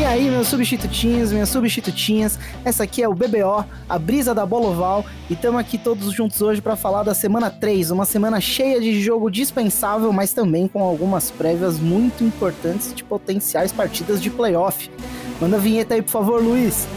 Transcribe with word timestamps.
E 0.00 0.04
aí, 0.06 0.30
meus 0.30 0.48
substitutinhos, 0.48 1.30
minhas 1.30 1.50
substitutinhas, 1.50 2.38
essa 2.64 2.84
aqui 2.84 3.02
é 3.02 3.06
o 3.06 3.12
BBO, 3.12 3.66
a 3.86 3.98
brisa 3.98 4.34
da 4.34 4.46
Boloval, 4.46 5.04
e 5.28 5.34
estamos 5.34 5.60
aqui 5.60 5.76
todos 5.76 6.10
juntos 6.10 6.40
hoje 6.40 6.62
para 6.62 6.74
falar 6.74 7.02
da 7.02 7.12
semana 7.12 7.50
3, 7.50 7.90
uma 7.90 8.06
semana 8.06 8.40
cheia 8.40 8.80
de 8.80 8.98
jogo 8.98 9.30
dispensável, 9.30 10.10
mas 10.10 10.32
também 10.32 10.66
com 10.66 10.82
algumas 10.82 11.30
prévias 11.30 11.78
muito 11.78 12.24
importantes 12.24 12.94
de 12.94 13.04
potenciais 13.04 13.72
partidas 13.72 14.22
de 14.22 14.30
playoff. 14.30 14.90
Manda 15.38 15.58
a 15.58 15.60
vinheta 15.60 15.92
aí, 15.92 16.00
por 16.00 16.12
favor, 16.12 16.42
Luiz. 16.42 16.88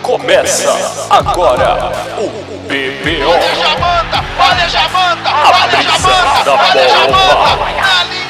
Começa 0.00 0.72
agora 1.10 1.90
o 2.18 2.28
BBO. 2.68 3.30
Olha 3.30 3.54
Jamanta, 3.56 4.24
olha 4.38 4.68
Jamanta, 4.68 5.28
A 5.28 5.48
olha 5.48 5.82
Jamanta, 5.82 6.52
olha 6.52 6.88
Jamanta, 6.88 8.21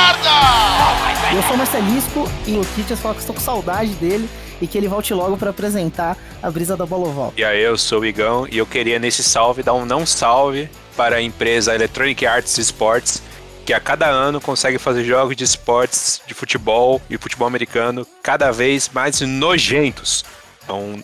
bola. 0.00 0.80
na 0.90 1.02
linha 1.02 1.20
de 1.20 1.20
5 1.20 1.20
jardas. 1.20 1.34
Eu 1.34 1.42
sou 1.42 1.54
o 1.54 1.58
Marcelisco 1.58 2.30
e 2.46 2.58
o 2.58 2.64
Kitchens 2.74 3.00
fala 3.00 3.14
que 3.14 3.20
estou 3.20 3.34
com 3.34 3.40
saudade 3.40 3.94
dele 3.94 4.28
e 4.60 4.66
que 4.66 4.76
ele 4.76 4.88
volte 4.88 5.14
logo 5.14 5.36
para 5.36 5.50
apresentar 5.50 6.16
a 6.42 6.50
brisa 6.50 6.76
da 6.76 6.84
Boloval. 6.84 7.32
E 7.36 7.44
aí, 7.44 7.62
eu 7.62 7.78
sou 7.78 8.00
o 8.00 8.04
Igão 8.04 8.46
e 8.50 8.58
eu 8.58 8.66
queria 8.66 8.98
nesse 8.98 9.22
salve 9.22 9.62
dar 9.62 9.74
um 9.74 9.84
não 9.84 10.04
salve 10.04 10.68
para 10.96 11.16
a 11.16 11.22
empresa 11.22 11.74
Electronic 11.74 12.26
Arts 12.26 12.58
Sports, 12.58 13.22
que 13.64 13.72
a 13.72 13.80
cada 13.80 14.06
ano 14.06 14.40
consegue 14.40 14.78
fazer 14.78 15.04
jogos 15.04 15.36
de 15.36 15.44
esportes, 15.44 16.20
de 16.26 16.34
futebol 16.34 17.00
e 17.08 17.16
futebol 17.16 17.46
americano 17.46 18.06
cada 18.22 18.50
vez 18.50 18.90
mais 18.92 19.20
nojentos. 19.20 20.24
Então, 20.64 21.02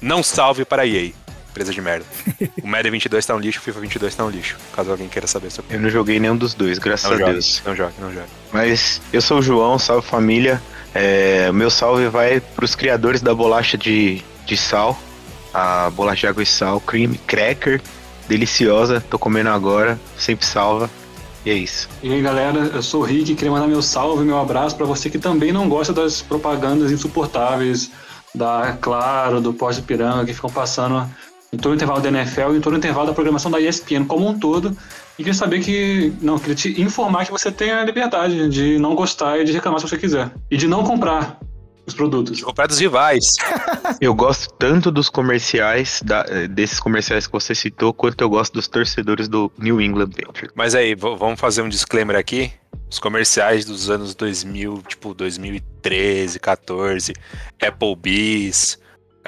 não 0.00 0.22
salve 0.22 0.64
para 0.64 0.82
a 0.82 0.86
EA, 0.86 1.12
empresa 1.56 1.72
de 1.72 1.80
merda. 1.80 2.04
O 2.62 2.66
Madden 2.68 2.92
22 2.92 3.24
tá 3.24 3.34
um 3.34 3.38
lixo, 3.38 3.60
o 3.60 3.62
FIFA 3.62 3.80
22 3.80 4.14
tá 4.14 4.24
um 4.24 4.30
lixo, 4.30 4.56
caso 4.74 4.90
alguém 4.90 5.08
queira 5.08 5.26
saber 5.26 5.50
sobre 5.50 5.74
Eu 5.74 5.80
não 5.80 5.88
joguei 5.88 6.18
nenhum 6.18 6.36
dos 6.36 6.52
dois, 6.52 6.78
graças 6.78 7.08
Não 7.08 7.16
a 7.16 7.20
jogue, 7.20 7.32
Deus. 7.32 7.62
não 7.64 7.76
jogue, 7.76 7.94
não 8.00 8.12
jogue. 8.12 8.26
Mas 8.52 9.00
eu 9.12 9.22
sou 9.22 9.38
o 9.38 9.42
João, 9.42 9.78
salve 9.78 10.06
família. 10.06 10.60
É, 10.94 11.50
meu 11.52 11.70
salve 11.70 12.08
vai 12.08 12.40
pros 12.40 12.74
criadores 12.74 13.20
da 13.20 13.34
bolacha 13.34 13.78
de, 13.78 14.22
de 14.44 14.56
sal, 14.56 14.98
a 15.54 15.90
bolacha 15.90 16.20
de 16.20 16.26
água 16.26 16.42
e 16.42 16.46
sal, 16.46 16.80
cream 16.80 17.14
cracker, 17.26 17.80
deliciosa, 18.28 19.00
tô 19.00 19.18
comendo 19.18 19.50
agora, 19.50 19.98
sempre 20.18 20.44
salva. 20.44 20.90
E 21.44 21.50
é 21.50 21.54
isso. 21.54 21.88
E 22.02 22.12
aí 22.12 22.20
galera, 22.20 22.58
eu 22.58 22.82
sou 22.82 23.02
o 23.02 23.04
Rick, 23.04 23.34
queria 23.34 23.52
mandar 23.52 23.68
meu 23.68 23.80
salve, 23.82 24.24
meu 24.24 24.38
abraço 24.38 24.76
pra 24.76 24.84
você 24.84 25.08
que 25.08 25.18
também 25.18 25.52
não 25.52 25.68
gosta 25.68 25.92
das 25.92 26.20
propagandas 26.20 26.90
insuportáveis 26.90 27.90
da 28.34 28.76
Claro, 28.80 29.40
do 29.40 29.52
Pós 29.52 29.78
Piranga, 29.78 30.24
que 30.24 30.34
ficam 30.34 30.50
passando 30.50 31.08
em 31.52 31.56
todo 31.56 31.72
o 31.72 31.74
intervalo 31.74 32.00
da 32.00 32.08
NFL 32.08 32.52
e 32.54 32.56
em 32.56 32.60
todo 32.60 32.74
o 32.74 32.76
intervalo 32.76 33.06
da 33.06 33.12
programação 33.12 33.50
da 33.50 33.60
ESPN 33.60 34.04
como 34.06 34.26
um 34.28 34.38
todo. 34.38 34.76
E 35.18 35.22
queria 35.22 35.34
saber 35.34 35.60
que, 35.60 36.12
não, 36.20 36.38
queria 36.38 36.54
te 36.54 36.80
informar 36.80 37.24
que 37.24 37.30
você 37.30 37.50
tem 37.50 37.70
a 37.70 37.82
liberdade 37.84 38.48
de 38.48 38.78
não 38.78 38.94
gostar 38.94 39.38
e 39.38 39.44
de 39.44 39.52
reclamar 39.52 39.80
se 39.80 39.88
você 39.88 39.96
quiser. 39.96 40.30
E 40.50 40.56
de 40.56 40.68
não 40.68 40.84
comprar 40.84 41.38
os 41.86 41.94
produtos. 41.94 42.42
Comprar 42.42 42.66
dos 42.66 42.78
rivais. 42.78 43.24
Eu 44.00 44.12
gosto 44.12 44.52
tanto 44.58 44.90
dos 44.90 45.08
comerciais, 45.08 46.02
da- 46.04 46.24
desses 46.50 46.80
comerciais 46.80 47.26
que 47.26 47.32
você 47.32 47.54
citou, 47.54 47.94
quanto 47.94 48.20
eu 48.20 48.28
gosto 48.28 48.52
dos 48.54 48.66
torcedores 48.66 49.28
do 49.28 49.50
New 49.56 49.80
England 49.80 50.10
Patriots. 50.10 50.52
Mas 50.54 50.74
aí, 50.74 50.94
vamos 50.96 51.38
fazer 51.40 51.62
um 51.62 51.68
disclaimer 51.68 52.16
aqui. 52.16 52.50
Os 52.90 52.98
comerciais 52.98 53.64
dos 53.64 53.88
anos 53.88 54.14
2000, 54.14 54.82
tipo 54.88 55.14
2013, 55.14 56.38
14, 56.40 57.12
Applebee's, 57.62 58.78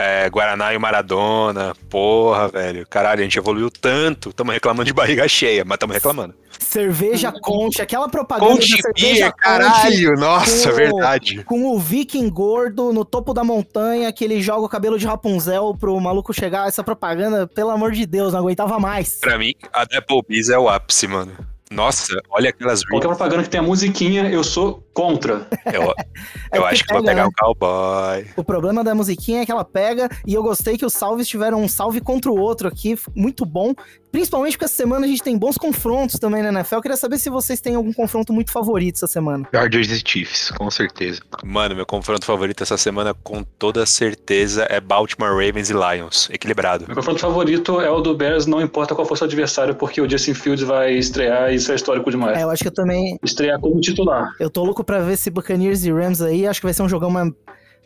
é, 0.00 0.30
Guaraná 0.30 0.72
e 0.72 0.78
Maradona. 0.78 1.74
Porra, 1.90 2.46
velho. 2.46 2.86
Caralho, 2.88 3.20
a 3.20 3.24
gente 3.24 3.36
evoluiu 3.36 3.68
tanto. 3.68 4.32
Tamo 4.32 4.52
reclamando 4.52 4.84
de 4.84 4.92
barriga 4.92 5.26
cheia, 5.26 5.64
mas 5.64 5.76
tamo 5.76 5.92
reclamando. 5.92 6.34
Cerveja 6.60 7.32
Conte, 7.32 7.82
aquela 7.82 8.08
propaganda 8.08 8.60
da 8.60 8.66
cerveja 8.66 9.32
caralho. 9.32 10.12
Nossa, 10.14 10.70
com- 10.70 10.76
verdade. 10.76 11.44
com 11.44 11.66
o 11.66 11.78
viking 11.78 12.28
gordo 12.30 12.92
no 12.92 13.04
topo 13.04 13.34
da 13.34 13.42
montanha, 13.42 14.12
que 14.12 14.24
ele 14.24 14.40
joga 14.40 14.60
o 14.60 14.68
cabelo 14.68 14.98
de 14.98 15.06
Rapunzel 15.06 15.74
pro 15.78 15.98
maluco 16.00 16.32
chegar. 16.32 16.68
Essa 16.68 16.84
propaganda, 16.84 17.46
pelo 17.48 17.70
amor 17.70 17.90
de 17.92 18.06
Deus, 18.06 18.32
não 18.32 18.40
aguentava 18.40 18.78
mais. 18.78 19.18
Pra 19.20 19.36
mim, 19.36 19.52
a 19.72 19.82
Applebee's 19.82 20.48
é 20.48 20.58
o 20.58 20.68
ápice, 20.68 21.08
mano. 21.08 21.32
Nossa, 21.70 22.18
olha 22.30 22.48
aquelas 22.50 22.82
Qualquer 22.84 23.08
propaganda 23.08 23.42
que 23.42 23.50
tenha 23.50 23.62
musiquinha, 23.62 24.28
eu 24.30 24.42
sou 24.42 24.82
contra. 24.98 25.46
Eu, 25.72 25.94
É 26.50 26.56
eu 26.56 26.62
porque 26.62 26.74
acho 26.74 26.84
que 26.84 26.92
vou 26.92 27.02
pega, 27.02 27.12
pegar 27.12 27.22
né? 27.22 27.28
um 27.28 27.32
cowboy. 27.32 28.26
O 28.36 28.42
problema 28.42 28.82
da 28.82 28.94
musiquinha 28.94 29.42
é 29.42 29.46
que 29.46 29.52
ela 29.52 29.64
pega, 29.64 30.08
e 30.26 30.34
eu 30.34 30.42
gostei 30.42 30.76
que 30.76 30.84
os 30.84 30.92
salves 30.92 31.28
tiveram 31.28 31.62
um 31.62 31.68
salve 31.68 32.00
contra 32.00 32.30
o 32.30 32.38
outro 32.38 32.66
aqui, 32.66 32.98
muito 33.14 33.44
bom. 33.44 33.74
Principalmente 34.10 34.52
porque 34.52 34.64
essa 34.64 34.74
semana 34.74 35.04
a 35.04 35.08
gente 35.08 35.22
tem 35.22 35.36
bons 35.36 35.58
confrontos 35.58 36.18
também 36.18 36.42
na 36.42 36.48
NFL. 36.48 36.76
Eu 36.76 36.82
queria 36.82 36.96
saber 36.96 37.18
se 37.18 37.28
vocês 37.28 37.60
têm 37.60 37.74
algum 37.74 37.92
confronto 37.92 38.32
muito 38.32 38.50
favorito 38.50 38.96
essa 38.96 39.06
semana. 39.06 39.46
Chargers 39.54 39.90
e 39.90 40.02
Chiefs, 40.04 40.50
com 40.52 40.70
certeza. 40.70 41.20
Mano, 41.44 41.76
meu 41.76 41.84
confronto 41.84 42.24
favorito 42.24 42.62
essa 42.62 42.78
semana, 42.78 43.12
com 43.12 43.42
toda 43.42 43.84
certeza, 43.84 44.66
é 44.70 44.80
Baltimore 44.80 45.32
Ravens 45.32 45.68
e 45.68 45.74
Lions. 45.74 46.28
Equilibrado. 46.32 46.86
Meu 46.86 46.96
confronto 46.96 47.20
favorito 47.20 47.80
é 47.82 47.90
o 47.90 48.00
do 48.00 48.14
Bears, 48.14 48.46
não 48.46 48.62
importa 48.62 48.94
qual 48.94 49.06
for 49.06 49.18
seu 49.18 49.26
adversário, 49.26 49.74
porque 49.74 50.00
o 50.00 50.08
Justin 50.08 50.32
Fields 50.32 50.64
vai 50.66 50.94
estrear 50.94 51.52
e 51.52 51.56
isso 51.56 51.70
é 51.70 51.74
histórico 51.74 52.10
demais. 52.10 52.38
É, 52.38 52.44
eu 52.44 52.50
acho 52.50 52.62
que 52.62 52.68
eu 52.68 52.74
também. 52.74 53.18
Estrear 53.22 53.60
como 53.60 53.78
titular. 53.78 54.30
Eu 54.40 54.48
tô 54.48 54.64
louco 54.64 54.82
pra 54.88 55.00
ver 55.00 55.12
esse 55.12 55.28
Buccaneers 55.28 55.84
e 55.84 55.92
Rams 55.92 56.22
aí. 56.22 56.46
Acho 56.46 56.60
que 56.60 56.66
vai 56.66 56.72
ser 56.72 56.82
um 56.82 56.88
jogão, 56.88 57.10
mas 57.10 57.30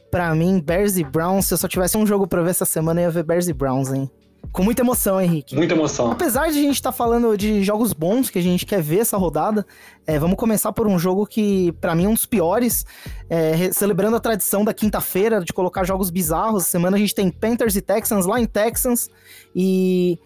pra 0.09 0.33
mim, 0.37 0.61
Bears 0.61 0.97
e 0.97 1.03
Browns. 1.03 1.47
Se 1.47 1.55
eu 1.55 1.59
só 1.59 1.67
tivesse 1.67 1.99
um 1.99 2.07
jogo 2.07 2.29
pra 2.29 2.43
ver 2.43 2.51
essa 2.51 2.65
semana, 2.65 3.01
eu 3.01 3.07
ia 3.07 3.11
ver 3.11 3.25
Bears 3.25 3.49
e 3.49 3.53
Browns, 3.53 3.93
hein? 3.93 4.09
Com 4.53 4.63
muita 4.63 4.83
emoção, 4.83 5.21
Henrique. 5.21 5.57
Muita 5.57 5.75
emoção. 5.75 6.13
Apesar 6.13 6.45
de 6.53 6.59
a 6.59 6.63
gente 6.63 6.77
estar 6.77 6.93
falando 6.93 7.37
de 7.37 7.65
jogos 7.65 7.93
bons 7.93 8.31
que 8.31 8.39
a 8.39 8.43
gente 8.43 8.65
quer 8.65 8.81
ver 8.81 9.01
essa 9.01 9.17
rodada, 9.17 9.67
é, 10.07 10.17
vamos 10.17 10.37
começar 10.37 10.73
por 10.73 10.87
um 10.87 10.97
jogo 10.97 11.27
que, 11.27 11.73
pra 11.81 11.93
mim, 11.93 12.05
é 12.05 12.09
um 12.09 12.15
dos 12.15 12.27
piores. 12.27 12.87
é, 13.29 13.73
celebrando 13.73 14.17
a 14.17 14.21
tradição 14.21 14.65
da 14.65 14.73
quinta-feira 14.73 15.41
de 15.45 15.53
colocar 15.53 15.83
jogos 15.83 16.09
bizarros. 16.09 16.67
Semana 16.67 16.97
a 16.97 17.01
gente 17.01 17.17
tem 17.17 17.31
Panthers 17.31 17.75
e 17.75 17.81
Texans 17.81 18.27
lá 18.27 18.41
em 18.41 18.47
Texans. 18.47 19.09
E 19.57 20.21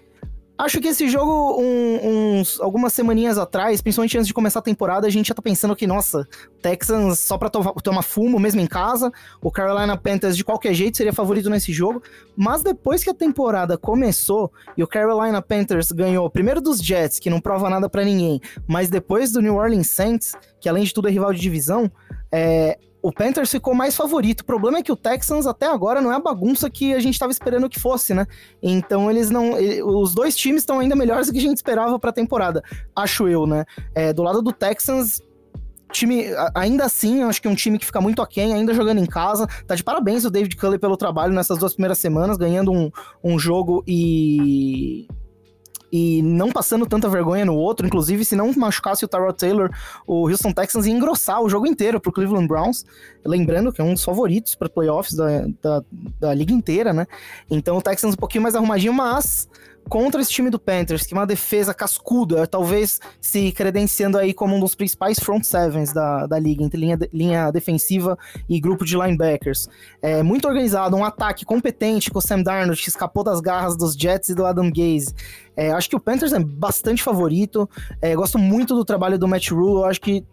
acho 0.58 0.80
que 0.80 0.88
esse 0.88 1.08
jogo, 1.08 1.60
um- 1.60 2.38
uns, 2.40 2.60
algumas 2.60 2.92
semaninhas 2.92 3.38
atrás, 3.38 3.80
principalmente 3.80 4.16
antes 4.16 4.26
de 4.28 4.34
começar 4.34 4.58
a 4.60 4.62
temporada, 4.62 5.06
a 5.06 5.10
gente 5.10 5.28
já 5.28 5.34
tá 5.34 5.42
pensando 5.42 5.76
que, 5.76 5.86
nossa, 5.86 6.26
Texans 6.62 7.18
só 7.20 7.36
pra 7.38 7.48
to- 7.50 7.74
tomar 7.82 8.02
fumo 8.02 8.38
mesmo 8.38 8.60
em 8.60 8.66
casa. 8.66 9.12
O 9.42 9.50
Carolina 9.50 9.96
Panthers, 9.96 10.36
de 10.36 10.44
qualquer 10.44 10.74
jeito, 10.74 10.96
seria 10.96 11.12
favorito 11.12 11.50
nesse 11.50 11.72
jogo. 11.72 12.02
Mas 12.36 12.62
depois 12.62 13.04
que 13.04 13.10
a 13.10 13.14
temporada 13.14 13.76
começou 13.78 14.50
e 14.76 14.82
o 14.82 14.86
Carolina 14.86 15.40
Panthers 15.42 15.92
ganhou 15.92 16.28
primeiro 16.30 16.60
dos 16.60 16.78
Jets, 16.78 17.18
que 17.18 17.30
não 17.30 17.40
prova 17.40 17.68
nada 17.70 17.88
pra 17.88 18.04
ninguém, 18.04 18.40
mas 18.66 18.88
depois 18.88 19.30
do 19.32 19.40
New 19.40 19.56
Orleans 19.56 19.90
Saints, 19.90 20.34
que 20.60 20.68
além 20.68 20.84
de 20.84 20.92
tudo 20.94 21.08
é 21.08 21.10
rival 21.10 21.32
de 21.32 21.40
divisão, 21.40 21.90
é, 22.32 22.78
o 23.08 23.12
Panthers 23.12 23.50
ficou 23.50 23.74
mais 23.74 23.94
favorito. 23.94 24.40
O 24.40 24.44
problema 24.44 24.78
é 24.78 24.82
que 24.82 24.90
o 24.90 24.96
Texans 24.96 25.46
até 25.46 25.66
agora 25.66 26.00
não 26.00 26.10
é 26.12 26.16
a 26.16 26.20
bagunça 26.20 26.68
que 26.68 26.92
a 26.94 26.98
gente 26.98 27.18
tava 27.18 27.30
esperando 27.30 27.68
que 27.68 27.78
fosse, 27.78 28.12
né? 28.14 28.26
Então 28.62 29.10
eles 29.10 29.30
não. 29.30 29.52
Os 30.00 30.14
dois 30.14 30.34
times 30.36 30.62
estão 30.62 30.78
ainda 30.80 30.96
melhores 30.96 31.26
do 31.28 31.32
que 31.32 31.38
a 31.38 31.42
gente 31.42 31.56
esperava 31.56 31.98
pra 31.98 32.10
temporada, 32.12 32.62
acho 32.94 33.28
eu, 33.28 33.46
né? 33.46 33.64
É, 33.94 34.12
do 34.12 34.22
lado 34.22 34.42
do 34.42 34.52
Texans. 34.52 35.20
Time, 35.92 36.26
a- 36.34 36.50
ainda 36.56 36.84
assim, 36.84 37.22
acho 37.22 37.40
que 37.40 37.46
é 37.46 37.50
um 37.50 37.54
time 37.54 37.78
que 37.78 37.86
fica 37.86 38.00
muito 38.00 38.20
aquém, 38.20 38.52
ainda 38.52 38.74
jogando 38.74 38.98
em 38.98 39.06
casa. 39.06 39.46
Tá 39.68 39.74
de 39.76 39.84
parabéns 39.84 40.24
o 40.24 40.30
David 40.30 40.56
Culley 40.56 40.80
pelo 40.80 40.96
trabalho 40.96 41.32
nessas 41.32 41.58
duas 41.58 41.74
primeiras 41.74 41.98
semanas, 41.98 42.36
ganhando 42.36 42.72
um, 42.72 42.90
um 43.22 43.38
jogo 43.38 43.84
e. 43.86 45.06
E 45.92 46.20
não 46.22 46.50
passando 46.50 46.86
tanta 46.86 47.08
vergonha 47.08 47.44
no 47.44 47.54
outro. 47.54 47.86
Inclusive, 47.86 48.24
se 48.24 48.34
não 48.34 48.52
machucasse 48.54 49.04
o 49.04 49.08
Tyrod 49.08 49.36
Taylor, 49.36 49.70
o 50.06 50.28
Houston 50.28 50.52
Texans 50.52 50.86
ia 50.86 50.92
engrossar 50.92 51.40
o 51.42 51.48
jogo 51.48 51.66
inteiro 51.66 52.00
pro 52.00 52.12
Cleveland 52.12 52.48
Browns. 52.48 52.84
Lembrando 53.24 53.72
que 53.72 53.80
é 53.80 53.84
um 53.84 53.94
dos 53.94 54.04
favoritos 54.04 54.54
para 54.54 54.68
playoffs 54.68 55.14
da, 55.14 55.46
da, 55.62 55.84
da 56.20 56.34
liga 56.34 56.52
inteira, 56.52 56.92
né? 56.92 57.06
Então 57.50 57.76
o 57.76 57.82
Texans 57.82 58.14
um 58.14 58.18
pouquinho 58.18 58.42
mais 58.42 58.54
arrumadinho, 58.54 58.92
mas 58.92 59.48
contra 59.88 60.20
esse 60.20 60.30
time 60.30 60.50
do 60.50 60.58
Panthers, 60.58 61.06
que 61.06 61.14
é 61.14 61.16
uma 61.16 61.26
defesa 61.26 61.72
cascuda, 61.72 62.46
talvez 62.46 63.00
se 63.20 63.52
credenciando 63.52 64.18
aí 64.18 64.34
como 64.34 64.56
um 64.56 64.60
dos 64.60 64.74
principais 64.74 65.18
front 65.18 65.44
sevens 65.44 65.92
da, 65.92 66.26
da 66.26 66.38
liga, 66.38 66.62
entre 66.62 66.80
linha, 66.80 66.98
linha 67.12 67.50
defensiva 67.50 68.18
e 68.48 68.60
grupo 68.60 68.84
de 68.84 68.96
linebackers. 68.96 69.68
É 70.02 70.22
muito 70.22 70.46
organizado, 70.48 70.96
um 70.96 71.04
ataque 71.04 71.44
competente 71.44 72.10
com 72.10 72.18
o 72.18 72.22
Sam 72.22 72.42
Darnold, 72.42 72.80
que 72.80 72.88
escapou 72.88 73.22
das 73.22 73.40
garras 73.40 73.76
dos 73.76 73.94
Jets 73.94 74.30
e 74.30 74.34
do 74.34 74.44
Adam 74.44 74.70
Gaze. 74.70 75.14
É, 75.56 75.70
acho 75.70 75.88
que 75.88 75.96
o 75.96 76.00
Panthers 76.00 76.32
é 76.32 76.38
bastante 76.38 77.02
favorito. 77.02 77.68
É, 78.00 78.14
gosto 78.14 78.38
muito 78.38 78.74
do 78.74 78.84
trabalho 78.84 79.18
do 79.18 79.26
Matt 79.26 79.50
Rule. 79.50 79.88
Acho 79.88 80.00
que 80.00 80.24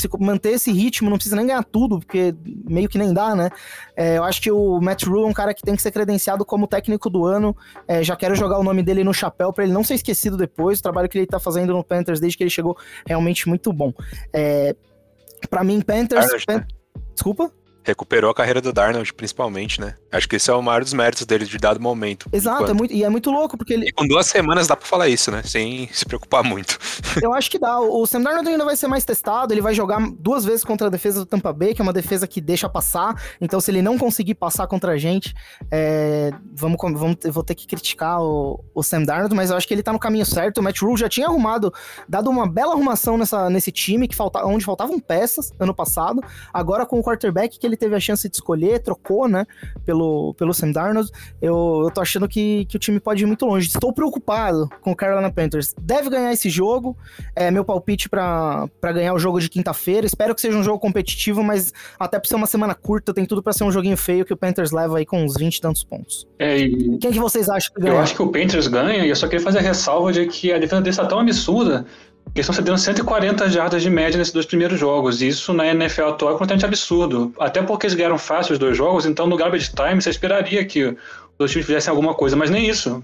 se 0.00 0.08
manter 0.18 0.50
esse 0.50 0.72
ritmo, 0.72 1.08
não 1.10 1.16
precisa 1.16 1.36
nem 1.36 1.46
ganhar 1.46 1.62
tudo, 1.64 1.98
porque 2.00 2.34
meio 2.68 2.88
que 2.88 2.98
nem 2.98 3.12
dá, 3.12 3.34
né? 3.34 3.50
É, 3.96 4.18
eu 4.18 4.24
acho 4.24 4.40
que 4.40 4.50
o 4.50 4.80
Matt 4.80 5.04
Rule 5.04 5.24
é 5.24 5.26
um 5.26 5.32
cara 5.32 5.54
que 5.54 5.62
tem 5.62 5.76
que 5.76 5.82
ser 5.82 5.90
credenciado 5.90 6.44
como 6.44 6.66
técnico 6.66 7.10
do 7.10 7.24
ano. 7.24 7.56
É, 7.86 8.02
já 8.02 8.16
quero 8.16 8.34
jogar 8.34 8.58
o 8.58 8.64
nome 8.64 8.82
dele 8.82 9.04
no 9.04 9.12
chapéu 9.14 9.52
para 9.52 9.64
ele 9.64 9.72
não 9.72 9.84
ser 9.84 9.94
esquecido 9.94 10.36
depois. 10.36 10.78
O 10.78 10.82
trabalho 10.82 11.08
que 11.08 11.18
ele 11.18 11.26
tá 11.26 11.38
fazendo 11.38 11.72
no 11.72 11.84
Panthers 11.84 12.20
desde 12.20 12.36
que 12.36 12.42
ele 12.42 12.50
chegou 12.50 12.76
realmente 13.06 13.48
muito 13.48 13.72
bom. 13.72 13.92
É, 14.32 14.74
para 15.48 15.64
mim, 15.64 15.80
Panthers. 15.80 16.22
Darnold, 16.22 16.46
Pan- 16.46 16.56
né? 16.56 16.66
Desculpa? 17.14 17.50
Recuperou 17.82 18.30
a 18.30 18.34
carreira 18.34 18.60
do 18.60 18.72
Darnold, 18.72 19.12
principalmente, 19.14 19.80
né? 19.80 19.96
Acho 20.12 20.28
que 20.28 20.36
esse 20.36 20.50
é 20.50 20.54
o 20.54 20.62
maior 20.62 20.82
dos 20.82 20.92
méritos 20.92 21.24
dele 21.24 21.44
de 21.44 21.56
dado 21.56 21.80
momento. 21.80 22.28
Exato, 22.32 22.70
é 22.70 22.72
muito, 22.72 22.92
e 22.92 23.04
é 23.04 23.08
muito 23.08 23.30
louco, 23.30 23.56
porque 23.56 23.72
ele. 23.72 23.86
E 23.86 23.92
com 23.92 24.06
duas 24.06 24.26
semanas 24.26 24.66
dá 24.66 24.74
pra 24.74 24.86
falar 24.86 25.08
isso, 25.08 25.30
né? 25.30 25.42
Sem 25.44 25.88
se 25.92 26.04
preocupar 26.04 26.42
muito. 26.42 26.78
Eu 27.22 27.32
acho 27.32 27.48
que 27.50 27.58
dá. 27.58 27.78
O 27.78 28.04
Sam 28.06 28.22
Darnold 28.22 28.48
ainda 28.48 28.64
vai 28.64 28.76
ser 28.76 28.88
mais 28.88 29.04
testado, 29.04 29.54
ele 29.54 29.60
vai 29.60 29.72
jogar 29.72 30.00
duas 30.18 30.44
vezes 30.44 30.64
contra 30.64 30.88
a 30.88 30.90
defesa 30.90 31.20
do 31.20 31.26
Tampa 31.26 31.52
Bay, 31.52 31.74
que 31.74 31.80
é 31.80 31.84
uma 31.84 31.92
defesa 31.92 32.26
que 32.26 32.40
deixa 32.40 32.68
passar. 32.68 33.14
Então, 33.40 33.60
se 33.60 33.70
ele 33.70 33.82
não 33.82 33.96
conseguir 33.96 34.34
passar 34.34 34.66
contra 34.66 34.92
a 34.92 34.98
gente, 34.98 35.34
é, 35.70 36.32
vamos, 36.54 36.76
vamos, 36.80 37.16
eu 37.24 37.32
vou 37.32 37.44
ter 37.44 37.54
que 37.54 37.66
criticar 37.66 38.20
o, 38.20 38.64
o, 38.74 38.82
Sam 38.82 39.04
Darnold, 39.04 39.34
mas 39.34 39.50
eu 39.50 39.56
acho 39.56 39.68
que 39.68 39.74
ele 39.74 39.82
tá 39.82 39.92
no 39.92 39.98
caminho 39.98 40.26
certo. 40.26 40.58
O 40.58 40.62
Matt 40.62 40.80
Rule 40.80 40.98
já 40.98 41.08
tinha 41.08 41.28
arrumado, 41.28 41.72
dado 42.08 42.28
uma 42.28 42.48
bela 42.48 42.72
arrumação 42.72 43.16
nessa, 43.16 43.48
nesse 43.48 43.70
time, 43.70 44.08
que 44.08 44.16
falta, 44.16 44.44
onde 44.44 44.64
faltavam 44.64 44.98
peças 44.98 45.52
ano 45.60 45.74
passado. 45.74 46.20
Agora, 46.52 46.84
com 46.84 46.98
o 46.98 47.02
quarterback 47.02 47.58
que 47.58 47.66
ele 47.66 47.76
teve 47.76 47.94
a 47.94 48.00
chance 48.00 48.28
de 48.28 48.34
escolher, 48.34 48.82
trocou, 48.82 49.28
né, 49.28 49.46
pelo, 49.84 49.99
pelo 50.36 50.52
Sam 50.54 50.72
Darnold, 50.72 51.10
eu, 51.40 51.82
eu 51.84 51.90
tô 51.90 52.00
achando 52.00 52.28
que, 52.28 52.64
que 52.66 52.76
o 52.76 52.78
time 52.78 52.98
pode 53.00 53.22
ir 53.22 53.26
muito 53.26 53.44
longe. 53.46 53.68
Estou 53.68 53.92
preocupado 53.92 54.68
com 54.80 54.92
o 54.92 54.96
Carolina 54.96 55.30
Panthers. 55.30 55.74
Deve 55.80 56.10
ganhar 56.10 56.32
esse 56.32 56.48
jogo, 56.48 56.96
é 57.34 57.50
meu 57.50 57.64
palpite 57.64 58.08
para 58.08 58.68
ganhar 58.82 59.14
o 59.14 59.18
jogo 59.18 59.40
de 59.40 59.48
quinta-feira. 59.48 60.06
Espero 60.06 60.34
que 60.34 60.40
seja 60.40 60.56
um 60.56 60.62
jogo 60.62 60.78
competitivo, 60.78 61.42
mas 61.42 61.72
até 61.98 62.18
por 62.18 62.26
ser 62.26 62.36
uma 62.36 62.46
semana 62.46 62.74
curta, 62.74 63.12
tem 63.14 63.24
tudo 63.24 63.42
para 63.42 63.52
ser 63.52 63.64
um 63.64 63.72
joguinho 63.72 63.96
feio 63.96 64.24
que 64.24 64.32
o 64.32 64.36
Panthers 64.36 64.70
leva 64.70 64.98
aí 64.98 65.06
com 65.06 65.22
uns 65.22 65.34
20 65.34 65.56
e 65.56 65.60
tantos 65.60 65.84
pontos. 65.84 66.26
É, 66.38 66.58
e... 66.58 66.98
Quem 66.98 67.12
que 67.12 67.18
vocês 67.18 67.48
acham 67.48 67.72
que 67.74 67.80
ganha? 67.80 67.94
Eu 67.94 68.00
acho 68.00 68.14
que 68.14 68.22
o 68.22 68.28
Panthers 68.28 68.66
ganha, 68.66 69.04
e 69.04 69.08
eu 69.08 69.16
só 69.16 69.26
queria 69.26 69.44
fazer 69.44 69.58
a 69.58 69.62
ressalva 69.62 70.12
de 70.12 70.26
que 70.26 70.52
a 70.52 70.58
defesa 70.58 70.80
dele 70.80 70.90
está 70.90 71.06
tão 71.06 71.18
absurda 71.18 71.86
eles 72.34 72.48
estão 72.48 72.54
cedendo 72.54 72.78
140 72.78 73.50
jardas 73.50 73.82
de 73.82 73.90
média 73.90 74.16
nesses 74.16 74.32
dois 74.32 74.46
primeiros 74.46 74.78
jogos. 74.78 75.20
E 75.20 75.28
isso 75.28 75.52
na 75.52 75.66
NFL 75.66 76.04
atual 76.04 76.30
é 76.30 76.34
completamente 76.34 76.64
absurdo. 76.64 77.34
Até 77.38 77.60
porque 77.62 77.86
eles 77.86 77.94
ganharam 77.94 78.18
fácil 78.18 78.52
os 78.52 78.58
dois 78.58 78.76
jogos, 78.76 79.04
então 79.04 79.26
no 79.26 79.36
garbage 79.36 79.70
time 79.74 80.00
você 80.00 80.10
esperaria 80.10 80.64
que 80.64 80.84
os 80.84 80.96
dois 81.38 81.50
times 81.50 81.66
fizessem 81.66 81.90
alguma 81.90 82.14
coisa, 82.14 82.36
mas 82.36 82.50
nem 82.50 82.68
isso. 82.68 83.02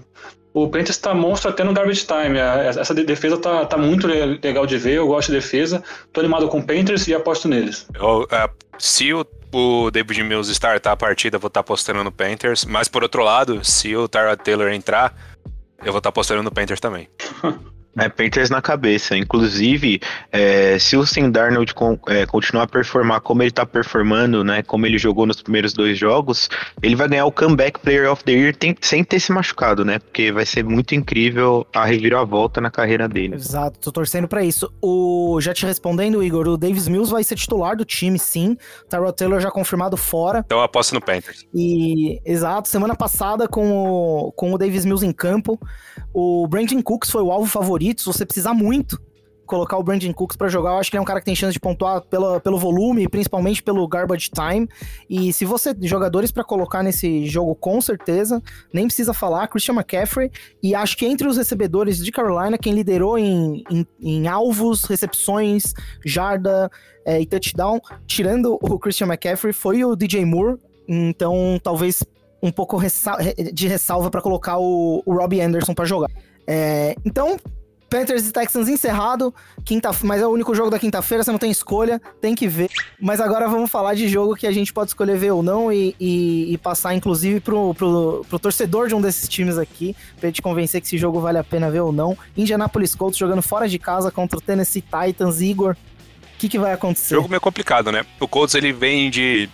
O 0.53 0.67
Panthers 0.69 0.91
está 0.91 1.13
monstro 1.13 1.51
até 1.51 1.63
no 1.63 1.73
garbage 1.73 2.05
time. 2.05 2.39
Essa 2.39 2.93
defesa 2.93 3.37
tá, 3.37 3.65
tá 3.65 3.77
muito 3.77 4.07
legal 4.07 4.65
de 4.65 4.77
ver, 4.77 4.93
eu 4.93 5.07
gosto 5.07 5.27
de 5.27 5.35
defesa. 5.35 5.83
Tô 6.11 6.21
animado 6.21 6.47
com 6.47 6.59
o 6.59 6.63
Panthers 6.63 7.07
e 7.07 7.13
aposto 7.13 7.47
neles. 7.47 7.85
Eu, 7.93 8.21
uh, 8.23 8.49
se 8.79 9.13
o, 9.13 9.25
o 9.53 9.91
David 9.91 10.23
Mills 10.23 10.49
startar 10.51 10.93
a 10.93 10.97
partida, 10.97 11.37
vou 11.37 11.47
estar 11.47 11.59
tá 11.59 11.61
apostando 11.61 12.03
no 12.03 12.11
Panthers. 12.11 12.65
Mas 12.65 12.87
por 12.87 13.03
outro 13.03 13.23
lado, 13.23 13.63
se 13.63 13.95
o 13.95 14.07
Tyrod 14.07 14.41
Taylor 14.41 14.69
entrar, 14.69 15.13
eu 15.79 15.91
vou 15.91 15.99
estar 15.99 16.01
tá 16.01 16.09
apostando 16.09 16.41
no 16.41 16.51
Panthers 16.51 16.79
também. 16.79 17.07
É, 17.97 18.09
Panthers 18.09 18.49
na 18.49 18.61
cabeça. 18.61 19.17
Inclusive, 19.17 19.99
é, 20.31 20.77
se 20.79 20.95
o 20.95 21.05
Sam 21.05 21.31
Darnold 21.31 21.73
com, 21.73 21.97
é, 22.07 22.25
continuar 22.25 22.63
a 22.63 22.67
performar 22.67 23.21
como 23.21 23.41
ele 23.41 23.51
tá 23.51 23.65
performando, 23.65 24.43
né? 24.43 24.61
Como 24.61 24.85
ele 24.85 24.97
jogou 24.97 25.25
nos 25.25 25.41
primeiros 25.41 25.73
dois 25.73 25.97
jogos, 25.97 26.49
ele 26.81 26.95
vai 26.95 27.07
ganhar 27.07 27.25
o 27.25 27.31
Comeback 27.31 27.79
Player 27.79 28.11
of 28.11 28.23
the 28.23 28.31
Year 28.31 28.55
tem, 28.55 28.75
sem 28.81 29.03
ter 29.03 29.19
se 29.19 29.31
machucado, 29.31 29.83
né? 29.83 29.97
Porque 29.99 30.31
vai 30.31 30.45
ser 30.45 30.63
muito 30.63 30.93
incrível 30.93 31.65
a 31.73 31.85
reviravolta 31.85 32.61
na 32.61 32.69
carreira 32.69 33.07
dele. 33.07 33.35
Exato, 33.35 33.79
tô 33.79 33.91
torcendo 33.91 34.27
para 34.27 34.43
isso. 34.43 34.71
O, 34.81 35.39
já 35.41 35.53
te 35.53 35.65
respondendo, 35.65 36.23
Igor, 36.23 36.47
o 36.47 36.57
Davis 36.57 36.87
Mills 36.87 37.11
vai 37.11 37.23
ser 37.23 37.35
titular 37.35 37.75
do 37.75 37.83
time, 37.83 38.19
sim. 38.19 38.55
Tyrod 38.89 39.15
Taylor 39.15 39.39
já 39.39 39.49
confirmado 39.49 39.97
fora. 39.97 40.43
Então 40.45 40.59
eu 40.59 40.63
aposto 40.63 40.93
no 40.93 41.01
Panthers. 41.01 41.45
E, 41.53 42.21
exato, 42.25 42.67
semana 42.67 42.95
passada 42.95 43.47
com 43.47 43.71
o, 43.71 44.31
com 44.33 44.53
o 44.53 44.57
Davis 44.57 44.85
Mills 44.85 45.05
em 45.05 45.11
campo, 45.11 45.59
o 46.13 46.47
Brandon 46.47 46.81
Cooks 46.81 47.09
foi 47.09 47.21
o 47.23 47.31
alvo 47.31 47.47
favorito. 47.47 47.86
Se 47.97 48.05
você 48.05 48.25
precisar 48.25 48.53
muito 48.53 48.99
colocar 49.47 49.77
o 49.77 49.83
Brandon 49.83 50.13
Cooks 50.13 50.37
para 50.37 50.49
jogar, 50.49 50.71
eu 50.71 50.77
acho 50.77 50.91
que 50.91 50.97
ele 50.97 50.99
é 50.99 51.01
um 51.01 51.05
cara 51.05 51.19
que 51.19 51.25
tem 51.25 51.35
chance 51.35 51.53
de 51.53 51.59
pontuar 51.59 52.01
pelo, 52.01 52.39
pelo 52.41 52.57
volume, 52.57 53.07
principalmente 53.07 53.63
pelo 53.63 53.87
garbage 53.87 54.29
time. 54.29 54.67
E 55.09 55.33
se 55.33 55.45
você 55.45 55.73
jogadores 55.81 56.29
para 56.31 56.43
colocar 56.43 56.83
nesse 56.83 57.25
jogo, 57.25 57.55
com 57.55 57.79
certeza, 57.81 58.43
nem 58.71 58.85
precisa 58.85 59.13
falar, 59.13 59.47
Christian 59.47 59.75
McCaffrey. 59.75 60.29
E 60.61 60.75
acho 60.75 60.97
que 60.97 61.05
entre 61.05 61.27
os 61.27 61.37
recebedores 61.37 62.03
de 62.03 62.11
Carolina, 62.11 62.57
quem 62.57 62.73
liderou 62.73 63.17
em, 63.17 63.63
em, 63.71 63.87
em 63.99 64.27
alvos, 64.27 64.83
recepções, 64.83 65.73
jarda 66.05 66.69
é, 67.05 67.19
e 67.21 67.25
touchdown, 67.25 67.79
tirando 68.05 68.59
o 68.61 68.77
Christian 68.77 69.07
McCaffrey, 69.07 69.53
foi 69.53 69.83
o 69.83 69.95
DJ 69.95 70.25
Moore. 70.25 70.59
Então, 70.87 71.59
talvez 71.63 72.03
um 72.43 72.51
pouco 72.51 72.79
de 73.53 73.67
ressalva 73.67 74.11
para 74.11 74.21
colocar 74.21 74.59
o, 74.59 75.01
o 75.05 75.13
Robbie 75.13 75.41
Anderson 75.41 75.73
para 75.73 75.85
jogar. 75.85 76.11
É, 76.45 76.95
então, 77.03 77.37
Panthers 77.89 78.27
e 78.27 78.31
Texans 78.31 78.67
encerrado, 78.67 79.33
quinta, 79.63 79.91
mas 80.03 80.21
é 80.21 80.27
o 80.27 80.29
único 80.29 80.53
jogo 80.53 80.69
da 80.69 80.77
quinta-feira, 80.77 81.23
você 81.23 81.31
não 81.31 81.39
tem 81.39 81.49
escolha, 81.49 82.01
tem 82.21 82.35
que 82.35 82.47
ver. 82.47 82.69
Mas 82.99 83.21
agora 83.21 83.47
vamos 83.47 83.71
falar 83.71 83.93
de 83.93 84.07
jogo 84.07 84.35
que 84.35 84.45
a 84.45 84.51
gente 84.51 84.73
pode 84.73 84.91
escolher 84.91 85.17
ver 85.17 85.31
ou 85.31 85.41
não 85.41 85.71
e, 85.71 85.95
e, 85.99 86.53
e 86.53 86.57
passar, 86.57 86.93
inclusive, 86.93 87.39
pro, 87.39 87.73
pro, 87.73 88.25
pro, 88.29 88.39
torcedor 88.39 88.87
de 88.87 88.95
um 88.95 89.01
desses 89.01 89.27
times 89.27 89.57
aqui, 89.57 89.95
pra 90.19 90.31
te 90.31 90.41
convencer 90.41 90.81
que 90.81 90.87
esse 90.87 90.97
jogo 90.97 91.19
vale 91.19 91.37
a 91.37 91.43
pena 91.43 91.71
ver 91.71 91.81
ou 91.81 91.91
não. 91.91 92.17
Indianapolis 92.35 92.93
Colts 92.93 93.17
jogando 93.17 93.41
fora 93.41 93.67
de 93.67 93.79
casa 93.79 94.11
contra 94.11 94.37
o 94.37 94.41
Tennessee 94.41 94.81
Titans. 94.83 95.39
Igor, 95.39 95.73
o 95.73 96.37
que, 96.37 96.49
que 96.49 96.59
vai 96.59 96.73
acontecer? 96.73 97.15
Jogo 97.15 97.29
meio 97.29 97.41
complicado, 97.41 97.91
né? 97.91 98.05
O 98.19 98.27
Colts 98.27 98.53
ele 98.55 98.73
vem 98.73 99.09
de 99.09 99.49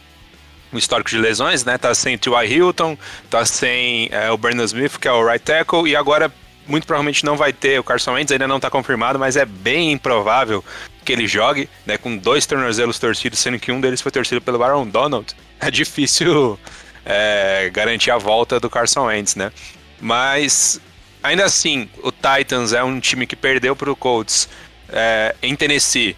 um 0.73 0.77
histórico 0.77 1.09
de 1.09 1.17
lesões, 1.17 1.63
né? 1.63 1.77
Tá 1.77 1.93
sem 1.93 2.17
T.Y. 2.17 2.45
Hilton, 2.47 2.97
tá 3.29 3.45
sem 3.45 4.09
é, 4.11 4.31
o 4.31 4.37
Brandon 4.37 4.63
Smith, 4.63 4.97
que 4.97 5.07
é 5.07 5.11
o 5.11 5.23
right 5.23 5.43
tackle, 5.43 5.87
e 5.87 5.95
agora 5.95 6.33
muito 6.67 6.87
provavelmente 6.87 7.25
não 7.25 7.35
vai 7.35 7.51
ter. 7.51 7.79
O 7.79 7.83
Carson 7.83 8.13
Wentz 8.13 8.31
ainda 8.31 8.47
não 8.47 8.59
tá 8.59 8.69
confirmado, 8.69 9.19
mas 9.19 9.35
é 9.35 9.45
bem 9.45 9.91
improvável 9.91 10.63
que 11.03 11.11
ele 11.11 11.27
jogue, 11.27 11.69
né? 11.85 11.97
Com 11.97 12.15
dois 12.17 12.45
tornozelos 12.45 12.97
torcidos, 12.99 13.39
sendo 13.39 13.59
que 13.59 13.71
um 13.71 13.81
deles 13.81 14.01
foi 14.01 14.11
torcido 14.11 14.41
pelo 14.41 14.63
Aaron 14.63 14.87
Donald. 14.87 15.35
É 15.59 15.69
difícil 15.69 16.59
é, 17.05 17.69
garantir 17.73 18.11
a 18.11 18.17
volta 18.17 18.59
do 18.59 18.69
Carson 18.69 19.05
Wentz, 19.05 19.35
né? 19.35 19.51
Mas 19.99 20.79
ainda 21.21 21.45
assim, 21.45 21.89
o 22.01 22.11
Titans 22.11 22.73
é 22.73 22.83
um 22.83 22.99
time 22.99 23.25
que 23.25 23.35
perdeu 23.35 23.75
para 23.75 23.91
o 23.91 23.95
Colts 23.95 24.49
é, 24.89 25.35
em 25.41 25.55
Tennessee 25.55 26.15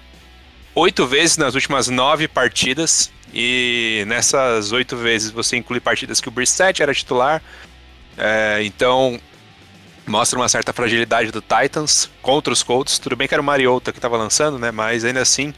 oito 0.76 1.08
vezes 1.08 1.38
nas 1.38 1.56
últimas 1.56 1.88
nove 1.88 2.28
partidas. 2.28 3.12
E 3.34 4.04
nessas 4.08 4.72
oito 4.72 4.96
vezes 4.96 5.30
você 5.30 5.58
inclui 5.58 5.80
partidas 5.80 6.22
que 6.22 6.28
o 6.28 6.32
Brissett 6.32 6.82
era 6.82 6.94
titular. 6.94 7.42
É, 8.18 8.62
então 8.64 9.20
mostra 10.08 10.38
uma 10.38 10.48
certa 10.48 10.72
fragilidade 10.72 11.32
do 11.32 11.42
Titans 11.42 12.10
contra 12.22 12.54
os 12.54 12.64
Colts. 12.64 13.00
Tudo 13.00 13.16
bem 13.16 13.28
que 13.28 13.34
era 13.34 13.42
o 13.42 13.46
Mariota 13.46 13.92
que 13.92 13.98
estava 13.98 14.18
lançando, 14.18 14.60
né? 14.60 14.72
Mas 14.72 15.04
ainda 15.04 15.22
assim 15.22 15.54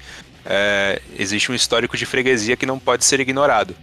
é, 0.46 1.02
existe 1.18 1.52
um 1.52 1.56
histórico 1.56 1.98
de 1.98 2.06
freguesia 2.06 2.56
que 2.56 2.66
não 2.66 2.80
pode 2.80 3.04
ser 3.06 3.20
ignorado. 3.20 3.76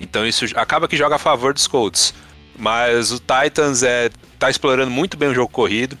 Então 0.00 0.26
isso 0.26 0.44
acaba 0.56 0.88
que 0.88 0.96
joga 0.96 1.16
a 1.16 1.18
favor 1.18 1.52
dos 1.52 1.66
Colts. 1.66 2.14
Mas 2.58 3.12
o 3.12 3.20
Titans 3.20 3.82
é, 3.82 4.10
tá 4.38 4.48
explorando 4.48 4.90
muito 4.90 5.16
bem 5.16 5.28
o 5.28 5.34
jogo 5.34 5.52
corrido. 5.52 5.98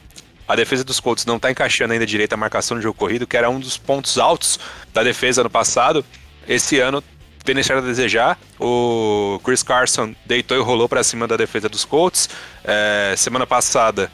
A 0.48 0.54
defesa 0.54 0.84
dos 0.84 1.00
Colts 1.00 1.26
não 1.26 1.36
está 1.36 1.50
encaixando 1.50 1.92
ainda 1.92 2.06
direito 2.06 2.32
a 2.32 2.36
marcação 2.36 2.76
no 2.76 2.82
jogo 2.82 2.98
corrido, 2.98 3.26
que 3.26 3.36
era 3.36 3.50
um 3.50 3.58
dos 3.58 3.76
pontos 3.76 4.16
altos 4.16 4.58
da 4.94 5.02
defesa 5.02 5.42
no 5.42 5.50
passado. 5.50 6.04
Esse 6.48 6.78
ano 6.78 7.02
tem 7.46 7.54
deixado 7.54 7.78
a 7.78 7.80
desejar. 7.80 8.38
O 8.60 9.40
Chris 9.44 9.62
Carson 9.62 10.14
deitou 10.26 10.56
e 10.56 10.60
rolou 10.60 10.88
para 10.88 11.02
cima 11.02 11.26
da 11.26 11.36
defesa 11.36 11.68
dos 11.68 11.84
Colts. 11.84 12.28
É, 12.64 13.14
semana 13.16 13.46
passada, 13.46 14.10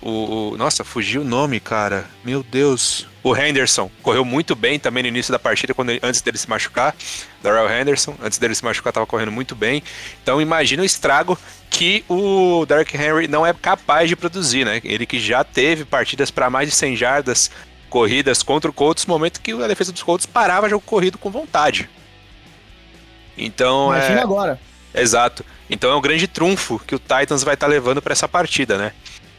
o, 0.00 0.52
o, 0.52 0.56
Nossa, 0.56 0.84
fugiu 0.84 1.22
o 1.22 1.24
nome, 1.24 1.58
cara. 1.58 2.04
Meu 2.22 2.42
Deus. 2.42 3.06
O 3.22 3.34
Henderson 3.34 3.90
correu 4.02 4.22
muito 4.22 4.54
bem 4.54 4.78
também 4.78 5.02
no 5.02 5.08
início 5.08 5.32
da 5.32 5.38
partida, 5.38 5.72
quando 5.72 5.88
ele, 5.88 6.00
antes 6.02 6.20
dele 6.20 6.36
se 6.36 6.48
machucar. 6.48 6.94
Darrell 7.42 7.70
Henderson, 7.70 8.14
antes 8.22 8.38
dele 8.38 8.54
se 8.54 8.62
machucar, 8.62 8.90
estava 8.90 9.06
correndo 9.06 9.32
muito 9.32 9.54
bem. 9.54 9.82
Então 10.22 10.42
imagina 10.42 10.82
o 10.82 10.86
estrago 10.86 11.38
que 11.70 12.04
o 12.06 12.66
Derrick 12.66 12.94
Henry 12.94 13.26
não 13.26 13.46
é 13.46 13.54
capaz 13.54 14.10
de 14.10 14.14
produzir, 14.14 14.66
né? 14.66 14.78
Ele 14.84 15.06
que 15.06 15.18
já 15.18 15.42
teve 15.42 15.86
partidas 15.86 16.30
para 16.30 16.50
mais 16.50 16.68
de 16.68 16.74
100 16.74 16.96
jardas 16.96 17.50
corridas 17.88 18.42
contra 18.42 18.70
o 18.70 18.74
Colts, 18.74 19.06
momento 19.06 19.40
que 19.40 19.52
a 19.52 19.68
defesa 19.68 19.90
dos 19.90 20.02
Colts 20.02 20.26
parava 20.26 20.68
jogo 20.68 20.84
corrido 20.84 21.16
com 21.16 21.30
vontade. 21.30 21.88
Então, 23.36 23.86
Imagina 23.86 24.20
é... 24.20 24.22
agora. 24.22 24.60
Exato. 24.94 25.44
Então 25.68 25.90
é 25.90 25.96
um 25.96 26.00
grande 26.00 26.28
trunfo 26.28 26.80
que 26.86 26.94
o 26.94 26.98
Titans 26.98 27.42
vai 27.42 27.54
estar 27.54 27.66
tá 27.66 27.72
levando 27.72 28.00
para 28.00 28.12
essa 28.12 28.28
partida, 28.28 28.78
né? 28.78 28.92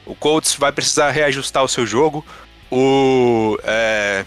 O 0.06 0.14
Colts 0.14 0.56
vai 0.56 0.72
precisar 0.72 1.12
reajustar 1.12 1.64
o 1.64 1.68
seu 1.68 1.86
jogo. 1.86 2.26
O, 2.70 3.58
é... 3.64 4.26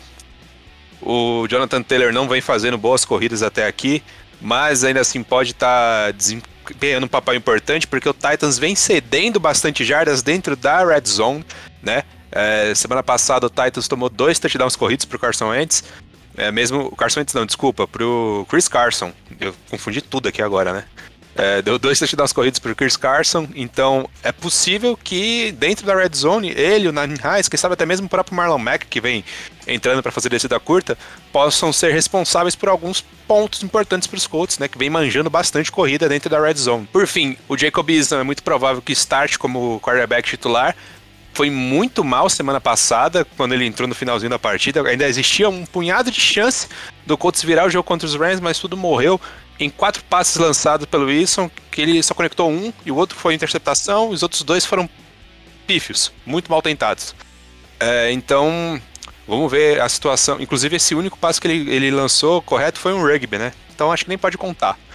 o 1.02 1.46
Jonathan 1.48 1.82
Taylor 1.82 2.12
não 2.12 2.28
vem 2.28 2.40
fazendo 2.40 2.78
boas 2.78 3.04
corridas 3.04 3.42
até 3.42 3.66
aqui, 3.66 4.02
mas 4.40 4.84
ainda 4.84 5.00
assim 5.00 5.22
pode 5.22 5.50
estar 5.50 6.06
tá 6.06 6.10
desempenhando 6.12 7.04
um 7.04 7.08
papel 7.08 7.34
importante, 7.34 7.87
porque 7.87 8.08
o 8.08 8.14
Titans 8.14 8.58
vem 8.58 8.75
cedendo 8.75 9.38
bastante 9.38 9.84
jardas 9.84 10.22
dentro 10.22 10.56
da 10.56 10.84
red 10.84 11.02
zone, 11.06 11.44
né? 11.82 12.04
É, 12.30 12.75
semana 12.75 13.02
passada 13.02 13.46
o 13.46 13.50
Titans 13.50 13.88
tomou 13.88 14.10
dois 14.10 14.38
touchdowns 14.38 14.76
corridos 14.76 15.06
para 15.06 15.16
o 15.16 15.18
Carson 15.18 15.48
Wentz, 15.48 15.82
é, 16.38 16.52
mesmo 16.52 16.87
o 16.87 16.97
Carson 16.97 17.21
Wentz 17.21 17.35
não, 17.35 17.45
desculpa, 17.45 17.87
pro 17.87 18.47
Chris 18.49 18.68
Carson. 18.68 19.12
Eu 19.40 19.54
confundi 19.71 20.00
tudo 20.00 20.28
aqui 20.28 20.40
agora, 20.40 20.73
né? 20.73 20.85
É, 21.35 21.62
deu 21.62 21.78
dois 21.78 21.99
touchdowns 21.99 22.33
corridos 22.33 22.59
pro 22.59 22.75
Chris 22.75 22.97
Carson, 22.97 23.49
então 23.54 24.09
é 24.25 24.33
possível 24.33 24.97
que 24.97 25.52
dentro 25.52 25.87
da 25.87 25.95
red 25.95 26.11
zone, 26.12 26.50
ele, 26.50 26.88
o 26.88 26.92
Najee 26.92 27.16
Harris, 27.23 27.49
quem 27.49 27.57
sabe 27.57 27.75
até 27.75 27.87
mesmo 27.87 28.07
o 28.09 28.11
próprio 28.11 28.37
Marlon 28.37 28.59
Mack, 28.59 28.87
que 28.87 29.00
vem 29.00 29.25
entrando 29.64 30.02
para 30.02 30.11
fazer 30.11 30.30
descida 30.30 30.59
curta, 30.59 30.99
possam 31.33 31.73
ser 31.73 31.92
responsáveis 31.92 32.57
por 32.57 32.68
alguns 32.68 33.02
pontos 33.28 33.62
importantes 33.62 34.09
para 34.09 34.16
os 34.16 34.26
Colts, 34.26 34.59
né, 34.59 34.66
que 34.66 34.76
vem 34.76 34.90
manjando 34.90 35.30
bastante 35.30 35.71
corrida 35.71 36.09
dentro 36.09 36.28
da 36.28 36.40
red 36.40 36.54
zone. 36.54 36.88
Por 36.92 37.07
fim, 37.07 37.37
o 37.49 37.57
Jacob 37.57 37.88
Eason 37.88 38.18
é 38.18 38.25
muito 38.25 38.42
provável 38.42 38.83
que 38.83 38.92
start 38.92 39.37
como 39.37 39.78
quarterback 39.78 40.28
titular, 40.28 40.75
foi 41.38 41.50
muito 41.50 42.02
mal 42.02 42.28
semana 42.28 42.61
passada, 42.61 43.25
quando 43.37 43.52
ele 43.54 43.64
entrou 43.64 43.87
no 43.87 43.95
finalzinho 43.95 44.28
da 44.28 44.40
partida. 44.40 44.83
Ainda 44.83 45.07
existia 45.07 45.49
um 45.49 45.64
punhado 45.64 46.11
de 46.11 46.21
chance 46.21 46.66
do 47.07 47.16
Colts 47.16 47.45
virar 47.45 47.64
o 47.64 47.71
jogo 47.71 47.85
contra 47.85 48.09
os 48.09 48.16
Rams, 48.16 48.40
mas 48.40 48.59
tudo 48.59 48.76
morreu 48.76 49.21
em 49.57 49.71
quatro 49.71 50.02
passes 50.02 50.35
lançados 50.35 50.85
pelo 50.87 51.07
Wilson, 51.07 51.49
que 51.71 51.80
ele 51.80 52.02
só 52.02 52.12
conectou 52.12 52.50
um 52.50 52.73
e 52.85 52.90
o 52.90 52.97
outro 52.97 53.16
foi 53.16 53.35
interceptação, 53.35 54.09
os 54.09 54.25
outros 54.25 54.42
dois 54.42 54.66
foram 54.66 54.90
pífios, 55.64 56.11
muito 56.26 56.50
mal 56.50 56.61
tentados. 56.61 57.14
É, 57.78 58.11
então, 58.11 58.83
vamos 59.25 59.49
ver 59.49 59.80
a 59.80 59.88
situação. 59.88 60.40
Inclusive, 60.40 60.75
esse 60.75 60.92
único 60.92 61.16
passo 61.16 61.40
que 61.40 61.47
ele, 61.47 61.71
ele 61.73 61.92
lançou 61.92 62.42
correto 62.42 62.80
foi 62.80 62.92
um 62.92 63.00
rugby, 63.00 63.38
né? 63.38 63.52
Então 63.73 63.92
acho 63.92 64.02
que 64.02 64.09
nem 64.09 64.18
pode 64.18 64.37
contar. 64.37 64.76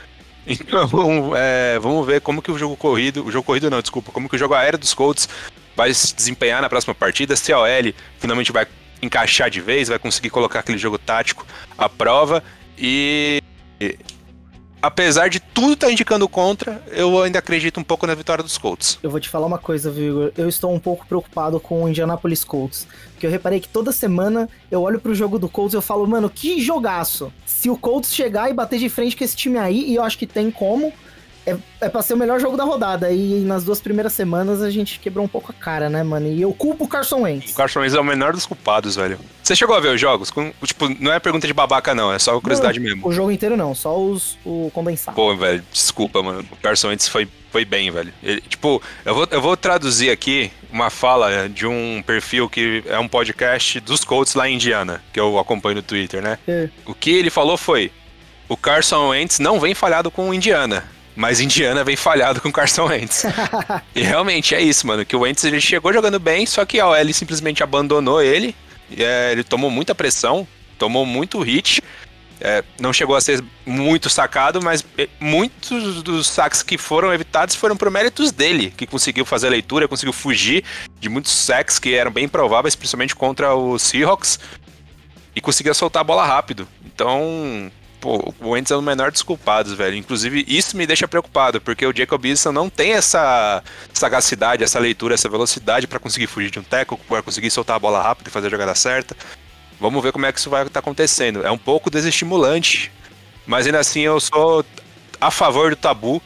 Então, 0.46 1.32
é, 1.38 1.80
vamos 1.80 2.06
ver 2.06 2.20
como 2.20 2.42
que 2.42 2.52
o 2.52 2.58
jogo 2.58 2.76
corrido, 2.76 3.26
o 3.26 3.32
jogo 3.32 3.46
corrido 3.46 3.70
não, 3.70 3.80
desculpa, 3.80 4.12
como 4.12 4.28
que 4.28 4.36
o 4.36 4.38
jogo 4.38 4.54
aéreo 4.54 4.78
dos 4.78 4.94
Colts 4.94 5.30
vai 5.76 5.94
se 5.94 6.16
desempenhar 6.16 6.62
na 6.62 6.70
próxima 6.70 6.94
partida, 6.94 7.36
se 7.36 7.52
a 7.52 7.60
OL 7.60 7.94
finalmente 8.20 8.52
vai 8.52 8.68
encaixar 9.02 9.50
de 9.50 9.60
vez, 9.60 9.90
vai 9.90 10.00
conseguir 10.00 10.30
colocar 10.30 10.60
aquele 10.60 10.78
jogo 10.78 10.98
tático 10.98 11.46
à 11.78 11.90
prova 11.90 12.44
e 12.78 13.42
apesar 14.84 15.30
de 15.30 15.40
tudo 15.40 15.74
estar 15.74 15.88
tá 15.88 15.94
indicando 15.94 16.28
contra, 16.28 16.84
eu 16.92 17.22
ainda 17.24 17.40
acredito 17.40 17.80
um 17.80 17.84
pouco 17.84 18.06
na 18.06 18.14
vitória 18.14 18.44
dos 18.44 18.58
Colts. 18.58 19.00
Eu 19.02 19.10
vou 19.10 19.20
te 19.20 19.30
falar 19.30 19.48
uma 19.48 19.58
coisa, 19.58 19.90
Vigor. 19.90 20.34
Eu 20.38 20.50
estou 20.50 20.74
um 20.74 20.80
pouco 20.80 21.08
preocupado 21.08 21.58
com 21.58 21.84
o 21.84 21.88
Indianapolis 21.88 22.44
Colts. 22.44 22.86
Porque 23.14 23.26
eu 23.26 23.32
reparei 23.32 23.62
que 23.62 23.70
toda 23.70 23.94
semana 23.94 24.50
eu 24.70 24.82
olho 24.82 25.00
pro 25.00 25.16
jogo 25.16 25.40
do 25.40 25.48
Colts 25.48 25.74
e 25.74 25.78
eu 25.78 25.82
falo, 25.82 26.06
mano, 26.06 26.30
que 26.30 26.62
jogaço. 26.62 27.32
Se 27.46 27.70
o 27.70 27.78
Colts 27.78 28.14
chegar 28.14 28.50
e 28.50 28.54
bater 28.54 28.78
de 28.78 28.90
frente 28.90 29.16
com 29.16 29.24
esse 29.24 29.38
time 29.38 29.58
aí, 29.58 29.86
e 29.90 29.96
eu 29.96 30.04
acho 30.04 30.18
que 30.18 30.28
tem 30.28 30.52
como, 30.52 30.92
é, 31.46 31.58
é 31.82 31.90
pra 31.90 32.02
ser 32.02 32.14
o 32.14 32.18
melhor 32.18 32.40
jogo 32.40 32.58
da 32.58 32.64
rodada. 32.64 33.12
E 33.12 33.42
nas 33.42 33.64
duas 33.64 33.82
primeiras 33.82 34.14
semanas 34.14 34.62
a 34.62 34.70
gente 34.70 35.00
quebrou 35.00 35.26
um 35.26 35.28
pouco 35.28 35.52
a 35.52 35.54
cara, 35.54 35.90
né, 35.90 36.04
mano? 36.04 36.28
E 36.28 36.42
eu 36.42 36.54
culpo 36.54 36.86
o 36.86 36.88
Carson 36.88 37.22
Wentz. 37.22 37.52
O 37.52 37.56
Carson 37.56 37.82
Wentz 37.82 37.94
é 37.94 38.00
o 38.00 38.04
menor 38.04 38.34
dos 38.34 38.46
culpados, 38.46 38.96
velho. 38.96 39.20
Você 39.42 39.56
chegou 39.56 39.76
a 39.76 39.80
ver 39.80 39.90
os 39.90 40.00
jogos? 40.00 40.32
Com, 40.32 40.52
tipo, 40.64 40.88
não 41.02 41.12
é 41.12 41.20
pergunta 41.20 41.46
de 41.46 41.54
babaca, 41.54 41.94
não. 41.94 42.14
É 42.14 42.20
só 42.20 42.40
curiosidade 42.40 42.80
não, 42.80 42.86
mesmo. 42.86 43.08
O 43.08 43.12
jogo 43.12 43.32
inteiro 43.32 43.58
não, 43.58 43.76
só 43.76 43.98
os, 44.00 44.38
o 44.46 44.72
condensado. 44.74 45.16
Pô, 45.16 45.36
velho, 45.36 45.64
desculpa, 45.72 46.24
mano. 46.24 46.46
O 46.52 46.56
Carson 46.58 46.90
Wentz 46.90 47.08
foi, 47.08 47.28
foi 47.52 47.66
bem, 47.66 47.92
velho. 47.92 48.14
Ele, 48.24 48.42
tipo, 48.42 48.82
eu 49.04 49.14
vou, 49.14 49.28
eu 49.30 49.42
vou 49.42 49.58
traduzir 49.58 50.10
aqui 50.10 50.52
uma 50.72 50.90
fala 50.90 51.50
de 51.50 51.68
um 51.68 52.02
perfil 52.06 52.50
que 52.50 52.84
é 52.88 52.98
um 52.98 53.08
podcast 53.08 53.80
dos 53.82 54.04
Colts 54.04 54.34
lá 54.34 54.48
em 54.48 54.56
Indiana, 54.56 55.04
que 55.12 55.20
eu 55.20 55.38
acompanho 55.38 55.76
no 55.76 55.82
Twitter, 55.82 56.22
né? 56.22 56.40
É. 56.48 56.70
O 56.86 56.94
que 56.94 57.12
ele 57.12 57.30
falou 57.30 57.58
foi: 57.58 57.92
o 58.48 58.56
Carson 58.56 59.10
Wentz 59.10 59.40
não 59.40 59.60
vem 59.60 59.76
falhado 59.76 60.10
com 60.10 60.30
o 60.30 60.34
Indiana 60.34 60.93
mas 61.16 61.40
Indiana 61.40 61.84
vem 61.84 61.96
falhado 61.96 62.42
com 62.42 62.50
o 62.50 62.52
Carson 62.52 62.86
Wentz. 62.86 63.24
e 63.96 64.02
realmente 64.02 64.56
é 64.56 64.62
isso, 64.62 64.88
mano, 64.88 65.06
que 65.06 65.16
o 65.16 65.22
Wentz 65.22 65.44
ele 65.44 65.62
chegou 65.62 65.94
jogando 65.94 66.20
bem, 66.20 66.46
só 66.46 66.66
que 66.66 66.80
a 66.80 66.88
OL 66.88 67.14
simplesmente 67.14 67.64
abandonou 67.64 68.22
ele, 68.22 68.56
é, 68.98 69.32
ele 69.32 69.44
tomou 69.44 69.70
muita 69.70 69.94
pressão, 69.94 70.48
tomou 70.78 71.06
muito 71.06 71.40
hit, 71.40 71.82
é, 72.42 72.64
não 72.80 72.92
chegou 72.92 73.16
a 73.16 73.22
ser 73.22 73.44
muito 73.66 74.10
sacado, 74.10 74.62
mas 74.62 74.86
é, 74.98 75.08
muitos 75.20 76.04
dos 76.04 76.28
saques 76.28 76.62
que 76.62 76.78
foram 76.78 77.14
evitados 77.14 77.56
foram 77.56 77.78
por 77.78 77.90
méritos 77.90 78.32
dele, 78.32 78.74
que 78.76 78.86
conseguiu 78.86 79.24
fazer 79.24 79.48
a 79.48 79.52
leitura, 79.52 79.88
conseguiu 79.88 80.12
fugir 80.12 80.64
de 81.00 81.08
muitos 81.10 81.32
sacks 81.32 81.80
que 81.80 81.94
eram 81.94 82.12
bem 82.12 82.28
prováveis, 82.28 82.76
principalmente 82.76 83.16
contra 83.16 83.56
os 83.56 83.82
Seahawks, 83.84 84.40
e 85.36 85.42
conseguia 85.42 85.74
soltar 85.74 86.02
a 86.02 86.04
bola 86.04 86.26
rápido. 86.26 86.68
Então, 86.86 87.72
pô, 88.04 88.34
o 88.42 88.50
Wentz 88.50 88.70
é 88.70 88.76
o 88.76 88.82
menor 88.82 89.14
dos 89.14 89.22
culpados, 89.22 89.72
velho. 89.72 89.96
Inclusive, 89.96 90.44
isso 90.46 90.76
me 90.76 90.86
deixa 90.86 91.08
preocupado, 91.08 91.62
porque 91.62 91.86
o 91.86 91.96
Jacob 91.96 92.26
Eason 92.26 92.52
não 92.52 92.70
tem 92.70 92.92
essa 92.92 93.64
sagacidade, 93.94 94.62
essa 94.62 94.78
leitura, 94.78 95.14
essa 95.14 95.30
velocidade 95.30 95.88
para 95.88 96.00
conseguir 96.00 96.28
fugir 96.28 96.52
de 96.52 96.60
um 96.60 96.64
teco, 96.64 97.00
para 97.08 97.22
conseguir 97.22 97.50
soltar 97.50 97.78
a 97.78 97.80
bola 97.80 98.04
rápido 98.04 98.28
e 98.28 98.30
fazer 98.30 98.48
a 98.48 98.50
jogada 98.50 98.76
certa. 98.76 99.16
Vamos 99.80 100.04
ver 100.04 100.12
como 100.12 100.26
é 100.26 100.34
que 100.34 100.40
isso 100.40 100.50
vai 100.50 100.64
estar 100.64 100.74
tá 100.74 100.80
acontecendo. 100.82 101.46
É 101.46 101.50
um 101.50 101.58
pouco 101.58 101.90
desestimulante, 101.90 102.92
mas 103.48 103.66
ainda 103.66 103.80
assim 103.80 104.02
eu 104.02 104.20
sou 104.20 104.66
a 105.22 105.32
favor 105.32 105.70
do 105.70 105.78
tabu. 105.78 106.22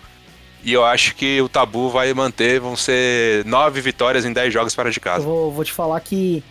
E 0.64 0.74
eu 0.74 0.84
acho 0.84 1.14
que 1.16 1.40
o 1.40 1.48
tabu 1.48 1.92
vai 1.92 2.12
manter, 2.12 2.60
vão 2.60 2.76
ser 2.76 3.46
nove 3.46 3.80
vitórias 3.82 4.26
em 4.26 4.34
dez 4.34 4.52
jogos 4.52 4.74
para 4.74 4.90
de 4.90 5.00
casa. 5.00 5.20
Eu 5.20 5.30
vou, 5.30 5.52
vou 5.52 5.64
te 5.64 5.72
falar 5.72 6.00
que 6.02 6.44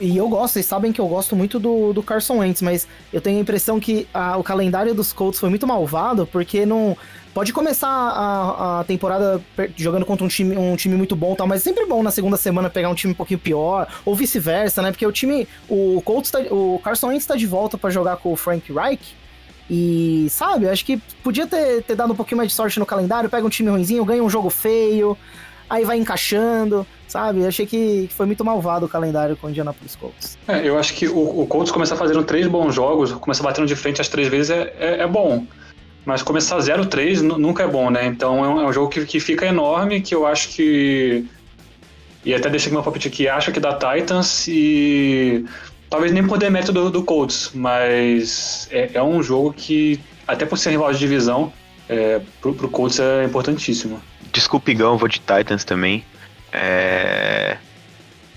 e 0.00 0.16
eu 0.16 0.28
gosto, 0.28 0.54
vocês 0.54 0.66
sabem 0.66 0.92
que 0.92 1.00
eu 1.00 1.06
gosto 1.06 1.36
muito 1.36 1.58
do, 1.58 1.92
do 1.92 2.02
Carson 2.02 2.38
Wentz, 2.38 2.62
mas 2.62 2.88
eu 3.12 3.20
tenho 3.20 3.38
a 3.38 3.40
impressão 3.40 3.78
que 3.78 4.08
a, 4.14 4.36
o 4.38 4.42
calendário 4.42 4.94
dos 4.94 5.12
Colts 5.12 5.38
foi 5.38 5.48
muito 5.48 5.66
malvado, 5.66 6.26
porque 6.26 6.64
não. 6.64 6.96
Pode 7.32 7.52
começar 7.52 7.86
a, 7.86 8.80
a 8.80 8.84
temporada 8.84 9.40
jogando 9.76 10.04
contra 10.04 10.24
um 10.24 10.28
time, 10.28 10.56
um 10.56 10.74
time 10.74 10.96
muito 10.96 11.14
bom 11.14 11.36
tal, 11.36 11.46
mas 11.46 11.60
é 11.60 11.64
sempre 11.64 11.86
bom 11.86 12.02
na 12.02 12.10
segunda 12.10 12.36
semana 12.36 12.68
pegar 12.68 12.88
um 12.88 12.94
time 12.94 13.12
um 13.12 13.16
pouquinho 13.16 13.38
pior, 13.38 13.86
ou 14.04 14.16
vice-versa, 14.16 14.82
né? 14.82 14.90
Porque 14.90 15.06
o 15.06 15.12
time. 15.12 15.46
O 15.68 16.02
Colts 16.04 16.30
tá, 16.30 16.40
o 16.50 16.80
Carson 16.82 17.08
Wentz 17.08 17.26
tá 17.26 17.36
de 17.36 17.46
volta 17.46 17.78
para 17.78 17.88
jogar 17.90 18.16
com 18.16 18.32
o 18.32 18.36
Frank 18.36 18.72
Reich. 18.72 19.14
E, 19.70 20.26
sabe, 20.28 20.68
acho 20.68 20.84
que 20.84 20.96
podia 21.22 21.46
ter, 21.46 21.84
ter 21.84 21.94
dado 21.94 22.12
um 22.12 22.16
pouquinho 22.16 22.38
mais 22.38 22.48
de 22.48 22.56
sorte 22.56 22.80
no 22.80 22.86
calendário, 22.86 23.30
pega 23.30 23.46
um 23.46 23.48
time 23.48 23.70
ruimzinho, 23.70 24.04
ganha 24.04 24.20
um 24.20 24.28
jogo 24.28 24.50
feio, 24.50 25.16
aí 25.70 25.84
vai 25.84 25.96
encaixando. 25.96 26.86
Sabe? 27.10 27.40
Eu 27.40 27.48
achei 27.48 27.66
que 27.66 28.08
foi 28.16 28.24
muito 28.24 28.44
malvado 28.44 28.86
o 28.86 28.88
calendário 28.88 29.36
com 29.36 29.48
o 29.48 29.50
Indianapolis 29.50 29.96
Colts. 29.96 30.38
É, 30.46 30.60
eu 30.64 30.78
acho 30.78 30.94
que 30.94 31.08
o, 31.08 31.40
o 31.40 31.46
Colts 31.46 31.72
começar 31.72 31.96
fazendo 31.96 32.22
três 32.22 32.46
bons 32.46 32.72
jogos, 32.72 33.10
começar 33.12 33.42
batendo 33.42 33.66
de 33.66 33.74
frente 33.74 34.00
as 34.00 34.08
três 34.08 34.28
vezes 34.28 34.50
é, 34.50 34.72
é, 34.78 35.00
é 35.00 35.06
bom. 35.08 35.44
Mas 36.04 36.22
começar 36.22 36.56
0-3 36.58 37.20
nunca 37.20 37.64
é 37.64 37.66
bom, 37.66 37.90
né? 37.90 38.06
Então 38.06 38.44
é 38.44 38.48
um, 38.48 38.60
é 38.60 38.66
um 38.66 38.72
jogo 38.72 38.88
que, 38.88 39.04
que 39.04 39.20
fica 39.20 39.44
enorme, 39.44 40.00
que 40.00 40.14
eu 40.14 40.26
acho 40.26 40.50
que. 40.50 41.26
E 42.24 42.34
até 42.34 42.48
deixa 42.48 42.66
aqui 42.66 42.74
meu 42.74 42.82
palpite 42.82 43.08
aqui, 43.08 43.28
acho 43.28 43.52
que 43.52 43.60
dá 43.60 43.74
Titans 43.74 44.46
e. 44.48 45.44
Talvez 45.90 46.12
nem 46.12 46.24
poder 46.24 46.48
método 46.48 46.84
do, 46.84 46.90
do 46.90 47.04
Colts, 47.04 47.50
mas 47.52 48.68
é, 48.70 48.90
é, 48.94 49.02
um 49.02 49.20
jogo 49.20 49.52
que, 49.52 49.98
até 50.26 50.46
por 50.46 50.56
ser 50.56 50.70
rival 50.70 50.92
de 50.92 51.00
divisão, 51.00 51.52
é, 51.88 52.20
pro, 52.40 52.54
pro 52.54 52.68
Colts 52.68 53.00
é 53.00 53.24
importantíssimo. 53.24 54.00
Desculpe, 54.32 54.74
Gão, 54.74 54.96
vou 54.96 55.08
de 55.08 55.18
Titans 55.18 55.64
também. 55.64 56.04
É, 56.52 57.56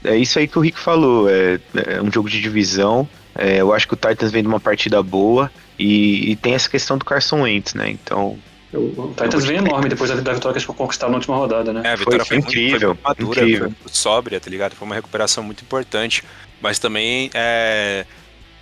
é 0.04 0.16
isso 0.18 0.40
aí 0.40 0.48
que 0.48 0.58
o 0.58 0.62
Rick 0.62 0.80
falou. 0.80 1.30
É, 1.30 1.60
é 1.76 2.02
um 2.02 2.12
jogo 2.12 2.30
de 2.30 2.42
divisão. 2.42 3.08
É, 3.36 3.62
eu 3.62 3.74
acho 3.74 3.88
que 3.88 3.94
o 3.94 3.98
Titans 3.98 4.32
vem 4.32 4.42
de 4.42 4.48
uma 4.48 4.60
partida 4.60 5.02
boa 5.02 5.52
e, 5.78 6.32
e 6.32 6.36
tem 6.36 6.54
essa 6.54 6.70
questão 6.70 6.98
do 6.98 7.06
Carson 7.06 7.42
Wentz, 7.42 7.74
né? 7.74 7.90
Então. 7.90 8.38
O 8.74 9.14
Titans 9.16 9.46
vem 9.46 9.58
enorme 9.58 9.88
depois 9.88 10.10
da 10.10 10.16
vitória 10.16 10.40
que 10.40 10.48
eles 10.48 10.66
conquistaram 10.66 11.12
na 11.12 11.18
última 11.18 11.36
rodada, 11.36 11.72
né? 11.72 11.82
É, 11.86 11.92
a 11.92 11.96
vitória 11.96 12.26
foi, 12.26 12.42
foi 12.42 12.50
incrível, 12.50 12.90
muito, 12.90 13.02
foi 13.02 13.10
madura, 13.10 13.42
incrível. 13.42 13.70
Foi 13.70 13.78
muito 13.84 13.98
sóbria, 13.98 14.40
tá 14.40 14.50
ligado? 14.50 14.76
Foi 14.76 14.86
uma 14.86 14.96
recuperação 14.96 15.44
muito 15.44 15.62
importante. 15.64 16.24
Mas 16.60 16.80
também 16.80 17.30
é, 17.34 18.06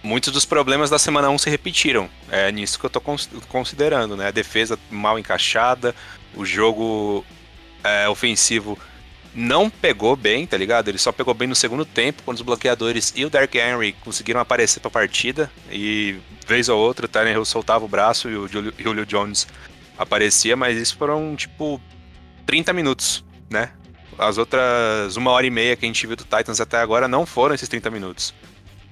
muitos 0.04 0.34
dos 0.34 0.44
problemas 0.44 0.90
da 0.90 1.00
semana 1.00 1.30
1 1.30 1.38
se 1.38 1.50
repetiram. 1.50 2.10
É 2.30 2.52
nisso 2.52 2.80
que 2.80 2.86
eu 2.86 2.90
tô 2.90 3.02
considerando, 3.48 4.18
né? 4.18 4.28
A 4.28 4.32
defesa 4.32 4.78
mal 4.90 5.18
encaixada, 5.18 5.96
o 6.36 6.46
jogo 6.46 7.26
é, 7.84 8.08
ofensivo 8.08 8.78
não 9.34 9.70
pegou 9.70 10.16
bem, 10.16 10.46
tá 10.46 10.58
ligado? 10.58 10.90
Ele 10.90 10.98
só 10.98 11.12
pegou 11.12 11.34
bem 11.34 11.48
no 11.48 11.56
segundo 11.56 11.86
tempo, 11.86 12.22
quando 12.24 12.38
os 12.38 12.44
bloqueadores 12.44 13.14
e 13.16 13.24
o 13.24 13.30
Dark 13.30 13.54
Henry 13.56 13.94
conseguiram 13.94 14.40
aparecer 14.40 14.80
pra 14.80 14.92
partida. 14.92 15.50
E 15.72 16.18
vez 16.46 16.68
ou 16.68 16.80
outra 16.80 17.06
o 17.06 17.10
Tyler 17.10 17.44
soltava 17.46 17.86
o 17.86 17.88
braço 17.88 18.30
e 18.30 18.36
o 18.36 18.48
Julio 18.48 19.06
Jones 19.06 19.48
aparecia, 19.98 20.56
mas 20.56 20.78
isso 20.78 20.98
foram 20.98 21.36
tipo 21.36 21.82
30 22.46 22.74
minutos, 22.74 23.24
né? 23.50 23.72
As 24.18 24.38
outras 24.38 25.16
uma 25.16 25.32
hora 25.32 25.46
e 25.46 25.50
meia 25.50 25.76
que 25.76 25.86
a 25.86 25.88
gente 25.88 26.06
viu 26.06 26.16
do 26.16 26.24
Titans 26.24 26.60
até 26.60 26.78
agora 26.78 27.08
não 27.08 27.26
foram 27.26 27.56
esses 27.56 27.70
30 27.70 27.90
minutos. 27.90 28.34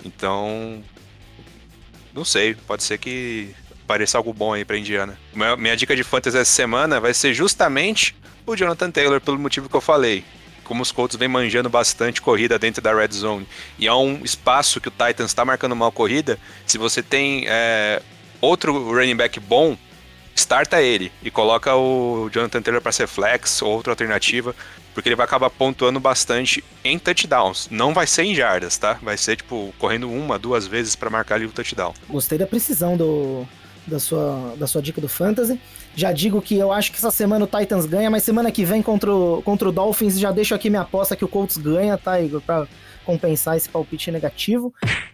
Então, 0.05 0.81
não 2.13 2.23
sei, 2.23 2.55
pode 2.55 2.83
ser 2.83 2.97
que 2.97 3.53
pareça 3.89 4.19
algo 4.19 4.31
bom 4.31 4.53
aí 4.53 4.63
pra 4.63 4.77
Indiana. 4.77 5.17
Minha, 5.33 5.55
minha 5.57 5.75
dica 5.75 5.95
de 5.95 6.03
fantasy 6.03 6.37
essa 6.37 6.51
semana 6.51 6.99
vai 6.99 7.11
ser 7.11 7.33
justamente 7.33 8.15
o 8.45 8.55
Jonathan 8.55 8.91
Taylor, 8.91 9.19
pelo 9.19 9.39
motivo 9.39 9.67
que 9.67 9.75
eu 9.75 9.81
falei. 9.81 10.23
Como 10.63 10.83
os 10.83 10.91
Colts 10.91 11.17
vem 11.17 11.27
manjando 11.27 11.71
bastante 11.71 12.21
corrida 12.21 12.59
dentro 12.59 12.83
da 12.83 12.93
red 12.93 13.11
zone 13.11 13.47
e 13.79 13.87
há 13.87 13.95
um 13.95 14.23
espaço 14.23 14.79
que 14.79 14.89
o 14.89 14.91
Titans 14.91 15.31
está 15.31 15.43
marcando 15.43 15.75
mal 15.75 15.91
corrida, 15.91 16.37
se 16.67 16.77
você 16.77 17.01
tem 17.01 17.45
é, 17.47 17.99
outro 18.39 18.93
running 18.93 19.15
back 19.15 19.39
bom, 19.39 19.75
starta 20.35 20.79
ele 20.83 21.11
e 21.23 21.31
coloca 21.31 21.75
o 21.75 22.29
Jonathan 22.31 22.61
Taylor 22.61 22.83
para 22.83 22.91
ser 22.91 23.07
flex 23.07 23.59
ou 23.63 23.71
outra 23.71 23.91
alternativa, 23.91 24.55
porque 24.93 25.09
ele 25.09 25.15
vai 25.15 25.25
acabar 25.25 25.49
pontuando 25.49 25.99
bastante 25.99 26.63
em 26.83 26.99
touchdowns. 26.99 27.67
Não 27.71 27.91
vai 27.91 28.05
ser 28.05 28.21
em 28.21 28.35
jardas, 28.35 28.77
tá? 28.77 28.99
Vai 29.01 29.17
ser 29.17 29.37
tipo 29.37 29.73
correndo 29.79 30.11
uma, 30.11 30.37
duas 30.37 30.67
vezes 30.67 30.95
para 30.95 31.09
marcar 31.09 31.35
ali 31.35 31.45
o 31.45 31.51
touchdown. 31.51 31.95
Gostei 32.07 32.37
da 32.37 32.45
precisão 32.45 32.95
do, 32.95 33.47
da, 33.89 33.99
sua, 33.99 34.55
da 34.57 34.67
sua 34.67 34.81
dica 34.81 35.01
do 35.01 35.09
fantasy. 35.09 35.59
Já 35.95 36.11
digo 36.11 36.41
que 36.41 36.55
eu 36.55 36.71
acho 36.71 36.91
que 36.91 36.97
essa 36.97 37.11
semana 37.11 37.45
o 37.45 37.47
Titans 37.47 37.85
ganha, 37.85 38.09
mas 38.09 38.23
semana 38.23 38.51
que 38.51 38.63
vem 38.63 38.81
contra 38.81 39.13
o, 39.13 39.41
contra 39.41 39.67
o 39.67 39.71
Dolphins 39.71 40.19
já 40.19 40.31
deixo 40.31 40.55
aqui 40.55 40.69
minha 40.69 40.83
aposta 40.83 41.15
que 41.15 41.25
o 41.25 41.27
Colts 41.27 41.57
ganha, 41.57 41.97
tá, 41.97 42.21
Igor? 42.21 42.41
Pra 42.41 42.67
compensar 43.09 43.57
esse 43.57 43.67
palpite 43.67 44.11
negativo. 44.11 44.71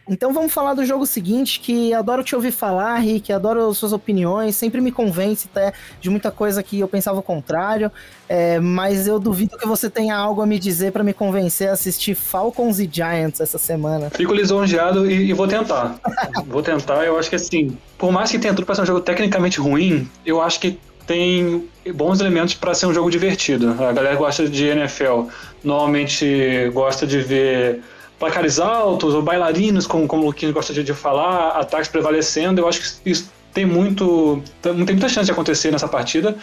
Então 0.08 0.34
vamos 0.34 0.52
falar 0.52 0.74
do 0.74 0.86
jogo 0.86 1.06
seguinte, 1.06 1.62
que 1.62 1.94
adoro 1.94 2.24
te 2.24 2.36
ouvir 2.36 2.52
falar, 2.52 2.98
Rick, 2.98 3.32
adoro 3.32 3.74
suas 3.74 3.94
opiniões, 3.94 4.58
sempre 4.58 4.82
me 4.82 4.92
convence 4.92 5.48
até 5.50 5.72
de 6.02 6.10
muita 6.10 6.30
coisa 6.30 6.62
que 6.62 6.82
eu 6.82 6.90
pensava 6.90 7.20
o 7.20 7.24
contrário, 7.24 7.90
é, 8.28 8.60
mas 8.60 9.08
eu 9.08 9.18
duvido 9.18 9.58
que 9.58 9.66
você 9.66 9.90
tenha 9.90 10.14
algo 10.14 10.42
a 10.42 10.46
me 10.46 10.60
dizer 10.60 10.92
para 10.92 11.06
me 11.06 11.14
convencer 11.14 11.70
a 11.70 11.72
assistir 11.72 12.16
Falcons 12.16 12.80
e 12.80 12.90
Giants 12.92 13.40
essa 13.40 13.58
semana. 13.58 14.10
Fico 14.10 14.34
lisonjeado 14.34 15.10
e, 15.10 15.30
e 15.30 15.34
vou 15.34 15.48
tentar. 15.48 15.98
vou 16.46 16.62
tentar, 16.62 17.06
eu 17.06 17.18
acho 17.18 17.30
que 17.30 17.38
assim, 17.38 17.78
por 17.98 18.12
mais 18.12 18.30
que 18.30 18.38
tenha 18.38 18.54
tudo 18.54 18.66
para 18.66 18.76
ser 18.76 18.82
um 18.82 18.86
jogo 18.86 19.00
tecnicamente 19.00 19.62
ruim, 19.62 20.10
eu 20.26 20.42
acho 20.42 20.60
que 20.60 20.78
tem 21.06 21.70
bons 21.94 22.20
elementos 22.20 22.54
para 22.54 22.74
ser 22.74 22.88
um 22.88 22.94
jogo 22.94 23.10
divertido. 23.10 23.72
A 23.72 23.92
galera 23.92 24.16
gosta 24.16 24.48
de 24.48 24.66
NFL, 24.66 25.28
normalmente 25.64 26.70
gosta 26.74 27.06
de 27.06 27.20
ver 27.20 27.82
placares 28.20 28.60
altos 28.60 29.14
ou 29.14 29.22
bailarinos, 29.22 29.86
como, 29.86 30.08
como 30.08 30.24
o 30.24 30.26
Luquinhos 30.28 30.54
gosta 30.54 30.74
de, 30.74 30.84
de 30.84 30.94
falar, 30.94 31.50
ataques 31.60 31.90
prevalecendo. 31.90 32.62
Eu 32.62 32.68
acho 32.68 32.82
que 32.82 33.10
isso 33.10 33.32
tem 33.54 33.66
muito 33.66 34.42
tem 34.62 34.74
muita 34.74 35.10
chance 35.10 35.26
de 35.26 35.32
acontecer 35.32 35.72
nessa 35.72 35.88
partida. 35.88 36.36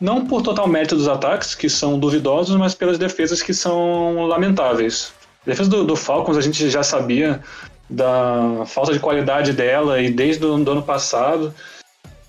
Não 0.00 0.26
por 0.26 0.42
total 0.42 0.66
mérito 0.66 0.96
dos 0.96 1.08
ataques, 1.08 1.54
que 1.54 1.68
são 1.68 1.98
duvidosos, 1.98 2.56
mas 2.56 2.74
pelas 2.74 2.98
defesas 2.98 3.42
que 3.42 3.52
são 3.52 4.26
lamentáveis. 4.26 5.12
A 5.46 5.50
defesa 5.50 5.68
do, 5.68 5.84
do 5.84 5.96
Falcons 5.96 6.36
a 6.36 6.40
gente 6.40 6.68
já 6.70 6.82
sabia 6.82 7.40
da 7.88 8.64
falta 8.66 8.92
de 8.92 9.00
qualidade 9.00 9.52
dela 9.52 10.00
e 10.00 10.10
desde 10.10 10.44
o 10.44 10.54
ano 10.54 10.82
passado. 10.82 11.54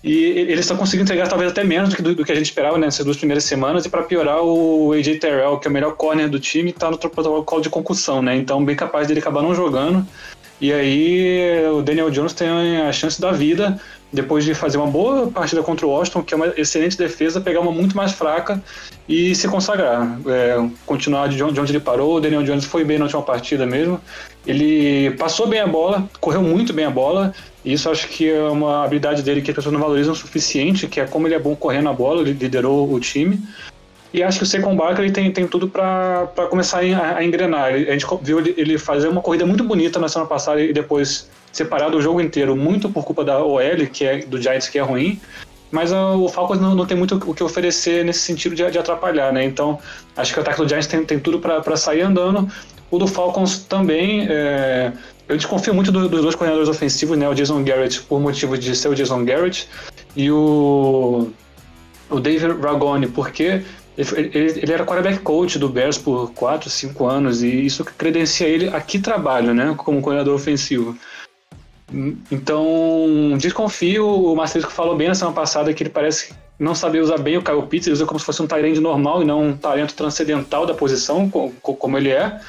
E 0.02 0.24
eles 0.24 0.60
estão 0.60 0.76
conseguindo 0.76 1.04
entregar 1.04 1.28
talvez 1.28 1.52
até 1.52 1.62
menos 1.62 1.90
do 1.90 1.96
que, 1.96 2.02
do 2.02 2.24
que 2.24 2.32
a 2.32 2.34
gente 2.34 2.46
esperava 2.46 2.76
né, 2.76 2.86
nessas 2.86 3.04
duas 3.04 3.16
primeiras 3.16 3.44
semanas. 3.44 3.84
E 3.84 3.88
para 3.88 4.02
piorar, 4.02 4.42
o 4.42 4.92
AJ 4.92 5.20
Terrell, 5.20 5.58
que 5.58 5.68
é 5.68 5.70
o 5.70 5.72
melhor 5.72 5.94
corner 5.94 6.28
do 6.28 6.40
time, 6.40 6.70
está 6.70 6.90
no 6.90 6.98
protocolo 6.98 7.62
de 7.62 7.70
concussão, 7.70 8.20
né? 8.20 8.36
Então, 8.36 8.64
bem 8.64 8.74
capaz 8.74 9.06
dele 9.06 9.20
acabar 9.20 9.42
não 9.42 9.54
jogando. 9.54 10.04
E 10.60 10.72
aí, 10.72 11.66
o 11.72 11.82
Daniel 11.82 12.10
Jones 12.10 12.32
tem 12.32 12.48
a 12.80 12.92
chance 12.92 13.20
da 13.20 13.30
vida, 13.30 13.80
depois 14.12 14.44
de 14.44 14.54
fazer 14.54 14.76
uma 14.76 14.86
boa 14.86 15.28
partida 15.28 15.62
contra 15.62 15.86
o 15.86 15.90
Washington, 15.90 16.22
que 16.22 16.34
é 16.34 16.36
uma 16.36 16.48
excelente 16.56 16.98
defesa, 16.98 17.40
pegar 17.40 17.60
uma 17.60 17.72
muito 17.72 17.96
mais 17.96 18.12
fraca 18.12 18.62
e 19.08 19.34
se 19.34 19.48
consagrar. 19.48 20.18
É, 20.26 20.68
continuar 20.84 21.28
de 21.28 21.42
onde 21.42 21.72
ele 21.72 21.80
parou. 21.80 22.16
O 22.16 22.20
Daniel 22.20 22.42
Jones 22.42 22.64
foi 22.64 22.84
bem 22.84 22.98
na 22.98 23.04
última 23.04 23.22
partida 23.22 23.64
mesmo. 23.64 23.98
Ele 24.46 25.12
passou 25.12 25.46
bem 25.46 25.60
a 25.60 25.66
bola, 25.66 26.08
correu 26.20 26.42
muito 26.42 26.72
bem 26.72 26.84
a 26.84 26.90
bola, 26.90 27.32
e 27.64 27.72
isso 27.72 27.88
acho 27.88 28.08
que 28.08 28.28
é 28.28 28.42
uma 28.42 28.84
habilidade 28.84 29.22
dele 29.22 29.40
que 29.40 29.50
as 29.50 29.54
pessoas 29.54 29.72
não 29.72 29.80
valorizam 29.80 30.12
o 30.12 30.16
suficiente, 30.16 30.86
que 30.86 31.00
é 31.00 31.06
como 31.06 31.26
ele 31.26 31.34
é 31.34 31.38
bom 31.38 31.54
correndo 31.56 31.88
a 31.88 31.92
bola, 31.92 32.20
ele 32.20 32.32
liderou 32.32 32.92
o 32.92 33.00
time. 33.00 33.40
E 34.12 34.22
acho 34.22 34.38
que 34.38 34.44
o 34.44 34.46
Saquon 34.46 34.76
Barkley 34.76 35.10
tem, 35.10 35.32
tem 35.32 35.46
tudo 35.46 35.68
para 35.68 36.28
começar 36.50 36.80
a, 36.80 37.16
a 37.16 37.24
engrenar. 37.24 37.72
a 37.72 37.92
gente 37.92 38.06
viu 38.20 38.40
ele, 38.40 38.54
ele 38.58 38.78
fazer 38.78 39.08
uma 39.08 39.22
corrida 39.22 39.46
muito 39.46 39.64
bonita 39.64 39.98
na 39.98 40.08
semana 40.08 40.28
passada 40.28 40.60
e 40.60 40.70
depois 40.70 41.30
separar 41.52 41.94
o 41.94 42.00
jogo 42.00 42.20
inteiro, 42.20 42.56
muito 42.56 42.88
por 42.88 43.04
culpa 43.04 43.24
da 43.24 43.42
OL, 43.42 43.60
que 43.92 44.04
é 44.04 44.18
do 44.18 44.40
Giants, 44.40 44.68
que 44.68 44.78
é 44.78 44.82
ruim. 44.82 45.20
Mas 45.70 45.90
uh, 45.90 46.18
o 46.18 46.28
Falcons 46.28 46.60
não, 46.60 46.74
não, 46.74 46.84
tem 46.84 46.96
muito 46.96 47.14
o 47.14 47.34
que 47.34 47.42
oferecer 47.42 48.04
nesse 48.04 48.20
sentido 48.20 48.54
de, 48.54 48.70
de, 48.70 48.78
atrapalhar, 48.78 49.32
né? 49.32 49.42
Então, 49.42 49.78
acho 50.14 50.32
que 50.32 50.38
o 50.38 50.42
ataque 50.42 50.58
do 50.58 50.68
Giants 50.68 50.86
tem, 50.86 51.02
tem 51.04 51.18
tudo 51.18 51.38
para 51.38 51.76
sair 51.76 52.02
andando. 52.02 52.46
O 52.90 52.98
do 52.98 53.06
Falcons 53.06 53.60
também. 53.60 54.26
É, 54.28 54.92
eu 55.26 55.36
desconfio 55.36 55.72
muito 55.72 55.90
do, 55.90 56.08
dos 56.10 56.20
dois 56.20 56.34
coordenadores 56.34 56.68
ofensivos, 56.68 57.16
né? 57.16 57.26
O 57.26 57.34
Jason 57.34 57.64
Garrett, 57.64 58.02
por 58.02 58.20
motivo 58.20 58.58
de 58.58 58.76
ser 58.76 58.88
o 58.88 58.94
Jason 58.94 59.24
Garrett, 59.24 59.66
e 60.14 60.30
o, 60.30 61.30
o 62.10 62.20
David 62.20 62.60
Ragone, 62.60 63.06
porque 63.08 63.62
ele, 63.96 64.30
ele, 64.34 64.60
ele 64.60 64.72
era 64.72 64.84
quarterback 64.84 65.20
coach 65.20 65.58
do 65.58 65.70
Bears 65.70 65.96
por 65.96 66.32
4, 66.34 66.68
5 66.68 67.06
anos, 67.06 67.42
e 67.42 67.64
isso 67.64 67.82
credencia 67.82 68.46
ele 68.46 68.68
a 68.68 68.80
que 68.80 68.98
trabalho, 68.98 69.54
né? 69.54 69.74
Como 69.78 70.02
coordenador 70.02 70.34
ofensivo. 70.34 70.94
Então, 72.30 73.36
desconfio. 73.38 74.06
O 74.06 74.34
Marcelo 74.34 74.70
falou 74.70 74.96
bem 74.96 75.08
na 75.08 75.14
semana 75.14 75.34
passada 75.34 75.72
que 75.74 75.82
ele 75.82 75.90
parece 75.90 76.34
não 76.58 76.74
saber 76.74 77.00
usar 77.00 77.18
bem 77.18 77.36
o 77.36 77.42
Kyle 77.42 77.62
Pitts, 77.62 77.88
ele 77.88 77.94
usa 77.94 78.06
como 78.06 78.20
se 78.20 78.24
fosse 78.24 78.40
um 78.40 78.46
Tyrande 78.46 78.80
normal 78.80 79.22
e 79.22 79.24
não 79.24 79.48
um 79.48 79.56
talento 79.56 79.94
transcendental 79.94 80.64
da 80.64 80.72
posição, 80.72 81.28
como 81.28 81.98
ele 81.98 82.10
é. 82.10 82.40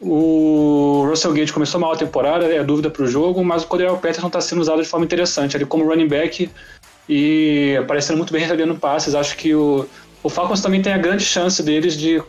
O 0.00 1.04
Russell 1.08 1.32
Gage 1.32 1.52
começou 1.52 1.78
mal 1.80 1.92
a 1.92 1.96
temporada, 1.96 2.46
é 2.46 2.64
dúvida 2.64 2.90
para 2.90 3.04
o 3.04 3.06
jogo, 3.06 3.44
mas 3.44 3.62
o 3.62 3.66
Cordell 3.68 3.94
Patterson 3.96 4.26
está 4.26 4.40
sendo 4.40 4.60
usado 4.60 4.82
de 4.82 4.88
forma 4.88 5.04
interessante, 5.04 5.54
ali 5.54 5.64
como 5.64 5.84
running 5.84 6.08
back 6.08 6.50
e 7.08 7.76
aparecendo 7.78 8.16
muito 8.16 8.32
bem 8.32 8.42
recebendo 8.42 8.74
passes. 8.74 9.14
Acho 9.14 9.36
que 9.36 9.54
o, 9.54 9.86
o 10.22 10.28
Falcons 10.28 10.60
também 10.60 10.80
tem 10.80 10.92
a 10.92 10.98
grande 10.98 11.24
chance 11.24 11.62
deles 11.62 11.96
de, 11.96 12.20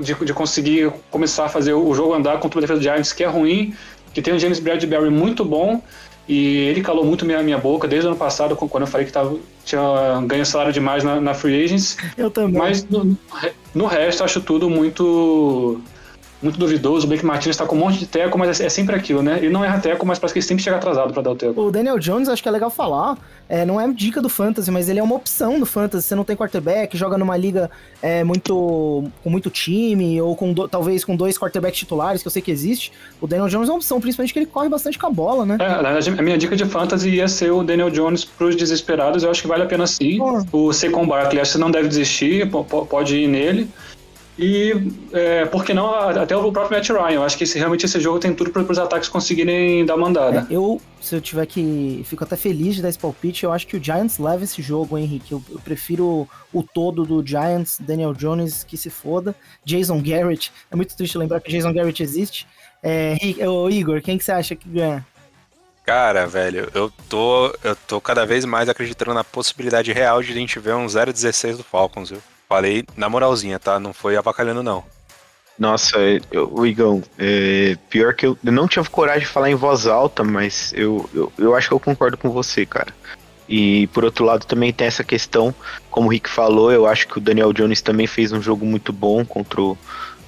de, 0.00 0.14
de 0.26 0.34
conseguir 0.34 0.92
começar 1.10 1.46
a 1.46 1.48
fazer 1.48 1.72
o 1.72 1.94
jogo 1.94 2.12
andar 2.12 2.38
contra 2.38 2.58
o 2.58 2.60
defesa 2.60 2.80
do 2.80 2.82
Giants, 2.82 3.12
que 3.12 3.24
é 3.24 3.28
ruim, 3.28 3.74
que 4.12 4.20
tem 4.20 4.34
o 4.34 4.38
James 4.38 4.58
Bradbury 4.58 5.10
muito 5.10 5.44
bom, 5.44 5.82
e 6.28 6.56
ele 6.56 6.80
calou 6.80 7.04
muito 7.04 7.26
minha, 7.26 7.42
minha 7.42 7.58
boca 7.58 7.88
desde 7.88 8.06
o 8.06 8.10
ano 8.10 8.18
passado, 8.18 8.54
quando 8.56 8.82
eu 8.82 8.86
falei 8.86 9.06
que 9.06 9.12
tava, 9.12 9.36
tinha 9.64 9.80
ganho 10.26 10.46
salário 10.46 10.72
demais 10.72 11.02
na, 11.02 11.20
na 11.20 11.34
Free 11.34 11.64
Agents. 11.64 11.96
Eu 12.16 12.30
também. 12.30 12.58
Mas 12.58 12.84
no, 12.88 13.16
no 13.74 13.86
resto, 13.86 14.22
acho 14.22 14.40
tudo 14.40 14.70
muito 14.70 15.80
muito 16.42 16.58
duvidoso. 16.58 17.06
O 17.06 17.08
Blake 17.08 17.24
Martinez 17.24 17.56
tá 17.56 17.64
com 17.64 17.76
um 17.76 17.78
monte 17.78 17.98
de 17.98 18.06
teco, 18.06 18.38
mas 18.38 18.60
é, 18.60 18.66
é 18.66 18.68
sempre 18.68 18.96
aquilo, 18.96 19.22
né? 19.22 19.38
Ele 19.38 19.50
não 19.50 19.64
erra 19.64 19.78
teco, 19.78 20.04
mas 20.04 20.18
parece 20.18 20.34
que 20.34 20.38
ele 20.40 20.46
sempre 20.46 20.62
chega 20.62 20.76
atrasado 20.76 21.12
para 21.12 21.22
dar 21.22 21.30
o 21.30 21.36
teco. 21.36 21.60
O 21.60 21.70
Daniel 21.70 21.98
Jones, 21.98 22.28
acho 22.28 22.42
que 22.42 22.48
é 22.48 22.52
legal 22.52 22.70
falar, 22.70 23.16
é, 23.48 23.64
não 23.64 23.80
é 23.80 23.90
dica 23.92 24.20
do 24.20 24.28
Fantasy, 24.28 24.70
mas 24.70 24.88
ele 24.88 24.98
é 24.98 25.02
uma 25.02 25.14
opção 25.14 25.60
do 25.60 25.66
Fantasy. 25.66 26.08
Você 26.08 26.14
não 26.14 26.24
tem 26.24 26.36
quarterback, 26.36 26.96
joga 26.96 27.16
numa 27.16 27.36
liga 27.36 27.70
é, 28.02 28.24
muito 28.24 29.04
com 29.22 29.30
muito 29.30 29.50
time, 29.50 30.20
ou 30.20 30.34
com 30.34 30.52
do, 30.52 30.66
talvez 30.66 31.04
com 31.04 31.14
dois 31.14 31.38
quarterbacks 31.38 31.78
titulares, 31.78 32.22
que 32.22 32.28
eu 32.28 32.32
sei 32.32 32.42
que 32.42 32.50
existe. 32.50 32.92
O 33.20 33.26
Daniel 33.26 33.48
Jones 33.48 33.68
é 33.68 33.72
uma 33.72 33.78
opção, 33.78 34.00
principalmente 34.00 34.32
que 34.32 34.38
ele 34.38 34.46
corre 34.46 34.68
bastante 34.68 34.98
com 34.98 35.06
a 35.06 35.10
bola, 35.10 35.46
né? 35.46 35.58
É, 35.60 36.10
a 36.18 36.22
minha 36.22 36.38
dica 36.38 36.56
de 36.56 36.64
Fantasy 36.64 37.10
ia 37.10 37.28
ser 37.28 37.52
o 37.52 37.62
Daniel 37.62 37.90
Jones 37.90 38.24
pros 38.24 38.56
desesperados. 38.56 39.22
Eu 39.22 39.30
acho 39.30 39.42
que 39.42 39.48
vale 39.48 39.62
a 39.62 39.66
pena 39.66 39.86
sim. 39.86 40.18
O 40.50 40.72
Saquon 40.72 41.06
Barkley, 41.06 41.40
acho 41.40 41.52
que 41.52 41.58
você 41.58 41.62
não 41.62 41.70
deve 41.70 41.88
desistir, 41.88 42.50
pode 42.50 43.16
ir 43.16 43.28
nele. 43.28 43.68
E, 44.42 44.92
é, 45.12 45.44
por 45.46 45.64
que 45.64 45.72
não, 45.72 45.94
até 45.94 46.36
o 46.36 46.50
próprio 46.50 46.76
Matt 46.76 46.88
Ryan. 46.88 47.12
Eu 47.12 47.22
acho 47.22 47.38
que 47.38 47.44
esse, 47.44 47.56
realmente 47.58 47.86
esse 47.86 48.00
jogo 48.00 48.18
tem 48.18 48.34
tudo 48.34 48.50
para 48.50 48.62
os 48.62 48.78
ataques 48.78 49.08
conseguirem 49.08 49.86
dar 49.86 49.96
mandada. 49.96 50.48
É, 50.50 50.54
eu, 50.54 50.80
se 51.00 51.14
eu 51.14 51.20
tiver 51.20 51.46
que. 51.46 52.02
Fico 52.04 52.24
até 52.24 52.36
feliz 52.36 52.74
de 52.74 52.82
dar 52.82 52.88
esse 52.88 52.98
palpite. 52.98 53.44
Eu 53.44 53.52
acho 53.52 53.66
que 53.66 53.76
o 53.76 53.82
Giants 53.82 54.18
leva 54.18 54.42
esse 54.42 54.60
jogo, 54.60 54.98
Henrique. 54.98 55.30
Eu, 55.30 55.42
eu 55.48 55.60
prefiro 55.60 56.28
o 56.52 56.62
todo 56.62 57.04
do 57.04 57.24
Giants, 57.24 57.78
Daniel 57.80 58.12
Jones, 58.12 58.64
que 58.64 58.76
se 58.76 58.90
foda. 58.90 59.32
Jason 59.64 60.02
Garrett. 60.02 60.52
É 60.70 60.74
muito 60.74 60.96
triste 60.96 61.16
lembrar 61.16 61.40
que 61.40 61.50
Jason 61.50 61.72
Garrett 61.72 62.02
existe. 62.02 62.46
É, 62.82 63.16
o 63.46 63.70
Igor, 63.70 64.02
quem 64.02 64.18
que 64.18 64.24
você 64.24 64.32
acha 64.32 64.56
que 64.56 64.68
ganha? 64.68 65.06
Cara, 65.84 66.26
velho, 66.26 66.68
eu 66.74 66.92
tô, 67.08 67.48
eu 67.62 67.74
tô 67.74 68.00
cada 68.00 68.24
vez 68.26 68.44
mais 68.44 68.68
acreditando 68.68 69.14
na 69.14 69.24
possibilidade 69.24 69.92
real 69.92 70.22
de 70.22 70.32
a 70.32 70.34
gente 70.34 70.58
ver 70.58 70.74
um 70.74 70.86
0-16 70.86 71.56
do 71.56 71.64
Falcons, 71.64 72.10
viu? 72.10 72.22
Falei 72.52 72.84
na 72.94 73.08
moralzinha, 73.08 73.58
tá? 73.58 73.80
Não 73.80 73.94
foi 73.94 74.14
avacalhando, 74.14 74.62
não. 74.62 74.84
Nossa, 75.58 75.96
o 76.50 76.66
Igão, 76.66 77.02
é, 77.18 77.78
pior 77.88 78.12
que 78.12 78.26
eu, 78.26 78.36
eu, 78.44 78.52
não 78.52 78.68
tinha 78.68 78.84
coragem 78.84 79.22
de 79.22 79.26
falar 79.26 79.50
em 79.50 79.54
voz 79.54 79.86
alta, 79.86 80.22
mas 80.22 80.70
eu, 80.76 81.08
eu, 81.14 81.32
eu 81.38 81.56
acho 81.56 81.68
que 81.68 81.72
eu 81.72 81.80
concordo 81.80 82.18
com 82.18 82.28
você, 82.28 82.66
cara. 82.66 82.92
E 83.48 83.86
por 83.86 84.04
outro 84.04 84.26
lado 84.26 84.44
também 84.44 84.70
tem 84.70 84.86
essa 84.86 85.02
questão, 85.02 85.54
como 85.90 86.08
o 86.08 86.10
Rick 86.10 86.28
falou, 86.28 86.70
eu 86.70 86.86
acho 86.86 87.08
que 87.08 87.16
o 87.16 87.22
Daniel 87.22 87.54
Jones 87.54 87.80
também 87.80 88.06
fez 88.06 88.32
um 88.32 88.42
jogo 88.42 88.66
muito 88.66 88.92
bom 88.92 89.24
contra 89.24 89.62
o 89.62 89.78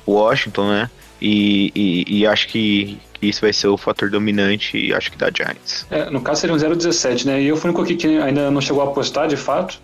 Washington, 0.06 0.70
né? 0.70 0.90
E, 1.20 1.70
e, 1.74 2.20
e 2.20 2.26
acho 2.26 2.48
que, 2.48 2.98
que, 3.12 3.26
isso 3.26 3.42
vai 3.42 3.52
ser 3.52 3.68
o 3.68 3.76
fator 3.76 4.08
dominante 4.08 4.78
e 4.78 4.94
acho 4.94 5.12
que 5.12 5.18
dá 5.18 5.30
Giants. 5.30 5.86
É, 5.90 6.08
no 6.08 6.22
caso 6.22 6.40
seria 6.40 6.56
um 6.56 6.58
0-17, 6.58 7.26
né? 7.26 7.42
E 7.42 7.48
eu 7.48 7.56
fui 7.58 7.68
o 7.68 7.74
único 7.74 7.82
aqui 7.82 7.96
que 7.96 8.18
ainda 8.18 8.50
não 8.50 8.62
chegou 8.62 8.82
a 8.82 8.86
apostar 8.86 9.28
de 9.28 9.36
fato. 9.36 9.78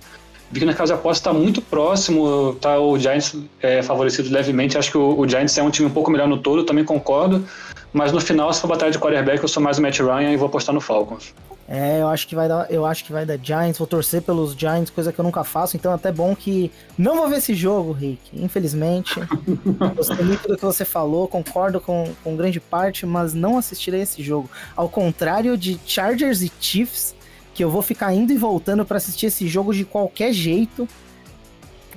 Vi 0.51 0.59
que 0.59 0.67
na 0.67 0.75
casa 0.75 0.95
de 0.95 0.99
aposta 0.99 1.31
está 1.31 1.39
muito 1.39 1.63
próximo, 1.63 2.57
tá 2.61 2.79
o 2.79 2.99
Giants 2.99 3.37
é, 3.63 3.83
favorecido 3.83 4.29
levemente. 4.31 4.77
Acho 4.77 4.91
que 4.91 4.99
o, 4.99 5.21
o, 5.21 5.29
Giants 5.29 5.57
é 5.57 5.63
um 5.63 5.71
time 5.71 5.89
um 5.89 5.93
pouco 5.93 6.11
melhor 6.11 6.27
no 6.27 6.39
todo, 6.39 6.65
também 6.65 6.85
concordo. 6.85 7.45
Mas 7.93 8.13
no 8.13 8.21
final, 8.21 8.53
se 8.53 8.61
for 8.61 8.69
batalha 8.69 8.91
de 8.91 8.99
quarterback, 8.99 9.43
eu 9.43 9.49
sou 9.49 9.63
mais 9.63 9.79
o 9.79 9.83
Matt 9.83 10.01
Ryan 10.01 10.33
e 10.33 10.37
vou 10.37 10.49
apostar 10.49 10.75
no 10.75 10.81
Falcons. 10.81 11.35
É, 11.73 12.01
eu 12.01 12.09
acho 12.09 12.27
que 12.27 12.35
vai 12.35 12.49
dar, 12.49 12.67
eu 12.69 12.85
acho 12.85 13.05
que 13.05 13.13
vai 13.13 13.25
dar 13.25 13.39
Giants, 13.41 13.79
vou 13.79 13.87
torcer 13.87 14.23
pelos 14.23 14.55
Giants, 14.55 14.91
coisa 14.91 15.13
que 15.13 15.21
eu 15.21 15.23
nunca 15.25 15.45
faço, 15.45 15.77
então 15.77 15.93
é 15.93 15.95
até 15.95 16.11
bom 16.11 16.35
que 16.35 16.69
não 16.99 17.15
vou 17.15 17.29
ver 17.29 17.37
esse 17.37 17.55
jogo, 17.55 17.93
Rick, 17.93 18.19
infelizmente. 18.35 19.15
Gostei 19.95 20.25
muito 20.25 20.49
do 20.49 20.57
que 20.57 20.65
você 20.65 20.85
falou, 20.85 21.29
concordo 21.29 21.81
com, 21.81 22.13
com 22.25 22.35
grande 22.35 22.59
parte, 22.59 23.07
mas 23.07 23.35
não 23.35 23.57
assistirei 23.57 24.01
esse 24.01 24.21
jogo. 24.21 24.51
Ao 24.75 24.89
contrário 24.89 25.57
de 25.57 25.79
Chargers 25.87 26.43
e 26.43 26.51
Chiefs, 26.59 27.15
que 27.61 27.65
eu 27.65 27.69
vou 27.69 27.83
ficar 27.83 28.11
indo 28.15 28.33
e 28.33 28.39
voltando 28.39 28.87
para 28.87 28.97
assistir 28.97 29.27
esse 29.27 29.47
jogo 29.47 29.75
de 29.75 29.85
qualquer 29.85 30.33
jeito. 30.33 30.89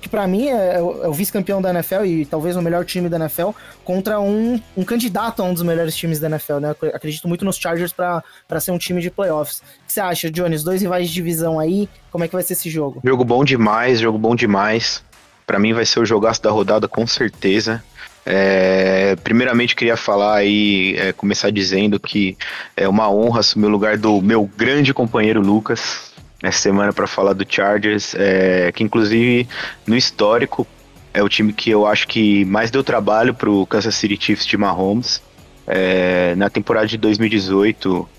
que 0.01 0.09
para 0.09 0.27
mim 0.27 0.49
é, 0.49 0.75
é 0.75 0.81
o 0.81 1.13
vice-campeão 1.13 1.61
da 1.61 1.69
NFL 1.69 2.03
e 2.03 2.25
talvez 2.25 2.57
o 2.57 2.61
melhor 2.61 2.83
time 2.83 3.07
da 3.07 3.15
NFL, 3.15 3.51
contra 3.85 4.19
um, 4.19 4.59
um 4.75 4.83
candidato 4.83 5.41
a 5.41 5.45
um 5.45 5.53
dos 5.53 5.63
melhores 5.63 5.95
times 5.95 6.19
da 6.19 6.27
NFL, 6.27 6.55
né? 6.55 6.75
Eu 6.81 6.89
acredito 6.93 7.29
muito 7.29 7.45
nos 7.45 7.55
Chargers 7.55 7.93
para 7.93 8.59
ser 8.59 8.71
um 8.71 8.77
time 8.77 8.99
de 8.99 9.09
playoffs. 9.09 9.59
O 9.59 9.87
que 9.87 9.93
você 9.93 10.01
acha, 10.01 10.29
Jones? 10.29 10.65
Dois 10.65 10.81
rivais 10.81 11.07
de 11.07 11.13
divisão 11.13 11.57
aí, 11.57 11.87
como 12.11 12.25
é 12.25 12.27
que 12.27 12.33
vai 12.33 12.43
ser 12.43 12.51
esse 12.51 12.69
jogo? 12.69 12.99
Jogo 13.01 13.23
bom 13.23 13.45
demais, 13.45 14.01
jogo 14.01 14.17
bom 14.17 14.35
demais. 14.35 15.01
Para 15.47 15.57
mim 15.57 15.71
vai 15.71 15.85
ser 15.85 16.01
o 16.01 16.05
jogaço 16.05 16.43
da 16.43 16.51
rodada 16.51 16.89
com 16.89 17.07
certeza. 17.07 17.81
É, 18.25 19.15
primeiramente 19.17 19.75
queria 19.75 19.97
falar 19.97 20.35
aí, 20.35 20.95
é, 20.97 21.11
começar 21.11 21.51
dizendo 21.51 21.99
que 21.99 22.37
é 22.75 22.87
uma 22.87 23.11
honra 23.11 23.41
assumir 23.41 23.65
o 23.65 23.69
lugar 23.69 23.97
do 23.97 24.21
meu 24.21 24.49
grande 24.57 24.93
companheiro 24.93 25.41
Lucas 25.41 26.13
nessa 26.41 26.59
semana 26.59 26.93
para 26.93 27.05
falar 27.07 27.33
do 27.33 27.45
Chargers, 27.47 28.15
é, 28.15 28.71
que 28.71 28.83
inclusive 28.83 29.47
no 29.85 29.95
histórico 29.95 30.65
é 31.13 31.21
o 31.21 31.29
time 31.29 31.53
que 31.53 31.69
eu 31.69 31.85
acho 31.85 32.07
que 32.07 32.43
mais 32.45 32.71
deu 32.71 32.83
trabalho 32.83 33.33
pro 33.33 33.65
Kansas 33.67 33.95
City 33.95 34.17
Chiefs 34.19 34.45
de 34.45 34.57
Mahomes. 34.57 35.21
É, 35.65 36.35
na 36.35 36.49
temporada 36.49 36.87
de 36.87 36.97
2018, 36.97 38.09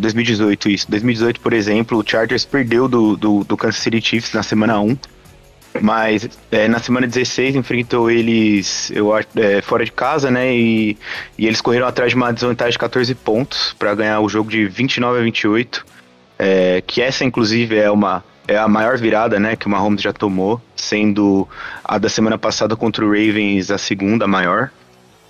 2018 0.00 0.70
isso, 0.70 0.90
2018 0.90 1.38
por 1.38 1.52
exemplo, 1.52 1.98
o 1.98 2.04
Chargers 2.04 2.44
perdeu 2.44 2.88
do, 2.88 3.16
do, 3.16 3.44
do 3.44 3.56
Kansas 3.56 3.80
City 3.80 4.00
Chiefs 4.00 4.32
na 4.32 4.42
semana 4.42 4.80
1 4.80 4.96
mas 5.80 6.28
é, 6.50 6.68
na 6.68 6.78
semana 6.78 7.06
16 7.06 7.56
enfrentou 7.56 8.10
eles 8.10 8.90
eu 8.90 9.12
é, 9.16 9.60
fora 9.62 9.84
de 9.84 9.92
casa, 9.92 10.30
né? 10.30 10.54
E, 10.54 10.96
e 11.38 11.46
eles 11.46 11.60
correram 11.60 11.86
atrás 11.86 12.10
de 12.10 12.16
uma 12.16 12.32
desvantagem 12.32 12.72
de 12.72 12.78
14 12.78 13.14
pontos 13.14 13.74
para 13.78 13.94
ganhar 13.94 14.20
o 14.20 14.28
jogo 14.28 14.50
de 14.50 14.66
29 14.66 15.18
a 15.18 15.22
28. 15.22 15.86
É, 16.38 16.82
que 16.86 17.00
essa, 17.00 17.24
inclusive, 17.24 17.76
é 17.76 17.90
uma 17.90 18.22
é 18.48 18.56
a 18.56 18.68
maior 18.68 18.96
virada, 18.96 19.40
né, 19.40 19.56
que 19.56 19.66
o 19.66 19.70
Mahomes 19.70 20.00
já 20.00 20.12
tomou, 20.12 20.60
sendo 20.76 21.48
a 21.84 21.98
da 21.98 22.08
semana 22.08 22.38
passada 22.38 22.76
contra 22.76 23.04
o 23.04 23.08
Ravens 23.08 23.70
a 23.70 23.78
segunda 23.78 24.26
maior. 24.26 24.70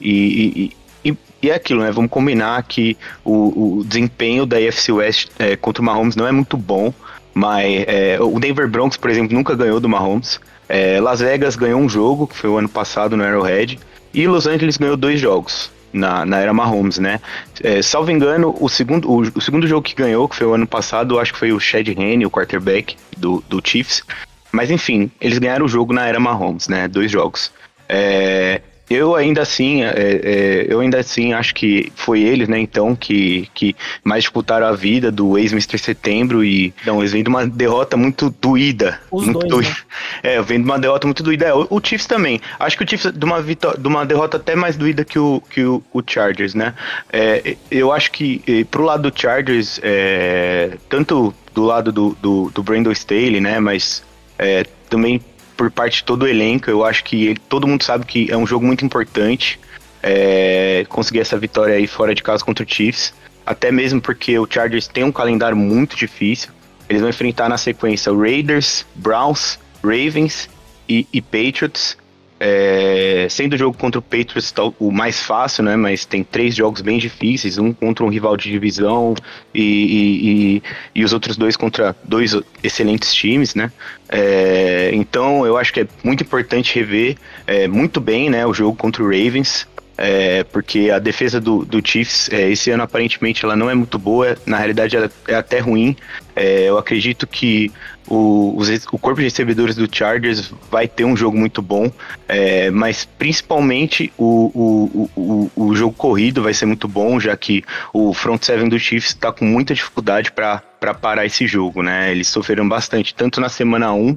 E, 0.01 0.71
e, 1.03 1.11
e, 1.11 1.19
e 1.43 1.51
é 1.51 1.55
aquilo, 1.55 1.83
né? 1.83 1.91
Vamos 1.91 2.11
combinar 2.11 2.63
que 2.65 2.97
o, 3.25 3.79
o 3.79 3.85
desempenho 3.85 4.45
da 4.45 4.59
AFC 4.59 4.93
West 4.93 5.31
é, 5.39 5.57
contra 5.57 5.81
o 5.81 5.85
Mahomes 5.85 6.15
não 6.15 6.27
é 6.27 6.33
muito 6.33 6.57
bom. 6.57 6.93
Mas 7.37 7.85
é, 7.87 8.17
o 8.19 8.41
Denver 8.41 8.67
Broncos, 8.67 8.97
por 8.97 9.11
exemplo, 9.11 9.37
nunca 9.37 9.55
ganhou 9.55 9.79
do 9.79 9.87
Mahomes. 9.87 10.41
É, 10.67 10.99
Las 11.03 11.21
Vegas 11.21 11.55
ganhou 11.55 11.79
um 11.79 11.87
jogo, 11.87 12.27
que 12.27 12.35
foi 12.35 12.49
o 12.49 12.57
ano 12.57 12.67
passado 12.67 13.15
no 13.15 13.23
Arrowhead. 13.23 13.79
E 14.15 14.27
Los 14.27 14.47
Angeles 14.47 14.79
ganhou 14.79 14.97
dois 14.97 15.21
jogos 15.21 15.71
na, 15.93 16.25
na 16.25 16.39
era 16.39 16.55
Mahomes, 16.55 16.97
né? 16.97 17.21
É, 17.63 17.83
salvo 17.83 18.11
engano, 18.11 18.57
o 18.59 18.71
segundo, 18.71 19.11
o, 19.11 19.21
o, 19.21 19.41
segundo 19.43 19.67
jogo 19.67 19.83
que 19.83 19.95
ganhou, 19.95 20.27
que 20.27 20.35
foi 20.35 20.47
o 20.47 20.55
ano 20.55 20.67
passado, 20.67 21.19
acho 21.19 21.35
que 21.35 21.39
foi 21.39 21.53
o 21.53 21.61
Chad 21.61 21.87
Henne, 21.87 22.25
o 22.25 22.31
quarterback 22.31 22.97
do, 23.19 23.45
do 23.51 23.61
Chiefs. 23.63 24.03
Mas 24.51 24.71
enfim, 24.71 25.11
eles 25.21 25.37
ganharam 25.37 25.67
o 25.67 25.69
jogo 25.69 25.93
na 25.93 26.07
era 26.07 26.19
Mahomes, 26.19 26.69
né? 26.69 26.89
Dois 26.89 27.11
jogos. 27.11 27.53
É, 27.87 28.63
eu 28.89 29.15
ainda 29.15 29.43
assim, 29.43 29.83
é, 29.83 29.91
é, 29.91 30.67
eu 30.69 30.81
ainda 30.81 30.99
assim 30.99 31.33
acho 31.33 31.55
que 31.55 31.93
foi 31.95 32.21
eles, 32.23 32.49
né, 32.49 32.59
então, 32.59 32.95
que, 32.95 33.49
que 33.55 33.75
mais 34.05 34.25
disputaram 34.25 34.67
a 34.67 34.73
vida 34.73 35.11
do 35.11 35.37
ex-Mr. 35.37 35.79
Setembro 35.79 36.45
e 36.45 36.73
não, 36.85 37.01
eles 37.01 37.13
vêm 37.13 37.23
de 37.23 37.29
uma 37.29 37.47
derrota 37.47 37.97
muito 37.97 38.35
doída. 38.41 39.01
Os 39.11 39.25
muito 39.27 39.47
dois, 39.47 39.67
doída. 39.67 39.71
né? 39.71 39.87
É, 40.23 40.43
vem 40.43 40.59
de 40.59 40.65
uma 40.65 40.79
derrota 40.79 41.07
muito 41.07 41.23
doída. 41.23 41.47
É, 41.47 41.55
o, 41.55 41.67
o 41.69 41.81
Chiefs 41.83 42.07
também. 42.07 42.41
Acho 42.59 42.77
que 42.77 42.85
o 42.85 42.89
Chiefs 42.89 43.13
de 43.13 43.25
uma, 43.25 43.41
vitó- 43.43 43.75
de 43.77 43.87
uma 43.87 44.05
derrota 44.05 44.37
até 44.37 44.55
mais 44.55 44.77
doída 44.77 45.05
que 45.05 45.19
o, 45.19 45.43
que 45.51 45.63
o, 45.63 45.83
o 45.93 46.03
Chargers, 46.07 46.55
né? 46.55 46.75
É, 47.13 47.57
eu 47.71 47.93
acho 47.93 48.11
que 48.13 48.65
pro 48.71 48.85
lado 48.85 49.11
do 49.11 49.21
Chargers, 49.21 49.81
é, 49.83 50.77
tanto 50.89 51.35
do 51.55 51.65
lado 51.65 51.91
do, 51.91 52.17
do, 52.21 52.51
do 52.51 52.63
Brandon 52.63 52.93
Staley, 52.93 53.41
né, 53.41 53.59
mas 53.59 54.03
é, 54.39 54.65
também 54.91 55.21
por 55.57 55.71
parte 55.71 55.99
de 55.99 56.05
todo 56.05 56.25
o 56.25 56.29
elenco. 56.29 56.71
Eu 56.71 56.85
acho 56.85 57.03
que 57.05 57.27
ele- 57.29 57.41
todo 57.49 57.67
mundo 57.67 57.83
sabe 57.83 58.05
que 58.05 58.31
é 58.31 58.37
um 58.37 58.47
jogo 58.47 58.65
muito 58.67 58.85
importante 58.85 59.59
é, 60.03 60.87
conseguir 60.89 61.21
essa 61.21 61.37
vitória 61.39 61.75
aí 61.75 61.87
fora 61.87 62.15
de 62.15 62.23
casa 62.23 62.45
contra 62.45 62.65
o 62.65 62.69
Chiefs. 62.69 63.13
Até 63.45 63.73
mesmo 63.73 64.01
porque 64.01 64.39
o 64.39 64.47
Chargers 64.49 64.87
tem 64.87 65.03
um 65.03 65.11
calendário 65.13 65.57
muito 65.57 65.97
difícil. 65.97 66.51
Eles 66.89 67.01
vão 67.01 67.11
enfrentar 67.11 67.49
na 67.49 67.59
sequência 67.59 68.13
Raiders, 68.13 68.87
Browns, 68.95 69.59
Ravens 69.83 70.49
e, 70.89 71.07
e 71.13 71.21
Patriots. 71.21 71.97
É, 72.39 73.27
sendo 73.31 73.55
o 73.55 73.57
jogo 73.57 73.77
contra 73.79 73.99
o 73.99 74.03
Patriots 74.03 74.53
o 74.79 74.91
mais 74.91 75.23
fácil, 75.23 75.65
né? 75.65 75.75
Mas 75.77 76.05
tem 76.05 76.23
três 76.23 76.55
jogos 76.55 76.83
bem 76.83 76.99
difíceis, 76.99 77.57
um 77.59 77.73
contra 77.73 78.05
um 78.05 78.09
rival 78.09 78.37
de 78.37 78.51
divisão 78.51 79.15
e, 79.55 79.63
e, 79.63 80.57
e- 80.57 80.63
e 80.97 81.05
os 81.05 81.13
outros 81.15 81.37
dois 81.37 81.57
contra 81.57 81.97
dois 82.05 82.39
excelentes 82.63 83.15
times, 83.15 83.55
né? 83.55 83.73
É, 84.09 84.91
então 84.93 85.47
eu 85.47 85.57
acho 85.57 85.73
que 85.73 85.81
é 85.81 85.89
muito 86.05 86.23
importante 86.23 86.75
rever 86.75 87.17
é, 87.47 87.67
muito 87.67 88.01
bem 88.01 88.29
né, 88.31 88.47
o 88.47 88.53
jogo 88.55 88.77
contra 88.77 89.03
o 89.03 89.07
Ravens. 89.07 89.67
É, 89.99 90.45
porque 90.45 90.91
a 90.91 90.99
defesa 90.99 91.41
do, 91.41 91.65
do 91.65 91.81
Chiefs 91.87 92.29
é, 92.33 92.51
esse 92.51 92.71
ano 92.71 92.83
aparentemente 92.83 93.45
ela 93.45 93.57
não 93.57 93.71
é 93.71 93.75
muito 93.75 93.99
boa, 93.99 94.37
na 94.45 94.59
realidade 94.59 94.97
ela 94.97 95.11
é 95.29 95.35
até 95.35 95.59
ruim. 95.59 95.97
É, 96.35 96.65
eu 96.69 96.77
acredito 96.77 97.27
que 97.27 97.73
o, 98.07 98.55
os 98.57 98.69
o 98.93 98.99
corpo 98.99 99.17
de 99.21 99.25
recebedores 99.25 99.75
do 99.75 99.89
Chargers 99.91 100.53
vai 100.71 100.87
ter 100.87 101.05
um 101.05 101.17
jogo 101.17 101.37
muito 101.37 101.63
bom, 101.63 101.91
é, 102.29 102.71
mas 102.71 103.07
principalmente 103.19 104.13
o, 104.19 104.51
o, 104.55 105.11
o, 105.17 105.51
o- 105.57 105.69
o 105.69 105.75
jogo 105.75 105.95
corrido 105.95 106.43
vai 106.43 106.53
ser 106.53 106.67
muito 106.67 106.87
bom, 106.87 107.19
já 107.19 107.35
que 107.37 107.65
o 107.93 108.13
front 108.13 108.43
seven 108.45 108.69
do 108.69 108.79
Chiefs 108.79 109.11
está 109.11 109.33
com 109.33 109.45
muita 109.47 109.75
dificuldade 109.75 110.31
para 110.31 110.61
parar 111.01 111.25
esse 111.25 111.47
jogo, 111.47 111.83
né? 111.83 112.11
Eles 112.13 112.29
sofreram 112.29 112.69
bastante, 112.69 113.15
tanto 113.15 113.41
na 113.41 113.49
semana 113.49 113.93
1 113.95 114.17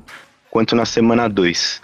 quanto 0.51 0.75
na 0.75 0.85
semana 0.85 1.27
2. 1.29 1.81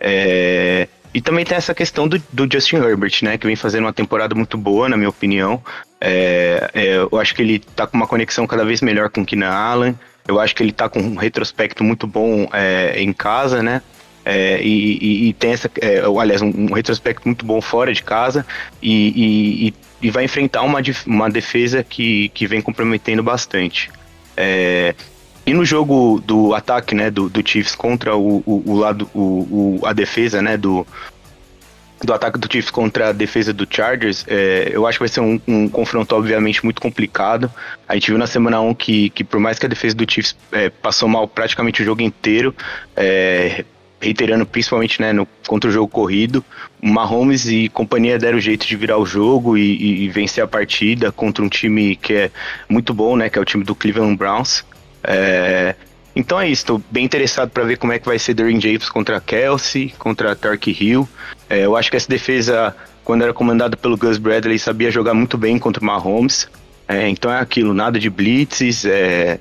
É, 0.00 0.88
e 1.14 1.20
também 1.20 1.44
tem 1.44 1.56
essa 1.56 1.72
questão 1.72 2.08
do, 2.08 2.20
do 2.32 2.48
Justin 2.52 2.76
Herbert, 2.76 3.20
né? 3.22 3.38
Que 3.38 3.46
vem 3.46 3.54
fazendo 3.56 3.84
uma 3.84 3.92
temporada 3.92 4.34
muito 4.34 4.58
boa, 4.58 4.88
na 4.88 4.96
minha 4.96 5.08
opinião. 5.08 5.62
É, 6.00 6.70
é, 6.74 6.96
eu 7.10 7.18
acho 7.18 7.34
que 7.34 7.40
ele 7.40 7.60
tá 7.60 7.86
com 7.86 7.96
uma 7.96 8.06
conexão 8.06 8.46
cada 8.46 8.64
vez 8.64 8.80
melhor 8.82 9.08
com 9.08 9.22
o 9.22 9.24
Keenan 9.24 9.48
Allen. 9.50 9.98
Eu 10.26 10.40
acho 10.40 10.54
que 10.54 10.62
ele 10.62 10.72
tá 10.72 10.88
com 10.88 11.00
um 11.00 11.14
retrospecto 11.14 11.84
muito 11.84 12.06
bom 12.06 12.48
é, 12.52 13.00
em 13.00 13.12
casa, 13.12 13.62
né? 13.62 13.80
É, 14.24 14.60
e, 14.62 14.98
e- 15.00 15.28
e 15.28 15.32
tem 15.34 15.52
essa, 15.52 15.70
é, 15.80 16.00
aliás, 16.20 16.40
um, 16.42 16.48
um 16.48 16.72
retrospecto 16.72 17.28
muito 17.28 17.44
bom 17.44 17.60
fora 17.60 17.92
de 17.92 18.02
casa 18.02 18.44
e, 18.82 19.72
e- 20.02 20.10
vai 20.10 20.24
enfrentar 20.24 20.62
uma, 20.62 20.80
uma 21.06 21.30
defesa 21.30 21.82
que, 21.84 22.28
que 22.30 22.46
vem 22.46 22.60
comprometendo 22.60 23.22
bastante. 23.22 23.90
É, 24.36 24.94
e 25.46 25.52
no 25.52 25.64
jogo 25.64 26.22
do 26.26 26.54
ataque, 26.54 26.94
né, 26.94 27.10
do, 27.10 27.28
do 27.28 27.46
Chiefs 27.46 27.74
contra 27.74 28.16
o, 28.16 28.42
o, 28.46 28.62
o 28.66 28.74
lado, 28.76 29.08
o, 29.14 29.78
o- 29.82 29.86
a 29.86 29.92
defesa, 29.92 30.40
né, 30.40 30.56
do, 30.56 30.86
do 32.02 32.12
ataque 32.12 32.38
do 32.38 32.48
Chiefs 32.50 32.70
contra 32.70 33.08
a 33.10 33.12
defesa 33.12 33.52
do 33.52 33.66
Chargers, 33.68 34.24
é, 34.28 34.70
eu 34.72 34.86
acho 34.86 34.98
que 34.98 35.02
vai 35.02 35.08
ser 35.08 35.20
um, 35.20 35.40
um 35.46 35.68
confronto, 35.68 36.14
obviamente, 36.14 36.62
muito 36.64 36.80
complicado. 36.80 37.50
A 37.88 37.94
gente 37.94 38.08
viu 38.10 38.18
na 38.18 38.26
semana 38.26 38.60
1 38.60 38.74
que, 38.74 39.10
que 39.10 39.22
por 39.24 39.38
mais 39.40 39.58
que 39.58 39.66
a 39.66 39.68
defesa 39.68 39.94
do 39.94 40.10
Chiefs 40.10 40.36
é, 40.52 40.70
passou 40.70 41.08
mal 41.08 41.26
praticamente 41.28 41.82
o 41.82 41.84
jogo 41.84 42.02
inteiro, 42.02 42.54
é, 42.96 43.64
reiterando 44.00 44.44
principalmente 44.44 45.00
né, 45.00 45.12
no, 45.14 45.26
contra 45.46 45.70
o 45.70 45.72
jogo 45.72 45.88
corrido, 45.88 46.44
Mahomes 46.82 47.46
e 47.48 47.70
companhia 47.70 48.18
deram 48.18 48.38
jeito 48.38 48.66
de 48.66 48.76
virar 48.76 48.98
o 48.98 49.06
jogo 49.06 49.56
e, 49.56 49.62
e- 49.62 50.04
e 50.04 50.08
vencer 50.10 50.44
a 50.44 50.46
partida 50.46 51.10
contra 51.10 51.42
um 51.42 51.48
time 51.48 51.96
que 51.96 52.12
é 52.12 52.30
muito 52.68 52.92
bom, 52.92 53.16
né, 53.16 53.30
que 53.30 53.38
é 53.38 53.40
o 53.40 53.44
time 53.46 53.64
do 53.64 53.74
Cleveland 53.74 54.16
Browns. 54.16 54.62
É, 55.06 55.74
então 56.16 56.40
é 56.40 56.48
isso, 56.48 56.62
estou 56.62 56.82
bem 56.90 57.04
interessado 57.04 57.50
para 57.50 57.64
ver 57.64 57.76
como 57.76 57.92
é 57.92 57.98
que 57.98 58.06
vai 58.06 58.18
ser 58.18 58.34
Derwin 58.34 58.60
James 58.60 58.88
contra 58.88 59.20
Kelsey, 59.20 59.94
contra 59.98 60.36
Tark 60.36 60.66
Hill. 60.68 61.08
É, 61.50 61.64
eu 61.64 61.76
acho 61.76 61.90
que 61.90 61.96
essa 61.96 62.08
defesa, 62.08 62.74
quando 63.02 63.22
era 63.22 63.34
comandada 63.34 63.76
pelo 63.76 63.96
Gus 63.96 64.16
Bradley, 64.16 64.58
sabia 64.58 64.90
jogar 64.90 65.14
muito 65.14 65.36
bem 65.36 65.58
contra 65.58 65.82
o 65.82 65.86
Mahomes. 65.86 66.48
É, 66.86 67.08
então 67.08 67.32
é 67.32 67.40
aquilo, 67.40 67.74
nada 67.74 67.98
de 67.98 68.08
blitzes, 68.08 68.84
é, 68.84 69.40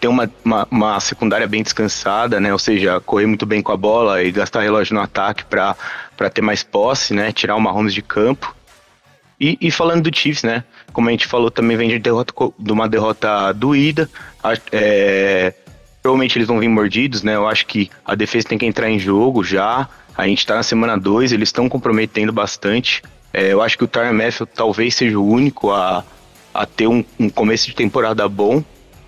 ter 0.00 0.08
uma, 0.08 0.30
uma, 0.44 0.68
uma 0.70 1.00
secundária 1.00 1.46
bem 1.46 1.62
descansada, 1.62 2.40
né? 2.40 2.52
Ou 2.52 2.58
seja, 2.58 3.00
correr 3.00 3.26
muito 3.26 3.46
bem 3.46 3.62
com 3.62 3.72
a 3.72 3.76
bola 3.76 4.22
e 4.22 4.32
gastar 4.32 4.60
relógio 4.60 4.94
no 4.94 5.00
ataque 5.00 5.44
para 5.44 5.76
ter 6.32 6.42
mais 6.42 6.62
posse, 6.62 7.14
né? 7.14 7.32
Tirar 7.32 7.56
o 7.56 7.60
Mahomes 7.60 7.94
de 7.94 8.02
campo. 8.02 8.54
E, 9.40 9.56
e 9.60 9.70
falando 9.70 10.10
do 10.10 10.16
Chiefs, 10.16 10.42
né? 10.42 10.64
Como 10.92 11.08
a 11.08 11.12
gente 11.12 11.26
falou, 11.26 11.50
também 11.50 11.76
vem 11.76 11.88
de, 11.88 11.98
derrota, 11.98 12.32
de 12.58 12.72
uma 12.72 12.88
derrota 12.88 13.52
doída. 13.52 14.08
É, 14.70 15.54
provavelmente 16.02 16.36
eles 16.36 16.48
vão 16.48 16.58
vir 16.58 16.68
mordidos, 16.68 17.22
né? 17.22 17.34
Eu 17.36 17.48
acho 17.48 17.66
que 17.66 17.90
a 18.04 18.14
defesa 18.14 18.48
tem 18.48 18.58
que 18.58 18.66
entrar 18.66 18.90
em 18.90 18.98
jogo 18.98 19.42
já. 19.44 19.88
A 20.16 20.26
gente 20.26 20.46
tá 20.46 20.56
na 20.56 20.62
semana 20.62 20.98
2, 20.98 21.32
eles 21.32 21.48
estão 21.48 21.68
comprometendo 21.68 22.32
bastante. 22.32 23.02
É, 23.32 23.52
eu 23.52 23.62
acho 23.62 23.78
que 23.78 23.84
o 23.84 23.88
Tyron 23.88 24.12
Matthew 24.12 24.46
talvez 24.46 24.94
seja 24.94 25.18
o 25.18 25.26
único 25.26 25.70
a, 25.70 26.04
a 26.52 26.66
ter 26.66 26.86
um, 26.86 27.02
um 27.18 27.30
começo 27.30 27.66
de 27.66 27.74
temporada 27.74 28.28
bom. 28.28 28.62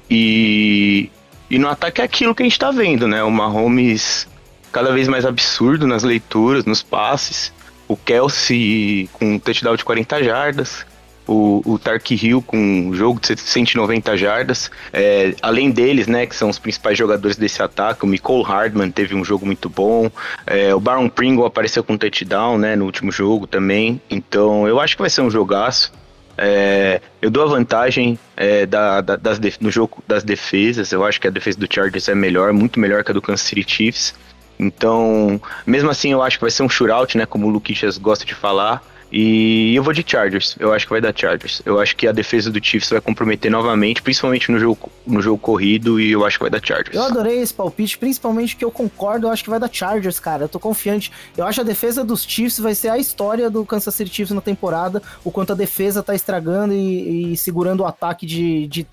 E, 0.09 1.11
e 1.51 1.59
no 1.59 1.69
ataque 1.69 2.01
é 2.01 2.05
aquilo 2.05 2.35
que 2.35 2.43
a 2.43 2.47
gente 2.47 2.59
tá 2.59 2.71
vendo, 2.71 3.07
né? 3.07 3.23
O 3.23 3.31
Mahomes 3.31 4.27
cada 4.73 4.93
vez 4.93 5.07
mais 5.09 5.25
absurdo 5.27 5.87
nas 5.87 6.03
leituras, 6.03 6.65
nos 6.65 6.83
passes. 6.83 7.53
O 7.87 7.97
Kelsey 7.97 9.09
com 9.13 9.35
um 9.35 9.39
touchdown 9.39 9.77
de 9.77 9.85
40 9.85 10.25
jardas. 10.25 10.87
O, 11.27 11.63
o 11.65 11.79
Tark 11.79 12.11
Hill 12.11 12.43
com 12.43 12.57
um 12.57 12.95
jogo 12.95 13.21
de 13.21 13.39
190 13.39 14.17
jardas. 14.17 14.71
É, 14.93 15.35
além 15.43 15.71
deles, 15.71 16.07
né, 16.07 16.27
que 16.27 16.37
são 16.37 16.49
os 16.49 16.59
principais 16.59 16.97
jogadores 16.99 17.37
desse 17.37 17.63
ataque, 17.63 18.05
o 18.05 18.09
Nicole 18.09 18.45
Hardman 18.45 18.91
teve 18.91 19.15
um 19.15 19.25
jogo 19.25 19.47
muito 19.47 19.69
bom. 19.69 20.11
É, 20.47 20.75
o 20.75 20.81
Baron 20.81 21.09
Pringle 21.09 21.47
apareceu 21.47 21.83
com 21.83 21.95
um 21.95 21.99
touchdown, 21.99 22.59
né, 22.59 22.77
no 22.77 22.85
último 22.85 23.11
jogo 23.11 23.47
também. 23.47 24.01
Então, 24.11 24.69
eu 24.69 24.81
acho 24.81 24.97
que 24.97 25.03
vai 25.03 25.11
ser 25.11 25.23
um 25.23 25.31
jogaço. 25.31 25.93
É, 26.37 27.01
eu 27.23 27.31
dou 27.31 27.45
a 27.45 27.47
vantagem 27.47 28.19
é, 28.37 28.67
da, 28.67 29.01
da, 29.01 29.17
das 29.17 29.39
no 29.61 29.71
jogo 29.71 30.03
das 30.07 30.25
defesas. 30.25 30.93
Eu 30.93 31.05
acho 31.05 31.21
que 31.21 31.29
a 31.29 31.31
defesa 31.31 31.59
do 31.59 31.73
Chargers 31.73 32.09
é 32.09 32.15
melhor, 32.15 32.53
muito 32.53 32.79
melhor 32.81 33.05
que 33.05 33.11
a 33.11 33.15
do 33.15 33.23
Kansas 33.23 33.47
City 33.47 33.65
Chiefs. 33.67 34.15
Então, 34.59 35.41
mesmo 35.67 35.91
assim, 35.91 36.13
eu 36.13 36.23
acho 36.23 36.39
que 36.39 36.43
vai 36.43 36.51
ser 36.51 36.63
um 36.63 36.69
shootout, 36.69 37.17
né? 37.17 37.27
Como 37.27 37.47
o 37.47 37.51
Luquichas 37.51 37.99
gosta 37.99 38.25
de 38.25 38.35
falar. 38.35 38.83
E 39.11 39.75
eu 39.75 39.83
vou 39.83 39.93
de 39.93 40.05
Chargers. 40.07 40.57
Eu 40.59 40.73
acho 40.73 40.87
que 40.87 40.93
vai 40.93 41.01
dar 41.01 41.17
Chargers. 41.17 41.63
Eu 41.65 41.81
acho 41.81 41.95
que 41.97 42.07
a 42.07 42.13
defesa 42.13 42.51
do 42.51 42.63
Chiefs 42.63 42.91
vai 42.91 43.01
comprometer 43.01 43.51
novamente, 43.51 44.03
principalmente 44.03 44.51
no 44.51 44.59
jogo, 44.59 44.91
no 45.07 45.21
jogo 45.21 45.39
corrido, 45.39 46.01
e 46.01 46.13
eu 46.13 46.25
acho 46.25 46.39
que 46.39 46.45
vai 46.45 46.51
dar 46.51 46.61
Chargers. 46.65 46.95
Eu 46.95 47.03
adorei 47.03 47.41
esse 47.41 47.55
palpite, 47.55 47.97
principalmente 47.99 48.57
que 48.57 48.65
eu 48.65 48.71
concordo, 48.71 49.27
eu 49.27 49.31
acho 49.31 49.45
que 49.45 49.51
vai 49.51 49.61
dar 49.61 49.71
Chargers, 49.73 50.19
cara. 50.19 50.45
Eu 50.45 50.49
tô 50.49 50.59
confiante. 50.59 51.13
Eu 51.37 51.47
acho 51.47 51.57
que 51.57 51.61
a 51.61 51.65
defesa 51.65 52.05
dos 52.05 52.25
Chiefs 52.25 52.59
vai 52.59 52.75
ser 52.75 52.89
a 52.89 52.99
história 52.99 53.49
do 53.49 53.65
Kansas 53.65 53.95
City 53.95 54.15
Chiefs 54.15 54.35
na 54.35 54.41
temporada, 54.41 55.03
o 55.25 55.31
quanto 55.31 55.53
a 55.53 55.57
defesa 55.57 56.03
tá 56.03 56.15
estragando 56.15 56.73
e, 56.73 57.33
e 57.33 57.37
segurando 57.37 57.81
o 57.81 57.87
ataque 57.87 58.27
de, 58.27 58.67
de 58.67 58.87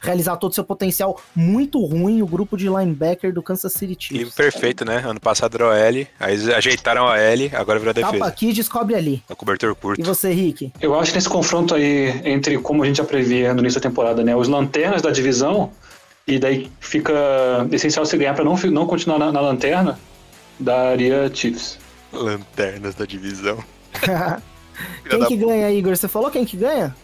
realizar 0.00 0.36
todo 0.36 0.52
o 0.52 0.54
seu 0.54 0.64
potencial 0.64 1.20
muito 1.34 1.84
ruim 1.84 2.22
o 2.22 2.26
grupo 2.26 2.56
de 2.56 2.68
linebacker 2.68 3.32
do 3.32 3.42
Kansas 3.42 3.72
City 3.72 3.96
Chiefs. 3.98 4.08
Clima 4.08 4.30
perfeito, 4.34 4.84
né? 4.84 5.02
Ano 5.04 5.20
passado 5.20 5.54
era 5.56 5.68
o 5.68 5.72
L, 5.72 6.08
aí 6.18 6.54
ajeitaram 6.54 7.08
a 7.08 7.18
L, 7.18 7.50
agora 7.54 7.78
virou 7.78 7.90
a 7.90 7.94
defesa. 7.94 8.12
Tapa 8.12 8.26
aqui 8.26 8.52
descobre 8.52 8.94
ali. 8.94 9.22
É 9.28 9.32
o 9.32 9.36
cobertor 9.36 9.74
curto. 9.74 10.00
E 10.00 10.04
você, 10.04 10.32
Rick? 10.32 10.72
Eu 10.80 10.98
acho 10.98 11.10
que 11.10 11.16
nesse 11.16 11.28
confronto 11.28 11.74
aí, 11.74 12.20
entre 12.24 12.58
como 12.58 12.82
a 12.82 12.86
gente 12.86 12.96
já 12.96 13.04
previa 13.04 13.52
no 13.52 13.60
início 13.60 13.80
da 13.80 13.88
temporada, 13.88 14.22
né? 14.22 14.34
Os 14.34 14.48
lanternas 14.48 15.02
da 15.02 15.10
divisão, 15.10 15.70
e 16.26 16.38
daí 16.38 16.70
fica 16.80 17.14
essencial 17.70 18.04
se 18.04 18.16
ganhar 18.16 18.34
para 18.34 18.44
não, 18.44 18.56
não 18.56 18.86
continuar 18.86 19.18
na, 19.18 19.32
na 19.32 19.40
lanterna, 19.40 19.98
daria 20.58 21.30
Chiefs. 21.32 21.78
Lanternas 22.12 22.94
da 22.94 23.04
divisão. 23.04 23.62
quem 25.08 25.24
que 25.26 25.36
ganha, 25.36 25.70
Igor? 25.70 25.96
Você 25.96 26.08
falou 26.08 26.30
quem 26.30 26.44
que 26.44 26.56
ganha? 26.56 26.94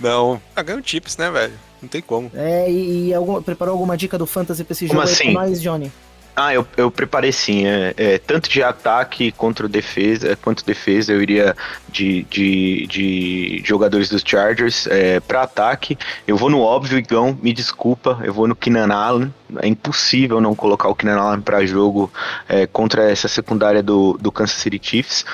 Não, 0.00 0.40
ah, 0.56 0.62
ganha 0.62 0.78
o 0.78 0.82
Chips, 0.84 1.16
né, 1.16 1.30
velho? 1.30 1.52
Não 1.82 1.88
tem 1.88 2.00
como. 2.00 2.30
É, 2.32 2.70
e, 2.70 3.08
e 3.08 3.14
algum, 3.14 3.42
preparou 3.42 3.72
alguma 3.72 3.96
dica 3.96 4.16
do 4.16 4.26
Fantasy 4.26 4.62
pra 4.62 4.72
esse 4.72 4.86
como 4.86 5.00
jogo 5.00 5.12
assim? 5.12 5.28
aí 5.28 5.34
mais, 5.34 5.60
Johnny? 5.60 5.90
Ah, 6.34 6.54
eu, 6.54 6.66
eu 6.76 6.90
preparei 6.90 7.30
sim. 7.30 7.66
É, 7.66 7.92
é, 7.96 8.18
tanto 8.18 8.48
de 8.48 8.62
ataque 8.62 9.32
contra 9.32 9.68
defesa, 9.68 10.36
quanto 10.36 10.64
defesa, 10.64 11.12
eu 11.12 11.22
iria 11.22 11.54
de, 11.90 12.22
de, 12.24 12.86
de 12.86 13.62
jogadores 13.64 14.08
dos 14.08 14.22
Chargers 14.24 14.86
é, 14.86 15.20
para 15.20 15.42
ataque. 15.42 15.98
Eu 16.26 16.36
vou 16.36 16.48
no 16.48 16.60
óbvio, 16.60 16.98
Igão, 16.98 17.38
me 17.42 17.52
desculpa, 17.52 18.18
eu 18.24 18.32
vou 18.32 18.48
no 18.48 18.56
Keenan 18.56 18.94
Allen. 18.94 19.34
É 19.58 19.68
impossível 19.68 20.40
não 20.40 20.54
colocar 20.54 20.88
o 20.88 20.94
Keenan 20.94 21.20
Allen 21.20 21.40
para 21.42 21.66
jogo 21.66 22.10
é, 22.48 22.66
contra 22.66 23.10
essa 23.10 23.28
secundária 23.28 23.82
do, 23.82 24.16
do 24.18 24.32
Kansas 24.32 24.56
City 24.56 24.80
Chiefs. 24.82 25.26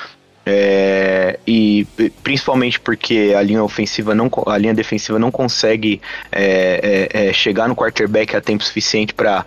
É, 0.51 1.39
e 1.47 1.87
principalmente 2.23 2.81
porque 2.81 3.35
a 3.37 3.43
linha 3.43 3.63
ofensiva 3.63 4.15
não 4.15 4.31
a 4.47 4.57
linha 4.57 4.73
defensiva 4.73 5.19
não 5.19 5.31
consegue 5.31 6.01
é, 6.33 7.09
é, 7.13 7.29
é 7.29 7.33
chegar 7.35 7.69
no 7.69 7.77
quarterback 7.77 8.35
a 8.35 8.41
tempo 8.41 8.65
suficiente 8.65 9.13
para 9.13 9.45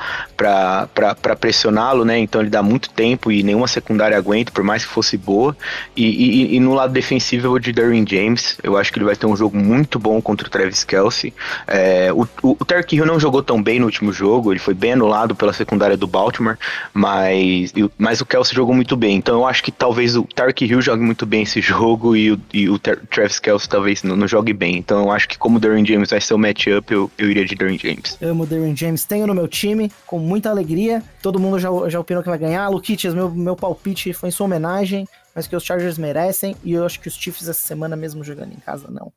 pressioná-lo, 1.40 2.06
né? 2.06 2.20
Então 2.20 2.40
ele 2.40 2.52
dá 2.52 2.62
muito 2.62 2.92
tempo 2.92 3.32
e 3.32 3.42
nenhuma 3.42 3.68
secundária 3.68 4.16
aguenta, 4.16 4.52
por 4.52 4.64
mais 4.64 4.86
que 4.86 4.92
fosse 4.92 5.18
boa. 5.18 5.58
E, 5.96 6.06
e, 6.06 6.56
e 6.56 6.60
no 6.60 6.76
lado 6.76 6.94
defensivo 6.94 7.60
de 7.60 7.72
Derwin 7.72 8.06
James. 8.08 8.60
Eu 8.62 8.78
acho 8.78 8.94
que 8.94 9.00
ele 9.00 9.06
vai 9.06 9.16
ter 9.16 9.26
um 9.26 9.36
jogo 9.36 9.58
muito 9.58 9.98
bom 9.98 10.22
contra 10.22 10.46
o 10.46 10.52
Travis 10.52 10.84
Kelsey. 10.84 11.34
É, 11.66 12.12
o, 12.14 12.28
o, 12.44 12.52
o 12.52 12.66
Hill 12.92 13.06
não 13.08 13.20
jogou 13.20 13.42
tão 13.42 13.62
bem 13.62 13.80
no 13.80 13.86
último 13.86 14.14
jogo, 14.14 14.54
ele 14.54 14.60
foi 14.60 14.76
bem 14.76 14.94
anulado 14.94 15.36
pela 15.36 15.52
secundária 15.52 15.98
do 15.98 16.06
Baltimore, 16.06 16.58
mas, 16.94 17.74
mas 17.98 18.22
o 18.22 18.26
Kelsey 18.26 18.56
jogou 18.56 18.76
muito 18.76 18.96
bem. 18.96 19.16
Então 19.16 19.40
eu 19.40 19.48
acho 19.48 19.64
que 19.64 19.72
talvez 19.72 20.16
o 20.16 20.24
Tark 20.24 20.62
Hill 20.62 20.82
já 20.82 20.91
jogue 20.92 21.04
muito 21.04 21.26
bem 21.26 21.44
esse 21.44 21.62
jogo 21.62 22.16
e 22.16 22.34
o, 22.34 22.42
e 22.54 22.70
o 22.70 22.78
Travis 22.78 23.40
Kelce 23.40 23.68
talvez 23.68 24.04
não, 24.04 24.16
não, 24.16 24.28
jogue 24.28 24.52
bem. 24.52 24.78
Então 24.78 25.04
eu 25.04 25.12
acho 25.12 25.28
que 25.28 25.38
como 25.38 25.58
o 25.58 25.60
Derwin 25.60 25.86
James 25.86 26.10
vai 26.10 26.20
ser 26.20 26.34
o 26.34 26.38
matchup, 26.38 26.94
eu, 26.94 27.10
eu 27.18 27.32
iria 27.32 27.46
de 27.46 27.56
Derwin 27.56 27.78
James. 27.78 28.18
Amo 28.22 28.44
o 28.44 28.46
Derwin 28.46 28.76
James, 28.76 29.06
tenho 29.06 29.26
no 29.26 29.34
meu 29.34 29.48
time, 29.48 29.92
com 30.06 30.20
muita 30.20 30.50
alegria. 30.50 31.02
Todo 31.22 31.40
mundo 31.40 31.60
já, 31.60 31.70
já 31.88 32.00
opinou 32.00 32.22
que 32.22 32.30
vai 32.30 32.38
ganhar. 32.38 32.68
Luquitas, 32.68 33.14
meu, 33.14 33.30
meu 33.30 33.56
palpite 33.56 34.12
foi 34.12 34.30
em 34.30 34.32
sua 34.32 34.46
homenagem, 34.46 35.08
mas 35.34 35.48
que 35.48 35.56
os 35.56 35.64
Chargers 35.64 35.98
merecem. 35.98 36.56
E 36.64 36.74
eu 36.74 36.86
acho 36.86 37.00
que 37.00 37.08
os 37.08 37.16
Chiefs 37.16 37.48
essa 37.48 37.66
semana 37.66 37.96
mesmo 37.96 38.24
jogando 38.24 38.52
em 38.52 38.60
casa, 38.60 38.90
não. 38.90 39.14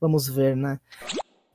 Vamos 0.00 0.28
ver, 0.28 0.54
né? 0.54 0.78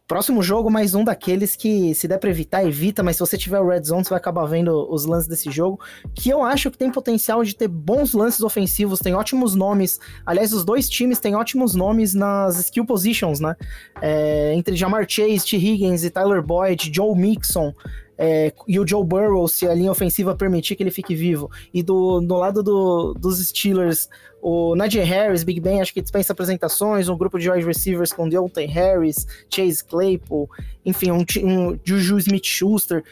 Próximo 0.09 0.41
jogo, 0.41 0.71
mais 0.71 0.95
um 0.95 1.03
daqueles 1.03 1.55
que, 1.55 1.93
se 1.93 2.07
der 2.07 2.17
pra 2.17 2.31
evitar, 2.31 2.65
evita, 2.65 3.03
mas 3.03 3.15
se 3.15 3.19
você 3.19 3.37
tiver 3.37 3.59
o 3.59 3.67
Red 3.67 3.83
Zone, 3.83 4.03
você 4.03 4.09
vai 4.09 4.17
acabar 4.17 4.43
vendo 4.47 4.91
os 4.91 5.05
lances 5.05 5.27
desse 5.27 5.51
jogo, 5.51 5.79
que 6.15 6.31
eu 6.31 6.41
acho 6.41 6.71
que 6.71 6.79
tem 6.79 6.91
potencial 6.91 7.43
de 7.43 7.55
ter 7.55 7.67
bons 7.67 8.13
lances 8.13 8.41
ofensivos, 8.41 9.01
tem 9.01 9.13
ótimos 9.13 9.53
nomes. 9.53 9.99
Aliás, 10.25 10.51
os 10.51 10.65
dois 10.65 10.89
times 10.89 11.19
têm 11.19 11.35
ótimos 11.35 11.75
nomes 11.75 12.15
nas 12.15 12.57
skill 12.57 12.87
positions, 12.87 13.39
né? 13.39 13.55
É, 14.01 14.51
entre 14.55 14.75
Jamar 14.75 15.05
Chase, 15.07 15.45
T. 15.45 15.57
Higgins 15.57 16.03
e 16.03 16.09
Tyler 16.09 16.41
Boyd, 16.41 16.91
Joe 16.91 17.15
Mixon. 17.15 17.71
É, 18.17 18.51
e 18.67 18.79
o 18.79 18.85
Joe 18.87 19.05
Burrow, 19.05 19.47
se 19.47 19.67
a 19.67 19.73
linha 19.75 19.91
ofensiva 19.91 20.35
permitir 20.35 20.75
que 20.75 20.81
ele 20.81 20.91
fique 20.91 21.13
vivo. 21.13 21.51
E 21.71 21.83
do, 21.83 22.19
do 22.19 22.35
lado 22.35 22.63
do, 22.63 23.13
dos 23.13 23.39
Steelers, 23.47 24.09
o 24.41 24.75
Najee 24.75 25.03
Harris, 25.03 25.43
Big 25.43 25.59
Ben, 25.59 25.81
acho 25.81 25.93
que 25.93 26.01
dispensa 26.01 26.33
apresentações, 26.33 27.09
um 27.09 27.17
grupo 27.17 27.37
de 27.37 27.49
wide 27.49 27.65
receivers 27.65 28.13
com 28.13 28.27
Deontay 28.27 28.65
Harris, 28.65 29.27
Chase 29.49 29.83
Claypool, 29.83 30.49
enfim, 30.85 31.11
um, 31.11 31.25
um 31.43 31.79
Juju 31.83 32.17
Smith-Schuster. 32.19 33.03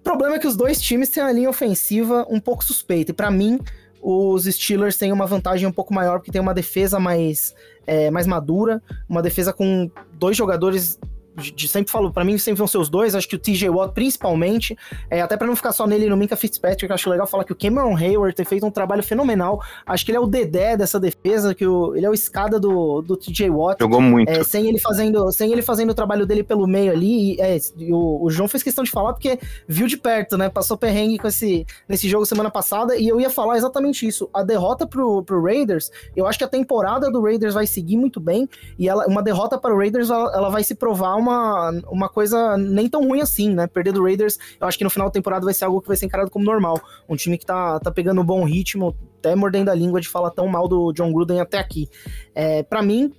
O 0.00 0.02
problema 0.02 0.36
é 0.36 0.38
que 0.38 0.46
os 0.46 0.56
dois 0.56 0.80
times 0.80 1.08
têm 1.08 1.22
a 1.22 1.32
linha 1.32 1.50
ofensiva 1.50 2.26
um 2.28 2.40
pouco 2.40 2.64
suspeita, 2.64 3.10
e 3.10 3.14
para 3.14 3.30
mim, 3.30 3.58
os 4.00 4.44
Steelers 4.44 4.96
têm 4.96 5.12
uma 5.12 5.26
vantagem 5.26 5.66
um 5.66 5.72
pouco 5.72 5.92
maior, 5.92 6.18
porque 6.18 6.30
tem 6.30 6.40
uma 6.40 6.54
defesa 6.54 6.98
mais, 7.00 7.54
é, 7.86 8.10
mais 8.10 8.26
madura, 8.26 8.82
uma 9.08 9.22
defesa 9.22 9.52
com 9.52 9.90
dois 10.12 10.36
jogadores 10.36 10.98
de, 11.38 11.50
de 11.52 11.68
sempre 11.68 11.90
falo, 11.90 12.12
para 12.12 12.24
mim 12.24 12.36
sempre 12.38 12.58
vão 12.58 12.66
ser 12.66 12.78
os 12.78 12.88
dois, 12.88 13.14
acho 13.14 13.28
que 13.28 13.36
o 13.36 13.38
TJ 13.38 13.68
Watt 13.70 13.92
principalmente, 13.94 14.76
é, 15.10 15.20
até 15.20 15.36
para 15.36 15.46
não 15.46 15.56
ficar 15.56 15.72
só 15.72 15.86
nele 15.86 16.06
e 16.06 16.08
no 16.08 16.16
Minka 16.16 16.36
Fitzpatrick, 16.36 16.92
acho 16.92 17.08
legal 17.08 17.26
falar 17.26 17.44
que 17.44 17.52
o 17.52 17.56
Cameron 17.56 17.96
Hayward 17.96 18.34
tem 18.34 18.44
feito 18.44 18.66
um 18.66 18.70
trabalho 18.70 19.02
fenomenal, 19.02 19.62
acho 19.86 20.04
que 20.04 20.10
ele 20.10 20.18
é 20.18 20.20
o 20.20 20.26
dedé 20.26 20.76
dessa 20.76 20.98
defesa, 21.00 21.54
que 21.54 21.66
o, 21.66 21.94
ele 21.94 22.04
é 22.04 22.10
o 22.10 22.14
escada 22.14 22.58
do, 22.58 23.00
do 23.02 23.16
TJ 23.16 23.50
Watt. 23.50 23.80
Jogou 23.80 24.00
muito. 24.00 24.28
É, 24.28 24.42
sem 24.44 24.68
ele 24.68 24.78
fazendo 24.78 25.30
sem 25.32 25.52
ele 25.52 25.62
fazendo 25.62 25.90
o 25.90 25.94
trabalho 25.94 26.26
dele 26.26 26.42
pelo 26.42 26.66
meio 26.66 26.92
ali, 26.92 27.34
e, 27.34 27.40
é, 27.40 27.58
o, 27.90 28.24
o, 28.24 28.30
João 28.30 28.48
fez 28.48 28.62
questão 28.62 28.84
de 28.84 28.90
falar 28.90 29.12
porque 29.12 29.38
viu 29.66 29.86
de 29.86 29.96
perto, 29.96 30.36
né, 30.36 30.48
passou 30.48 30.76
perrengue 30.76 31.18
com 31.18 31.28
esse, 31.28 31.66
nesse 31.88 32.08
jogo 32.08 32.26
semana 32.26 32.50
passada, 32.50 32.96
e 32.96 33.08
eu 33.08 33.20
ia 33.20 33.30
falar 33.30 33.56
exatamente 33.56 34.06
isso, 34.06 34.28
a 34.32 34.42
derrota 34.42 34.86
pro, 34.86 35.22
pro 35.22 35.42
Raiders, 35.42 35.90
eu 36.16 36.26
acho 36.26 36.38
que 36.38 36.44
a 36.44 36.48
temporada 36.48 37.10
do 37.10 37.22
Raiders 37.22 37.54
vai 37.54 37.66
seguir 37.66 37.96
muito 37.96 38.20
bem, 38.20 38.48
e 38.78 38.88
ela, 38.88 39.06
uma 39.06 39.22
derrota 39.22 39.58
para 39.58 39.74
o 39.74 39.78
Raiders, 39.78 40.10
ela, 40.10 40.32
ela 40.34 40.50
vai 40.50 40.64
se 40.64 40.74
provar 40.74 41.16
uma 41.16 41.27
uma, 41.28 41.70
uma 41.88 42.08
coisa 42.08 42.56
nem 42.56 42.88
tão 42.88 43.06
ruim 43.06 43.20
assim, 43.20 43.54
né? 43.54 43.66
Perder 43.66 43.92
do 43.92 44.02
Raiders, 44.02 44.38
eu 44.60 44.66
acho 44.66 44.76
que 44.76 44.84
no 44.84 44.90
final 44.90 45.08
da 45.08 45.12
temporada 45.12 45.44
vai 45.44 45.54
ser 45.54 45.64
algo 45.64 45.80
que 45.80 45.88
vai 45.88 45.96
ser 45.96 46.06
encarado 46.06 46.30
como 46.30 46.44
normal. 46.44 46.80
Um 47.08 47.16
time 47.16 47.38
que 47.38 47.46
tá, 47.46 47.78
tá 47.80 47.90
pegando 47.90 48.20
um 48.20 48.24
bom 48.24 48.44
ritmo, 48.44 48.96
até 49.18 49.34
mordendo 49.34 49.70
a 49.70 49.74
língua 49.74 50.00
de 50.00 50.08
falar 50.08 50.30
tão 50.30 50.46
mal 50.48 50.66
do 50.68 50.92
John 50.92 51.12
Gruden 51.12 51.40
até 51.40 51.58
aqui. 51.58 51.88
É, 52.34 52.62
para 52.62 52.82
mim, 52.82 53.12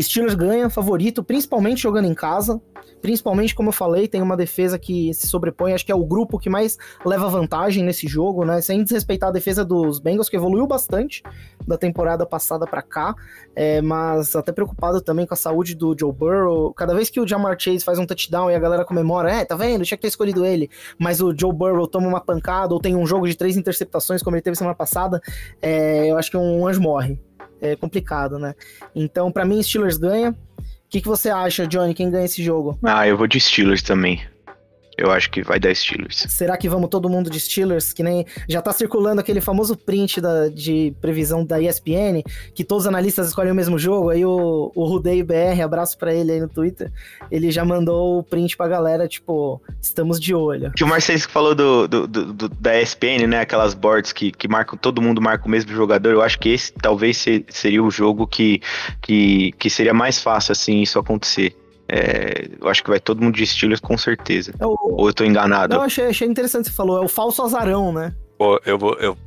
Steelers 0.00 0.34
ganha, 0.34 0.70
favorito, 0.70 1.22
principalmente 1.22 1.82
jogando 1.82 2.06
em 2.06 2.14
casa. 2.14 2.60
Principalmente, 3.00 3.54
como 3.54 3.68
eu 3.68 3.72
falei, 3.72 4.08
tem 4.08 4.20
uma 4.20 4.36
defesa 4.36 4.78
que 4.78 5.12
se 5.14 5.28
sobrepõe, 5.28 5.72
acho 5.72 5.86
que 5.86 5.92
é 5.92 5.94
o 5.94 6.04
grupo 6.04 6.38
que 6.38 6.50
mais 6.50 6.76
leva 7.04 7.28
vantagem 7.28 7.84
nesse 7.84 8.08
jogo, 8.08 8.44
né? 8.44 8.60
Sem 8.60 8.82
desrespeitar 8.82 9.28
a 9.28 9.32
defesa 9.32 9.64
dos 9.64 10.00
Bengals, 10.00 10.28
que 10.28 10.36
evoluiu 10.36 10.66
bastante 10.66 11.22
da 11.66 11.76
temporada 11.76 12.26
passada 12.26 12.66
para 12.66 12.82
cá, 12.82 13.14
é, 13.54 13.80
mas 13.80 14.34
até 14.34 14.52
preocupado 14.52 15.00
também 15.00 15.26
com 15.26 15.34
a 15.34 15.36
saúde 15.36 15.74
do 15.74 15.94
Joe 15.98 16.12
Burrow. 16.12 16.72
Cada 16.74 16.94
vez 16.94 17.10
que 17.10 17.20
o 17.20 17.26
Jamar 17.26 17.56
Chase 17.58 17.84
faz 17.84 17.98
um 17.98 18.06
touchdown 18.06 18.50
e 18.50 18.54
a 18.54 18.58
galera 18.58 18.84
comemora, 18.84 19.30
é, 19.30 19.44
tá 19.44 19.54
vendo? 19.54 19.84
Tinha 19.84 19.96
que 19.96 20.02
ter 20.02 20.08
escolhido 20.08 20.44
ele. 20.44 20.68
Mas 20.98 21.20
o 21.20 21.32
Joe 21.38 21.52
Burrow 21.52 21.86
toma 21.86 22.08
uma 22.08 22.20
pancada 22.20 22.74
ou 22.74 22.80
tem 22.80 22.96
um 22.96 23.06
jogo 23.06 23.28
de 23.28 23.36
três 23.36 23.56
interceptações, 23.56 24.22
como 24.22 24.34
ele 24.34 24.42
teve 24.42 24.56
semana 24.56 24.74
passada, 24.74 25.20
é, 25.62 26.10
eu 26.10 26.18
acho 26.18 26.30
que 26.30 26.36
um 26.36 26.66
anjo 26.66 26.80
morre 26.80 27.18
é 27.60 27.76
complicado, 27.76 28.38
né? 28.38 28.54
Então, 28.94 29.30
para 29.30 29.44
mim, 29.44 29.62
Steelers 29.62 29.96
ganha. 29.96 30.30
O 30.30 30.90
que, 30.90 31.00
que 31.00 31.08
você 31.08 31.28
acha, 31.28 31.66
Johnny? 31.66 31.94
Quem 31.94 32.10
ganha 32.10 32.24
esse 32.24 32.42
jogo? 32.42 32.78
Ah, 32.82 33.06
eu 33.06 33.16
vou 33.16 33.26
de 33.26 33.38
Steelers 33.38 33.82
também. 33.82 34.22
Eu 34.98 35.12
acho 35.12 35.30
que 35.30 35.42
vai 35.42 35.60
dar 35.60 35.74
Steelers. 35.74 36.26
Será 36.28 36.56
que 36.56 36.68
vamos 36.68 36.90
todo 36.90 37.08
mundo 37.08 37.30
de 37.30 37.38
Steelers? 37.38 37.92
Que 37.92 38.02
nem 38.02 38.26
já 38.48 38.60
tá 38.60 38.72
circulando 38.72 39.20
aquele 39.20 39.40
famoso 39.40 39.76
print 39.76 40.20
da, 40.20 40.48
de 40.48 40.92
previsão 41.00 41.44
da 41.44 41.60
ESPN, 41.62 42.22
que 42.54 42.64
todos 42.64 42.82
os 42.84 42.88
analistas 42.88 43.28
escolhem 43.28 43.52
o 43.52 43.54
mesmo 43.54 43.78
jogo. 43.78 44.10
Aí 44.10 44.24
o, 44.24 44.72
o 44.74 44.84
Rudei 44.86 45.22
BR, 45.22 45.62
abraço 45.64 45.96
pra 45.96 46.12
ele 46.12 46.32
aí 46.32 46.40
no 46.40 46.48
Twitter, 46.48 46.90
ele 47.30 47.50
já 47.50 47.64
mandou 47.64 48.18
o 48.18 48.22
print 48.24 48.56
pra 48.56 48.66
galera, 48.66 49.06
tipo, 49.06 49.62
estamos 49.80 50.18
de 50.20 50.34
olho. 50.34 50.72
Que 50.76 50.82
o 50.84 50.88
Marcelo 50.88 51.20
falou 51.20 51.54
do, 51.54 51.86
do, 51.86 52.06
do- 52.08 52.32
do- 52.32 52.48
da 52.48 52.80
ESPN, 52.80 53.26
né? 53.28 53.40
Aquelas 53.40 53.74
boards 53.74 54.12
que, 54.12 54.32
que 54.32 54.48
marcam, 54.48 54.76
todo 54.76 55.00
mundo 55.00 55.20
marca 55.22 55.46
o 55.46 55.50
mesmo 55.50 55.70
jogador. 55.72 56.12
Eu 56.12 56.22
acho 56.22 56.38
que 56.38 56.48
esse 56.48 56.72
talvez 56.72 57.16
se- 57.18 57.44
seria 57.48 57.82
o 57.82 57.90
jogo 57.90 58.26
que, 58.26 58.60
que, 59.00 59.52
que 59.52 59.70
seria 59.70 59.94
mais 59.94 60.20
fácil, 60.20 60.52
assim, 60.52 60.80
isso 60.82 60.98
acontecer. 60.98 61.54
É, 61.88 62.48
eu 62.60 62.68
acho 62.68 62.82
que 62.82 62.90
vai 62.90 63.00
todo 63.00 63.22
mundo 63.22 63.34
de 63.36 63.46
Steelers 63.46 63.80
com 63.80 63.96
certeza. 63.96 64.52
É 64.58 64.66
o, 64.66 64.76
Ou 64.80 65.08
eu 65.08 65.14
tô 65.14 65.24
enganado? 65.24 65.74
não, 65.74 65.82
achei, 65.82 66.06
achei 66.06 66.28
interessante 66.28 66.62
o 66.62 66.64
que 66.64 66.70
você 66.70 66.76
falou, 66.76 67.02
é 67.02 67.04
o 67.04 67.08
falso 67.08 67.42
azarão, 67.42 67.92
né? 67.92 68.14
Pô, 68.38 68.60
eu 68.64 68.78
vou. 68.78 68.94
Eu... 69.00 69.18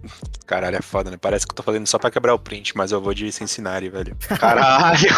Caralho, 0.48 0.78
é 0.78 0.82
foda, 0.82 1.12
né? 1.12 1.18
Parece 1.20 1.46
que 1.46 1.52
eu 1.52 1.56
tô 1.56 1.62
fazendo 1.62 1.86
só 1.86 2.00
pra 2.00 2.10
quebrar 2.10 2.34
o 2.34 2.40
print, 2.40 2.76
mas 2.78 2.94
eu 2.94 3.02
vou 3.02 3.14
de 3.14 3.30
Cincinnati, 3.30 3.90
velho. 3.90 4.16
Caralho! 4.40 5.10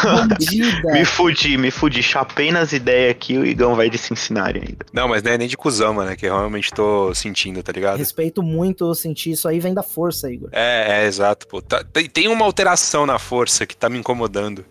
Me 0.86 1.06
fudi, 1.06 1.58
me 1.60 1.69
fudi. 1.69 2.01
Chapei 2.01 2.51
nas 2.51 2.73
ideias 2.73 3.12
aqui, 3.12 3.38
o 3.38 3.45
Igão 3.45 3.75
vai 3.75 3.91
de 3.91 3.99
Cincinnati 3.99 4.58
ainda. 4.58 4.86
Não, 4.91 5.08
mas 5.08 5.21
não 5.21 5.32
é 5.32 5.38
nem 5.38 5.47
de 5.47 5.56
cuzão, 5.56 5.93
mano, 5.93 6.10
é 6.10 6.15
que 6.15 6.25
eu 6.25 6.36
realmente 6.36 6.71
tô 6.71 7.13
sentindo, 7.13 7.62
tá 7.62 7.71
ligado? 7.71 7.97
Respeito 7.97 8.41
muito 8.41 8.93
sentir 8.95 9.32
isso 9.32 9.47
aí, 9.47 9.60
vem 9.60 9.75
da 9.75 9.84
força, 9.84 10.32
Igor. 10.32 10.49
É, 10.51 11.03
é, 11.03 11.06
exato, 11.06 11.47
pô. 11.47 11.62
Tá- 11.62 11.84
tem, 11.84 12.10
tem 12.10 12.27
uma 12.27 12.45
alteração 12.45 13.06
na 13.06 13.19
força 13.19 13.63
que 13.67 13.77
tá 13.77 13.89
me 13.89 13.99
incomodando. 13.99 14.65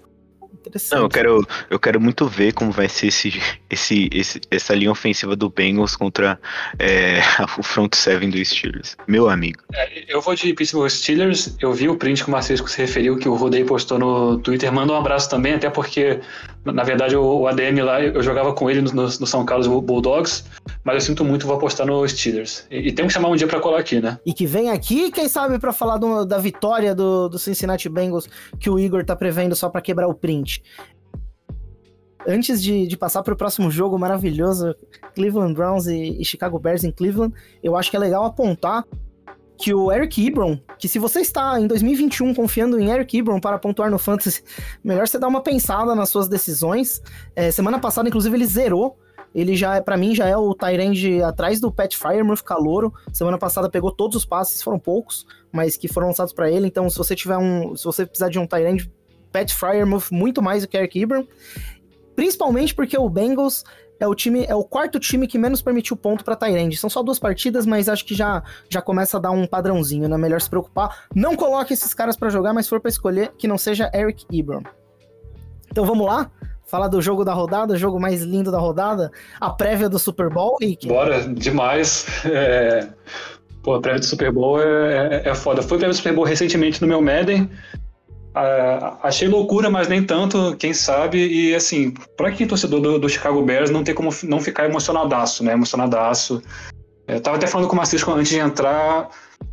Interessante. 0.66 0.94
Não, 0.98 1.02
eu 1.04 1.08
quero, 1.08 1.46
eu 1.70 1.78
quero 1.78 2.00
muito 2.00 2.26
ver 2.26 2.52
como 2.52 2.70
vai 2.70 2.88
ser 2.88 3.08
esse, 3.08 3.40
esse, 3.68 4.08
esse- 4.12 4.40
essa 4.50 4.74
linha 4.74 4.90
ofensiva 4.90 5.34
do 5.36 5.50
Bengals 5.50 5.96
contra 5.96 6.38
é, 6.78 7.20
o 7.58 7.62
front 7.62 7.94
seven 7.94 8.30
do 8.30 8.42
Steelers. 8.44 8.96
Meu 9.06 9.28
amigo. 9.28 9.58
É, 9.74 10.04
Eu 10.12 10.20
vou 10.20 10.34
de 10.34 10.52
Pittsburgh 10.54 10.88
Steelers. 10.90 11.56
Eu 11.60 11.72
vi 11.72 11.88
o 11.88 11.96
print 11.96 12.22
que 12.22 12.28
o 12.28 12.32
Marcisco 12.32 12.68
se 12.70 12.78
referiu, 12.78 13.16
que 13.18 13.28
o 13.28 13.34
Rodei 13.34 13.64
postou 13.64 13.98
no 13.98 14.38
Twitter. 14.38 14.72
Manda 14.72 14.92
um 14.92 14.96
abraço 14.96 15.28
também, 15.28 15.54
até 15.54 15.68
porque, 15.68 16.20
na 16.64 16.82
verdade, 16.84 17.16
o 17.16 17.22
o 17.40 17.46
ADM 17.48 17.80
lá, 17.82 18.00
eu 18.02 18.22
jogava 18.22 18.52
com 18.52 18.70
ele 18.70 18.80
no, 18.82 18.92
no- 18.92 19.08
São 19.26 19.44
Carlos 19.44 19.66
Bulldogs, 19.66 20.44
mas 20.84 20.94
eu 20.94 21.00
sinto 21.00 21.24
muito, 21.24 21.46
vou 21.46 21.56
apostar 21.56 21.86
no 21.86 22.06
Steelers. 22.08 22.66
E, 22.70 22.88
e 22.88 22.92
tem 22.92 23.06
que 23.06 23.12
chamar 23.12 23.28
um 23.30 23.36
dia 23.36 23.46
pra 23.48 23.58
colar 23.60 23.80
aqui, 23.80 24.00
né? 24.00 24.18
E 24.24 24.32
que 24.32 24.46
vem 24.46 24.70
aqui, 24.70 25.10
quem 25.10 25.28
sabe, 25.28 25.58
pra 25.58 25.72
falar 25.72 25.96
do- 25.98 26.24
da 26.24 26.38
vitória 26.38 26.94
do, 26.94 27.28
do 27.28 27.38
Cincinnati 27.38 27.88
Bengals 27.88 28.28
que 28.60 28.70
o 28.70 28.78
Igor 28.78 29.04
tá 29.04 29.16
prevendo 29.16 29.54
só 29.56 29.68
pra 29.68 29.80
quebrar 29.80 30.06
o 30.08 30.14
print. 30.14 30.62
Antes 32.26 32.62
de, 32.62 32.86
de 32.86 32.96
passar 32.96 33.22
pro 33.24 33.34
próximo 33.36 33.68
jogo 33.68 33.98
maravilhoso, 33.98 34.76
Cleveland 35.14 35.54
Browns 35.54 35.88
e, 35.88 36.20
e 36.20 36.24
Chicago 36.24 36.56
Bears 36.58 36.84
em 36.84 36.92
Cleveland, 36.92 37.34
eu 37.62 37.76
acho 37.76 37.90
que 37.90 37.96
é 37.96 38.00
legal 38.00 38.24
apontar 38.24 38.84
que 39.62 39.72
o 39.72 39.92
Eric 39.92 40.26
Ebron, 40.26 40.58
que 40.76 40.88
se 40.88 40.98
você 40.98 41.20
está 41.20 41.60
em 41.60 41.68
2021 41.68 42.34
confiando 42.34 42.80
em 42.80 42.90
Eric 42.90 43.16
Ebron 43.16 43.38
para 43.38 43.56
pontuar 43.60 43.92
no 43.92 43.98
Fantasy, 43.98 44.42
melhor 44.82 45.06
você 45.06 45.20
dar 45.20 45.28
uma 45.28 45.40
pensada 45.40 45.94
nas 45.94 46.08
suas 46.08 46.28
decisões. 46.28 47.00
É, 47.36 47.48
semana 47.52 47.78
passada, 47.78 48.08
inclusive, 48.08 48.36
ele 48.36 48.44
zerou. 48.44 48.98
Ele 49.32 49.54
já, 49.54 49.76
é 49.76 49.80
para 49.80 49.96
mim, 49.96 50.16
já 50.16 50.26
é 50.26 50.36
o 50.36 50.52
Tyrande 50.52 51.22
atrás 51.22 51.60
do 51.60 51.70
Pat 51.70 51.94
Fryermuth 51.94 52.42
Calouro. 52.42 52.92
Semana 53.12 53.38
passada 53.38 53.70
pegou 53.70 53.92
todos 53.92 54.16
os 54.16 54.24
passes, 54.24 54.60
foram 54.60 54.80
poucos, 54.80 55.24
mas 55.52 55.76
que 55.76 55.86
foram 55.86 56.08
lançados 56.08 56.32
para 56.32 56.50
ele. 56.50 56.66
Então, 56.66 56.90
se 56.90 56.98
você 56.98 57.14
tiver 57.14 57.38
um, 57.38 57.76
se 57.76 57.84
você 57.84 58.04
precisar 58.04 58.30
de 58.30 58.40
um 58.40 58.46
Tyrande, 58.48 58.90
Pat 59.30 59.48
Fryermuth 59.52 60.10
muito 60.10 60.42
mais 60.42 60.62
do 60.62 60.68
que 60.68 60.76
Eric 60.76 61.00
Ebron. 61.00 61.24
Principalmente 62.16 62.74
porque 62.74 62.98
o 62.98 63.08
Bengals 63.08 63.64
é 64.02 64.06
o 64.08 64.16
time, 64.16 64.44
é 64.48 64.54
o 64.54 64.64
quarto 64.64 64.98
time 64.98 65.28
que 65.28 65.38
menos 65.38 65.62
permitiu 65.62 65.96
ponto 65.96 66.24
para 66.24 66.34
Tyrande. 66.34 66.76
São 66.76 66.90
só 66.90 67.04
duas 67.04 67.20
partidas, 67.20 67.64
mas 67.64 67.88
acho 67.88 68.04
que 68.04 68.16
já 68.16 68.42
já 68.68 68.82
começa 68.82 69.16
a 69.16 69.20
dar 69.20 69.30
um 69.30 69.46
padrãozinho, 69.46 70.08
né? 70.08 70.18
Melhor 70.18 70.40
se 70.40 70.50
preocupar. 70.50 71.04
Não 71.14 71.36
coloque 71.36 71.72
esses 71.72 71.94
caras 71.94 72.16
para 72.16 72.28
jogar, 72.28 72.52
mas 72.52 72.66
se 72.66 72.70
for 72.70 72.80
para 72.80 72.88
escolher 72.88 73.32
que 73.38 73.46
não 73.46 73.56
seja 73.56 73.88
Eric 73.94 74.26
Ebron. 74.32 74.62
Então 75.70 75.86
vamos 75.86 76.04
lá? 76.04 76.28
Falar 76.66 76.88
do 76.88 77.00
jogo 77.00 77.24
da 77.24 77.32
rodada, 77.32 77.74
o 77.74 77.76
jogo 77.76 78.00
mais 78.00 78.22
lindo 78.22 78.50
da 78.50 78.58
rodada, 78.58 79.12
a 79.40 79.50
prévia 79.50 79.88
do 79.88 79.98
Super 80.00 80.28
Bowl 80.28 80.56
e 80.60 80.76
Bora, 80.84 81.20
demais. 81.28 82.06
É... 82.26 82.88
Pô, 83.62 83.74
a 83.74 83.80
prévia 83.80 84.00
do 84.00 84.06
Super 84.06 84.32
Bowl 84.32 84.60
é, 84.60 85.22
é, 85.24 85.28
é 85.28 85.34
foda. 85.36 85.62
Foi 85.62 85.78
prévia 85.78 85.90
do 85.90 85.96
Super 85.96 86.12
Bowl 86.12 86.24
recentemente 86.24 86.82
no 86.82 86.88
meu 86.88 87.00
Madden. 87.00 87.48
Ah, 88.34 88.98
achei 89.02 89.28
loucura, 89.28 89.68
mas 89.68 89.88
nem 89.88 90.02
tanto, 90.02 90.56
quem 90.56 90.72
sabe. 90.72 91.26
E 91.26 91.54
assim, 91.54 91.92
pra 92.16 92.30
quem 92.30 92.46
é 92.46 92.48
torcedor 92.48 92.80
do, 92.80 92.98
do 92.98 93.08
Chicago 93.08 93.42
Bears, 93.42 93.70
não 93.70 93.84
tem 93.84 93.94
como 93.94 94.10
não 94.24 94.40
ficar 94.40 94.64
emocionadaço, 94.64 95.44
né? 95.44 95.52
Emocionadaço. 95.52 96.42
Eu 97.06 97.20
tava 97.20 97.36
até 97.36 97.46
falando 97.46 97.68
com 97.68 97.74
o 97.74 97.76
Marcisco 97.76 98.10
antes 98.10 98.30
de 98.30 98.38
entrar. 98.38 99.10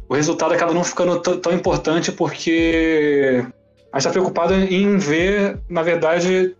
O 0.08 0.16
resultado 0.16 0.54
acaba 0.54 0.74
não 0.74 0.84
ficando 0.84 1.20
tão 1.20 1.54
importante 1.54 2.12
porque 2.12 3.46
a 3.92 4.00
gente 4.00 4.08
tá 4.08 4.12
preocupado 4.12 4.54
em 4.54 4.98
ver, 4.98 5.60
na 5.68 5.82
verdade, 5.82 6.56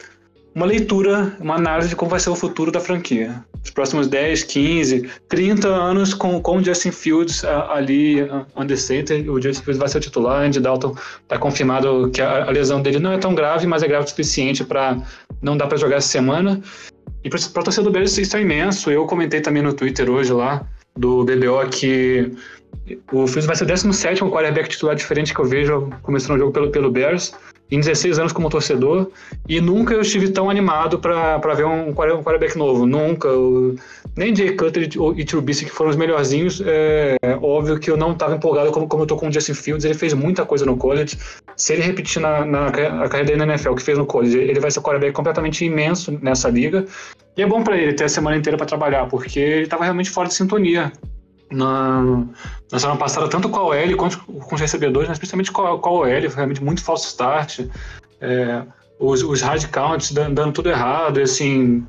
uma 0.54 0.66
leitura, 0.66 1.38
uma 1.40 1.56
análise 1.56 1.90
de 1.90 1.96
como 1.96 2.12
vai 2.12 2.20
ser 2.20 2.30
o 2.30 2.36
futuro 2.36 2.72
da 2.72 2.80
franquia. 2.80 3.44
Os 3.64 3.70
próximos 3.70 4.08
10, 4.08 4.44
15, 4.44 5.10
30 5.28 5.68
anos 5.68 6.14
com, 6.14 6.42
com 6.42 6.58
o 6.58 6.64
Justin 6.64 6.92
Fields 6.92 7.44
ali 7.44 8.24
uh, 8.24 8.46
under 8.56 8.78
center. 8.78 9.30
O 9.30 9.42
Justin 9.42 9.64
Fields 9.64 9.78
vai 9.78 9.88
ser 9.90 9.98
o 9.98 10.02
titular. 10.02 10.46
Andy 10.46 10.60
Dalton 10.60 10.96
está 11.24 11.38
confirmado 11.38 12.10
que 12.12 12.22
a, 12.22 12.46
a 12.46 12.52
lesão 12.52 12.82
dele 12.82 13.00
não 13.00 13.12
é 13.12 13.18
tão 13.18 13.36
grave, 13.36 13.68
mas 13.68 13.84
é 13.84 13.88
grave 13.88 14.06
o 14.06 14.10
suficiente 14.10 14.64
para 14.64 14.98
não 15.42 15.58
dar 15.58 15.68
para 15.68 15.78
jogar 15.78 15.98
essa 15.98 16.08
semana. 16.08 16.62
E 17.24 17.30
para 17.30 17.40
o 17.40 17.64
torcedor 17.64 17.92
do 17.92 17.92
Bears 17.92 18.18
isso 18.18 18.38
é 18.38 18.42
imenso. 18.42 18.90
Eu 18.90 19.06
comentei 19.06 19.42
também 19.42 19.62
no 19.62 19.74
Twitter 19.74 20.10
hoje 20.10 20.32
lá 20.32 20.66
do 20.98 21.24
BBO 21.24 21.68
que 21.70 22.32
o 23.12 23.28
Fields 23.28 23.46
vai 23.46 23.56
ser 23.56 23.64
o 23.64 23.68
17 23.68 24.22
quarterback 24.22 24.70
titular 24.70 24.96
diferente 24.96 25.34
que 25.34 25.40
eu 25.40 25.46
vejo 25.46 25.90
começando 26.02 26.36
o 26.36 26.40
jogo 26.40 26.52
pelo, 26.52 26.72
pelo 26.72 26.92
Bears 26.92 27.34
em 27.72 27.80
16 27.80 28.18
anos 28.20 28.32
como 28.34 28.50
torcedor 28.50 29.10
e 29.48 29.62
nunca 29.62 29.94
eu 29.94 30.02
estive 30.02 30.30
tão 30.30 30.50
animado 30.50 30.98
para 31.00 31.54
ver 31.54 31.66
um, 31.66 31.94
quarter- 31.94 32.18
quarterback 32.24 32.58
novo. 32.58 32.86
Nunca. 32.86 33.28
Eu- 33.28 33.76
nem 34.16 34.36
Jay 34.36 34.52
Cutler 34.56 34.90
e 35.16 35.24
Trubisky, 35.24 35.66
que 35.66 35.72
foram 35.72 35.92
os 35.92 35.96
melhorzinhos, 35.96 36.62
é, 36.66 37.16
óbvio 37.42 37.80
que 37.80 37.90
eu 37.90 37.96
não 37.96 38.12
estava 38.12 38.36
empolgado 38.36 38.72
como, 38.72 38.88
como 38.88 39.04
eu 39.04 39.08
tô 39.08 39.16
com 39.16 39.28
o 39.30 39.32
Justin 39.32 39.54
Fields. 39.54 39.86
Ele 39.86 39.94
fez 39.94 40.14
muita 40.14 40.46
coisa 40.46 40.66
no 40.66 40.76
college. 40.76 41.18
Se 41.56 41.74
ele 41.74 41.84
repetir 41.84 42.22
na, 42.22 42.44
na 42.46 42.68
a 42.68 43.08
carreira 43.08 43.38
na 43.38 43.46
NFL, 43.46 43.76
que 43.76 43.84
fez 43.84 43.98
no 43.98 44.06
college, 44.06 44.38
ele 44.38 44.60
vai 44.60 44.72
ser 44.72 44.80
um 44.80 44.84
quarterback 44.84 45.14
completamente 45.14 45.64
imenso 45.64 46.18
nessa 46.22 46.50
liga. 46.50 46.86
E 47.38 47.42
é 47.42 47.48
bom 47.48 47.64
para 47.64 47.78
ele 47.78 47.94
ter 47.94 48.06
a 48.06 48.10
semana 48.10 48.36
inteira 48.36 48.58
para 48.58 48.66
trabalhar, 48.66 49.06
porque 49.08 49.40
ele 49.40 49.64
estava 49.64 49.84
realmente 49.84 50.10
fora 50.10 50.28
de 50.28 50.34
sintonia. 50.34 50.92
Na, 51.52 52.02
na 52.72 52.80
semana 52.80 53.00
passada, 53.00 53.28
tanto 53.28 53.50
com 53.50 53.58
a 53.60 53.64
OL 53.64 53.96
quanto 53.98 54.20
com 54.20 54.54
os 54.56 54.62
recebedores, 54.62 55.10
mas 55.10 55.18
principalmente 55.18 55.52
com 55.52 55.64
a, 55.64 55.74
OL, 55.74 56.04
realmente 56.06 56.64
muito 56.64 56.84
falso 56.84 57.08
start. 57.08 57.62
É, 58.22 58.62
os, 59.00 59.24
os 59.24 59.42
hard 59.42 59.66
counts 59.72 60.12
dando, 60.12 60.36
dando 60.36 60.52
tudo 60.54 60.70
errado, 60.70 61.20
assim. 61.20 61.86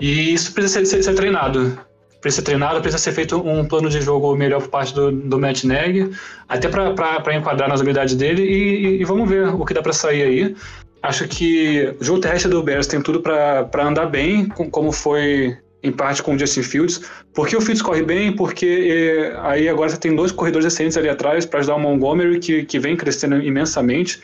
E 0.00 0.32
isso 0.34 0.52
precisa 0.52 0.84
ser, 0.84 1.02
ser- 1.02 1.14
treinado. 1.14 1.78
Precisa 2.20 2.40
ser 2.40 2.46
treinado, 2.46 2.80
precisa 2.80 2.98
ser 3.02 3.12
feito 3.12 3.36
um 3.36 3.66
plano 3.68 3.88
de 3.90 4.00
jogo 4.00 4.34
melhor 4.34 4.60
por 4.62 4.68
parte 4.70 4.94
do, 4.94 5.12
do 5.12 5.38
Matt 5.38 5.62
Neg, 5.64 6.10
até 6.48 6.68
para 6.68 7.36
enquadrar 7.36 7.68
nas 7.68 7.80
habilidades 7.82 8.14
dele, 8.14 8.42
e, 8.42 9.00
e- 9.00 9.04
vamos 9.04 9.28
ver 9.28 9.48
o 9.48 9.64
que 9.64 9.74
dá 9.74 9.82
para 9.82 9.92
sair 9.92 10.22
aí. 10.22 10.56
Acho 11.02 11.28
que 11.28 11.94
o 12.00 12.02
jogo 12.02 12.20
terrestre 12.20 12.50
do 12.50 12.62
Bears 12.62 12.86
tem 12.86 13.00
tudo 13.02 13.20
para 13.20 13.68
andar 13.86 14.06
bem, 14.06 14.46
com- 14.46 14.70
como 14.70 14.90
foi 14.90 15.54
em 15.84 15.92
parte 15.92 16.22
com 16.22 16.34
o 16.34 16.38
Justin 16.38 16.62
Fields. 16.62 17.02
Porque 17.34 17.56
o 17.56 17.60
Fields 17.60 17.82
corre 17.82 18.02
bem, 18.02 18.34
porque 18.34 18.66
eh, 18.66 19.38
aí 19.42 19.68
agora 19.68 19.90
você 19.90 19.98
tem 19.98 20.16
dois 20.16 20.32
corredores 20.32 20.66
excelentes 20.66 20.96
ali 20.96 21.08
atrás 21.08 21.44
para 21.44 21.60
ajudar 21.60 21.76
o 21.76 21.80
Montgomery, 21.80 22.40
que, 22.40 22.64
que 22.64 22.78
vem 22.78 22.96
crescendo 22.96 23.36
imensamente. 23.36 24.20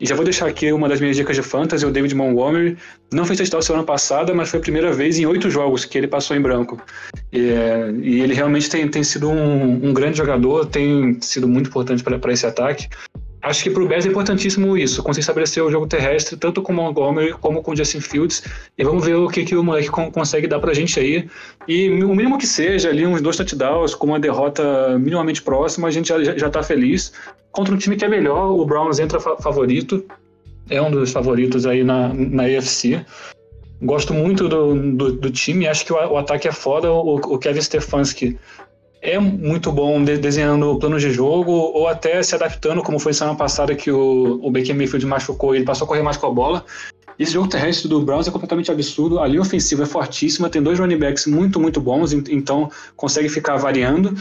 E 0.00 0.06
já 0.06 0.16
vou 0.16 0.24
deixar 0.24 0.48
aqui 0.48 0.72
uma 0.72 0.88
das 0.88 1.00
minhas 1.00 1.16
dicas 1.16 1.36
de 1.36 1.42
fantasy, 1.42 1.86
o 1.86 1.90
David 1.90 2.14
Montgomery. 2.16 2.76
Não 3.12 3.24
fez 3.24 3.38
touchdown 3.38 3.62
semana 3.62 3.84
passada, 3.84 4.34
mas 4.34 4.48
foi 4.48 4.58
a 4.58 4.62
primeira 4.62 4.92
vez 4.92 5.18
em 5.18 5.24
oito 5.24 5.48
jogos 5.48 5.84
que 5.84 5.96
ele 5.96 6.08
passou 6.08 6.36
em 6.36 6.40
branco. 6.40 6.80
E, 7.32 7.50
é, 7.50 7.90
e 8.02 8.20
ele 8.20 8.34
realmente 8.34 8.68
tem, 8.68 8.88
tem 8.88 9.04
sido 9.04 9.30
um, 9.30 9.88
um 9.88 9.94
grande 9.94 10.18
jogador, 10.18 10.66
tem 10.66 11.16
sido 11.20 11.46
muito 11.46 11.68
importante 11.68 12.02
para 12.02 12.32
esse 12.32 12.44
ataque. 12.44 12.88
Acho 13.44 13.62
que 13.62 13.68
para 13.68 13.82
o 13.82 13.86
Bears 13.86 14.06
é 14.06 14.08
importantíssimo 14.08 14.76
isso, 14.76 15.02
conseguir 15.02 15.20
estabelecer 15.20 15.62
o 15.62 15.70
jogo 15.70 15.86
terrestre, 15.86 16.34
tanto 16.34 16.62
com 16.62 16.72
o 16.72 16.76
Montgomery 16.76 17.34
como 17.34 17.62
com 17.62 17.72
o 17.72 17.76
Justin 17.76 18.00
Fields. 18.00 18.42
E 18.78 18.82
vamos 18.82 19.04
ver 19.04 19.16
o 19.16 19.28
que, 19.28 19.44
que 19.44 19.54
o 19.54 19.62
moleque 19.62 19.90
con- 19.90 20.10
consegue 20.10 20.46
dar 20.46 20.58
para 20.60 20.70
a 20.70 20.74
gente 20.74 20.98
aí. 20.98 21.28
E 21.68 21.90
o 21.90 22.14
mínimo 22.14 22.38
que 22.38 22.46
seja, 22.46 22.88
ali 22.88 23.06
uns 23.06 23.20
dois 23.20 23.36
touchdowns, 23.36 23.94
com 23.94 24.06
uma 24.06 24.18
derrota 24.18 24.98
minimamente 24.98 25.42
próxima, 25.42 25.88
a 25.88 25.90
gente 25.90 26.08
já, 26.08 26.22
já, 26.22 26.48
tá 26.48 26.62
feliz. 26.62 27.12
Contra 27.52 27.74
um 27.74 27.76
time 27.76 27.96
que 27.96 28.04
é 28.06 28.08
melhor, 28.08 28.50
o 28.50 28.64
Browns 28.64 28.98
entra 28.98 29.20
fa- 29.20 29.36
favorito, 29.36 30.02
é 30.70 30.80
um 30.80 30.90
dos 30.90 31.12
favoritos 31.12 31.66
aí 31.66 31.84
na, 31.84 32.08
na. 32.14 32.44
Gosto 33.82 34.14
muito 34.14 34.48
do, 34.48 34.74
do, 34.92 35.12
do 35.12 35.30
time, 35.30 35.68
acho 35.68 35.84
que 35.84 35.92
o, 35.92 35.96
o 35.96 36.16
ataque 36.16 36.48
é 36.48 36.52
foda. 36.52 36.90
O, 36.90 37.16
o 37.16 37.38
Kevin 37.38 37.60
Stefanski 37.60 38.38
é 39.04 39.18
muito 39.18 39.70
bom 39.70 40.02
de, 40.02 40.16
desenhando 40.16 40.78
planos 40.78 41.02
de 41.02 41.12
jogo 41.12 41.52
ou 41.52 41.86
até 41.86 42.22
se 42.22 42.34
adaptando, 42.34 42.82
como 42.82 42.98
foi 42.98 43.12
semana 43.12 43.36
passada 43.36 43.74
que 43.74 43.90
o, 43.92 44.40
o 44.42 44.50
Baker 44.50 44.74
Mayfield 44.74 45.04
machucou, 45.04 45.54
ele 45.54 45.64
passou 45.64 45.84
a 45.84 45.88
correr 45.88 46.02
mais 46.02 46.16
com 46.16 46.26
a 46.26 46.30
bola. 46.30 46.64
Esse 47.18 47.32
jogo 47.32 47.46
terrestre 47.46 47.86
do 47.86 48.00
Browns 48.00 48.26
é 48.26 48.30
completamente 48.30 48.70
absurdo. 48.70 49.20
A 49.20 49.28
linha 49.28 49.42
ofensiva 49.42 49.82
é 49.82 49.86
fortíssima, 49.86 50.48
tem 50.48 50.62
dois 50.62 50.80
running 50.80 50.98
backs 50.98 51.26
muito, 51.26 51.60
muito 51.60 51.80
bons, 51.80 52.12
então 52.12 52.70
consegue 52.96 53.28
ficar 53.28 53.56
variando. 53.56 54.16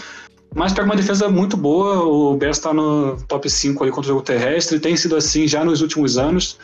Mas 0.53 0.73
pega 0.73 0.85
uma 0.85 0.95
defesa 0.95 1.29
muito 1.29 1.57
boa. 1.57 2.03
O 2.03 2.35
Bears 2.35 2.57
está 2.57 2.73
no 2.73 3.17
top 3.27 3.49
5 3.49 3.83
ali 3.83 3.91
contra 3.91 4.11
o 4.11 4.13
jogo 4.13 4.21
terrestre, 4.23 4.79
tem 4.79 4.95
sido 4.95 5.15
assim 5.15 5.47
já 5.47 5.63
nos 5.63 5.81
últimos 5.81 6.17
anos. 6.17 6.59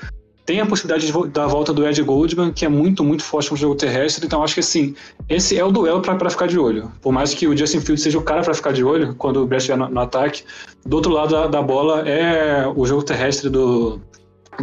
Tem 0.50 0.60
a 0.60 0.66
possibilidade 0.66 1.06
de, 1.06 1.28
da 1.28 1.46
volta 1.46 1.72
do 1.72 1.88
Ed 1.88 2.02
Goldman, 2.02 2.52
que 2.52 2.66
é 2.66 2.68
muito, 2.68 3.04
muito 3.04 3.24
forte 3.24 3.52
no 3.52 3.56
jogo 3.56 3.76
terrestre. 3.76 4.26
Então 4.26 4.44
acho 4.44 4.56
que 4.56 4.62
assim, 4.62 4.96
esse 5.30 5.56
é 5.56 5.64
o 5.64 5.72
duelo 5.72 6.02
para 6.02 6.28
ficar 6.28 6.48
de 6.48 6.58
olho. 6.58 6.92
Por 7.04 7.12
mais 7.12 7.36
que 7.36 7.46
o 7.46 7.56
Justin 7.56 7.82
Fields 7.82 8.02
seja 8.02 8.18
o 8.18 8.24
cara 8.24 8.42
para 8.42 8.56
ficar 8.56 8.74
de 8.74 8.84
olho 8.84 9.14
quando 9.14 9.43
o 9.43 9.45
Bears 9.45 9.62
estiver 9.62 9.78
no, 9.78 9.88
no, 9.88 10.00
ataque, 10.00 10.43
do 10.84 10.95
outro 10.95 11.12
lado 11.12 11.36
da, 11.36 11.45
da 11.45 11.62
bola 11.62 12.02
é 12.10 12.68
o 12.68 12.84
jogo 12.84 13.04
terrestre 13.04 13.47
do, 13.47 14.02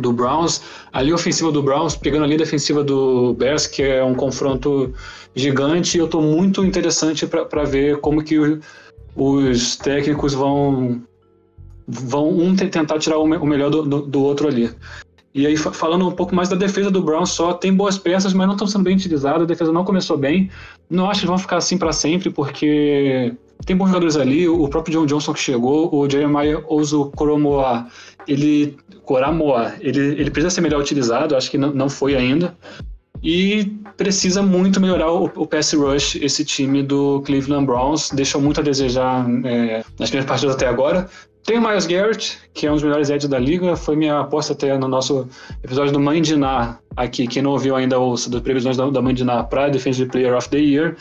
do 0.01 0.13
Browns, 0.13 0.61
a 0.93 1.01
linha 1.01 1.15
ofensiva 1.15 1.53
do 1.53 1.63
Browns 1.63 1.95
pegando 1.95 2.25
a 2.25 2.37
defensiva 2.37 2.83
do 2.83 3.35
Bears, 3.35 3.69
que 3.69 3.81
é 3.85 4.03
um 4.03 4.17
confronto 4.17 4.93
gigante, 5.37 5.97
e 5.97 6.01
eu 6.01 6.07
estou 6.07 6.21
muito 6.21 6.65
interessante 6.65 7.29
para 7.29 7.63
ver 7.63 8.01
como 8.01 8.25
que 8.25 8.41
o, 8.41 8.61
os 9.15 9.77
técnicos 9.77 10.35
vão 10.35 11.01
vão 11.87 12.29
um 12.29 12.57
tentar 12.57 12.99
tirar 12.99 13.19
o, 13.19 13.27
melhor 13.47 13.71
do, 13.71 13.83
do, 13.83 14.03
do 14.03 14.21
outro 14.21 14.49
ali. 14.49 14.69
E 15.37 15.47
aí, 15.47 15.55
falando 15.55 16.09
um 16.09 16.13
pouco 16.13 16.35
mais 16.35 16.49
da 16.49 16.57
defesa 16.57 16.91
do 16.91 17.03
Browns 17.03 17.29
só, 17.29 17.53
tem 17.53 17.71
boas 17.71 17.99
peças, 17.99 18.33
mas 18.33 18.47
não 18.47 18.55
estão 18.55 18.67
sendo 18.67 18.85
bem 18.85 18.97
utilizadas, 18.97 19.43
a 19.43 19.45
defesa 19.45 19.71
não 19.71 19.85
começou 19.85 20.17
bem. 20.17 20.51
Não 20.89 21.11
acho 21.11 21.21
que 21.21 21.27
vão 21.27 21.37
ficar 21.37 21.59
assim 21.59 21.77
para 21.77 21.93
sempre, 21.93 22.31
porque 22.31 23.35
tem 23.67 23.77
bons 23.77 23.89
jogadores 23.89 24.17
ali, 24.17 24.49
o 24.49 24.67
próprio 24.67 24.99
John 24.99 25.05
Johnson 25.05 25.35
que 25.35 25.41
chegou, 25.41 25.95
o 25.95 26.09
Jeremiah 26.09 26.65
Ozu 26.67 27.13
Koromoa, 27.15 27.87
ele, 28.27 28.79
Coramoa, 29.05 29.75
ele, 29.79 30.01
ele 30.01 30.31
precisa 30.31 30.49
ser 30.49 30.63
melhor 30.63 30.81
utilizado, 30.81 31.37
acho 31.37 31.51
que 31.51 31.59
não, 31.59 31.71
não 31.71 31.91
foi 31.91 32.17
ainda. 32.17 32.57
E 33.23 33.67
precisa 33.95 34.41
muito 34.41 34.81
melhorar 34.81 35.13
o, 35.13 35.25
o 35.25 35.47
pass 35.47 35.75
rush, 35.75 36.17
esse 36.17 36.47
time 36.47 36.83
do 36.83 37.21
Cleveland 37.27 37.67
Browns, 37.67 38.09
deixou 38.09 38.41
muito 38.41 38.61
a 38.61 38.63
desejar 38.63 39.29
é, 39.45 39.85
nas 39.99 40.09
primeiras 40.09 40.27
partidas 40.27 40.55
até 40.55 40.67
agora. 40.67 41.11
Tem 41.47 41.59
o 41.59 41.63
Miles 41.63 41.87
Garrett, 41.87 42.39
que 42.53 42.67
é 42.67 42.71
um 42.71 42.75
dos 42.75 42.83
melhores 42.83 43.09
edges 43.09 43.29
da 43.29 43.39
liga. 43.39 43.77
Foi 43.77 43.95
minha 43.95 44.19
aposta 44.19 44.53
até 44.53 44.77
no 44.77 44.89
nosso 44.89 45.29
episódio 45.63 45.93
do 45.93 46.01
Mandiná 46.01 46.81
aqui. 46.97 47.29
Quem 47.29 47.41
não 47.41 47.53
ouviu 47.53 47.77
ainda 47.77 48.01
ouça 48.01 48.29
das 48.29 48.41
previsões 48.41 48.77
da, 48.77 48.91
da 48.91 49.01
Mandiná 49.01 49.45
para 49.45 49.69
Defensive 49.69 50.11
Player 50.11 50.37
of 50.37 50.49
the 50.49 50.59
Year. 50.59 50.97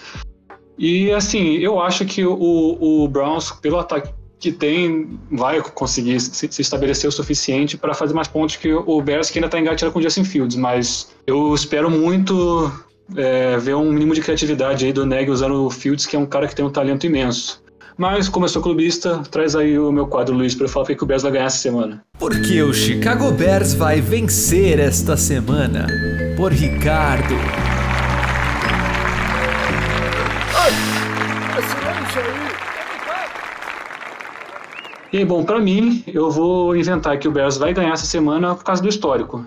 E 0.77 1.11
assim, 1.11 1.55
eu 1.55 1.81
acho 1.81 2.05
que 2.05 2.23
o, 2.23 2.77
o 2.79 3.07
Browns, 3.07 3.51
pelo 3.53 3.79
ataque 3.79 4.13
que 4.39 4.51
tem, 4.51 5.19
vai 5.31 5.59
conseguir 5.61 6.19
se, 6.19 6.47
se 6.51 6.61
estabelecer 6.61 7.09
o 7.09 7.11
suficiente 7.11 7.75
para 7.75 7.95
fazer 7.95 8.13
mais 8.13 8.27
pontos 8.27 8.55
que 8.57 8.71
o 8.71 9.01
Bears, 9.01 9.31
que 9.31 9.39
ainda 9.39 9.47
está 9.47 9.59
engatilhado 9.59 9.91
com 9.91 9.97
o 9.97 10.03
Justin 10.03 10.25
Fields. 10.25 10.55
Mas 10.55 11.09
eu 11.25 11.55
espero 11.55 11.89
muito 11.89 12.71
é, 13.15 13.57
ver 13.57 13.75
um 13.75 13.91
mínimo 13.91 14.13
de 14.13 14.21
criatividade 14.21 14.85
aí 14.85 14.93
do 14.93 15.07
Neg 15.07 15.27
usando 15.31 15.65
o 15.65 15.71
Fields, 15.71 16.05
que 16.05 16.15
é 16.15 16.19
um 16.19 16.25
cara 16.27 16.47
que 16.47 16.55
tem 16.55 16.63
um 16.63 16.69
talento 16.69 17.07
imenso. 17.07 17.64
Mas, 17.97 18.27
como 18.27 18.45
eu 18.45 18.49
sou 18.49 18.61
clubista, 18.61 19.21
traz 19.31 19.55
aí 19.55 19.79
o 19.79 19.89
meu 19.89 20.05
quadro, 20.05 20.35
Luiz, 20.35 20.53
para 20.53 20.65
eu 20.65 20.69
falar 20.69 20.85
que 20.87 21.01
o 21.01 21.05
Bears 21.05 21.23
vai 21.23 21.31
ganhar 21.31 21.45
essa 21.45 21.57
semana. 21.57 22.03
Porque 22.19 22.61
o 22.61 22.73
Chicago 22.73 23.31
Bears 23.31 23.73
vai 23.73 24.01
vencer 24.01 24.79
esta 24.79 25.15
semana. 25.15 25.87
Por 26.35 26.51
Ricardo. 26.51 27.35
E 35.13 35.23
bom, 35.23 35.45
para 35.45 35.61
mim, 35.61 36.03
eu 36.05 36.29
vou 36.29 36.75
inventar 36.75 37.17
que 37.17 37.29
o 37.29 37.31
Bears 37.31 37.55
vai 37.55 37.73
ganhar 37.73 37.93
essa 37.93 38.05
semana 38.05 38.55
por 38.55 38.65
causa 38.65 38.81
do 38.81 38.89
histórico. 38.89 39.45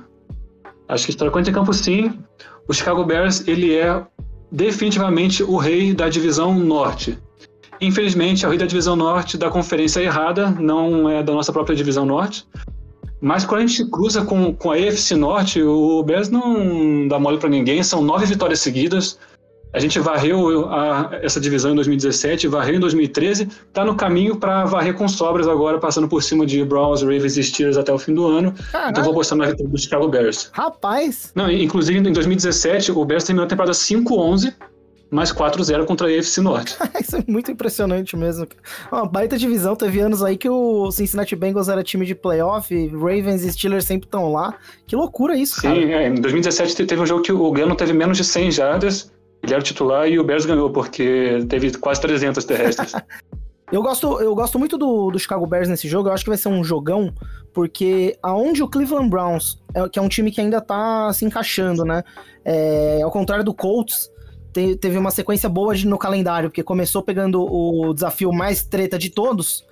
Acho 0.88 1.05
que 1.05 1.11
histórico 1.11 1.38
em 1.38 1.44
campo 1.53 1.74
sim. 1.74 2.18
O 2.66 2.72
Chicago 2.72 3.05
Bears, 3.05 3.46
ele 3.46 3.74
é 3.76 4.03
definitivamente 4.51 5.42
o 5.42 5.59
rei 5.59 5.92
da 5.92 6.09
divisão 6.09 6.59
norte. 6.59 7.18
Infelizmente, 7.81 8.45
a 8.45 8.49
Rei 8.49 8.59
da 8.59 8.66
Divisão 8.66 8.97
Norte 8.97 9.37
da 9.37 9.51
conferência 9.51 10.01
é 10.01 10.05
errada, 10.05 10.51
não 10.51 11.09
é 11.09 11.22
da 11.22 11.33
nossa 11.33 11.53
própria 11.53 11.76
Divisão 11.76 12.05
Norte. 12.05 12.47
Mas 13.20 13.45
quando 13.45 13.62
a 13.62 13.66
gente 13.66 13.85
cruza 13.91 14.24
com, 14.24 14.55
com 14.55 14.70
a 14.70 14.79
EFC 14.79 15.16
Norte, 15.16 15.62
o 15.62 16.03
Bears 16.03 16.29
não 16.29 17.09
dá 17.09 17.18
mole 17.18 17.39
para 17.39 17.49
ninguém, 17.49 17.83
são 17.83 18.01
nove 18.01 18.26
vitórias 18.26 18.61
seguidas. 18.61 19.18
A 19.72 19.79
gente 19.81 19.99
varreu 19.99 20.66
a, 20.70 21.11
essa 21.20 21.39
divisão 21.39 21.72
em 21.72 21.74
2017, 21.74 22.49
varreu 22.49 22.76
em 22.76 22.81
2013, 22.81 23.49
está 23.66 23.85
no 23.85 23.95
caminho 23.95 24.37
para 24.37 24.64
varrer 24.64 24.95
com 24.95 25.07
sobras 25.07 25.47
agora, 25.47 25.79
passando 25.79 26.09
por 26.09 26.22
cima 26.22 26.47
de 26.47 26.64
Browns, 26.64 27.03
Ravens 27.03 27.37
e 27.37 27.43
Steelers 27.43 27.76
até 27.76 27.93
o 27.93 27.99
fim 27.99 28.14
do 28.14 28.26
ano. 28.26 28.55
Caralho. 28.72 28.91
Então 28.91 29.05
vou 29.05 29.12
apostar 29.12 29.37
na 29.37 29.47
vitória 29.47 29.70
do 29.70 29.79
Chicago 29.79 30.09
Bears. 30.09 30.49
Rapaz! 30.53 31.33
Não, 31.35 31.51
inclusive 31.51 31.99
em 31.99 32.12
2017, 32.12 32.93
o 32.93 33.05
Bears 33.05 33.24
terminou 33.24 33.45
a 33.45 33.49
temporada 33.49 33.72
5-11, 33.72 34.55
mais 35.11 35.32
4-0 35.32 35.84
contra 35.86 36.09
a 36.09 36.18
AFC 36.18 36.40
Norte. 36.40 36.76
Isso 37.00 37.16
é 37.16 37.24
muito 37.26 37.50
impressionante 37.50 38.16
mesmo. 38.16 38.46
Uma 38.92 39.06
baita 39.06 39.38
divisão, 39.38 39.74
teve 39.74 40.00
anos 40.00 40.22
aí 40.22 40.36
que 40.36 40.48
o 40.48 40.90
Cincinnati 40.90 41.34
Bengals 41.34 41.68
era 41.68 41.82
time 41.82 42.04
de 42.04 42.14
playoff, 42.14 42.74
Ravens 42.88 43.44
e 43.44 43.52
Steelers 43.52 43.84
sempre 43.84 44.06
estão 44.06 44.32
lá. 44.32 44.54
Que 44.86 44.94
loucura 44.96 45.36
isso, 45.36 45.61
Sim, 45.61 45.68
cara. 45.68 45.74
Sim, 45.74 45.92
é, 45.92 46.09
em 46.09 46.14
2017 46.14 46.86
teve 46.86 47.00
um 47.00 47.06
jogo 47.06 47.22
que 47.22 47.32
o 47.32 47.50
Gano 47.52 47.74
teve 47.74 47.92
menos 47.92 48.16
de 48.16 48.24
100 48.24 48.50
jardas, 48.50 49.12
ele 49.42 49.54
era 49.54 49.62
titular 49.62 50.09
e 50.09 50.18
o 50.18 50.24
Bears 50.24 50.44
ganhou, 50.44 50.70
porque 50.70 51.44
teve 51.48 51.76
quase 51.78 52.00
300 52.00 52.44
terrestres. 52.44 52.92
Eu 53.70 53.82
gosto, 53.82 54.18
eu 54.20 54.34
gosto 54.34 54.59
muito 54.59 54.78
do, 54.78 55.11
do 55.11 55.18
Chicago 55.18 55.46
Bears 55.46 55.68
nesse 55.68 55.86
jogo. 55.86 56.09
Eu 56.09 56.14
acho 56.14 56.24
que 56.24 56.30
vai 56.30 56.38
ser 56.38 56.48
um 56.48 56.64
jogão, 56.64 57.12
porque 57.52 58.16
aonde 58.22 58.62
o 58.62 58.68
Cleveland 58.68 59.11
Browns, 59.11 59.62
é, 59.74 59.86
que 59.90 59.98
é 59.98 60.02
um 60.02 60.09
time 60.09 60.30
que 60.30 60.40
ainda 60.40 60.59
tá 60.59 61.12
se 61.12 61.26
encaixando, 61.26 61.84
né? 61.84 62.02
É, 62.44 63.02
ao 63.02 63.11
contrário 63.11 63.44
do 63.44 63.52
Colts, 63.52 64.11
te, 64.59 64.76
teve 64.76 64.98
uma 64.98 65.11
sequência 65.11 65.48
boa 65.48 65.74
de, 65.74 65.86
no 65.86 65.98
calendário, 65.98 66.50
porque 66.50 66.62
começou 66.62 67.02
pegando 67.02 67.42
o 67.42 67.94
desafio 67.94 68.32
mais 68.32 68.64
treta 68.64 68.98
de 68.98 69.11
todos, 69.11 69.64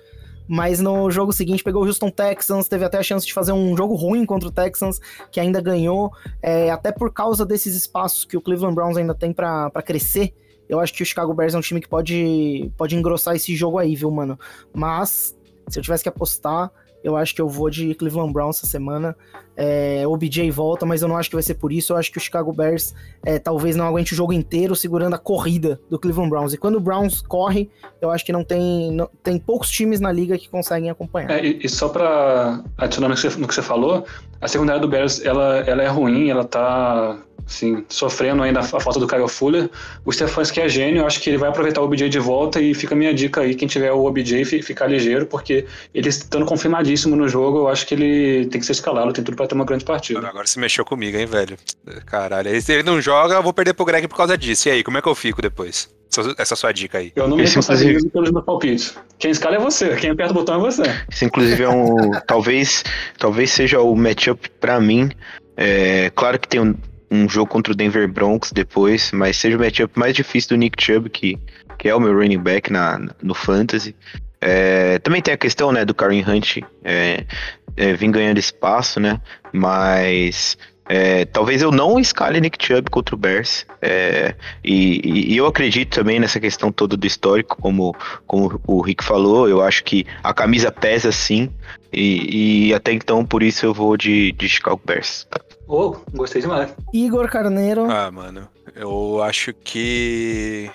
mas 0.47 0.79
no 0.79 1.11
jogo 1.11 1.33
seguinte 1.33 1.63
pegou 1.63 1.83
o 1.83 1.85
Houston 1.85 2.09
Texans, 2.09 2.67
teve 2.67 2.85
até 2.85 2.97
a 2.97 3.03
chance 3.03 3.25
de 3.25 3.33
fazer 3.33 3.51
um 3.51 3.75
jogo 3.75 3.95
ruim 3.95 4.25
contra 4.25 4.47
o 4.47 4.51
Texans, 4.51 4.99
que 5.29 5.39
ainda 5.39 5.59
ganhou, 5.59 6.11
é, 6.41 6.71
até 6.71 6.91
por 6.91 7.11
causa 7.11 7.45
desses 7.45 7.75
espaços 7.75 8.23
que 8.23 8.37
o 8.37 8.41
Cleveland 8.41 8.75
Browns 8.75 8.97
ainda 8.97 9.13
tem 9.13 9.33
para 9.33 9.69
crescer. 9.83 10.33
Eu 10.69 10.79
acho 10.79 10.93
que 10.93 11.03
o 11.03 11.05
Chicago 11.05 11.33
Bears 11.33 11.53
é 11.53 11.57
um 11.57 11.61
time 11.61 11.81
que 11.81 11.87
pode, 11.87 12.71
pode 12.77 12.95
engrossar 12.95 13.35
esse 13.35 13.55
jogo 13.55 13.77
aí, 13.77 13.95
viu, 13.95 14.11
mano? 14.11 14.37
Mas, 14.73 15.35
se 15.67 15.79
eu 15.79 15.83
tivesse 15.83 16.03
que 16.03 16.09
apostar, 16.09 16.71
eu 17.07 17.15
acho 17.15 17.33
que 17.33 17.41
eu 17.41 17.47
vou 17.47 17.69
de 17.69 17.95
Cleveland 17.95 18.33
Browns 18.33 18.57
essa 18.57 18.67
semana. 18.67 19.15
É, 19.55 20.03
o 20.05 20.15
BJ 20.17 20.51
volta, 20.51 20.85
mas 20.85 21.01
eu 21.01 21.07
não 21.07 21.15
acho 21.15 21.29
que 21.29 21.35
vai 21.35 21.41
ser 21.41 21.55
por 21.55 21.71
isso. 21.71 21.93
Eu 21.93 21.97
acho 21.97 22.11
que 22.11 22.17
o 22.17 22.21
Chicago 22.21 22.51
Bears 22.51 22.93
é, 23.25 23.39
talvez 23.39 23.77
não 23.77 23.87
aguente 23.87 24.11
o 24.13 24.15
jogo 24.15 24.33
inteiro 24.33 24.75
segurando 24.75 25.13
a 25.13 25.17
corrida 25.17 25.79
do 25.89 25.97
Cleveland 25.97 26.29
Browns. 26.29 26.53
E 26.53 26.57
quando 26.57 26.75
o 26.75 26.81
Browns 26.81 27.21
corre, 27.21 27.69
eu 28.01 28.11
acho 28.11 28.25
que 28.25 28.33
não 28.33 28.43
tem, 28.43 28.91
não, 28.91 29.09
tem 29.23 29.39
poucos 29.39 29.69
times 29.71 30.01
na 30.01 30.11
liga 30.11 30.37
que 30.37 30.49
conseguem 30.49 30.89
acompanhar. 30.89 31.31
É, 31.31 31.45
e, 31.45 31.59
e, 31.63 31.69
só 31.69 31.87
para 31.87 32.61
adicionar 32.77 33.07
no 33.07 33.15
que, 33.15 33.21
você, 33.21 33.39
no 33.39 33.47
que 33.47 33.55
você 33.55 33.61
falou, 33.61 34.05
a 34.41 34.47
secundária 34.49 34.81
do 34.81 34.87
Bears 34.87 35.23
ela, 35.23 35.59
ela 35.59 35.81
é 35.81 35.87
ruim, 35.87 36.29
ela 36.29 36.43
tá 36.43 37.17
assim, 37.47 37.83
sofrendo 37.87 38.43
ainda 38.43 38.59
a 38.59 38.63
falta 38.63 38.99
do 38.99 39.07
Kyle 39.07 39.27
Fuller. 39.27 39.69
O 40.05 40.11
Stefanski 40.11 40.59
é 40.59 40.67
gênio, 40.67 41.05
acho 41.05 41.21
que 41.21 41.29
ele 41.29 41.37
vai 41.37 41.49
aproveitar 41.49 41.81
o 41.81 41.85
OBJ 41.85 42.09
de 42.09 42.19
volta 42.19 42.59
e 42.59 42.73
fica 42.73 42.93
a 42.93 42.97
minha 42.97 43.13
dica 43.13 43.41
aí, 43.41 43.55
quem 43.55 43.67
tiver 43.67 43.91
o 43.91 44.05
OBJ, 44.05 44.43
ficar 44.61 44.87
ligeiro, 44.87 45.25
porque 45.25 45.65
ele 45.93 46.09
estando 46.09 46.45
confirmadíssimo 46.45 46.96
no 47.05 47.27
jogo, 47.27 47.59
eu 47.59 47.67
acho 47.67 47.85
que 47.85 47.93
ele 47.93 48.47
tem 48.47 48.59
que 48.59 48.65
ser 48.65 48.73
escalado, 48.73 49.13
tem 49.13 49.23
tudo 49.23 49.35
para 49.35 49.47
ter 49.47 49.55
uma 49.55 49.65
grande 49.65 49.85
partida. 49.85 50.27
Agora 50.27 50.47
você 50.47 50.59
mexeu 50.59 50.83
comigo, 50.83 51.17
hein, 51.17 51.25
velho? 51.25 51.57
Caralho, 52.05 52.61
se 52.61 52.73
ele 52.73 52.83
não 52.83 53.01
joga, 53.01 53.35
eu 53.35 53.43
vou 53.43 53.53
perder 53.53 53.73
pro 53.73 53.85
Greg 53.85 54.07
por 54.07 54.17
causa 54.17 54.37
disso. 54.37 54.69
E 54.69 54.71
aí, 54.71 54.83
como 54.83 54.97
é 54.97 55.01
que 55.01 55.07
eu 55.07 55.15
fico 55.15 55.41
depois? 55.41 55.89
Essa 56.37 56.55
sua 56.55 56.71
dica 56.71 56.97
aí. 56.97 57.11
Eu 57.15 57.27
não 57.27 57.37
me 57.37 57.43
responsabilizo 57.43 58.09
pelos 58.09 58.31
meus 58.31 58.45
palpites. 58.45 58.97
Quem 59.19 59.29
escala 59.29 59.57
é 59.57 59.59
você, 59.59 59.95
quem 59.97 60.09
aperta 60.09 60.31
o 60.31 60.35
botão 60.35 60.55
é 60.55 60.59
você. 60.59 60.83
Isso 61.09 61.25
inclusive 61.25 61.63
é 61.63 61.69
um. 61.69 62.11
talvez, 62.25 62.83
talvez 63.17 63.51
seja 63.51 63.81
o 63.81 63.95
matchup 63.95 64.49
para 64.59 64.79
mim. 64.79 65.11
É, 65.55 66.09
claro 66.15 66.39
que 66.39 66.47
tem 66.47 66.61
um, 66.61 66.75
um 67.11 67.27
jogo 67.27 67.51
contra 67.51 67.73
o 67.73 67.75
Denver 67.75 68.07
Broncos 68.07 68.51
depois, 68.51 69.11
mas 69.11 69.37
seja 69.37 69.57
o 69.57 69.59
matchup 69.59 69.97
mais 69.97 70.15
difícil 70.15 70.49
do 70.49 70.57
Nick 70.57 70.81
Chubb, 70.83 71.09
que, 71.09 71.37
que 71.77 71.89
é 71.89 71.95
o 71.95 71.99
meu 71.99 72.13
running 72.13 72.39
back 72.39 72.71
na, 72.71 72.99
no 73.21 73.33
Fantasy. 73.33 73.95
É, 74.39 74.99
também 74.99 75.21
tem 75.21 75.33
a 75.33 75.37
questão 75.37 75.71
né, 75.71 75.83
do 75.83 75.93
Karen 75.95 76.23
Hunt 76.27 76.57
é, 76.83 77.25
é, 77.75 77.93
vir 77.93 78.11
ganhando 78.11 78.37
espaço, 78.37 78.99
né? 78.99 79.19
Mas 79.51 80.57
é, 80.89 81.25
talvez 81.25 81.61
eu 81.61 81.71
não 81.71 81.99
escale 81.99 82.39
Nick 82.39 82.63
Chubb 82.65 82.89
contra 82.89 83.15
o 83.15 83.17
Bears. 83.17 83.65
É, 83.81 84.35
e, 84.63 85.33
e, 85.33 85.37
eu 85.37 85.45
acredito 85.45 85.95
também 85.95 86.19
nessa 86.19 86.39
questão 86.39 86.71
toda 86.71 86.95
do 86.95 87.05
histórico, 87.05 87.57
como, 87.61 87.95
como 88.25 88.59
o 88.65 88.81
Rick 88.81 89.03
falou. 89.03 89.49
Eu 89.49 89.61
acho 89.61 89.83
que 89.83 90.05
a 90.23 90.33
camisa 90.33 90.71
pesa 90.71 91.11
sim. 91.11 91.51
E, 91.91 92.67
e 92.69 92.73
até 92.73 92.91
então, 92.91 93.25
por 93.25 93.43
isso 93.43 93.65
eu 93.65 93.73
vou 93.73 93.97
de, 93.97 94.31
de 94.33 94.47
Chicago 94.47 94.81
Bears. 94.85 95.27
Oh, 95.67 95.95
gostei 96.13 96.41
demais. 96.41 96.73
Igor 96.93 97.29
Carneiro. 97.29 97.89
Ah, 97.91 98.09
mano, 98.09 98.47
eu 98.75 99.21
acho 99.21 99.53
que 99.53 100.71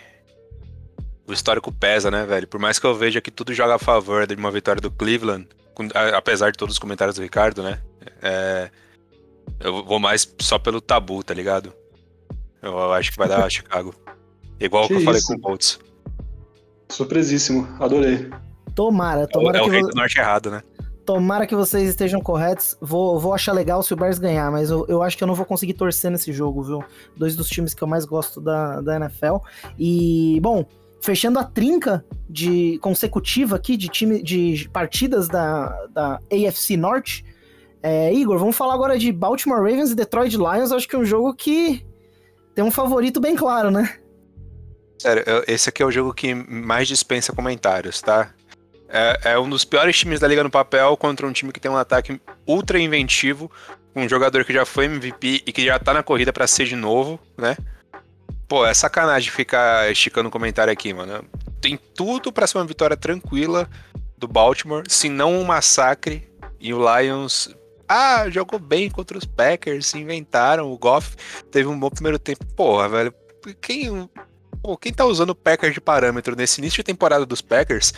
o 1.33 1.35
histórico 1.35 1.73
pesa, 1.73 2.11
né, 2.11 2.25
velho? 2.25 2.47
Por 2.47 2.61
mais 2.61 2.79
que 2.79 2.87
eu 2.87 2.95
veja 2.95 3.21
que 3.21 3.31
tudo 3.31 3.53
joga 3.53 3.75
a 3.75 3.79
favor 3.79 4.27
de 4.27 4.35
uma 4.35 4.51
vitória 4.51 4.81
do 4.81 4.91
Cleveland, 4.91 5.49
apesar 6.15 6.51
de 6.51 6.59
todos 6.59 6.75
os 6.75 6.79
comentários 6.79 7.17
do 7.17 7.23
Ricardo, 7.23 7.63
né? 7.63 7.81
É, 8.21 8.71
Eu 9.61 9.85
vou 9.85 9.99
mais 9.99 10.33
só 10.41 10.59
pelo 10.59 10.81
tabu, 10.81 11.23
tá 11.23 11.35
ligado? 11.35 11.73
Eu 12.61 12.93
acho 12.93 13.11
que 13.11 13.19
vai 13.19 13.29
dar 13.29 13.49
Chicago. 13.51 13.95
Igual 14.61 14.87
que, 14.87 14.95
Que 14.95 15.01
eu 15.01 15.05
falei 15.05 15.21
com 15.23 15.35
o 15.35 15.41
Colts. 15.41 15.81
Surpresíssimo, 16.89 17.67
adorei. 17.81 18.31
Tomara, 18.75 19.23
É 19.23 19.25
o, 19.25 19.29
tomara, 19.29 19.59
é 19.59 19.63
o 19.63 19.65
que, 19.65 19.71
rei 19.71 19.83
do 19.83 19.95
norte 19.95 20.19
errado, 20.19 20.51
né? 20.51 20.63
tomara 21.05 21.47
que 21.47 21.55
vocês 21.55 21.89
estejam 21.89 22.21
corretos. 22.21 22.77
Vou, 22.81 23.19
vou 23.19 23.35
achar 23.35 23.53
legal 23.53 23.83
se 23.83 23.93
o 23.93 23.97
Bears 23.97 24.19
ganhar, 24.19 24.51
mas 24.51 24.71
eu, 24.71 24.87
eu 24.89 25.03
acho 25.03 25.17
que 25.17 25.23
eu 25.23 25.29
não 25.29 25.35
vou 25.35 25.45
conseguir 25.45 25.75
torcer 25.75 26.11
nesse 26.11 26.33
jogo, 26.33 26.63
viu? 26.63 26.85
Dois 27.17 27.37
dos 27.37 27.49
times 27.49 27.75
que 27.75 27.83
eu 27.83 27.89
mais 27.89 28.05
gosto 28.05 28.41
da, 28.41 28.81
da 28.81 28.97
NFL. 28.97 29.37
E, 29.79 30.39
bom, 30.41 30.65
fechando 31.03 31.39
a 31.39 31.45
trinca 31.45 32.05
de 32.31 32.79
consecutiva 32.79 33.57
aqui 33.57 33.77
de 33.77 33.89
time 33.89 34.23
de 34.23 34.69
partidas 34.73 35.29
da, 35.29 35.87
da 35.89 36.21
AFC 36.31 36.77
Norte. 36.77 37.25
É, 37.83 38.15
Igor, 38.15 38.39
vamos 38.39 38.57
falar 38.57 38.75
agora 38.75 38.97
de 38.97 39.11
Baltimore 39.11 39.59
Ravens 39.59 39.91
e 39.91 39.97
Detroit 39.97 40.37
Lions. 40.37 40.71
Acho 40.71 40.89
que 40.89 40.95
é 40.95 40.99
um 40.99 41.05
jogo 41.05 41.35
que 41.35 41.85
tem 42.55 42.65
um 42.65 42.71
favorito 42.71 43.21
bem 43.21 43.35
claro, 43.35 43.71
né? 43.71 43.99
Sério, 44.99 45.25
esse 45.49 45.69
aqui 45.69 45.83
é 45.83 45.87
o 45.87 45.91
jogo 45.91 46.15
que 46.15 46.33
mais 46.33 46.87
dispensa 46.87 47.33
comentários, 47.33 48.01
tá? 48.01 48.33
É, 48.89 49.33
é 49.33 49.39
um 49.39 49.51
dos 49.51 49.65
piores 49.65 49.99
times 49.99 50.21
da 50.21 50.29
liga 50.29 50.45
no 50.45 50.51
papel 50.51 50.97
contra 50.97 51.27
um 51.27 51.33
time 51.33 51.51
que 51.51 51.59
tem 51.59 51.71
um 51.71 51.77
ataque 51.77 52.21
ultra 52.47 52.79
inventivo, 52.79 53.51
um 53.97 54.09
jogador 54.09 54.45
que 54.45 54.53
já 54.53 54.65
foi 54.65 54.85
MVP 54.85 55.43
e 55.45 55.53
que 55.53 55.65
já 55.65 55.79
tá 55.79 55.93
na 55.93 56.03
corrida 56.05 56.33
pra 56.33 56.47
ser 56.47 56.67
de 56.67 56.77
novo, 56.77 57.19
né? 57.37 57.57
Pô, 58.53 58.67
é 58.67 58.75
sacanagem 58.75 59.31
ficar 59.31 59.91
esticando 59.91 60.29
o 60.29 60.31
comentário 60.31 60.71
aqui, 60.71 60.93
mano. 60.93 61.25
Tem 61.59 61.79
tudo 61.95 62.31
pra 62.31 62.47
ser 62.47 62.59
uma 62.59 62.67
vitória 62.67 62.95
tranquila 62.95 63.67
do 64.19 64.29
Baltimore, 64.29 64.85
se 64.87 65.09
não 65.09 65.41
um 65.41 65.43
massacre. 65.43 66.29
E 66.61 66.75
o 66.75 66.79
Lions. 66.79 67.49
Ah, 67.89 68.29
jogou 68.29 68.59
bem 68.59 68.91
contra 68.91 69.17
os 69.17 69.25
Packers, 69.25 69.87
se 69.87 69.99
inventaram. 69.99 70.71
O 70.71 70.77
Goff 70.77 71.17
teve 71.51 71.67
um 71.67 71.81
bom 71.81 71.89
primeiro 71.89 72.19
tempo. 72.19 72.45
Porra, 72.55 72.91
velho. 72.91 73.15
Quem, 73.59 74.07
Pô, 74.63 74.77
quem 74.77 74.93
tá 74.93 75.07
usando 75.07 75.31
o 75.31 75.35
Packers 75.35 75.73
de 75.73 75.81
parâmetro 75.81 76.37
nesse 76.37 76.61
início 76.61 76.77
de 76.77 76.85
temporada 76.85 77.25
dos 77.25 77.41
Packers 77.41 77.95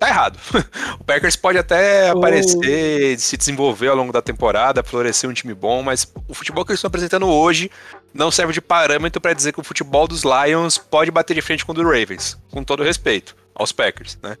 tá 0.00 0.08
errado. 0.08 0.36
o 1.00 1.04
Packers 1.04 1.36
pode 1.36 1.58
até 1.58 2.12
O- 2.12 2.18
aparecer, 2.18 3.18
se 3.20 3.36
desenvolver 3.36 3.86
ao 3.86 3.96
longo 3.96 4.12
da 4.12 4.20
temporada, 4.20 4.82
florescer 4.82 5.30
um 5.30 5.32
time 5.32 5.54
bom, 5.54 5.80
mas 5.80 6.12
o 6.26 6.34
futebol 6.34 6.64
que 6.64 6.72
eles 6.72 6.78
estão 6.78 6.88
apresentando 6.88 7.28
hoje 7.28 7.70
não 8.14 8.30
serve 8.30 8.52
de 8.52 8.60
parâmetro 8.60 9.20
pra 9.20 9.32
dizer 9.32 9.52
que 9.52 9.60
o 9.60 9.64
futebol 9.64 10.06
dos 10.06 10.22
Lions 10.22 10.78
pode 10.78 11.10
bater 11.10 11.34
de 11.34 11.42
frente 11.42 11.64
com 11.64 11.72
o 11.72 11.74
do 11.74 11.82
Ravens, 11.82 12.38
com 12.50 12.62
todo 12.62 12.84
respeito 12.84 13.36
aos 13.54 13.72
Packers, 13.72 14.16
né? 14.22 14.36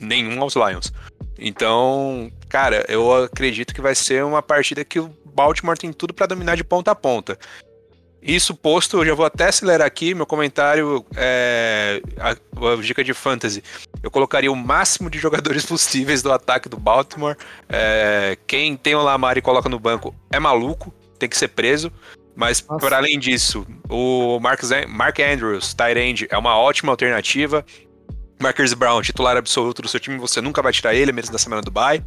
Nenhum 0.00 0.40
aos 0.40 0.54
Lions. 0.54 0.92
Então, 1.38 2.32
cara, 2.48 2.84
eu 2.88 3.24
acredito 3.24 3.74
que 3.74 3.80
vai 3.80 3.94
ser 3.94 4.24
uma 4.24 4.42
partida 4.42 4.84
que 4.84 4.98
o 4.98 5.14
Baltimore 5.26 5.76
tem 5.76 5.92
tudo 5.92 6.14
pra 6.14 6.26
dominar 6.26 6.56
de 6.56 6.64
ponta 6.64 6.90
a 6.90 6.94
ponta. 6.94 7.38
Isso 8.20 8.54
posto, 8.54 8.98
eu 8.98 9.06
já 9.06 9.14
vou 9.14 9.24
até 9.24 9.46
acelerar 9.46 9.86
aqui 9.86 10.12
meu 10.12 10.26
comentário, 10.26 11.06
é, 11.14 12.02
a, 12.18 12.30
a 12.30 12.76
dica 12.76 13.04
de 13.04 13.14
fantasy. 13.14 13.62
Eu 14.02 14.10
colocaria 14.10 14.50
o 14.50 14.56
máximo 14.56 15.08
de 15.08 15.18
jogadores 15.18 15.64
possíveis 15.66 16.22
do 16.22 16.32
ataque 16.32 16.68
do 16.68 16.76
Baltimore. 16.76 17.36
É, 17.68 18.36
quem 18.46 18.76
tem 18.76 18.96
o 18.96 19.02
Lamar 19.02 19.38
e 19.38 19.42
coloca 19.42 19.68
no 19.68 19.78
banco 19.78 20.14
é 20.30 20.40
maluco, 20.40 20.92
tem 21.18 21.28
que 21.28 21.36
ser 21.36 21.48
preso. 21.48 21.92
Mas, 22.38 22.60
para 22.60 22.98
além 22.98 23.18
disso, 23.18 23.66
o 23.90 24.38
Mark, 24.38 24.60
Mark 24.86 25.18
Andrews, 25.18 25.74
tight 25.74 25.98
end, 25.98 26.28
é 26.30 26.38
uma 26.38 26.56
ótima 26.56 26.92
alternativa. 26.92 27.66
Marcus 28.40 28.72
Brown, 28.74 29.02
titular 29.02 29.36
absoluto 29.36 29.82
do 29.82 29.88
seu 29.88 29.98
time, 29.98 30.16
você 30.18 30.40
nunca 30.40 30.62
vai 30.62 30.72
tirar 30.72 30.94
ele, 30.94 31.10
mesmo 31.10 31.32
da 31.32 31.38
semana 31.38 31.60
do 31.60 31.72
bye. 31.72 32.00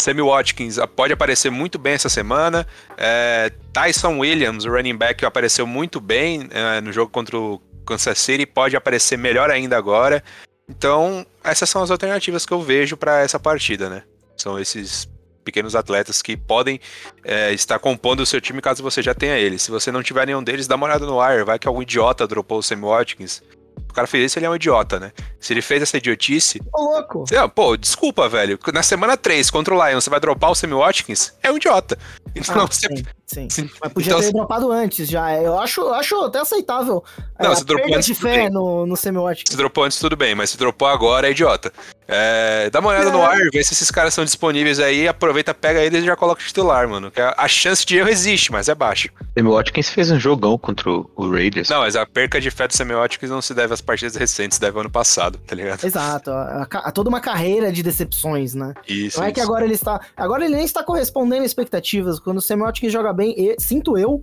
Sammy 0.00 0.22
Watkins 0.22 0.78
ah, 0.78 0.86
pode 0.86 1.12
aparecer 1.12 1.50
muito 1.50 1.78
bem 1.78 1.92
essa 1.92 2.08
semana. 2.08 2.66
É, 2.96 3.52
Tyson 3.70 4.18
Williams, 4.18 4.64
o 4.64 4.70
running 4.70 4.96
back, 4.96 5.26
apareceu 5.26 5.66
muito 5.66 6.00
bem 6.00 6.48
é, 6.52 6.80
no 6.80 6.90
jogo 6.90 7.12
contra 7.12 7.36
o 7.36 7.60
Kansas 7.86 8.18
City, 8.18 8.46
pode 8.46 8.76
aparecer 8.76 9.18
melhor 9.18 9.50
ainda 9.50 9.76
agora. 9.76 10.24
Então, 10.66 11.26
essas 11.44 11.68
são 11.68 11.82
as 11.82 11.90
alternativas 11.90 12.46
que 12.46 12.52
eu 12.52 12.62
vejo 12.62 12.96
para 12.96 13.20
essa 13.20 13.38
partida, 13.38 13.90
né? 13.90 14.04
São 14.38 14.58
esses 14.58 15.06
pequenos 15.46 15.76
atletas 15.76 16.20
que 16.20 16.36
podem 16.36 16.80
é, 17.24 17.52
estar 17.52 17.78
compondo 17.78 18.20
o 18.20 18.26
seu 18.26 18.40
time 18.40 18.60
caso 18.60 18.82
você 18.82 19.00
já 19.00 19.14
tenha 19.14 19.38
ele. 19.38 19.58
Se 19.58 19.70
você 19.70 19.92
não 19.92 20.02
tiver 20.02 20.26
nenhum 20.26 20.42
deles, 20.42 20.66
dá 20.66 20.74
uma 20.74 20.86
olhada 20.86 21.06
no 21.06 21.22
wire. 21.22 21.44
Vai 21.44 21.58
que 21.58 21.68
algum 21.68 21.80
idiota 21.80 22.26
dropou 22.26 22.58
o 22.58 22.62
Sammy 22.62 22.82
Watkins. 22.82 23.42
O 23.88 23.92
cara 23.94 24.06
fez 24.06 24.26
isso, 24.26 24.38
ele 24.38 24.46
é 24.46 24.50
um 24.50 24.56
idiota, 24.56 24.98
né? 24.98 25.12
Se 25.38 25.52
ele 25.52 25.62
fez 25.62 25.82
essa 25.82 25.96
idiotice, 25.96 26.60
Ô, 26.72 26.82
louco! 26.82 27.20
você, 27.20 27.36
pô, 27.48 27.76
desculpa, 27.76 28.28
velho. 28.28 28.58
Na 28.72 28.82
semana 28.82 29.16
3 29.16 29.50
contra 29.50 29.74
o 29.74 29.86
Lions, 29.86 30.04
você 30.04 30.10
vai 30.10 30.20
dropar 30.20 30.50
o 30.50 30.54
Sammy 30.54 30.74
Watkins? 30.74 31.34
É 31.42 31.50
um 31.50 31.56
idiota. 31.56 31.96
Então, 32.36 32.62
Ah, 32.62 32.66
você. 32.66 32.86
sim, 32.88 33.02
sim. 33.26 33.48
Sim. 33.50 33.70
Mas 33.80 33.92
podia 33.92 34.10
Então, 34.12 34.20
ter 34.20 34.32
dropado 34.32 34.70
antes 34.70 35.08
já. 35.08 35.34
Eu 35.36 35.58
acho, 35.58 35.80
eu 35.80 35.94
acho 35.94 36.14
até 36.24 36.38
aceitável. 36.40 37.02
Não, 37.40 37.52
é, 37.52 37.54
se 37.56 37.64
dropou 37.64 37.94
antes, 37.94 38.06
de 38.06 38.14
tudo 38.14 38.22
fé 38.28 38.36
bem. 38.36 38.50
no, 38.50 38.86
no. 38.86 38.96
Se 38.96 39.56
dropou 39.56 39.84
antes, 39.84 39.98
tudo 39.98 40.16
bem, 40.16 40.34
mas 40.34 40.50
se 40.50 40.58
dropou 40.58 40.88
agora 40.88 41.28
é 41.28 41.30
idiota. 41.30 41.72
É, 42.08 42.70
dá 42.70 42.78
uma 42.80 42.90
olhada 42.90 43.10
no 43.10 43.18
É. 43.20 43.24
ar, 43.26 43.38
vê 43.52 43.64
se 43.64 43.72
esses 43.74 43.90
caras 43.90 44.14
são 44.14 44.24
disponíveis 44.24 44.78
aí, 44.78 45.08
aproveita, 45.08 45.52
pega 45.52 45.80
eles 45.82 46.02
e 46.02 46.06
já 46.06 46.14
coloca 46.14 46.40
o 46.40 46.44
titular, 46.44 46.88
mano. 46.88 47.10
Que 47.10 47.20
a, 47.20 47.34
a 47.36 47.48
chance 47.48 47.84
de 47.84 47.96
erro 47.96 48.08
existe, 48.08 48.52
mas 48.52 48.68
é 48.68 48.74
baixa. 48.74 49.08
Watkins 49.36 49.90
fez 49.90 50.10
um 50.10 50.18
jogão 50.18 50.56
contra 50.56 50.88
o 50.90 51.30
Raiders. 51.30 51.68
Não, 51.68 51.80
mas 51.80 51.96
a 51.96 52.06
perca 52.06 52.40
de 52.40 52.50
fé 52.50 52.68
do 52.68 52.74
semióticos 52.74 53.28
não 53.28 53.42
se 53.42 53.52
deve 53.54 53.74
às 53.74 53.80
partidas 53.80 54.14
recentes, 54.16 54.58
deve 54.58 54.76
ao 54.76 54.80
ano 54.82 54.90
passado, 54.90 55.38
tá 55.46 55.54
ligado? 55.54 55.84
Exato, 55.84 56.30
a, 56.30 56.62
a 56.70 56.78
a 56.86 56.92
toda 56.92 57.08
uma 57.08 57.20
carreira 57.20 57.72
de 57.72 57.82
decepções, 57.82 58.54
né? 58.54 58.72
Isso. 58.88 59.18
Não 59.18 59.26
é 59.26 59.32
que 59.32 59.40
isso. 59.40 59.48
agora 59.48 59.64
ele 59.64 59.74
está. 59.74 60.00
Agora 60.16 60.44
ele 60.44 60.54
nem 60.54 60.64
está 60.64 60.82
correspondendo 60.82 61.42
a 61.42 61.46
expectativas. 61.46 62.18
Quando 62.26 62.38
o 62.38 62.40
Sammy 62.40 62.62
Watkins 62.62 62.92
joga 62.92 63.12
bem, 63.12 63.32
e- 63.38 63.54
sinto 63.56 63.96
eu, 63.96 64.20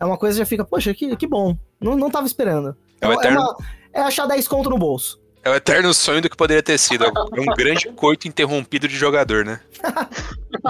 é 0.00 0.04
uma 0.04 0.18
coisa 0.18 0.34
que 0.34 0.38
já 0.40 0.44
fica, 0.44 0.64
poxa, 0.64 0.92
que, 0.92 1.14
que 1.16 1.24
bom. 1.24 1.56
Não, 1.80 1.96
não 1.96 2.10
tava 2.10 2.26
esperando. 2.26 2.76
É 3.00 3.06
o 3.06 3.12
é, 3.12 3.14
eterno- 3.14 3.40
uma- 3.42 3.56
é 3.92 4.00
achar 4.00 4.26
10 4.26 4.48
conto 4.48 4.68
no 4.68 4.76
bolso. 4.76 5.20
É 5.44 5.50
o 5.50 5.54
eterno 5.54 5.94
sonho 5.94 6.20
do 6.20 6.28
que 6.28 6.36
poderia 6.36 6.64
ter 6.64 6.76
sido. 6.78 7.04
É 7.04 7.40
um 7.40 7.54
grande 7.56 7.88
coito 7.94 8.26
interrompido 8.26 8.88
de 8.88 8.96
jogador, 8.96 9.44
né? 9.44 9.60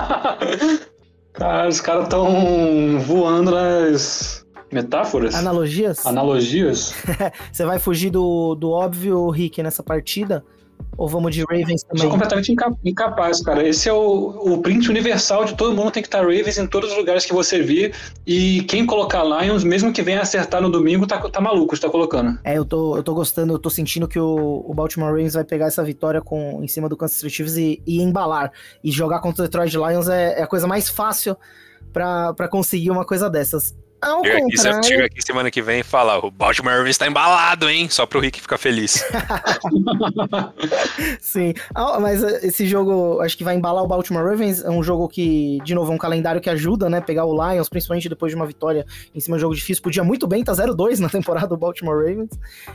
Cara, 1.32 1.68
os 1.68 1.80
caras 1.80 2.06
tão 2.08 3.00
voando 3.00 3.50
nas 3.50 4.44
metáforas, 4.70 5.34
Analogias? 5.34 6.04
analogias. 6.04 6.94
Você 7.50 7.64
vai 7.64 7.78
fugir 7.78 8.10
do, 8.10 8.54
do 8.54 8.70
óbvio, 8.70 9.30
Rick, 9.30 9.62
nessa 9.62 9.82
partida? 9.82 10.44
Ou 10.96 11.08
vamos 11.08 11.34
de 11.34 11.42
Ravens 11.42 11.80
Sou 11.80 11.90
também? 11.90 12.08
completamente 12.08 12.52
inca- 12.52 12.72
incapaz, 12.84 13.42
cara. 13.42 13.66
Esse 13.66 13.88
é 13.88 13.92
o, 13.92 14.52
o 14.54 14.62
print 14.62 14.88
universal 14.88 15.44
de 15.44 15.56
todo 15.56 15.74
mundo 15.74 15.90
tem 15.90 16.02
que 16.02 16.06
estar 16.06 16.20
Ravens 16.20 16.56
em 16.56 16.66
todos 16.66 16.92
os 16.92 16.96
lugares 16.96 17.26
que 17.26 17.32
você 17.32 17.60
vir. 17.60 17.94
E 18.26 18.62
quem 18.62 18.86
colocar 18.86 19.24
Lions, 19.24 19.64
mesmo 19.64 19.92
que 19.92 20.02
venha 20.02 20.20
acertar 20.20 20.62
no 20.62 20.70
domingo, 20.70 21.06
tá, 21.06 21.18
tá 21.28 21.40
maluco, 21.40 21.74
está 21.74 21.90
colocando. 21.90 22.38
É, 22.44 22.56
eu 22.56 22.64
tô, 22.64 22.96
eu 22.96 23.02
tô 23.02 23.12
gostando, 23.12 23.54
eu 23.54 23.58
tô 23.58 23.70
sentindo 23.70 24.06
que 24.06 24.18
o, 24.20 24.64
o 24.66 24.72
Baltimore 24.72 25.10
Ravens 25.10 25.34
vai 25.34 25.44
pegar 25.44 25.66
essa 25.66 25.82
vitória 25.82 26.20
com, 26.20 26.62
em 26.62 26.68
cima 26.68 26.88
do 26.88 26.96
Kansas 26.96 27.16
City 27.16 27.30
Chiefs 27.30 27.56
e, 27.56 27.82
e 27.84 28.00
embalar. 28.00 28.52
E 28.82 28.92
jogar 28.92 29.20
contra 29.20 29.42
o 29.42 29.46
Detroit 29.46 29.74
Lions 29.74 30.08
é, 30.08 30.38
é 30.38 30.42
a 30.42 30.46
coisa 30.46 30.66
mais 30.66 30.88
fácil 30.88 31.36
pra 31.92 32.48
conseguir 32.48 32.90
uma 32.90 33.04
coisa 33.04 33.28
dessas. 33.30 33.74
Ao 34.00 34.22
Chega 34.22 34.36
aqui, 34.36 34.56
contrário, 34.56 34.84
chega 34.84 35.04
aqui 35.06 35.22
semana 35.22 35.50
que 35.50 35.62
vem 35.62 35.80
e 35.80 35.82
fala: 35.82 36.18
o 36.24 36.30
Baltimore 36.30 36.76
Ravens 36.76 36.98
tá 36.98 37.06
embalado, 37.06 37.68
hein? 37.68 37.88
Só 37.88 38.04
pro 38.04 38.20
Rick 38.20 38.40
ficar 38.40 38.58
feliz. 38.58 39.02
sim. 41.20 41.54
Mas 42.00 42.22
eh, 42.22 42.40
esse 42.42 42.66
jogo, 42.66 43.20
acho 43.20 43.36
que 43.36 43.42
vai 43.44 43.54
embalar 43.54 43.82
o 43.82 43.86
Baltimore 43.86 44.24
Ravens. 44.24 44.62
É 44.62 44.68
um 44.68 44.82
jogo 44.82 45.08
que, 45.08 45.58
de 45.64 45.74
novo, 45.74 45.90
é 45.90 45.94
um 45.94 45.98
calendário 45.98 46.40
que 46.40 46.50
ajuda, 46.50 46.90
né? 46.90 47.00
Pegar 47.00 47.24
o 47.24 47.32
Lions, 47.32 47.68
principalmente 47.68 48.08
depois 48.08 48.30
de 48.30 48.36
uma 48.36 48.46
vitória 48.46 48.84
em 49.14 49.20
cima 49.20 49.36
de 49.36 49.40
um 49.40 49.46
jogo 49.46 49.54
difícil. 49.54 49.82
Podia 49.82 50.04
muito 50.04 50.26
bem 50.26 50.40
estar 50.40 50.52
0-2 50.52 50.98
na 50.98 51.08
temporada 51.08 51.48
do 51.48 51.56
Baltimore 51.56 51.96
Ravens. 51.96 52.30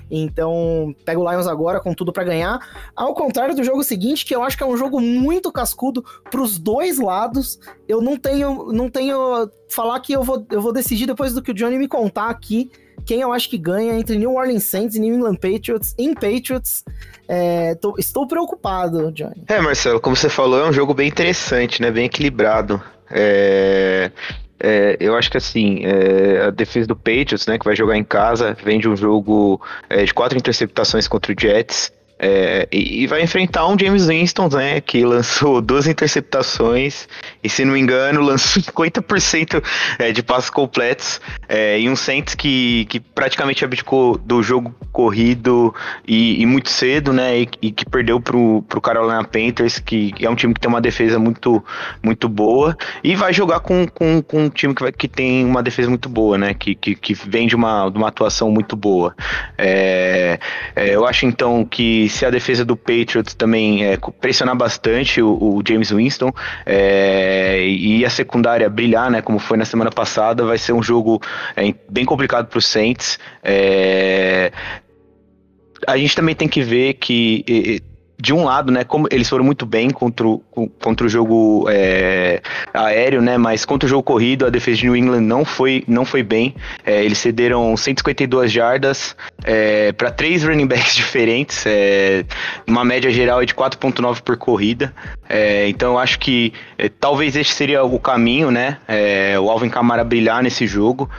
Então, 0.09 0.95
pega 1.05 1.19
o 1.19 1.29
Lions 1.29 1.47
agora 1.47 1.79
com 1.79 1.93
tudo 1.93 2.11
pra 2.11 2.23
ganhar. 2.23 2.59
Ao 2.95 3.13
contrário 3.13 3.55
do 3.55 3.63
jogo 3.63 3.83
seguinte, 3.83 4.25
que 4.25 4.35
eu 4.35 4.41
acho 4.41 4.57
que 4.57 4.63
é 4.63 4.67
um 4.67 4.77
jogo 4.77 4.99
muito 4.99 5.51
cascudo 5.51 6.03
pros 6.31 6.57
dois 6.57 6.97
lados. 6.97 7.59
Eu 7.87 8.01
não 8.01 8.17
tenho, 8.17 8.71
não 8.71 8.89
tenho 8.89 9.49
falar 9.69 9.99
que 9.99 10.13
eu 10.13 10.23
vou, 10.23 10.45
eu 10.51 10.61
vou 10.61 10.73
decidir 10.73 11.05
depois 11.05 11.33
do 11.33 11.41
que 11.41 11.51
o 11.51 11.53
Johnny 11.53 11.77
me 11.77 11.87
contar 11.87 12.29
aqui. 12.29 12.69
Quem 13.05 13.21
eu 13.21 13.31
acho 13.31 13.49
que 13.49 13.57
ganha 13.57 13.93
entre 13.97 14.17
New 14.17 14.33
Orleans 14.35 14.63
Saints 14.65 14.95
e 14.95 14.99
New 14.99 15.15
England 15.15 15.35
Patriots 15.35 15.95
em 15.97 16.13
Patriots. 16.13 16.83
É, 17.27 17.73
tô- 17.75 17.95
estou 17.97 18.27
preocupado, 18.27 19.11
Johnny. 19.11 19.43
É, 19.47 19.61
Marcelo, 19.61 19.99
como 20.01 20.15
você 20.15 20.29
falou, 20.29 20.59
é 20.59 20.69
um 20.69 20.73
jogo 20.73 20.93
bem 20.93 21.07
interessante, 21.07 21.81
né? 21.81 21.89
Bem 21.91 22.05
equilibrado. 22.05 22.81
É, 23.09 24.11
é, 24.59 24.97
eu 24.99 25.15
acho 25.15 25.31
que 25.31 25.37
assim, 25.37 25.81
é, 25.85 26.47
a 26.47 26.49
defesa 26.49 26.87
do 26.87 26.95
Patriots, 26.95 27.47
né, 27.47 27.57
que 27.57 27.65
vai 27.65 27.75
jogar 27.75 27.95
em 27.97 28.03
casa, 28.03 28.55
vem 28.63 28.79
de 28.79 28.89
um 28.89 28.95
jogo 28.95 29.61
é, 29.89 30.03
de 30.03 30.13
quatro 30.13 30.37
interceptações 30.37 31.07
contra 31.07 31.31
o 31.31 31.35
Jets. 31.39 31.91
É, 32.21 32.67
e, 32.69 33.03
e 33.03 33.07
vai 33.07 33.21
enfrentar 33.21 33.65
um 33.67 33.79
James 33.79 34.07
Winston, 34.07 34.49
né? 34.49 34.81
Que 34.81 35.03
lançou 35.07 35.61
duas 35.61 35.87
interceptações 35.87 37.07
e, 37.41 37.49
se 37.49 37.63
não 37.63 37.73
me 37.73 37.79
engano, 37.79 38.21
lançou 38.21 38.61
50% 38.61 39.63
é, 39.97 40.11
de 40.11 40.21
passos 40.21 40.49
completos. 40.49 41.21
É, 41.47 41.79
e 41.79 41.89
um 41.89 41.95
Saints 41.95 42.35
que, 42.35 42.85
que 42.89 42.99
praticamente 42.99 43.63
abdicou 43.63 44.17
do 44.17 44.43
jogo 44.43 44.75
corrido 44.91 45.73
e, 46.05 46.41
e 46.41 46.45
muito 46.45 46.69
cedo, 46.69 47.13
né? 47.13 47.39
E, 47.39 47.49
e, 47.61 47.71
que 47.71 47.85
perdeu 47.85 48.19
pro, 48.19 48.63
pro 48.67 48.81
Carolina 48.81 49.23
Panthers, 49.23 49.79
que 49.79 50.13
é 50.19 50.29
um 50.29 50.35
time 50.35 50.53
que 50.53 50.59
tem 50.59 50.69
uma 50.69 50.81
defesa 50.81 51.17
muito, 51.17 51.63
muito 52.03 52.27
boa. 52.27 52.75
E 53.01 53.15
vai 53.15 53.31
jogar 53.31 53.61
com, 53.61 53.87
com, 53.87 54.21
com 54.21 54.43
um 54.43 54.49
time 54.49 54.75
que, 54.75 54.81
vai, 54.81 54.91
que 54.91 55.07
tem 55.07 55.45
uma 55.45 55.63
defesa 55.63 55.87
muito 55.87 56.09
boa, 56.09 56.37
né? 56.37 56.53
Que, 56.53 56.75
que, 56.75 56.95
que 56.95 57.13
vem 57.13 57.47
de 57.47 57.55
uma, 57.55 57.89
de 57.89 57.97
uma 57.97 58.09
atuação 58.09 58.51
muito 58.51 58.75
boa. 58.75 59.15
É, 59.57 60.37
é, 60.75 60.95
eu 60.95 61.05
acho 61.05 61.25
então 61.25 61.63
que 61.63 62.08
se 62.09 62.25
a 62.25 62.29
defesa 62.29 62.65
do 62.65 62.75
Patriots 62.75 63.33
também 63.33 63.85
é, 63.85 63.97
pressionar 64.19 64.55
bastante 64.55 65.21
o, 65.21 65.31
o 65.31 65.63
James 65.67 65.91
Winston 65.91 66.31
é, 66.65 67.65
e 67.67 68.05
a 68.05 68.09
secundária 68.09 68.69
brilhar, 68.69 69.09
né, 69.09 69.21
como 69.21 69.39
foi 69.39 69.57
na 69.57 69.65
semana 69.65 69.91
passada, 69.91 70.43
vai 70.45 70.57
ser 70.57 70.73
um 70.73 70.83
jogo 70.83 71.21
é, 71.55 71.73
bem 71.89 72.05
complicado 72.05 72.47
para 72.47 72.57
os 72.57 72.65
Saints. 72.65 73.19
É, 73.43 74.51
a 75.87 75.97
gente 75.97 76.15
também 76.15 76.35
tem 76.35 76.47
que 76.47 76.61
ver 76.61 76.95
que 76.95 77.81
de 78.21 78.33
um 78.33 78.43
lado, 78.43 78.71
né, 78.71 78.83
como 78.83 79.07
eles 79.09 79.29
foram 79.29 79.45
muito 79.45 79.65
bem 79.65 79.89
contra 79.89 80.27
o, 80.27 80.39
contra 80.81 81.07
o 81.07 81.09
jogo 81.09 81.65
é, 81.69 82.41
aéreo, 82.73 83.21
né, 83.21 83.37
mas 83.37 83.63
contra 83.63 83.87
o 83.87 83.89
jogo 83.89 84.03
corrido, 84.03 84.45
a 84.45 84.49
defesa 84.49 84.79
de 84.79 84.85
New 84.85 84.95
England 84.95 85.21
não 85.21 85.45
foi, 85.45 85.85
não 85.87 86.03
foi 86.03 86.21
bem. 86.21 86.53
É, 86.85 87.03
eles 87.03 87.17
cederam 87.17 87.77
152 87.77 88.51
jardas 88.51 89.15
é, 89.45 89.93
para 89.93 90.11
três 90.11 90.43
running 90.43 90.67
backs 90.67 90.95
diferentes, 90.95 91.63
é, 91.65 92.25
uma 92.67 92.83
média 92.83 93.09
geral 93.09 93.45
de 93.45 93.53
4.9 93.53 94.21
por 94.21 94.35
corrida. 94.35 94.93
É, 95.29 95.69
então 95.69 95.93
eu 95.93 95.99
acho 95.99 96.19
que 96.19 96.51
é, 96.77 96.89
talvez 96.89 97.37
esse 97.37 97.51
seria 97.51 97.83
o 97.83 97.99
caminho, 97.99 98.51
né, 98.51 98.77
o 99.41 99.49
Alvin 99.49 99.69
Kamara 99.69 100.03
brilhar 100.03 100.43
nesse 100.43 100.67
jogo. 100.67 101.09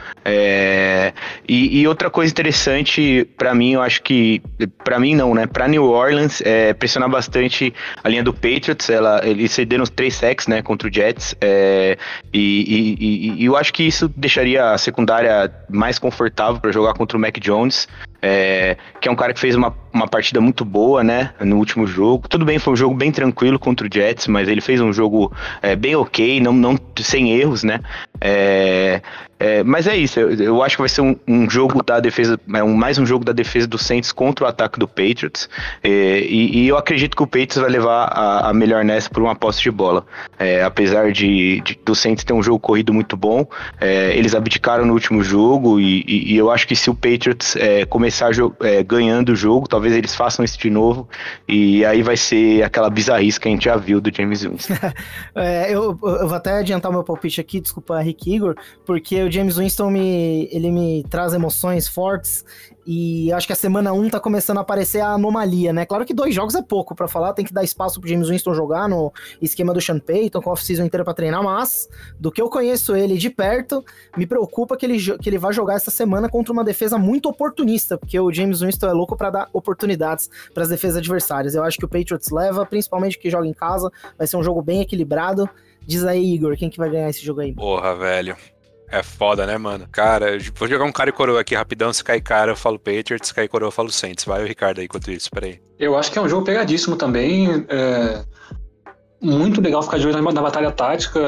E, 1.47 1.81
e, 1.81 1.87
outra 1.87 2.09
coisa 2.09 2.31
interessante 2.31 3.27
para 3.37 3.55
mim, 3.55 3.73
eu 3.73 3.81
acho 3.81 4.03
que 4.03 4.41
para 4.83 4.99
mim 4.99 5.15
não, 5.15 5.33
né, 5.33 5.47
para 5.47 5.67
New 5.67 5.83
Orleans 5.83 6.41
é 6.45 6.73
pressionar 6.91 7.09
bastante 7.09 7.73
a 8.03 8.09
linha 8.09 8.23
do 8.23 8.33
Patriots. 8.33 8.89
Ela, 8.89 9.21
eles 9.23 9.51
cederam 9.51 9.85
três 9.85 10.15
sacks 10.15 10.47
né, 10.47 10.61
contra 10.61 10.87
o 10.87 10.93
Jets. 10.93 11.35
É, 11.39 11.97
e, 12.33 12.97
e, 12.99 13.41
e, 13.41 13.45
eu 13.45 13.55
acho 13.55 13.71
que 13.71 13.83
isso 13.83 14.09
deixaria 14.15 14.71
a 14.71 14.77
secundária 14.77 15.51
mais 15.69 15.97
confortável 15.97 16.59
para 16.59 16.71
jogar 16.71 16.93
contra 16.93 17.17
o 17.17 17.21
Mac 17.21 17.37
Jones 17.39 17.87
é, 18.21 18.77
que 18.99 19.09
é 19.09 19.11
um 19.11 19.15
cara 19.15 19.33
que 19.33 19.39
fez 19.39 19.55
uma, 19.55 19.75
uma 19.91 20.07
partida 20.07 20.39
muito 20.39 20.63
boa, 20.63 21.03
né, 21.03 21.31
no 21.39 21.57
último 21.57 21.87
jogo. 21.87 22.27
Tudo 22.27 22.45
bem, 22.45 22.59
foi 22.59 22.73
um 22.73 22.77
jogo 22.77 22.95
bem 22.95 23.11
tranquilo 23.11 23.57
contra 23.57 23.87
o 23.87 23.89
Jets, 23.91 24.27
mas 24.27 24.47
ele 24.47 24.61
fez 24.61 24.79
um 24.79 24.93
jogo 24.93 25.31
é, 25.61 25.75
bem 25.75 25.95
ok, 25.95 26.39
não, 26.39 26.53
não 26.53 26.77
sem 26.99 27.31
erros, 27.31 27.63
né. 27.63 27.79
É, 28.19 29.01
é, 29.39 29.63
mas 29.63 29.87
é 29.87 29.97
isso, 29.97 30.19
eu, 30.19 30.31
eu, 30.35 30.61
acho 30.61 30.75
que 30.75 30.83
vai 30.83 30.89
ser 30.89 31.01
um, 31.01 31.15
um 31.27 31.49
jogo 31.49 31.81
da 31.81 31.99
defesa, 31.99 32.39
é 32.53 32.61
mais 32.61 32.99
um 32.99 33.05
jogo 33.07 33.25
da 33.25 33.31
defesa 33.31 33.65
do 33.65 33.75
Saints 33.75 34.11
contra 34.11 34.45
o 34.45 34.47
ataque 34.47 34.77
do 34.77 34.87
Patriots. 34.87 35.49
É, 35.83 36.19
e, 36.19 36.59
e, 36.59 36.67
eu 36.67 36.77
acredito 36.77 37.17
que 37.17 37.23
o 37.23 37.25
Patriots 37.25 37.57
vai 37.57 37.71
levar 37.71 38.03
a, 38.05 38.49
a 38.49 38.53
melhor 38.53 38.85
nessa 38.85 39.09
por 39.09 39.23
uma 39.23 39.33
posse 39.33 39.63
de 39.63 39.71
bola. 39.71 40.05
Apesar 40.63 41.11
de, 41.11 41.61
de, 41.61 41.79
do 41.83 41.95
Saints 41.95 42.23
ter 42.23 42.33
um 42.33 42.43
jogo 42.43 42.59
corrido 42.59 42.93
muito 42.93 43.17
bom, 43.17 43.47
eles 44.13 44.35
abdicaram 44.35 44.85
no 44.85 44.93
último 44.93 45.23
jogo 45.23 45.79
e, 45.79 46.03
e, 46.07 46.33
e, 46.33 46.37
eu 46.37 46.51
acho 46.51 46.67
que 46.67 46.75
se 46.75 46.89
o 46.89 46.93
Patriots 46.93 47.55
começar 47.89 48.10
começar 48.11 48.31
é, 48.61 48.83
ganhando 48.83 49.29
o 49.29 49.35
jogo, 49.35 49.67
talvez 49.67 49.95
eles 49.95 50.13
façam 50.13 50.43
isso 50.43 50.59
de 50.59 50.69
novo, 50.69 51.07
e 51.47 51.85
aí 51.85 52.03
vai 52.03 52.17
ser 52.17 52.61
aquela 52.61 52.89
bizarrice 52.89 53.39
que 53.39 53.47
a 53.47 53.51
gente 53.51 53.63
já 53.63 53.77
viu 53.77 54.01
do 54.01 54.13
James 54.13 54.43
Winston. 54.43 54.73
é, 55.33 55.73
eu, 55.73 55.97
eu, 56.03 56.27
vou 56.27 56.33
até 56.33 56.51
adiantar 56.59 56.91
meu 56.91 57.03
palpite 57.03 57.39
aqui, 57.39 57.61
desculpa, 57.61 57.99
Rick 58.01 58.35
Igor, 58.35 58.55
porque 58.85 59.23
o 59.23 59.31
James 59.31 59.55
Winston 59.55 59.89
me, 59.89 60.49
ele 60.51 60.69
me 60.69 61.05
traz 61.09 61.33
emoções 61.33 61.87
fortes 61.87 62.43
e 62.85 63.31
acho 63.33 63.45
que 63.45 63.53
a 63.53 63.55
semana 63.55 63.93
1 63.93 64.09
tá 64.09 64.19
começando 64.19 64.57
a 64.57 64.61
aparecer 64.61 64.99
a 65.01 65.13
anomalia, 65.13 65.71
né? 65.71 65.85
Claro 65.85 66.05
que 66.05 66.13
dois 66.13 66.33
jogos 66.33 66.55
é 66.55 66.61
pouco 66.61 66.95
para 66.95 67.07
falar, 67.07 67.33
tem 67.33 67.45
que 67.45 67.53
dar 67.53 67.63
espaço 67.63 67.99
pro 67.99 68.09
James 68.09 68.29
Winston 68.29 68.53
jogar 68.53 68.89
no 68.89 69.13
esquema 69.41 69.73
do 69.73 69.81
Sean 69.81 69.99
Payton, 69.99 70.41
com 70.41 70.49
a 70.49 70.53
off-season 70.53 70.83
inteira 70.83 71.03
pra 71.03 71.13
treinar, 71.13 71.43
mas 71.43 71.87
do 72.19 72.31
que 72.31 72.41
eu 72.41 72.49
conheço 72.49 72.95
ele 72.95 73.17
de 73.17 73.29
perto, 73.29 73.83
me 74.17 74.25
preocupa 74.25 74.75
que 74.75 74.85
ele, 74.85 75.17
que 75.17 75.29
ele 75.29 75.37
vai 75.37 75.53
jogar 75.53 75.75
essa 75.75 75.91
semana 75.91 76.27
contra 76.29 76.51
uma 76.51 76.63
defesa 76.63 76.97
muito 76.97 77.29
oportunista, 77.29 77.97
porque 77.97 78.19
o 78.19 78.31
James 78.31 78.61
Winston 78.61 78.87
é 78.87 78.93
louco 78.93 79.15
para 79.15 79.29
dar 79.29 79.49
oportunidades 79.53 80.29
para 80.53 80.63
as 80.63 80.69
defesas 80.69 80.97
adversárias. 80.97 81.55
Eu 81.55 81.63
acho 81.63 81.77
que 81.77 81.85
o 81.85 81.89
Patriots 81.89 82.29
leva, 82.31 82.65
principalmente 82.65 83.17
que 83.19 83.29
joga 83.29 83.47
em 83.47 83.53
casa, 83.53 83.91
vai 84.17 84.25
ser 84.27 84.37
um 84.37 84.43
jogo 84.43 84.61
bem 84.61 84.81
equilibrado. 84.81 85.49
Diz 85.85 86.03
aí, 86.03 86.35
Igor, 86.35 86.55
quem 86.57 86.69
que 86.69 86.77
vai 86.77 86.89
ganhar 86.89 87.09
esse 87.09 87.23
jogo 87.23 87.41
aí? 87.41 87.53
Porra, 87.53 87.95
velho. 87.95 88.35
É 88.91 89.01
foda, 89.01 89.45
né, 89.45 89.57
mano? 89.57 89.87
Cara, 89.89 90.37
vou 90.53 90.67
jogar 90.67 90.83
um 90.83 90.91
cara 90.91 91.09
e 91.09 91.13
coroa 91.13 91.39
aqui 91.39 91.55
rapidão. 91.55 91.93
Se 91.93 92.03
cair 92.03 92.21
cara, 92.21 92.51
eu 92.51 92.55
falo 92.57 92.77
Patriots. 92.77 93.29
Se 93.29 93.33
cair 93.33 93.47
coroa, 93.47 93.67
eu 93.67 93.71
falo 93.71 93.89
Saints. 93.89 94.25
Vai 94.25 94.43
o 94.43 94.47
Ricardo 94.47 94.79
aí 94.79 94.85
enquanto 94.85 95.09
isso, 95.09 95.29
peraí. 95.31 95.61
Eu 95.79 95.97
acho 95.97 96.11
que 96.11 96.19
é 96.19 96.21
um 96.21 96.27
jogo 96.27 96.43
pegadíssimo 96.43 96.97
também. 96.97 97.65
É... 97.69 98.21
Muito 99.21 99.61
legal 99.61 99.81
ficar 99.81 99.97
de 99.97 100.07
olho 100.07 100.21
na, 100.21 100.41
batalha 100.41 100.71
tática. 100.71 101.19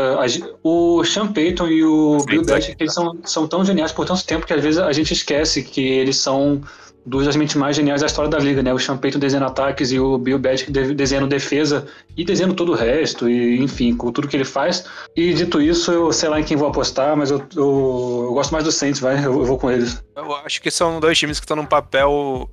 O 0.63 1.03
Sean 1.05 1.31
Payton 1.31 1.67
e 1.67 1.85
o 1.85 2.17
Bill 2.25 2.43
Belichick, 2.43 2.75
eles 2.79 2.93
são, 2.93 3.17
são 3.23 3.47
tão 3.47 3.63
geniais 3.63 3.91
por 3.91 4.05
tanto 4.05 4.25
tempo 4.25 4.45
que 4.45 4.53
às 4.53 4.61
vezes 4.61 4.79
a 4.79 4.91
gente 4.91 5.13
esquece 5.13 5.63
que 5.63 5.81
eles 5.81 6.17
são 6.17 6.61
duas 7.05 7.25
das 7.25 7.35
mentes 7.35 7.55
mais 7.55 7.75
geniais 7.75 8.01
da 8.01 8.07
história 8.07 8.29
da 8.29 8.39
liga, 8.39 8.63
né? 8.63 8.73
O 8.73 8.79
Champeito 8.79 9.19
desenhando 9.19 9.47
ataques 9.47 9.91
e 9.91 9.99
o 9.99 10.17
Bill 10.17 10.39
Belichick 10.39 10.71
desenhando 10.71 11.27
defesa 11.27 11.87
e 12.15 12.23
desenhando 12.23 12.53
todo 12.53 12.71
o 12.71 12.75
resto, 12.75 13.29
e 13.29 13.61
enfim, 13.61 13.95
com 13.95 14.11
tudo 14.11 14.27
que 14.27 14.37
ele 14.37 14.45
faz. 14.45 14.85
E 15.15 15.33
dito 15.33 15.61
isso, 15.61 15.91
eu 15.91 16.11
sei 16.13 16.29
lá 16.29 16.39
em 16.39 16.43
quem 16.43 16.57
vou 16.57 16.67
apostar, 16.67 17.15
mas 17.15 17.31
eu, 17.31 17.39
eu, 17.55 18.25
eu 18.27 18.33
gosto 18.33 18.51
mais 18.51 18.63
do 18.63 18.71
Saints, 18.71 18.99
vai, 18.99 19.17
eu, 19.17 19.33
eu, 19.33 19.45
vou 19.45 19.57
com 19.57 19.69
eles. 19.71 20.03
Eu 20.15 20.33
acho 20.37 20.61
que 20.61 20.71
são 20.71 20.99
dois 20.99 21.17
times 21.17 21.39
que 21.39 21.43
estão 21.45 21.57
no 21.57 21.67
papel, 21.67 22.49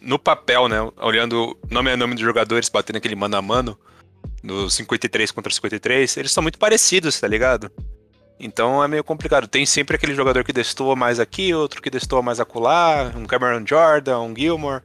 no 0.00 0.18
papel, 0.18 0.68
né? 0.68 0.78
Olhando 1.00 1.56
nome 1.70 1.90
a 1.90 1.96
nome 1.96 2.14
dos 2.14 2.22
jogadores, 2.22 2.68
batendo 2.68 2.96
aquele 2.96 3.14
mano 3.14 3.36
a 3.36 3.42
mano, 3.42 3.78
no 4.42 4.68
53 4.68 5.30
contra 5.30 5.52
53, 5.52 6.16
eles 6.16 6.32
são 6.32 6.42
muito 6.42 6.58
parecidos, 6.58 7.18
tá 7.20 7.28
ligado? 7.28 7.70
Então 8.38 8.82
é 8.82 8.88
meio 8.88 9.04
complicado. 9.04 9.46
Tem 9.46 9.64
sempre 9.64 9.96
aquele 9.96 10.14
jogador 10.14 10.44
que 10.44 10.52
destoa 10.52 10.96
mais 10.96 11.20
aqui, 11.20 11.54
outro 11.54 11.80
que 11.80 11.90
destoa 11.90 12.22
mais 12.22 12.40
acolá, 12.40 13.12
um 13.16 13.24
Cameron 13.24 13.64
Jordan, 13.66 14.20
um 14.20 14.36
Gilmore. 14.36 14.82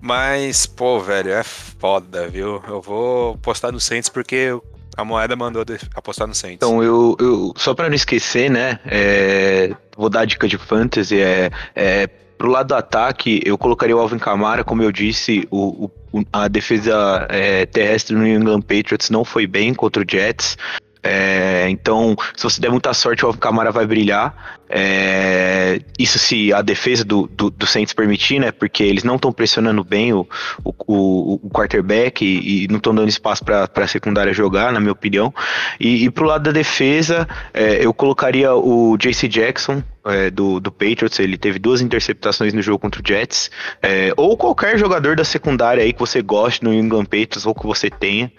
Mas, 0.00 0.66
pô, 0.66 1.00
velho, 1.00 1.30
é 1.30 1.42
foda, 1.42 2.28
viu? 2.28 2.62
Eu 2.66 2.80
vou 2.80 3.36
postar 3.38 3.70
no 3.72 3.80
Saints 3.80 4.08
porque 4.08 4.50
a 4.96 5.04
moeda 5.04 5.36
mandou 5.36 5.64
apostar 5.94 6.26
no 6.26 6.34
Saints. 6.34 6.56
Então, 6.56 6.82
eu, 6.82 7.16
eu 7.20 7.52
só 7.56 7.74
para 7.74 7.88
não 7.88 7.94
esquecer, 7.94 8.50
né? 8.50 8.80
É, 8.84 9.74
vou 9.96 10.10
dar 10.10 10.20
a 10.20 10.24
dica 10.24 10.48
de 10.48 10.58
fantasy. 10.58 11.20
É, 11.20 11.50
é, 11.74 12.06
pro 12.36 12.50
lado 12.50 12.68
do 12.68 12.74
ataque, 12.74 13.40
eu 13.44 13.56
colocaria 13.56 13.96
o 13.96 14.00
Alvin 14.00 14.18
Kamara, 14.18 14.64
como 14.64 14.82
eu 14.82 14.90
disse, 14.90 15.46
o, 15.50 15.84
o 15.84 15.90
a 16.32 16.48
defesa 16.48 17.26
é, 17.30 17.64
terrestre 17.64 18.14
no 18.14 18.22
New 18.22 18.38
England 18.38 18.60
Patriots 18.62 19.08
não 19.08 19.24
foi 19.24 19.46
bem 19.46 19.72
contra 19.72 20.02
o 20.02 20.06
Jets. 20.06 20.58
É, 21.02 21.66
então, 21.68 22.16
se 22.36 22.44
você 22.44 22.60
der 22.60 22.70
muita 22.70 22.94
sorte, 22.94 23.26
o 23.26 23.34
Kamara 23.34 23.72
vai 23.72 23.86
brilhar. 23.86 24.60
É, 24.74 25.80
isso 25.98 26.18
se 26.18 26.52
a 26.52 26.62
defesa 26.62 27.04
do, 27.04 27.26
do, 27.26 27.50
do, 27.50 27.66
Saints 27.66 27.92
permitir, 27.92 28.38
né? 28.38 28.52
Porque 28.52 28.82
eles 28.82 29.04
não 29.04 29.16
estão 29.16 29.32
pressionando 29.32 29.84
bem 29.84 30.12
o, 30.12 30.26
o, 30.64 31.40
o 31.42 31.50
quarterback 31.50 32.24
e, 32.24 32.64
e 32.64 32.68
não 32.68 32.76
estão 32.76 32.94
dando 32.94 33.08
espaço 33.08 33.44
para 33.44 33.68
a 33.74 33.86
secundária 33.86 34.32
jogar, 34.32 34.72
na 34.72 34.80
minha 34.80 34.92
opinião. 34.92 35.34
E, 35.78 36.04
e 36.04 36.10
pro 36.10 36.24
lado 36.24 36.44
da 36.44 36.52
defesa, 36.52 37.28
é, 37.52 37.84
eu 37.84 37.92
colocaria 37.92 38.54
o 38.54 38.96
JC 38.96 39.28
Jackson, 39.28 39.82
é, 40.06 40.30
do, 40.30 40.58
do 40.58 40.70
Patriots, 40.72 41.18
ele 41.18 41.36
teve 41.36 41.58
duas 41.58 41.80
interceptações 41.80 42.54
no 42.54 42.62
jogo 42.62 42.78
contra 42.78 43.00
o 43.00 43.06
Jets, 43.06 43.50
é, 43.82 44.12
ou 44.16 44.36
qualquer 44.36 44.78
jogador 44.78 45.16
da 45.16 45.24
secundária 45.24 45.82
aí 45.82 45.92
que 45.92 46.00
você 46.00 46.22
goste 46.22 46.64
no 46.64 46.72
England 46.72 47.04
Patriots 47.04 47.46
ou 47.46 47.54
que 47.54 47.66
você 47.66 47.90
tenha, 47.90 48.32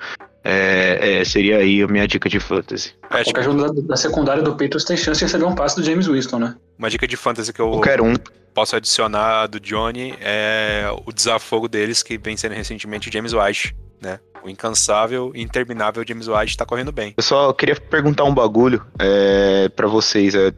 é, 0.43 1.21
é, 1.21 1.25
seria 1.25 1.57
aí 1.57 1.81
a 1.81 1.87
minha 1.87 2.07
dica 2.07 2.27
de 2.27 2.39
fantasy. 2.39 2.93
É, 3.09 3.23
Qualquer 3.23 3.43
jogo 3.43 3.63
da, 3.63 3.81
da, 3.87 3.97
secundária 3.97 4.43
do 4.43 4.51
Patriots 4.51 4.83
tem 4.83 4.97
chance 4.97 5.19
de 5.19 5.25
receber 5.25 5.45
um 5.45 5.55
passe 5.55 5.75
do 5.75 5.83
James 5.83 6.07
Winston, 6.07 6.39
né? 6.39 6.55
Uma 6.77 6.89
dica 6.89 7.07
de 7.07 7.15
fantasy 7.15 7.53
que 7.53 7.61
eu 7.61 7.69
Qualquer 7.69 8.01
um. 8.01 8.15
posso 8.53 8.75
adicionar 8.75 9.47
do 9.47 9.59
Johnny 9.59 10.15
é 10.19 10.85
o 11.05 11.13
desafogo 11.13 11.67
deles, 11.67 12.03
que 12.03 12.17
vem 12.17 12.35
sendo 12.35 12.53
recentemente 12.53 13.09
o 13.09 13.11
James 13.11 13.33
White, 13.33 13.75
né? 14.01 14.19
O 14.43 14.49
incansável 14.49 15.31
e 15.33 15.41
interminável 15.41 16.03
James 16.05 16.27
White 16.27 16.57
tá 16.57 16.65
correndo 16.65 16.91
bem. 16.91 17.13
Eu 17.15 17.23
só 17.23 17.53
queria 17.53 17.75
perguntar 17.75 18.25
um 18.25 18.33
bagulho 18.33 18.85
é, 18.99 19.69
para 19.69 19.87
vocês. 19.87 20.35
É, 20.35 20.51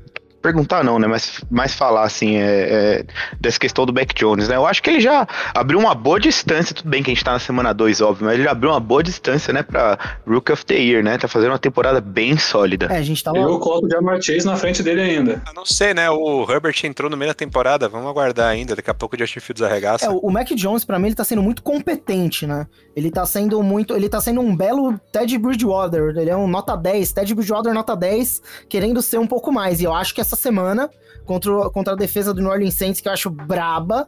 perguntar 0.45 0.83
não, 0.83 0.99
né? 0.99 1.07
Mas 1.07 1.41
mais 1.49 1.73
falar 1.73 2.03
assim, 2.03 2.37
é, 2.37 2.43
é, 2.43 3.05
dessa 3.41 3.59
questão 3.59 3.83
do 3.83 3.91
Beck 3.91 4.13
Jones, 4.13 4.47
né? 4.47 4.55
Eu 4.55 4.65
acho 4.67 4.83
que 4.83 4.91
ele 4.91 5.01
já 5.01 5.27
abriu 5.55 5.79
uma 5.79 5.95
boa 5.95 6.19
distância, 6.19 6.75
tudo 6.75 6.87
bem 6.87 7.01
que 7.01 7.09
a 7.09 7.13
gente 7.13 7.23
tá 7.23 7.31
na 7.31 7.39
semana 7.39 7.73
2, 7.73 7.99
óbvio, 8.01 8.25
mas 8.25 8.35
ele 8.35 8.43
já 8.43 8.51
abriu 8.51 8.69
uma 8.69 8.79
boa 8.79 9.01
distância, 9.01 9.51
né, 9.51 9.63
pra 9.63 9.97
Rookie 10.27 10.51
of 10.51 10.63
the 10.65 10.75
Year, 10.75 11.03
né? 11.03 11.17
Tá 11.17 11.27
fazendo 11.27 11.51
uma 11.51 11.59
temporada 11.59 11.99
bem 11.99 12.37
sólida. 12.37 12.87
É, 12.91 12.97
a 12.97 13.01
gente 13.01 13.23
tava. 13.23 13.37
Eu 13.37 13.57
coloco 13.59 13.87
o 13.87 13.89
Jamar 13.89 14.21
Chase 14.21 14.45
na 14.45 14.55
frente 14.55 14.83
dele 14.83 15.01
ainda. 15.01 15.41
Eu 15.47 15.53
não 15.53 15.65
sei, 15.65 15.93
né? 15.93 16.09
O 16.11 16.45
Herbert 16.47 16.75
entrou 16.83 17.09
no 17.09 17.17
meio 17.17 17.31
da 17.31 17.35
temporada, 17.35 17.89
vamos 17.89 18.07
aguardar 18.07 18.49
ainda. 18.49 18.75
Daqui 18.75 18.89
a 18.89 18.93
pouco 18.93 19.15
o 19.15 19.19
Justin 19.19 19.39
Fields 19.39 19.63
arregaça. 19.63 20.05
É, 20.05 20.09
o 20.09 20.29
Mac 20.29 20.49
Jones, 20.49 20.85
pra 20.85 20.99
mim, 20.99 21.07
ele 21.07 21.15
tá 21.15 21.23
sendo 21.23 21.41
muito 21.41 21.63
competente, 21.63 22.45
né? 22.45 22.67
Ele 22.95 23.09
tá 23.09 23.25
sendo 23.25 23.61
muito. 23.63 23.95
Ele 23.95 24.07
tá 24.07 24.21
sendo 24.21 24.41
um 24.41 24.55
belo 24.55 24.99
Ted 25.11 25.37
Bridgewater. 25.37 26.15
Ele 26.15 26.29
é 26.29 26.37
um 26.37 26.47
nota 26.47 26.75
10. 26.75 27.13
Ted 27.13 27.33
Bridgewater 27.33 27.73
nota 27.73 27.95
10, 27.95 28.41
querendo 28.69 29.01
ser 29.01 29.17
um 29.17 29.27
pouco 29.27 29.51
mais. 29.51 29.81
E 29.81 29.83
eu 29.85 29.93
acho 29.93 30.13
que 30.13 30.21
essa 30.21 30.34
semana, 30.35 30.89
contra, 31.25 31.69
contra 31.69 31.93
a 31.93 31.95
defesa 31.95 32.33
do 32.33 32.41
New 32.41 32.49
Orleans 32.49 32.75
Saints, 32.75 33.01
que 33.01 33.07
eu 33.07 33.13
acho 33.13 33.29
braba, 33.29 34.07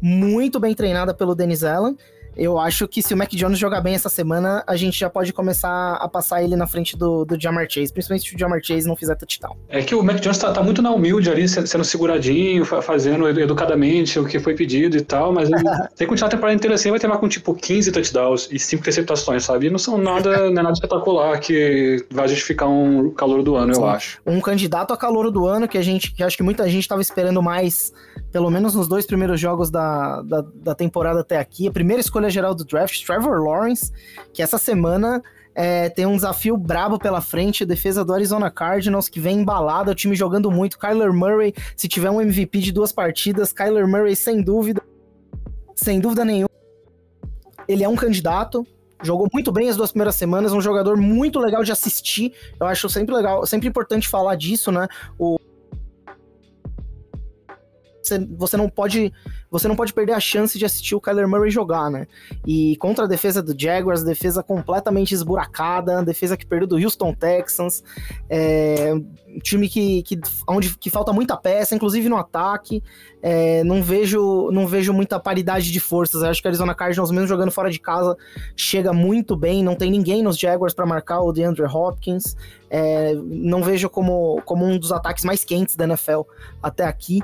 muito 0.00 0.58
bem 0.58 0.74
treinada 0.74 1.14
pelo 1.14 1.34
Dennis 1.34 1.62
Allen. 1.64 1.96
Eu 2.36 2.58
acho 2.58 2.86
que 2.86 3.02
se 3.02 3.14
o 3.14 3.16
Mac 3.16 3.30
Jones 3.32 3.58
jogar 3.58 3.80
bem 3.80 3.94
essa 3.94 4.08
semana, 4.08 4.62
a 4.66 4.76
gente 4.76 4.98
já 4.98 5.08
pode 5.08 5.32
começar 5.32 5.94
a 5.94 6.08
passar 6.08 6.42
ele 6.42 6.54
na 6.56 6.66
frente 6.66 6.96
do, 6.96 7.24
do 7.24 7.40
Jamar 7.40 7.66
Chase, 7.68 7.92
principalmente 7.92 8.28
se 8.28 8.34
o 8.34 8.38
Jamar 8.38 8.60
Chase 8.62 8.86
não 8.86 8.94
fizer 8.96 9.14
touchdown. 9.14 9.56
É 9.68 9.82
que 9.82 9.94
o 9.94 10.02
Mac 10.02 10.20
Jones 10.20 10.38
tá, 10.38 10.52
tá 10.52 10.62
muito 10.62 10.82
na 10.82 10.90
humilde 10.90 11.30
ali, 11.30 11.48
se- 11.48 11.66
sendo 11.66 11.84
seguradinho, 11.84 12.64
fa- 12.64 12.82
fazendo 12.82 13.28
edu- 13.28 13.40
educadamente 13.40 14.18
o 14.18 14.24
que 14.26 14.38
foi 14.38 14.54
pedido 14.54 14.96
e 14.96 15.00
tal, 15.00 15.32
mas 15.32 15.48
ele 15.50 15.62
tem 15.96 15.98
que 15.98 16.06
continuar 16.06 16.28
a 16.28 16.30
temporada 16.30 16.54
inteira 16.54 16.74
assim, 16.74 16.90
vai 16.90 16.98
ter 17.00 17.06
mais 17.08 17.20
com 17.20 17.28
tipo 17.28 17.54
15 17.54 17.90
touchdowns 17.92 18.48
e 18.52 18.58
5 18.58 18.80
interceptações, 18.82 19.44
sabe? 19.44 19.66
E 19.66 19.70
não 19.70 19.78
são 19.78 19.96
nada, 19.96 20.38
não 20.50 20.60
é 20.60 20.62
nada 20.62 20.72
espetacular 20.72 21.38
que 21.40 22.04
vai 22.10 22.28
justificar 22.28 22.68
um 22.68 23.10
calor 23.12 23.42
do 23.42 23.56
ano, 23.56 23.74
Sim. 23.74 23.80
eu 23.80 23.86
acho. 23.88 24.20
um 24.26 24.40
candidato 24.40 24.92
a 24.92 24.96
calor 24.96 25.30
do 25.30 25.46
ano 25.46 25.66
que 25.66 25.78
a 25.78 25.82
gente, 25.82 26.12
que 26.12 26.22
acho 26.22 26.36
que 26.36 26.42
muita 26.42 26.68
gente 26.68 26.82
estava 26.82 27.00
esperando 27.00 27.42
mais, 27.42 27.92
pelo 28.30 28.50
menos 28.50 28.74
nos 28.74 28.86
dois 28.88 29.06
primeiros 29.06 29.40
jogos 29.40 29.70
da, 29.70 30.20
da, 30.22 30.44
da 30.54 30.74
temporada 30.74 31.20
até 31.20 31.38
aqui. 31.38 31.66
A 31.68 31.72
primeira 31.72 32.00
escolha 32.00 32.25
geral 32.30 32.54
do 32.54 32.64
draft, 32.64 33.04
Trevor 33.04 33.42
Lawrence, 33.42 33.92
que 34.32 34.42
essa 34.42 34.58
semana 34.58 35.22
é, 35.54 35.88
tem 35.88 36.04
um 36.04 36.16
desafio 36.16 36.56
brabo 36.56 36.98
pela 36.98 37.22
frente, 37.22 37.64
defesa 37.64 38.04
do 38.04 38.12
Arizona 38.12 38.50
Cardinals, 38.50 39.08
que 39.08 39.18
vem 39.18 39.38
embalada, 39.38 39.90
o 39.90 39.94
time 39.94 40.14
jogando 40.14 40.50
muito. 40.50 40.78
Kyler 40.78 41.12
Murray, 41.12 41.54
se 41.74 41.88
tiver 41.88 42.10
um 42.10 42.20
MVP 42.20 42.58
de 42.58 42.72
duas 42.72 42.92
partidas, 42.92 43.52
Kyler 43.54 43.88
Murray 43.88 44.14
sem 44.14 44.42
dúvida, 44.42 44.82
sem 45.74 45.98
dúvida 45.98 46.24
nenhuma, 46.24 46.50
ele 47.66 47.82
é 47.82 47.88
um 47.88 47.96
candidato. 47.96 48.66
Jogou 49.02 49.28
muito 49.32 49.50
bem 49.50 49.68
as 49.68 49.76
duas 49.76 49.90
primeiras 49.90 50.14
semanas, 50.16 50.52
um 50.52 50.60
jogador 50.60 50.96
muito 50.96 51.38
legal 51.38 51.62
de 51.64 51.72
assistir. 51.72 52.32
Eu 52.60 52.66
acho 52.66 52.88
sempre 52.88 53.14
legal, 53.14 53.46
sempre 53.46 53.68
importante 53.68 54.08
falar 54.08 54.36
disso, 54.36 54.70
né? 54.70 54.86
O 55.18 55.38
você, 58.06 58.18
você 58.36 58.56
não 58.56 58.68
pode 58.68 59.12
você 59.58 59.68
não 59.68 59.76
pode 59.76 59.92
perder 59.92 60.12
a 60.12 60.20
chance 60.20 60.58
de 60.58 60.64
assistir 60.64 60.94
o 60.94 61.00
Kyler 61.00 61.28
Murray 61.28 61.50
jogar, 61.50 61.90
né? 61.90 62.06
E 62.46 62.76
contra 62.76 63.04
a 63.04 63.08
defesa 63.08 63.42
do 63.42 63.54
Jaguars, 63.58 64.02
defesa 64.02 64.42
completamente 64.42 65.12
esburacada, 65.12 66.02
defesa 66.02 66.36
que 66.36 66.46
perdeu 66.46 66.66
do 66.66 66.76
Houston 66.76 67.14
Texans, 67.14 67.82
é, 68.28 68.92
um 69.28 69.38
time 69.40 69.68
que, 69.68 70.02
que, 70.02 70.20
onde, 70.48 70.76
que 70.78 70.90
falta 70.90 71.12
muita 71.12 71.36
peça, 71.36 71.74
inclusive 71.74 72.08
no 72.08 72.16
ataque. 72.16 72.82
É, 73.22 73.64
não 73.64 73.82
vejo 73.82 74.50
não 74.52 74.66
vejo 74.66 74.92
muita 74.92 75.18
paridade 75.18 75.72
de 75.72 75.80
forças. 75.80 76.22
Eu 76.22 76.28
acho 76.28 76.40
que 76.40 76.48
a 76.48 76.50
Arizona 76.50 76.74
Cardinals, 76.74 77.10
mesmo 77.10 77.26
jogando 77.26 77.50
fora 77.50 77.70
de 77.70 77.78
casa, 77.78 78.16
chega 78.54 78.92
muito 78.92 79.36
bem. 79.36 79.62
Não 79.62 79.74
tem 79.74 79.90
ninguém 79.90 80.22
nos 80.22 80.38
Jaguars 80.38 80.74
para 80.74 80.86
marcar 80.86 81.20
o 81.20 81.32
DeAndre 81.32 81.64
Hopkins. 81.64 82.36
É, 82.70 83.14
não 83.14 83.62
vejo 83.62 83.88
como, 83.88 84.40
como 84.44 84.64
um 84.64 84.78
dos 84.78 84.92
ataques 84.92 85.24
mais 85.24 85.44
quentes 85.44 85.76
da 85.76 85.84
NFL 85.84 86.22
até 86.62 86.84
aqui. 86.84 87.22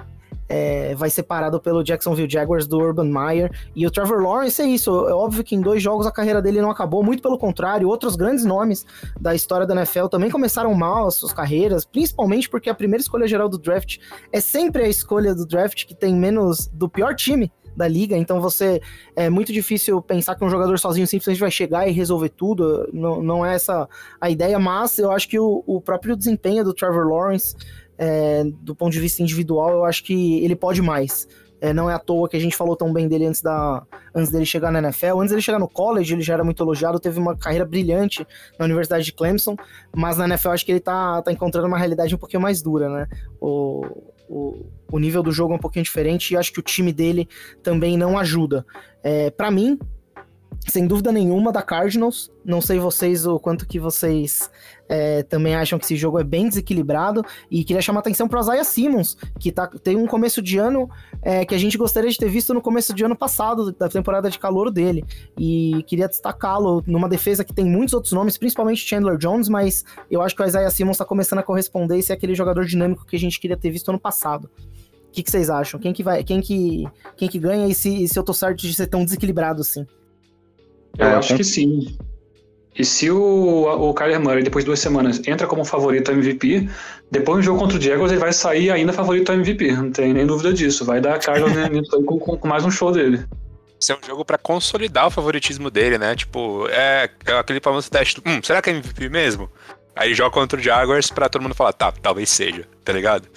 É, 0.48 0.94
vai 0.94 1.10
ser 1.10 1.22
parado 1.22 1.60
pelo 1.60 1.82
Jacksonville 1.82 2.30
Jaguars 2.30 2.66
do 2.66 2.78
Urban 2.78 3.10
Meyer. 3.10 3.50
E 3.74 3.86
o 3.86 3.90
Trevor 3.90 4.20
Lawrence 4.22 4.60
é 4.60 4.66
isso. 4.66 5.08
É 5.08 5.14
óbvio 5.14 5.42
que 5.42 5.54
em 5.54 5.60
dois 5.60 5.82
jogos 5.82 6.06
a 6.06 6.12
carreira 6.12 6.42
dele 6.42 6.60
não 6.60 6.70
acabou, 6.70 7.02
muito 7.02 7.22
pelo 7.22 7.38
contrário. 7.38 7.88
Outros 7.88 8.16
grandes 8.16 8.44
nomes 8.44 8.84
da 9.20 9.34
história 9.34 9.66
da 9.66 9.74
NFL 9.74 10.06
também 10.06 10.30
começaram 10.30 10.74
mal 10.74 11.06
as 11.06 11.14
suas 11.14 11.32
carreiras, 11.32 11.84
principalmente 11.84 12.48
porque 12.48 12.68
a 12.68 12.74
primeira 12.74 13.00
escolha 13.00 13.26
geral 13.26 13.48
do 13.48 13.58
draft 13.58 13.98
é 14.32 14.40
sempre 14.40 14.84
a 14.84 14.88
escolha 14.88 15.34
do 15.34 15.46
draft 15.46 15.86
que 15.86 15.94
tem 15.94 16.14
menos 16.14 16.66
do 16.66 16.88
pior 16.88 17.14
time 17.14 17.50
da 17.76 17.88
liga, 17.88 18.16
então 18.16 18.40
você 18.40 18.80
é 19.16 19.30
muito 19.30 19.52
difícil 19.52 20.00
pensar 20.02 20.34
que 20.34 20.44
um 20.44 20.50
jogador 20.50 20.78
sozinho 20.78 21.06
simplesmente 21.06 21.40
vai 21.40 21.50
chegar 21.50 21.88
e 21.88 21.92
resolver 21.92 22.28
tudo. 22.28 22.88
Não, 22.92 23.22
não 23.22 23.46
é 23.46 23.54
essa 23.54 23.88
a 24.20 24.30
ideia, 24.30 24.58
mas 24.58 24.98
eu 24.98 25.10
acho 25.10 25.28
que 25.28 25.38
o, 25.38 25.62
o 25.66 25.80
próprio 25.80 26.16
desempenho 26.16 26.64
do 26.64 26.74
Trevor 26.74 27.06
Lawrence 27.06 27.56
é, 28.02 28.42
do 28.44 28.74
ponto 28.74 28.92
de 28.92 28.98
vista 28.98 29.22
individual, 29.22 29.70
eu 29.70 29.84
acho 29.84 30.02
que 30.02 30.44
ele 30.44 30.56
pode 30.56 30.82
mais. 30.82 31.28
É, 31.60 31.72
não 31.72 31.88
é 31.88 31.94
à 31.94 31.98
toa 32.00 32.28
que 32.28 32.36
a 32.36 32.40
gente 32.40 32.56
falou 32.56 32.74
tão 32.74 32.92
bem 32.92 33.06
dele 33.06 33.26
antes, 33.26 33.40
da, 33.40 33.86
antes 34.12 34.32
dele 34.32 34.44
chegar 34.44 34.72
na 34.72 34.80
NFL. 34.80 35.20
Antes 35.20 35.30
dele 35.30 35.40
chegar 35.40 35.60
no 35.60 35.68
college, 35.68 36.12
ele 36.12 36.20
já 36.20 36.34
era 36.34 36.42
muito 36.42 36.60
elogiado, 36.60 36.98
teve 36.98 37.20
uma 37.20 37.36
carreira 37.36 37.64
brilhante 37.64 38.26
na 38.58 38.64
Universidade 38.64 39.04
de 39.04 39.12
Clemson, 39.12 39.54
mas 39.94 40.18
na 40.18 40.24
NFL 40.24 40.50
acho 40.50 40.66
que 40.66 40.72
ele 40.72 40.80
tá, 40.80 41.22
tá 41.22 41.30
encontrando 41.30 41.68
uma 41.68 41.78
realidade 41.78 42.12
um 42.12 42.18
pouquinho 42.18 42.42
mais 42.42 42.60
dura, 42.60 42.88
né? 42.88 43.08
O, 43.40 43.86
o, 44.28 44.66
o 44.90 44.98
nível 44.98 45.22
do 45.22 45.30
jogo 45.30 45.52
é 45.52 45.56
um 45.56 45.60
pouquinho 45.60 45.84
diferente 45.84 46.34
e 46.34 46.36
acho 46.36 46.52
que 46.52 46.58
o 46.58 46.62
time 46.62 46.92
dele 46.92 47.28
também 47.62 47.96
não 47.96 48.18
ajuda. 48.18 48.66
É, 49.00 49.30
para 49.30 49.48
mim, 49.48 49.78
sem 50.68 50.86
dúvida 50.86 51.10
nenhuma, 51.10 51.52
da 51.52 51.62
Cardinals. 51.62 52.30
Não 52.44 52.60
sei 52.60 52.78
vocês 52.78 53.26
o 53.26 53.38
quanto 53.38 53.66
que 53.66 53.78
vocês 53.78 54.50
é, 54.88 55.22
também 55.22 55.54
acham 55.54 55.78
que 55.78 55.84
esse 55.84 55.96
jogo 55.96 56.18
é 56.18 56.24
bem 56.24 56.48
desequilibrado. 56.48 57.24
E 57.50 57.64
queria 57.64 57.82
chamar 57.82 58.00
atenção 58.00 58.28
para 58.28 58.38
o 58.38 58.42
Isaiah 58.42 58.64
Simmons, 58.64 59.16
que 59.38 59.50
tá, 59.50 59.66
tem 59.66 59.96
um 59.96 60.06
começo 60.06 60.40
de 60.40 60.58
ano 60.58 60.88
é, 61.20 61.44
que 61.44 61.54
a 61.54 61.58
gente 61.58 61.76
gostaria 61.76 62.10
de 62.10 62.16
ter 62.16 62.28
visto 62.28 62.54
no 62.54 62.60
começo 62.60 62.94
de 62.94 63.04
ano 63.04 63.16
passado, 63.16 63.72
da 63.72 63.88
temporada 63.88 64.30
de 64.30 64.38
calor 64.38 64.70
dele. 64.70 65.04
E 65.36 65.82
queria 65.86 66.08
destacá-lo 66.08 66.82
numa 66.86 67.08
defesa 67.08 67.44
que 67.44 67.52
tem 67.52 67.64
muitos 67.64 67.94
outros 67.94 68.12
nomes, 68.12 68.38
principalmente 68.38 68.86
Chandler 68.86 69.16
Jones, 69.16 69.48
mas 69.48 69.84
eu 70.10 70.22
acho 70.22 70.34
que 70.36 70.42
o 70.42 70.46
Isaiah 70.46 70.70
Simmons 70.70 70.94
está 70.94 71.04
começando 71.04 71.40
a 71.40 71.42
corresponder 71.42 71.98
e 71.98 72.02
ser 72.02 72.12
aquele 72.12 72.34
jogador 72.34 72.64
dinâmico 72.64 73.04
que 73.04 73.16
a 73.16 73.18
gente 73.18 73.40
queria 73.40 73.56
ter 73.56 73.70
visto 73.70 73.88
ano 73.88 74.00
passado. 74.00 74.48
O 75.08 75.12
que, 75.12 75.22
que 75.22 75.30
vocês 75.30 75.50
acham? 75.50 75.78
Quem 75.78 75.92
que 75.92 76.02
vai, 76.02 76.24
quem 76.24 76.40
que, 76.40 76.88
quem 77.16 77.28
que 77.28 77.38
ganha 77.38 77.66
e 77.66 77.74
se, 77.74 78.08
se 78.08 78.18
eu 78.18 78.22
tô 78.22 78.32
certo 78.32 78.60
de 78.60 78.72
ser 78.72 78.86
tão 78.86 79.04
desequilibrado 79.04 79.60
assim? 79.60 79.86
Eu 80.98 81.06
É, 81.06 81.14
acho 81.14 81.28
com- 81.30 81.36
que 81.36 81.44
sim. 81.44 81.96
E 82.74 82.84
se 82.86 83.10
o, 83.10 83.64
o 83.90 83.92
Kyler 83.92 84.18
Murray, 84.20 84.42
depois 84.42 84.64
de 84.64 84.66
duas 84.66 84.80
semanas, 84.80 85.20
entra 85.26 85.46
como 85.46 85.62
favorito 85.64 86.10
a 86.10 86.14
MVP, 86.14 86.68
depois 87.10 87.38
do 87.38 87.42
jogo 87.42 87.58
contra 87.60 87.76
o 87.76 87.80
Jaguars, 87.80 88.10
ele 88.12 88.20
vai 88.20 88.32
sair 88.32 88.70
ainda 88.70 88.92
favorito 88.94 89.30
a 89.30 89.34
MVP. 89.34 89.72
Não 89.72 89.90
tem 89.92 90.14
nem 90.14 90.26
dúvida 90.26 90.52
disso. 90.54 90.84
Vai 90.84 90.98
dar 91.00 91.18
Cardinals 91.18 91.52
né, 91.56 91.68
nisso 91.68 91.94
aí 91.94 92.02
com, 92.02 92.18
com- 92.18 92.36
com 92.38 92.48
mais 92.48 92.64
um 92.64 92.70
show 92.70 92.90
dele. 92.90 93.24
Esse 93.78 93.92
é 93.92 93.96
um 93.96 94.06
jogo 94.06 94.24
pra 94.24 94.38
consolidar 94.38 95.06
o 95.06 95.10
favoritismo 95.10 95.70
dele, 95.70 95.98
né? 95.98 96.14
Tipo, 96.16 96.66
é 96.68 97.10
aquele 97.38 97.60
famoso 97.60 97.90
teste. 97.90 98.22
Hum, 98.24 98.40
será 98.42 98.62
que 98.62 98.70
é 98.70 98.72
MVP 98.72 99.08
mesmo? 99.10 99.50
Aí 99.94 100.14
joga 100.14 100.30
contra 100.30 100.58
o 100.58 100.62
Jaguars 100.62 101.10
pra 101.10 101.28
todo 101.28 101.42
mundo 101.42 101.54
falar, 101.54 101.74
tá, 101.74 101.92
talvez 101.92 102.30
seja, 102.30 102.64
tá 102.82 102.92
ligado? 102.94 103.28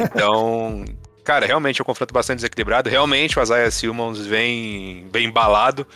Então, 0.00 0.84
cara, 1.22 1.46
realmente 1.46 1.80
é 1.80 1.82
um 1.82 1.86
confronto 1.86 2.12
bastante 2.12 2.38
desequilibrado. 2.38 2.90
Realmente 2.90 3.38
o 3.38 3.42
Isaiah 3.42 3.70
Simmons 3.70 4.18
vem 4.26 5.06
bem 5.12 5.26
embalado, 5.26 5.86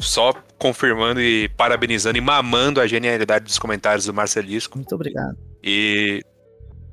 só 0.00 0.32
confirmando 0.58 1.20
e 1.20 1.48
parabenizando 1.50 2.18
e 2.18 2.20
mamando 2.20 2.80
a 2.80 2.86
genialidade 2.86 3.44
dos 3.44 3.58
comentários 3.58 4.06
do 4.06 4.14
Marcelisco. 4.14 4.78
Muito 4.78 4.94
obrigado. 4.94 5.36
E. 5.62 6.22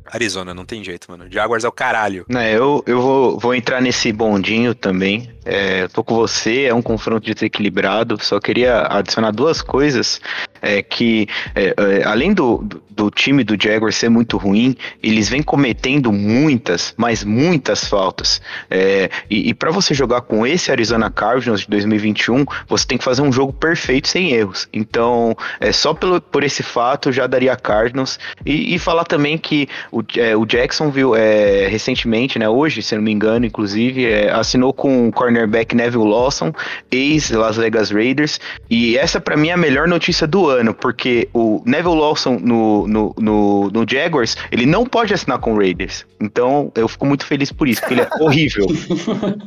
Arizona, 0.06 0.54
não 0.54 0.66
tem 0.66 0.84
jeito, 0.84 1.10
mano. 1.10 1.26
Jaguars 1.30 1.64
é 1.64 1.68
o 1.68 1.72
caralho. 1.72 2.26
Né, 2.28 2.54
eu, 2.54 2.84
eu 2.86 3.02
vou, 3.02 3.40
vou 3.40 3.56
entrar 3.56 3.82
nesse 3.82 4.12
bondinho 4.12 4.76
também. 4.76 5.34
É, 5.46 5.84
eu 5.84 5.90
tô 5.90 6.04
com 6.04 6.14
você, 6.14 6.64
é 6.64 6.74
um 6.74 6.82
confronto 6.82 7.34
desequilibrado. 7.34 8.22
Só 8.22 8.40
queria 8.40 8.86
adicionar 8.90 9.32
duas 9.32 9.62
coisas. 9.62 10.20
É 10.64 10.82
que, 10.82 11.28
é, 11.54 11.76
é, 11.78 12.04
além 12.06 12.34
do, 12.34 12.58
do- 12.90 13.12
time 13.12 13.44
do 13.44 13.62
Jaguars 13.62 13.96
ser 13.98 14.10
muito 14.10 14.38
ruim, 14.38 14.76
eles 15.04 15.28
vêm 15.30 15.44
cometendo 15.44 16.12
muitas, 16.12 16.94
mas 16.98 17.24
muitas 17.24 17.86
faltas. 17.86 18.42
É, 18.72 19.10
e 19.30 19.50
e 19.50 19.54
para 19.54 19.72
você 19.72 19.94
jogar 19.94 20.22
com 20.22 20.48
esse 20.48 20.72
Arizona 20.72 21.10
Cardinals 21.12 21.62
de 21.62 21.68
2021, 21.68 22.46
você 22.68 22.88
tem 22.88 22.98
que 22.98 23.04
fazer 23.04 23.22
um 23.22 23.32
jogo 23.32 23.52
perfeito 23.52 24.08
sem 24.08 24.32
erros. 24.32 24.70
Então, 24.72 25.36
é, 25.60 25.72
só 25.74 25.94
pelo, 25.94 26.22
por 26.22 26.44
esse 26.46 26.64
fato 26.64 27.12
já 27.12 27.28
daria 27.28 27.56
Cardinals. 27.58 28.18
E, 28.46 28.74
e 28.74 28.80
falar 28.80 29.04
também 29.04 29.38
que 29.38 29.68
o, 29.92 30.02
é, 30.18 30.34
o 30.36 30.46
Jacksonville, 30.46 31.12
é, 31.18 31.68
recentemente, 31.70 32.40
né, 32.40 32.48
hoje, 32.48 32.82
se 32.82 32.96
não 32.96 33.02
me 33.04 33.12
engano, 33.12 33.46
inclusive, 33.46 34.06
é, 34.06 34.32
assinou 34.32 34.72
com 34.74 35.10
o 35.10 35.12
cornerback 35.12 35.76
Neville 35.76 36.08
Lawson, 36.10 36.54
ex-Las 36.90 37.58
Vegas 37.58 37.92
Raiders. 37.92 38.40
E 38.70 38.98
essa, 38.98 39.20
pra 39.20 39.36
mim, 39.36 39.50
é 39.50 39.54
a 39.54 39.58
melhor 39.58 39.88
notícia 39.88 40.26
do 40.26 40.48
ano, 40.48 40.53
porque 40.74 41.30
o 41.34 41.62
Neville 41.66 41.96
Lawson 41.96 42.38
no, 42.40 42.88
no, 42.88 43.16
no, 43.18 43.70
no 43.70 43.86
Jaguars, 43.90 44.36
ele 44.52 44.66
não 44.66 44.86
pode 44.86 45.14
assinar 45.14 45.40
com 45.40 45.54
o 45.54 45.58
Raiders. 45.58 46.06
Então, 46.20 46.72
eu 46.76 46.88
fico 46.88 47.06
muito 47.06 47.26
feliz 47.26 47.52
por 47.52 47.68
isso, 47.68 47.82
porque 47.82 47.96
ele 47.96 48.02
é 48.02 48.10
horrível. 48.22 48.66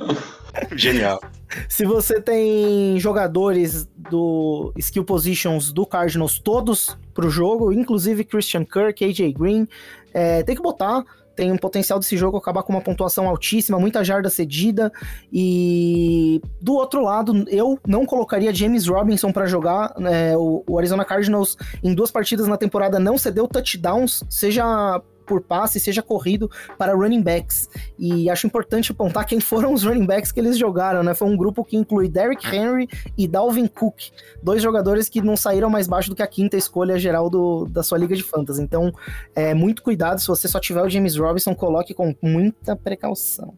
Genial. 0.75 1.21
Se 1.69 1.85
você 1.85 2.21
tem 2.21 2.99
jogadores 2.99 3.87
do 3.97 4.73
skill 4.77 5.05
positions 5.05 5.73
do 5.73 5.87
Cardinals 5.87 6.39
todos 6.39 6.97
pro 7.15 7.31
jogo, 7.31 7.73
inclusive 7.73 8.25
Christian 8.25 8.65
Kirk, 8.65 9.05
AJ 9.05 9.33
Green, 9.33 9.69
é, 10.13 10.43
tem 10.43 10.57
que 10.57 10.63
botar. 10.63 11.05
Tem 11.37 11.53
um 11.53 11.59
potencial 11.59 11.99
desse 11.99 12.16
jogo 12.16 12.39
acabar 12.39 12.62
com 12.62 12.72
uma 12.72 12.80
pontuação 12.80 13.28
altíssima, 13.28 13.78
muita 13.78 14.03
jarda 14.03 14.30
cedida. 14.30 14.91
E 15.32 16.41
do 16.61 16.74
outro 16.74 17.03
lado, 17.03 17.45
eu 17.49 17.78
não 17.87 18.07
colocaria 18.07 18.55
James 18.55 18.89
Robinson 18.89 19.30
para 19.30 19.47
jogar. 19.47 19.95
É, 20.11 20.37
o, 20.37 20.64
o 20.66 20.78
Arizona 20.78 21.05
Cardinals, 21.05 21.57
em 21.84 21.95
duas 21.95 22.11
partidas 22.11 22.49
na 22.49 22.57
temporada, 22.57 22.99
não 22.99 23.18
cedeu 23.18 23.47
touchdowns, 23.47 24.24
seja 24.30 25.01
por 25.27 25.43
passe, 25.43 25.81
seja 25.81 26.03
corrido 26.03 26.51
para 26.79 26.95
running 26.95 27.20
backs. 27.20 27.68
E 27.99 28.31
acho 28.31 28.47
importante 28.47 28.93
apontar 28.93 29.27
quem 29.27 29.41
foram 29.41 29.74
os 29.74 29.83
running 29.83 30.07
backs 30.07 30.33
que 30.33 30.41
eles 30.41 30.57
jogaram, 30.57 31.03
né? 31.03 31.12
Foi 31.14 31.29
um 31.29 31.37
grupo 31.37 31.64
que 31.64 31.77
inclui 31.77 32.09
Derrick 32.09 32.47
Henry 32.47 32.89
e 33.18 33.27
Dalvin 33.27 33.66
Cook, 33.66 34.11
dois 34.43 34.62
jogadores 34.62 35.09
que 35.09 35.20
não 35.20 35.37
saíram 35.37 35.68
mais 35.68 35.87
baixo 35.87 36.09
do 36.09 36.16
que 36.16 36.22
a 36.22 36.27
quinta 36.27 36.57
escolha 36.57 36.99
geral 36.99 37.29
do, 37.29 37.66
da 37.66 37.83
sua 37.83 37.99
liga 37.99 38.14
de 38.14 38.22
fantasy. 38.22 38.62
Então, 38.62 38.93
é, 39.35 39.53
muito 39.53 39.83
cuidado, 39.83 40.20
se 40.20 40.29
você 40.29 40.47
só 40.49 40.61
tiver 40.61 40.83
o 40.83 40.89
James 40.89 41.16
Robinson, 41.16 41.55
coloque 41.55 41.93
com 41.93 42.14
muita 42.22 42.77
precaução. 42.77 43.55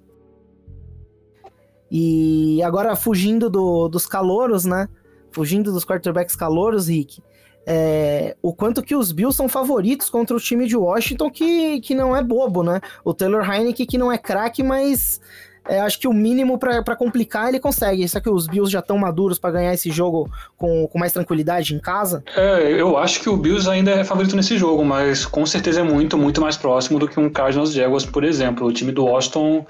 E 1.90 2.62
agora, 2.62 2.94
fugindo 2.96 3.48
do, 3.48 3.88
dos 3.88 4.06
calouros, 4.06 4.64
né? 4.64 4.88
Fugindo 5.30 5.72
dos 5.72 5.84
quarterbacks 5.84 6.34
calouros, 6.34 6.88
Rick 6.88 7.22
é, 7.70 8.34
o 8.40 8.54
quanto 8.54 8.82
que 8.82 8.96
os 8.96 9.12
Bills 9.12 9.36
são 9.36 9.46
favoritos 9.46 10.08
contra 10.08 10.34
o 10.34 10.40
time 10.40 10.66
de 10.66 10.74
Washington, 10.74 11.30
que, 11.30 11.80
que 11.80 11.94
não 11.94 12.16
é 12.16 12.22
bobo, 12.22 12.62
né? 12.62 12.80
O 13.04 13.12
Taylor 13.12 13.46
Heineke, 13.46 13.84
que 13.84 13.98
não 13.98 14.10
é 14.10 14.16
craque, 14.16 14.62
mas 14.62 15.20
é, 15.68 15.78
acho 15.78 16.00
que 16.00 16.08
o 16.08 16.12
mínimo 16.14 16.58
para 16.58 16.96
complicar 16.96 17.50
ele 17.50 17.60
consegue. 17.60 18.08
Só 18.08 18.20
que 18.20 18.30
os 18.30 18.46
Bills 18.46 18.72
já 18.72 18.78
estão 18.78 18.96
maduros 18.96 19.38
para 19.38 19.50
ganhar 19.50 19.74
esse 19.74 19.90
jogo 19.90 20.30
com, 20.56 20.88
com 20.88 20.98
mais 20.98 21.12
tranquilidade 21.12 21.74
em 21.74 21.78
casa? 21.78 22.24
É, 22.34 22.72
eu 22.72 22.96
acho 22.96 23.20
que 23.20 23.28
o 23.28 23.36
Bills 23.36 23.68
ainda 23.68 23.90
é 23.90 24.02
favorito 24.02 24.34
nesse 24.34 24.56
jogo, 24.56 24.82
mas 24.82 25.26
com 25.26 25.44
certeza 25.44 25.80
é 25.80 25.84
muito, 25.84 26.16
muito 26.16 26.40
mais 26.40 26.56
próximo 26.56 26.98
do 26.98 27.06
que 27.06 27.20
um 27.20 27.28
Cardinals 27.28 27.74
Jaguars, 27.74 28.06
por 28.06 28.24
exemplo. 28.24 28.66
O 28.66 28.72
time 28.72 28.92
do 28.92 29.04
Washington 29.04 29.66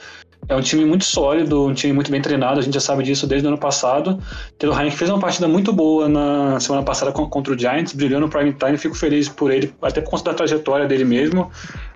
é 0.48 0.54
um 0.56 0.60
time 0.60 0.84
muito 0.84 1.04
sólido, 1.04 1.66
um 1.66 1.74
time 1.74 1.92
muito 1.92 2.10
bem 2.10 2.22
treinado, 2.22 2.58
a 2.58 2.62
gente 2.62 2.74
já 2.74 2.80
sabe 2.80 3.02
disso 3.02 3.26
desde 3.26 3.46
o 3.46 3.48
ano 3.48 3.58
passado. 3.58 4.18
Taylor 4.58 4.78
Heineken 4.78 4.96
fez 4.96 5.10
uma 5.10 5.18
partida 5.18 5.46
muito 5.46 5.72
boa 5.72 6.08
na 6.08 6.58
semana 6.58 6.82
passada 6.82 7.12
contra 7.12 7.52
o 7.52 7.58
Giants, 7.58 7.92
brilhou 7.92 8.20
no 8.20 8.28
prime 8.28 8.52
time, 8.52 8.78
fico 8.78 8.94
feliz 8.94 9.28
por 9.28 9.50
ele, 9.50 9.74
até 9.82 10.00
por 10.00 10.10
conta 10.10 10.24
da 10.24 10.34
trajetória 10.34 10.86
dele 10.86 11.04
mesmo, 11.04 11.50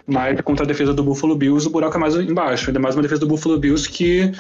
mas 0.07 0.41
contra 0.43 0.65
a 0.65 0.69
defesa 0.69 0.93
do 0.93 1.03
Buffalo 1.03 1.35
Bills 1.35 1.67
o 1.67 1.71
buraco 1.71 1.97
é 1.97 2.01
mais 2.01 2.15
embaixo, 2.15 2.69
ainda 2.69 2.81
mais 2.81 2.95
uma 2.95 3.03
defesa 3.03 3.21
do 3.21 3.27
Buffalo 3.27 3.59
Bills 3.59 3.89
que 3.89 4.33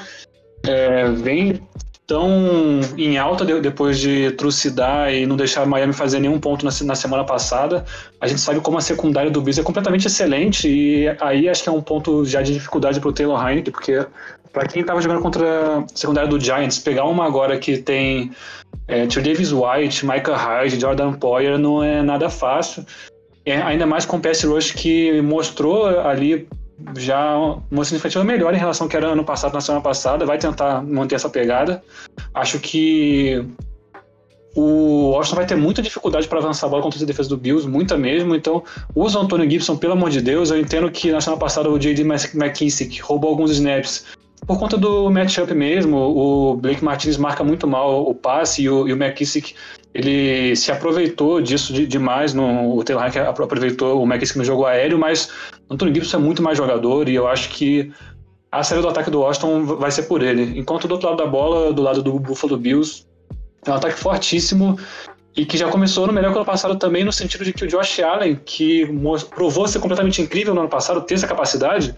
é, 0.66 1.11
vem 1.11 1.61
tão 2.07 2.80
em 2.98 3.16
alta 3.16 3.44
de, 3.44 3.61
depois 3.61 3.98
de 3.98 4.32
trucidar 4.32 5.12
e 5.12 5.24
não 5.24 5.36
deixar 5.36 5.64
Miami 5.66 5.92
fazer 5.92 6.18
nenhum 6.18 6.38
ponto 6.38 6.64
na, 6.64 6.70
na, 6.84 6.94
semana 6.94 7.24
passada. 7.24 7.84
A 8.20 8.26
gente 8.26 8.40
sabe 8.40 8.61
como 8.61 8.78
a 8.78 8.80
secundária 8.80 9.30
do 9.30 9.40
Bills 9.40 9.61
é 9.61 9.64
completamente 9.64 10.07
excelente 10.07 10.68
e 10.68 11.09
aí 11.20 11.48
acho 11.48 11.62
que 11.62 11.68
é 11.68 11.72
um 11.72 11.80
ponto 11.80 12.24
já 12.24 12.42
de 12.42 12.53
dificuldade 12.53 13.00
para 13.00 13.09
o 13.09 13.12
Taylor 13.12 13.38
Heineken, 13.46 13.72
porque 13.72 14.07
para 14.53 14.66
quem 14.66 14.82
estava 14.82 15.00
jogando 15.00 15.22
contra 15.22 15.78
a 15.78 15.84
secundária 15.94 16.28
do 16.28 16.38
Giants, 16.38 16.78
pegar 16.78 17.05
uma 17.05 17.24
agora 17.24 17.57
que 17.59 17.78
tem 17.78 18.32
é, 18.86 19.07
Tio 19.07 19.22
Davis 19.22 19.53
White, 19.53 20.05
Micah 20.05 20.36
Hyde, 20.36 20.80
Jordan 20.80 21.14
Poyer 21.14 21.59
não 21.59 21.82
é 21.82 22.03
nada 22.03 22.28
fácil. 22.28 22.84
É, 23.44 23.61
ainda 23.61 23.86
mais 23.86 24.05
com 24.05 24.18
o 24.18 24.20
pass 24.20 24.44
rush 24.44 24.72
que 24.72 25.20
mostrou 25.22 25.86
ali 25.86 26.46
já 26.96 27.36
uma 27.70 27.84
significativa 27.84 28.24
melhor 28.24 28.54
em 28.54 28.58
relação 28.58 28.86
ao 28.86 28.88
que 28.88 28.96
era 28.96 29.08
ano 29.08 29.24
passado, 29.24 29.52
na 29.54 29.60
semana 29.60 29.82
passada, 29.82 30.26
vai 30.26 30.38
tentar 30.38 30.82
manter 30.82 31.14
essa 31.14 31.28
pegada. 31.28 31.82
Acho 32.34 32.58
que 32.58 33.44
o 34.54 35.10
Washington 35.10 35.36
vai 35.36 35.46
ter 35.46 35.56
muita 35.56 35.80
dificuldade 35.80 36.28
para 36.28 36.38
avançar 36.38 36.66
a 36.66 36.70
bola 36.70 36.82
contra 36.82 37.02
a 37.02 37.06
defesa 37.06 37.28
do 37.28 37.36
Bills, 37.36 37.66
muita 37.66 37.96
mesmo. 37.96 38.34
Então, 38.34 38.62
usa 38.94 39.18
o 39.18 39.22
Antônio 39.22 39.50
Gibson, 39.50 39.76
pelo 39.76 39.94
amor 39.94 40.10
de 40.10 40.20
Deus. 40.20 40.50
Eu 40.50 40.60
entendo 40.60 40.90
que 40.90 41.10
na 41.10 41.20
semana 41.20 41.40
passada 41.40 41.70
o 41.70 41.78
J.D. 41.78 42.02
McKissick 42.02 43.00
roubou 43.00 43.30
alguns 43.30 43.50
snaps 43.52 44.04
por 44.47 44.59
conta 44.59 44.76
do 44.76 45.11
matchup 45.11 45.53
mesmo. 45.55 45.97
O 45.97 46.57
Blake 46.57 46.84
Martinez 46.84 47.16
marca 47.16 47.45
muito 47.45 47.66
mal 47.66 48.09
o 48.09 48.14
passe 48.14 48.62
e 48.62 48.68
o, 48.68 48.88
e 48.88 48.93
o 48.93 48.97
McKissick 48.97 49.55
ele 49.95 50.57
se 50.57 50.72
aproveitou 50.72 51.40
disso 51.40 51.72
de, 51.72 51.86
demais. 51.86 52.34
No, 52.34 52.76
o 52.76 52.84
Taylor 52.84 53.05
Heineken 53.05 53.22
aproveitou 53.22 54.03
o 54.03 54.07
McKissick 54.07 54.38
no 54.38 54.45
jogo 54.45 54.64
aéreo, 54.64 54.99
mas 54.99 55.28
o 55.68 55.74
Antônio 55.74 55.95
Gibson 55.95 56.16
é 56.16 56.20
muito 56.20 56.43
mais 56.43 56.59
jogador 56.59 57.09
e 57.09 57.14
eu 57.14 57.26
acho 57.28 57.51
que 57.51 57.93
a 58.51 58.62
série 58.62 58.82
do 58.82 58.88
ataque 58.88 59.11
do 59.11 59.20
Washington 59.20 59.64
vai 59.64 59.90
ser 59.90 60.03
por 60.03 60.22
ele. 60.22 60.59
Enquanto 60.59 60.86
do 60.86 60.93
outro 60.93 61.09
lado 61.09 61.18
da 61.18 61.26
bola, 61.26 61.72
do 61.72 61.82
lado 61.82 62.03
do 62.03 62.18
Buffalo 62.18 62.57
Bills, 62.57 63.07
é 63.64 63.70
um 63.70 63.74
ataque 63.74 63.99
fortíssimo 63.99 64.78
e 65.34 65.47
que 65.47 65.57
já 65.57 65.68
começou 65.68 66.07
no 66.07 66.12
melhor 66.12 66.32
que 66.32 66.36
ano 66.36 66.45
passado 66.45 66.76
também, 66.76 67.05
no 67.05 67.12
sentido 67.12 67.45
de 67.45 67.53
que 67.53 67.64
o 67.64 67.68
Josh 67.68 68.01
Allen, 68.01 68.38
que 68.45 68.86
provou 69.30 69.66
ser 69.66 69.78
completamente 69.78 70.20
incrível 70.20 70.55
no 70.55 70.61
ano 70.61 70.68
passado, 70.68 71.01
ter 71.01 71.14
essa 71.14 71.26
capacidade, 71.26 71.95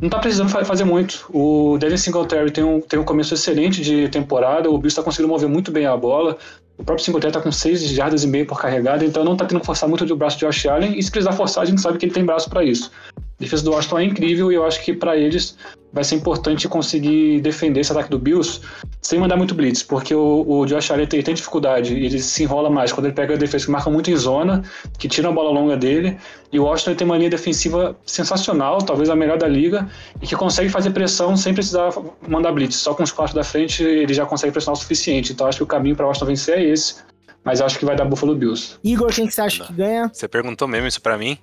não 0.00 0.08
tá 0.08 0.18
precisando 0.18 0.48
fazer 0.48 0.84
muito. 0.84 1.26
O 1.32 1.76
Devin 1.78 1.96
Singletary 1.96 2.50
tem 2.50 2.64
um, 2.64 2.80
tem 2.80 2.98
um 2.98 3.04
começo 3.04 3.34
excelente 3.34 3.82
de 3.82 4.08
temporada, 4.08 4.70
o 4.70 4.78
Bills 4.78 4.88
está 4.88 5.02
conseguindo 5.02 5.28
mover 5.28 5.48
muito 5.48 5.70
bem 5.70 5.86
a 5.86 5.96
bola, 5.96 6.36
o 6.76 6.84
próprio 6.84 7.04
Singletary 7.04 7.32
tá 7.32 7.40
com 7.40 7.50
6 7.50 7.82
jardas 7.88 8.22
e 8.22 8.26
meio 8.26 8.46
por 8.46 8.60
carregada, 8.60 9.04
então 9.04 9.24
não 9.24 9.36
tá 9.36 9.44
tendo 9.44 9.60
que 9.60 9.66
forçar 9.66 9.88
muito 9.88 10.04
o 10.04 10.16
braço 10.16 10.38
de 10.38 10.46
Josh 10.46 10.66
Allen, 10.66 10.98
e 10.98 11.02
se 11.02 11.10
precisar 11.10 11.32
forçar, 11.32 11.64
a 11.64 11.66
gente 11.66 11.80
sabe 11.80 11.98
que 11.98 12.06
ele 12.06 12.14
tem 12.14 12.24
braço 12.24 12.48
para 12.48 12.64
isso. 12.64 12.90
A 13.38 13.44
defesa 13.44 13.62
do 13.62 13.70
Washington 13.70 13.98
é 14.00 14.04
incrível 14.04 14.50
e 14.50 14.56
eu 14.56 14.64
acho 14.64 14.82
que 14.84 14.92
para 14.92 15.16
eles 15.16 15.56
vai 15.92 16.02
ser 16.02 16.16
importante 16.16 16.68
conseguir 16.68 17.40
defender 17.40 17.80
esse 17.80 17.92
ataque 17.92 18.10
do 18.10 18.18
Bills 18.18 18.60
sem 19.00 19.18
mandar 19.18 19.36
muito 19.36 19.54
blitz, 19.54 19.82
porque 19.82 20.14
o, 20.14 20.44
o 20.46 20.66
Josh 20.66 20.90
Allen 20.90 21.06
tem, 21.06 21.22
tem 21.22 21.34
dificuldade, 21.34 21.94
ele 21.94 22.18
se 22.18 22.42
enrola 22.42 22.68
mais 22.68 22.92
quando 22.92 23.06
ele 23.06 23.14
pega 23.14 23.34
a 23.34 23.36
defesa 23.36 23.64
que 23.64 23.70
marca 23.70 23.88
muito 23.88 24.10
em 24.10 24.16
zona, 24.16 24.62
que 24.98 25.08
tira 25.08 25.28
a 25.28 25.32
bola 25.32 25.50
longa 25.50 25.76
dele, 25.76 26.18
e 26.52 26.58
o 26.58 26.64
Washington 26.64 26.94
tem 26.96 27.04
uma 27.06 27.16
linha 27.16 27.30
defensiva 27.30 27.96
sensacional, 28.04 28.78
talvez 28.78 29.08
a 29.08 29.16
melhor 29.16 29.38
da 29.38 29.48
liga, 29.48 29.88
e 30.20 30.26
que 30.26 30.36
consegue 30.36 30.68
fazer 30.68 30.90
pressão 30.90 31.36
sem 31.36 31.54
precisar 31.54 31.90
mandar 32.26 32.52
blitz, 32.52 32.76
só 32.76 32.92
com 32.92 33.02
os 33.02 33.12
quatro 33.12 33.34
da 33.34 33.44
frente 33.44 33.82
ele 33.82 34.12
já 34.12 34.26
consegue 34.26 34.52
pressionar 34.52 34.76
o 34.76 34.80
suficiente, 34.80 35.32
então 35.32 35.46
acho 35.46 35.58
que 35.58 35.64
o 35.64 35.66
caminho 35.66 35.96
para 35.96 36.04
o 36.04 36.08
Washington 36.08 36.26
vencer 36.26 36.58
é 36.58 36.64
esse, 36.64 36.96
mas 37.44 37.60
acho 37.60 37.78
que 37.78 37.84
vai 37.84 37.96
dar 37.96 38.04
Buffalo 38.04 38.34
Bills. 38.34 38.76
Igor, 38.84 39.12
quem 39.12 39.26
que 39.26 39.32
você 39.32 39.40
acha 39.40 39.64
que 39.64 39.72
ganha? 39.72 40.10
Você 40.12 40.28
perguntou 40.28 40.68
mesmo 40.68 40.88
isso 40.88 41.00
para 41.00 41.16
mim? 41.16 41.38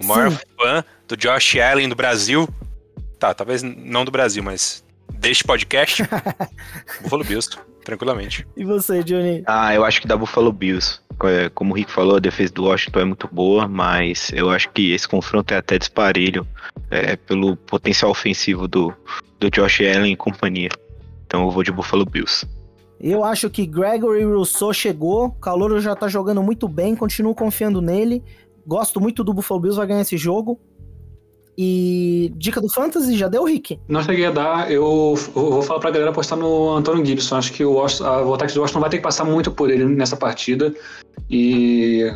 O 0.00 0.04
maior 0.04 0.30
Sim. 0.30 0.38
fã 0.58 0.84
do 1.06 1.16
Josh 1.16 1.56
Allen 1.56 1.88
do 1.88 1.94
Brasil 1.94 2.48
Tá, 3.24 3.32
talvez 3.32 3.62
não 3.62 4.04
do 4.04 4.10
Brasil, 4.10 4.42
mas 4.42 4.84
deste 5.14 5.44
podcast, 5.44 6.02
Buffalo 7.02 7.24
Bills, 7.24 7.48
tranquilamente. 7.82 8.46
E 8.54 8.66
você, 8.66 9.02
Johnny? 9.02 9.42
Ah, 9.46 9.74
eu 9.74 9.82
acho 9.82 10.00
que 10.02 10.06
dá 10.06 10.14
Buffalo 10.14 10.52
Bills. 10.52 11.00
É, 11.22 11.48
como 11.48 11.72
o 11.72 11.74
Rick 11.74 11.90
falou, 11.90 12.16
a 12.16 12.20
defesa 12.20 12.52
do 12.52 12.64
Washington 12.64 13.00
é 13.00 13.04
muito 13.06 13.26
boa, 13.32 13.66
mas 13.66 14.30
eu 14.34 14.50
acho 14.50 14.68
que 14.72 14.92
esse 14.92 15.08
confronto 15.08 15.54
é 15.54 15.56
até 15.56 15.78
disparelho 15.78 16.46
é, 16.90 17.16
pelo 17.16 17.56
potencial 17.56 18.10
ofensivo 18.10 18.68
do, 18.68 18.92
do 19.40 19.50
Josh 19.50 19.80
Allen 19.80 20.12
e 20.12 20.16
companhia. 20.16 20.68
Então 21.26 21.44
eu 21.44 21.50
vou 21.50 21.62
de 21.62 21.72
Buffalo 21.72 22.04
Bills. 22.04 22.46
Eu 23.00 23.24
acho 23.24 23.48
que 23.48 23.66
Gregory 23.66 24.24
Rousseau 24.24 24.72
chegou, 24.72 25.26
o 25.26 25.32
Calouro 25.32 25.80
já 25.80 25.96
tá 25.96 26.08
jogando 26.08 26.42
muito 26.42 26.68
bem, 26.68 26.94
continuo 26.94 27.34
confiando 27.34 27.80
nele. 27.80 28.22
Gosto 28.66 29.00
muito 29.00 29.22
do 29.22 29.34
Buffalo 29.34 29.60
Bills, 29.60 29.76
vai 29.76 29.86
ganhar 29.86 30.00
esse 30.00 30.16
jogo. 30.16 30.58
E 31.56 32.32
dica 32.36 32.60
do 32.60 32.68
Fantasy, 32.68 33.16
já 33.16 33.28
deu, 33.28 33.44
Rick? 33.44 33.78
Não 33.86 34.02
cheguei 34.02 34.26
a 34.26 34.32
dar, 34.32 34.70
eu, 34.72 35.14
vou 35.34 35.62
falar 35.62 35.78
pra 35.78 35.90
galera 35.90 36.10
apostar 36.10 36.36
no 36.36 36.70
Antônio 36.74 37.04
Gibson. 37.04 37.36
Acho 37.36 37.52
que 37.52 37.64
o, 37.64 37.74
Washington, 37.74 38.06
a, 38.06 38.22
o 38.22 38.34
ataque 38.34 38.54
do 38.54 38.60
Washington 38.60 38.80
vai 38.80 38.90
ter 38.90 38.96
que 38.96 39.02
passar 39.02 39.24
muito 39.24 39.52
por 39.52 39.70
ele 39.70 39.84
nessa 39.84 40.16
partida. 40.16 40.74
E 41.30 42.12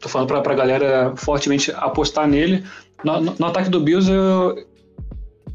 tô 0.00 0.08
falando 0.08 0.28
pra, 0.28 0.42
pra 0.42 0.54
galera 0.54 1.14
fortemente 1.16 1.72
apostar 1.72 2.28
nele. 2.28 2.64
No, 3.02 3.20
no, 3.20 3.34
no 3.38 3.46
ataque 3.46 3.70
do 3.70 3.80
Bills, 3.80 4.10
eu, 4.10 4.56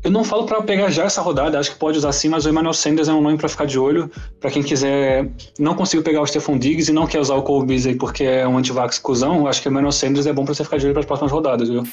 eu 0.04 0.10
não 0.10 0.24
falo 0.24 0.46
para 0.46 0.62
pegar 0.64 0.90
já 0.90 1.04
essa 1.04 1.22
rodada, 1.22 1.60
acho 1.60 1.72
que 1.72 1.78
pode 1.78 1.98
usar 1.98 2.12
sim, 2.12 2.30
mas 2.30 2.46
o 2.46 2.50
Emmanuel 2.50 2.74
Sanders 2.74 3.08
é 3.08 3.14
um 3.14 3.22
nome 3.22 3.38
para 3.38 3.48
ficar 3.48 3.66
de 3.66 3.78
olho. 3.78 4.10
Para 4.40 4.50
quem 4.50 4.64
quiser, 4.64 5.30
não 5.60 5.76
consigo 5.76 6.02
pegar 6.02 6.22
o 6.22 6.28
Stephon 6.28 6.58
Diggs 6.58 6.90
e 6.90 6.94
não 6.94 7.06
quer 7.06 7.20
usar 7.20 7.36
o 7.36 7.44
Cole 7.44 7.68
Beasley 7.68 7.96
porque 7.96 8.24
é 8.24 8.48
um 8.48 8.58
antivax 8.58 8.98
cuzão, 8.98 9.48
acho 9.48 9.62
que 9.62 9.68
o 9.68 9.72
Emmanuel 9.72 9.92
Sanders 9.92 10.26
é 10.26 10.34
bom 10.34 10.44
para 10.44 10.54
você 10.54 10.64
ficar 10.64 10.78
de 10.78 10.86
olho 10.86 10.94
para 10.94 11.02
as 11.02 11.06
próximas 11.06 11.32
rodadas, 11.32 11.70
viu? 11.70 11.84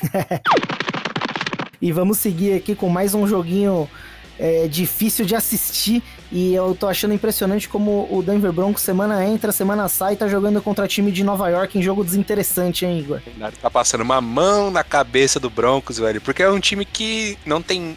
E 1.81 1.93
vamos 1.93 2.19
seguir 2.19 2.55
aqui 2.55 2.75
com 2.75 2.89
mais 2.89 3.15
um 3.15 3.25
joguinho 3.25 3.89
é, 4.37 4.67
difícil 4.67 5.25
de 5.25 5.37
assistir. 5.37 6.03
E 6.31 6.55
eu 6.55 6.77
tô 6.79 6.87
achando 6.87 7.15
impressionante 7.15 7.69
como 7.69 8.07
o 8.11 8.23
Denver 8.23 8.53
Broncos 8.53 8.83
semana 8.83 9.25
entra, 9.25 9.51
semana 9.51 9.89
sai, 9.89 10.15
tá 10.15 10.29
jogando 10.29 10.61
contra 10.61 10.87
time 10.87 11.11
de 11.11 11.25
Nova 11.25 11.49
York 11.49 11.79
em 11.79 11.83
jogo 11.83 12.05
desinteressante, 12.05 12.85
hein, 12.85 12.99
Igor? 12.99 13.23
Tá 13.63 13.71
passando 13.71 14.03
uma 14.03 14.21
mão 14.21 14.71
na 14.71 14.85
cabeça 14.85 15.41
do 15.41 15.49
Broncos, 15.49 15.99
velho. 15.99 16.21
Porque 16.21 16.43
é 16.43 16.51
um 16.51 16.61
time 16.61 16.85
que 16.85 17.39
não 17.47 17.63
tem 17.63 17.97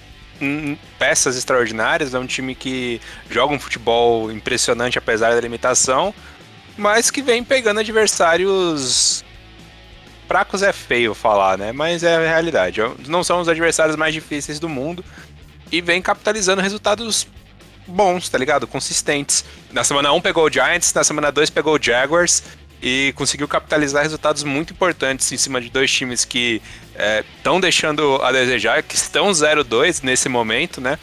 peças 0.98 1.36
extraordinárias, 1.36 2.14
é 2.14 2.20
um 2.20 2.26
time 2.26 2.56
que 2.56 3.02
joga 3.30 3.54
um 3.54 3.60
futebol 3.60 4.32
impressionante 4.32 4.98
apesar 4.98 5.36
da 5.36 5.42
limitação, 5.42 6.14
mas 6.78 7.12
que 7.12 7.22
vem 7.22 7.44
pegando 7.44 7.82
adversários 7.82 9.24
fracos 10.26 10.64
é 10.64 10.72
feio 10.72 11.14
falar, 11.14 11.58
né? 11.58 11.74
Mas 11.74 12.02
é 12.02 12.16
a 12.16 12.30
realidade. 12.30 12.80
Não 13.08 13.26
são 13.26 13.42
os 13.42 13.50
adversários 13.50 13.98
mais 13.98 14.14
difíceis 14.14 14.58
do 14.58 14.70
mundo. 14.70 15.04
E 15.70 15.82
vem 15.82 16.02
capitalizando 16.02 16.62
resultados 16.62 17.28
bons, 17.88 18.30
tá 18.30 18.38
ligado? 18.38 18.68
Consistentes. 18.68 19.44
Na 19.72 19.84
semana 19.84 20.12
1 20.14 20.22
pegou 20.22 20.46
o 20.46 20.52
Giants, 20.52 20.94
na 20.94 21.04
semana 21.04 21.32
2 21.32 21.50
pegou 21.50 21.76
o 21.76 21.82
Jaguars. 21.82 22.44
e 22.84 23.14
conseguiu 23.16 23.48
capitalizar 23.48 24.02
resultados 24.02 24.44
muito 24.44 24.74
importantes 24.74 25.32
em 25.32 25.38
cima 25.38 25.62
de 25.62 25.70
dois 25.70 25.92
times 25.92 26.26
que 26.26 26.60
estão 27.38 27.60
deixando 27.60 28.20
a 28.24 28.32
desejar, 28.32 28.82
que 28.82 28.96
estão 28.96 29.30
0-2 29.30 30.02
nesse 30.04 30.28
momento, 30.28 30.82
né? 30.82 30.98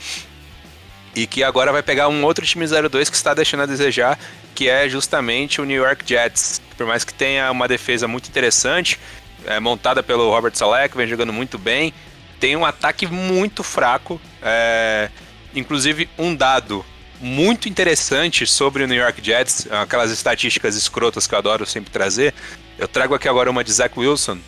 E 1.14 1.24
que 1.24 1.44
agora 1.44 1.70
vai 1.70 1.82
pegar 1.82 2.08
um 2.08 2.24
outro 2.24 2.44
time 2.44 2.64
0-2 2.64 3.08
que 3.08 3.16
está 3.16 3.32
deixando 3.32 3.62
a 3.62 3.66
desejar, 3.66 4.18
que 4.56 4.68
é 4.68 4.88
justamente 4.88 5.60
o 5.60 5.64
New 5.64 5.80
York 5.80 6.04
Jets. 6.04 6.60
Por 6.76 6.84
mais 6.84 7.04
que 7.04 7.14
tenha 7.14 7.48
uma 7.52 7.68
defesa 7.68 8.08
muito 8.08 8.28
interessante, 8.28 8.98
é, 9.46 9.60
montada 9.60 10.02
pelo 10.02 10.30
Robert 10.30 10.56
Saleh, 10.56 10.88
que 10.88 10.96
vem 10.96 11.06
jogando 11.06 11.32
muito 11.32 11.58
bem, 11.58 11.94
tem 12.40 12.56
um 12.56 12.64
ataque 12.64 13.06
muito 13.06 13.62
fraco. 13.62 14.20
É, 14.42 15.10
inclusive, 15.58 16.08
um 16.18 16.34
dado 16.34 16.84
muito 17.20 17.68
interessante 17.68 18.46
sobre 18.46 18.84
o 18.84 18.86
New 18.86 18.96
York 18.96 19.20
Jets, 19.24 19.66
aquelas 19.70 20.10
estatísticas 20.10 20.76
escrotas 20.76 21.26
que 21.26 21.34
eu 21.34 21.38
adoro 21.38 21.66
sempre 21.66 21.90
trazer. 21.90 22.32
Eu 22.78 22.86
trago 22.86 23.14
aqui 23.14 23.28
agora 23.28 23.50
uma 23.50 23.64
de 23.64 23.72
Zach 23.72 23.98
Wilson, 23.98 24.38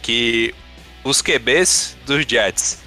que 0.00 0.54
os 1.02 1.20
QBs 1.20 1.96
dos 2.06 2.24
Jets, 2.24 2.78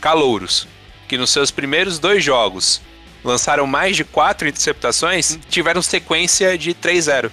calouros, 0.00 0.68
que 1.08 1.18
nos 1.18 1.30
seus 1.30 1.50
primeiros 1.50 1.98
dois 1.98 2.22
jogos 2.22 2.80
lançaram 3.24 3.66
mais 3.66 3.96
de 3.96 4.04
quatro 4.04 4.48
interceptações, 4.48 5.38
tiveram 5.48 5.82
sequência 5.82 6.56
de 6.56 6.74
3-0. 6.74 7.30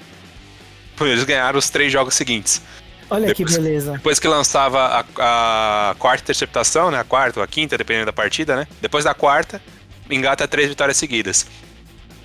Eles 1.01 1.24
ganharam 1.24 1.57
os 1.57 1.70
três 1.70 1.91
jogos 1.91 2.14
seguintes. 2.16 2.62
Olha 3.10 3.28
Depois- 3.28 3.55
que 3.55 3.62
beleza. 3.62 3.93
Depois 3.93 4.20
que 4.20 4.28
lançava 4.28 5.05
a, 5.18 5.89
a 5.91 5.95
quarta 5.95 6.24
interceptação, 6.24 6.91
né? 6.91 6.99
A 6.99 7.03
quarta 7.03 7.39
ou 7.39 7.43
a 7.43 7.47
quinta, 7.47 7.78
dependendo 7.78 8.07
da 8.07 8.14
partida, 8.14 8.55
né? 8.55 8.68
Depois 8.82 9.03
da 9.05 9.14
quarta, 9.14 9.62
engata 10.10 10.47
três 10.47 10.70
vitórias 10.70 10.97
seguidas. 10.97 11.45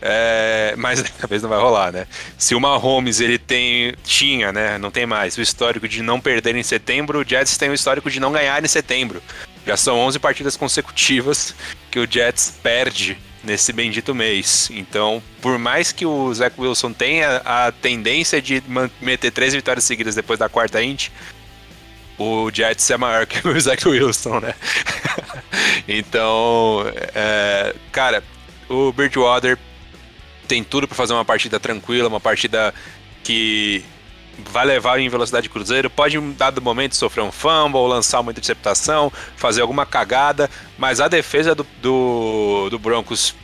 É, 0.01 0.75
mas 0.77 1.01
dessa 1.03 1.27
vez 1.27 1.43
não 1.43 1.49
vai 1.49 1.59
rolar, 1.59 1.91
né? 1.93 2.07
Se 2.37 2.55
o 2.55 2.61
Mahomes 2.61 3.21
ele 3.21 3.39
tem, 3.39 3.95
tinha, 4.05 4.53
né? 4.53 4.77
Não 4.79 4.91
tem 4.91 5.07
mais, 5.07 5.39
o 5.39 5.43
histórico 5.43 5.89
de 5.89 6.03
não 6.03 6.21
perder 6.21 6.55
em 6.55 6.63
setembro, 6.63 7.21
o 7.21 7.25
Jets 7.29 7.57
tem 7.57 7.71
o 7.71 7.75
histórico 7.75 8.11
de 8.11 8.21
não 8.21 8.33
ganhar 8.33 8.63
em 8.63 8.69
setembro. 8.69 9.23
Já 9.67 9.77
são 9.77 9.99
11 9.99 10.19
partidas 10.19 10.57
consecutivas 10.57 11.55
que 11.91 11.99
o 11.99 12.07
Jets 12.11 12.55
perde 12.63 13.17
nesse 13.43 13.73
bendito 13.73 14.15
mês. 14.15 14.69
Então, 14.73 15.23
por 15.41 15.59
mais 15.59 15.93
que 15.93 16.05
o 16.05 16.33
Zach 16.35 16.55
Wilson 16.59 16.93
tenha 16.93 17.37
a 17.45 17.73
tendência 17.73 18.43
de 18.43 18.63
meter 19.01 19.31
três 19.31 19.55
vitórias 19.55 19.85
seguidas 19.85 20.15
depois 20.15 20.39
da 20.39 20.49
quarta 20.49 20.83
int, 20.83 21.09
o 22.19 22.51
Jets 22.53 22.91
é 22.91 22.97
maior 22.97 23.27
que 23.27 23.47
o 23.47 23.61
Zach 23.61 23.87
Wilson, 23.89 24.41
né? 24.41 24.55
então, 25.89 26.85
é, 27.15 27.75
cara, 27.93 28.23
o 28.69 28.93
Bridgewater 28.93 29.59
tem 30.47 30.63
tudo 30.63 30.87
para 30.87 30.97
fazer 30.97 31.13
uma 31.13 31.25
partida 31.25 31.59
tranquila, 31.59 32.09
uma 32.09 32.21
partida 32.21 32.75
que 33.23 33.85
vai 34.39 34.65
levar 34.67 34.99
em 34.99 35.09
velocidade 35.09 35.49
cruzeiro, 35.49 35.89
pode 35.89 36.19
em 36.19 36.33
dado 36.33 36.61
momento 36.61 36.97
sofrer 36.97 37.23
um 37.23 37.31
fumble, 37.31 37.87
lançar 37.87 38.21
uma 38.21 38.33
interceptação, 38.33 39.13
fazer 39.37 39.61
alguma 39.63 39.87
cagada, 39.87 40.51
mas 40.77 41.01
a 41.01 41.09
defesa 41.09 41.55
do, 41.55 41.67
do, 41.81 42.69
do 42.71 42.79
Broncos 42.79 43.35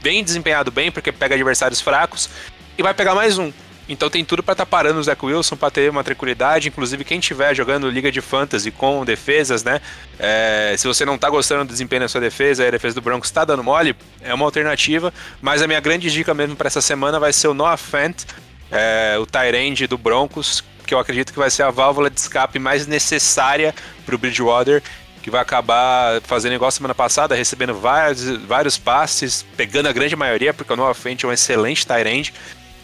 vem 0.00 0.24
desempenhado 0.24 0.70
bem, 0.70 0.90
porque 0.90 1.12
pega 1.12 1.34
adversários 1.34 1.80
fracos 1.80 2.28
e 2.76 2.82
vai 2.82 2.92
pegar 2.94 3.14
mais 3.14 3.38
um. 3.38 3.52
Então 3.90 4.08
tem 4.08 4.24
tudo 4.24 4.40
para 4.40 4.52
estar 4.52 4.66
parando 4.66 5.00
o 5.00 5.02
Zach 5.02 5.22
Wilson 5.22 5.56
para 5.56 5.68
ter 5.68 5.90
uma 5.90 6.04
tranquilidade. 6.04 6.68
Inclusive, 6.68 7.04
quem 7.04 7.18
tiver 7.18 7.52
jogando 7.56 7.90
Liga 7.90 8.10
de 8.12 8.20
Fantasy 8.20 8.70
com 8.70 9.04
defesas, 9.04 9.64
né? 9.64 9.80
é, 10.16 10.76
se 10.78 10.86
você 10.86 11.04
não 11.04 11.18
tá 11.18 11.28
gostando 11.28 11.64
do 11.64 11.72
desempenho 11.72 12.02
da 12.02 12.08
sua 12.08 12.20
defesa 12.20 12.66
a 12.66 12.70
defesa 12.70 12.94
do 12.94 13.00
Broncos 13.00 13.28
está 13.28 13.44
dando 13.44 13.64
mole, 13.64 13.96
é 14.22 14.32
uma 14.32 14.44
alternativa. 14.44 15.12
Mas 15.42 15.60
a 15.60 15.66
minha 15.66 15.80
grande 15.80 16.08
dica 16.08 16.32
mesmo 16.32 16.54
para 16.54 16.68
essa 16.68 16.80
semana 16.80 17.18
vai 17.18 17.32
ser 17.32 17.48
o 17.48 17.54
Noah 17.54 17.76
Fant, 17.76 18.24
é, 18.70 19.16
o 19.18 19.26
Tyrande 19.26 19.88
do 19.88 19.98
Broncos, 19.98 20.62
que 20.86 20.94
eu 20.94 20.98
acredito 21.00 21.32
que 21.32 21.38
vai 21.38 21.50
ser 21.50 21.64
a 21.64 21.70
válvula 21.70 22.08
de 22.08 22.20
escape 22.20 22.60
mais 22.60 22.86
necessária 22.86 23.74
para 24.06 24.14
o 24.14 24.18
Bridgewater, 24.18 24.84
que 25.20 25.30
vai 25.30 25.40
acabar 25.40 26.20
fazendo 26.22 26.54
igual 26.54 26.70
semana 26.70 26.94
passada, 26.94 27.34
recebendo 27.34 27.74
vários, 27.74 28.24
vários 28.46 28.78
passes, 28.78 29.44
pegando 29.56 29.88
a 29.88 29.92
grande 29.92 30.14
maioria, 30.14 30.54
porque 30.54 30.72
o 30.72 30.76
Noah 30.76 30.94
Fant 30.94 31.24
é 31.24 31.26
um 31.26 31.32
excelente 31.32 31.84
Tyrande, 31.84 32.32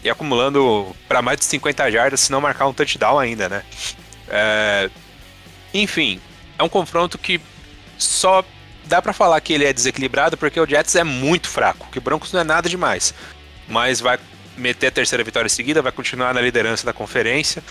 e 0.03 0.09
acumulando 0.09 0.95
para 1.07 1.21
mais 1.21 1.39
de 1.39 1.45
50 1.45 1.91
jardas, 1.91 2.21
se 2.21 2.31
não 2.31 2.41
marcar 2.41 2.67
um 2.67 2.73
touchdown 2.73 3.19
ainda, 3.19 3.49
né? 3.49 3.63
É, 4.29 4.89
Enfim, 5.73 6.19
é 6.57 6.63
um 6.63 6.69
confronto 6.69 7.17
que 7.17 7.39
só 7.97 8.43
dá 8.85 9.01
para 9.01 9.13
falar 9.13 9.39
que 9.41 9.53
ele 9.53 9.65
é 9.65 9.73
desequilibrado 9.73 10.37
porque 10.37 10.59
o 10.59 10.67
Jets 10.67 10.95
é 10.95 11.03
muito 11.03 11.49
fraco, 11.49 11.87
que 11.91 11.97
o 11.97 12.01
Broncos 12.01 12.31
não 12.31 12.39
é 12.39 12.43
nada 12.43 12.69
demais, 12.69 13.13
mas 13.67 13.99
vai 13.99 14.17
meter 14.55 14.87
a 14.87 14.91
terceira 14.91 15.23
vitória 15.23 15.49
seguida, 15.49 15.81
vai 15.81 15.91
continuar 15.91 16.33
na 16.33 16.41
liderança 16.41 16.85
da 16.85 16.93
conferência 16.93 17.63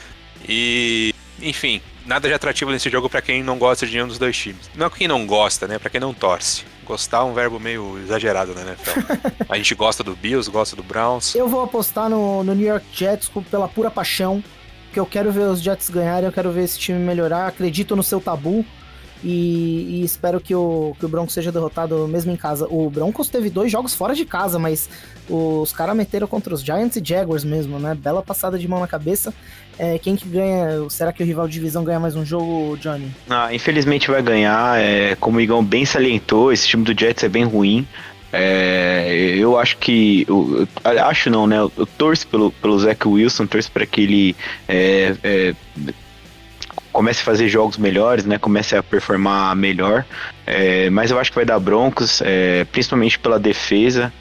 e, 0.49 1.15
enfim, 1.41 1.81
nada 2.05 2.29
de 2.29 2.35
atrativo 2.35 2.71
nesse 2.71 2.89
jogo 2.89 3.11
para 3.11 3.23
quem 3.23 3.43
não 3.43 3.59
gosta 3.59 3.87
de 3.87 3.93
nenhum 3.93 4.07
dos 4.07 4.19
dois 4.19 4.37
times. 4.37 4.71
Não 4.75 4.89
quem 4.89 5.09
não 5.09 5.27
gosta, 5.27 5.67
né? 5.67 5.79
Para 5.79 5.91
quem 5.91 6.01
não 6.01 6.15
torce. 6.15 6.65
Gostar 6.87 7.19
é 7.19 7.23
um 7.23 7.35
verbo 7.35 7.59
meio 7.59 7.99
exagerado 7.99 8.53
NFL. 8.53 9.01
a 9.49 9.57
gente 9.57 9.75
gosta 9.75 10.05
do 10.05 10.15
Bills, 10.15 10.51
gosta 10.51 10.77
do 10.77 10.83
Browns. 10.83 11.35
Eu 11.35 11.49
vou 11.49 11.63
apostar 11.63 12.09
no, 12.09 12.45
no 12.45 12.55
New 12.55 12.67
York 12.67 12.87
Jets 12.93 13.31
pela 13.51 13.69
pura 13.69 13.91
paixão, 13.91 14.43
porque 14.87 15.01
eu 15.01 15.07
quero 15.07 15.33
ver 15.33 15.49
os 15.49 15.61
Jets 15.61 15.91
ganharem, 15.91 16.27
eu 16.27 16.33
quero 16.33 16.51
ver 16.51 16.65
esse 16.65 16.79
time 16.79 16.99
melhorar, 16.99 17.49
acredito 17.49 17.97
no 17.97 18.03
seu 18.03 18.21
tabu 18.21 18.65
e, 19.25 19.99
e 20.01 20.05
espero 20.05 20.41
que 20.41 20.55
o, 20.55 20.95
que 20.99 21.07
o 21.07 21.09
Broncos 21.09 21.35
seja 21.35 21.51
derrotado 21.51 22.07
mesmo 22.07 22.31
em 22.31 22.37
casa. 22.37 22.67
O 22.71 22.89
Broncos 22.91 23.29
teve 23.29 23.51
dois 23.51 23.73
jogos 23.73 23.95
fora 23.95 24.15
de 24.15 24.25
casa, 24.25 24.59
mas 24.59 24.89
os 25.29 25.73
caras 25.73 25.97
meteram 25.97 26.27
contra 26.27 26.55
os 26.55 26.63
Giants 26.63 26.97
e 26.97 27.03
Jaguars 27.05 27.45
mesmo, 27.45 27.79
né? 27.79 27.95
Bela 27.95 28.23
passada 28.23 28.59
de 28.59 28.69
mão 28.69 28.81
na 28.81 28.87
cabeça. 28.87 29.33
É, 29.79 29.99
quem 29.99 30.17
que 30.17 30.29
ganha? 30.29 30.89
Será 30.89 31.13
que 31.13 31.23
o 31.23 31.27
rival 31.27 31.47
de 31.47 31.55
divisão 31.55 31.85
ganha 31.85 32.01
mais 32.01 32.17
um 32.17 32.25
jogo, 32.25 32.77
Johnny? 32.79 33.11
Ah, 33.29 33.55
infelizmente 33.55 34.11
vai 34.11 34.23
ganhar. 34.23 34.81
é, 34.81 35.15
como 35.17 35.39
o 35.39 35.41
Igão 35.41 35.63
bem 35.63 35.85
salientou, 35.85 36.53
esse 36.53 36.67
time 36.67 36.83
do 36.83 36.99
Jets 36.99 37.25
é 37.25 37.29
bem 37.29 37.45
ruim. 37.45 37.87
É, 38.33 39.35
eu 39.39 39.59
acho 39.59 39.77
que. 39.79 40.25
Eu, 40.29 40.67
eu 40.85 41.05
acho 41.05 41.31
não, 41.31 41.47
né? 41.47 41.59
Eu, 41.59 41.73
eu 41.77 41.87
torço 41.87 42.27
pelo, 42.27 42.51
pelo 42.51 42.79
Zach 42.79 43.07
Wilson, 43.07 43.47
torço 43.47 43.71
para 43.71 43.87
que 43.87 44.01
ele 44.03 44.37
é, 44.67 45.15
é, 45.23 45.55
comece 46.93 47.21
a 47.21 47.25
fazer 47.25 47.49
jogos 47.49 47.77
melhores, 47.77 48.25
né? 48.25 48.39
Comece 48.39 48.77
a 48.77 48.83
performar 48.83 49.55
melhor. 49.55 50.05
É, 50.47 50.89
mas 50.91 51.11
eu 51.11 51.19
acho 51.19 51.31
que 51.31 51.37
vai 51.37 51.45
dar 51.45 51.59
Broncos, 51.59 52.23
principalmente 52.73 53.19
pela 53.19 53.39
defesa, 53.39 54.13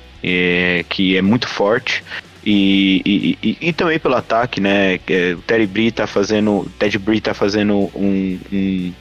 que 0.89 1.17
é 1.17 1.21
muito 1.21 1.47
forte. 1.47 2.03
E, 2.45 3.01
e, 3.05 3.37
e- 3.49 3.57
e 3.69 3.73
também 3.73 3.97
pelo 3.99 4.15
ataque, 4.15 4.61
né? 4.61 4.99
É, 5.07 5.33
o 5.33 5.41
Terry 5.41 5.65
Bree 5.65 5.91
tá 5.91 6.05
fazendo. 6.05 6.69
Ted 6.77 6.97
Bree 6.99 7.19
tá 7.19 7.33
fazendo 7.33 7.73
um- 7.95 8.39
um, 8.51 8.93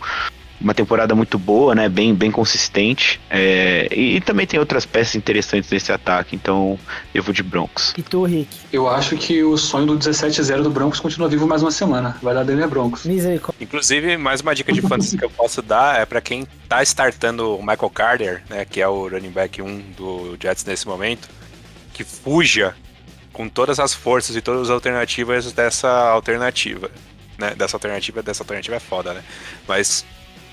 uma 0.60 0.72
temporada 0.72 1.14
muito 1.14 1.38
boa, 1.38 1.74
né? 1.74 1.86
Bem, 1.90 2.14
bem 2.14 2.30
consistente. 2.30 3.20
É, 3.28 3.86
e, 3.94 4.16
e 4.16 4.20
também 4.22 4.46
tem 4.46 4.58
outras 4.58 4.86
peças 4.86 5.14
interessantes 5.14 5.68
nesse 5.70 5.92
ataque, 5.92 6.34
então 6.34 6.78
eu 7.14 7.22
vou 7.22 7.34
de 7.34 7.42
Broncos. 7.42 7.92
E 7.98 8.02
tu, 8.02 8.24
Rick? 8.24 8.48
Eu 8.72 8.88
acho 8.88 9.14
que 9.18 9.42
o 9.42 9.58
sonho 9.58 9.84
do 9.88 9.98
17-0 9.98 10.62
do 10.62 10.70
Broncos 10.70 10.98
continua 10.98 11.28
vivo 11.28 11.46
mais 11.46 11.60
uma 11.60 11.70
semana. 11.70 12.16
Vai 12.22 12.32
dar 12.34 12.44
Denver 12.44 12.66
Broncos. 12.68 13.04
Misericórdia. 13.04 13.62
Inclusive, 13.62 14.16
mais 14.16 14.40
uma 14.40 14.54
dica 14.54 14.72
de 14.72 14.80
fantasy 14.80 15.18
que 15.18 15.24
eu 15.24 15.28
posso 15.30 15.60
dar 15.60 16.00
é 16.00 16.06
para 16.06 16.22
quem 16.22 16.46
tá 16.66 16.82
startando 16.82 17.56
o 17.56 17.60
Michael 17.60 17.90
Carter, 17.90 18.42
né, 18.48 18.64
que 18.64 18.80
é 18.80 18.88
o 18.88 19.06
running 19.06 19.30
back 19.32 19.60
1 19.60 19.82
do 19.98 20.34
Jets 20.42 20.64
nesse 20.64 20.86
momento, 20.88 21.28
que 21.92 22.04
fuja 22.04 22.74
com 23.34 23.46
todas 23.48 23.78
as 23.78 23.92
forças 23.92 24.34
e 24.36 24.40
todas 24.40 24.62
as 24.62 24.70
alternativas 24.70 25.52
dessa 25.52 25.90
alternativa, 25.90 26.90
né? 27.36 27.54
Dessa 27.54 27.76
alternativa, 27.76 28.22
dessa 28.22 28.42
alternativa 28.42 28.76
é 28.76 28.80
foda, 28.80 29.12
né? 29.12 29.22
Mas 29.68 30.06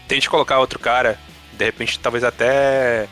tente 0.07 0.29
colocar 0.29 0.59
outro 0.59 0.77
cara, 0.79 1.17
de 1.53 1.63
repente 1.63 1.97
talvez 1.99 2.23
até 2.25 3.07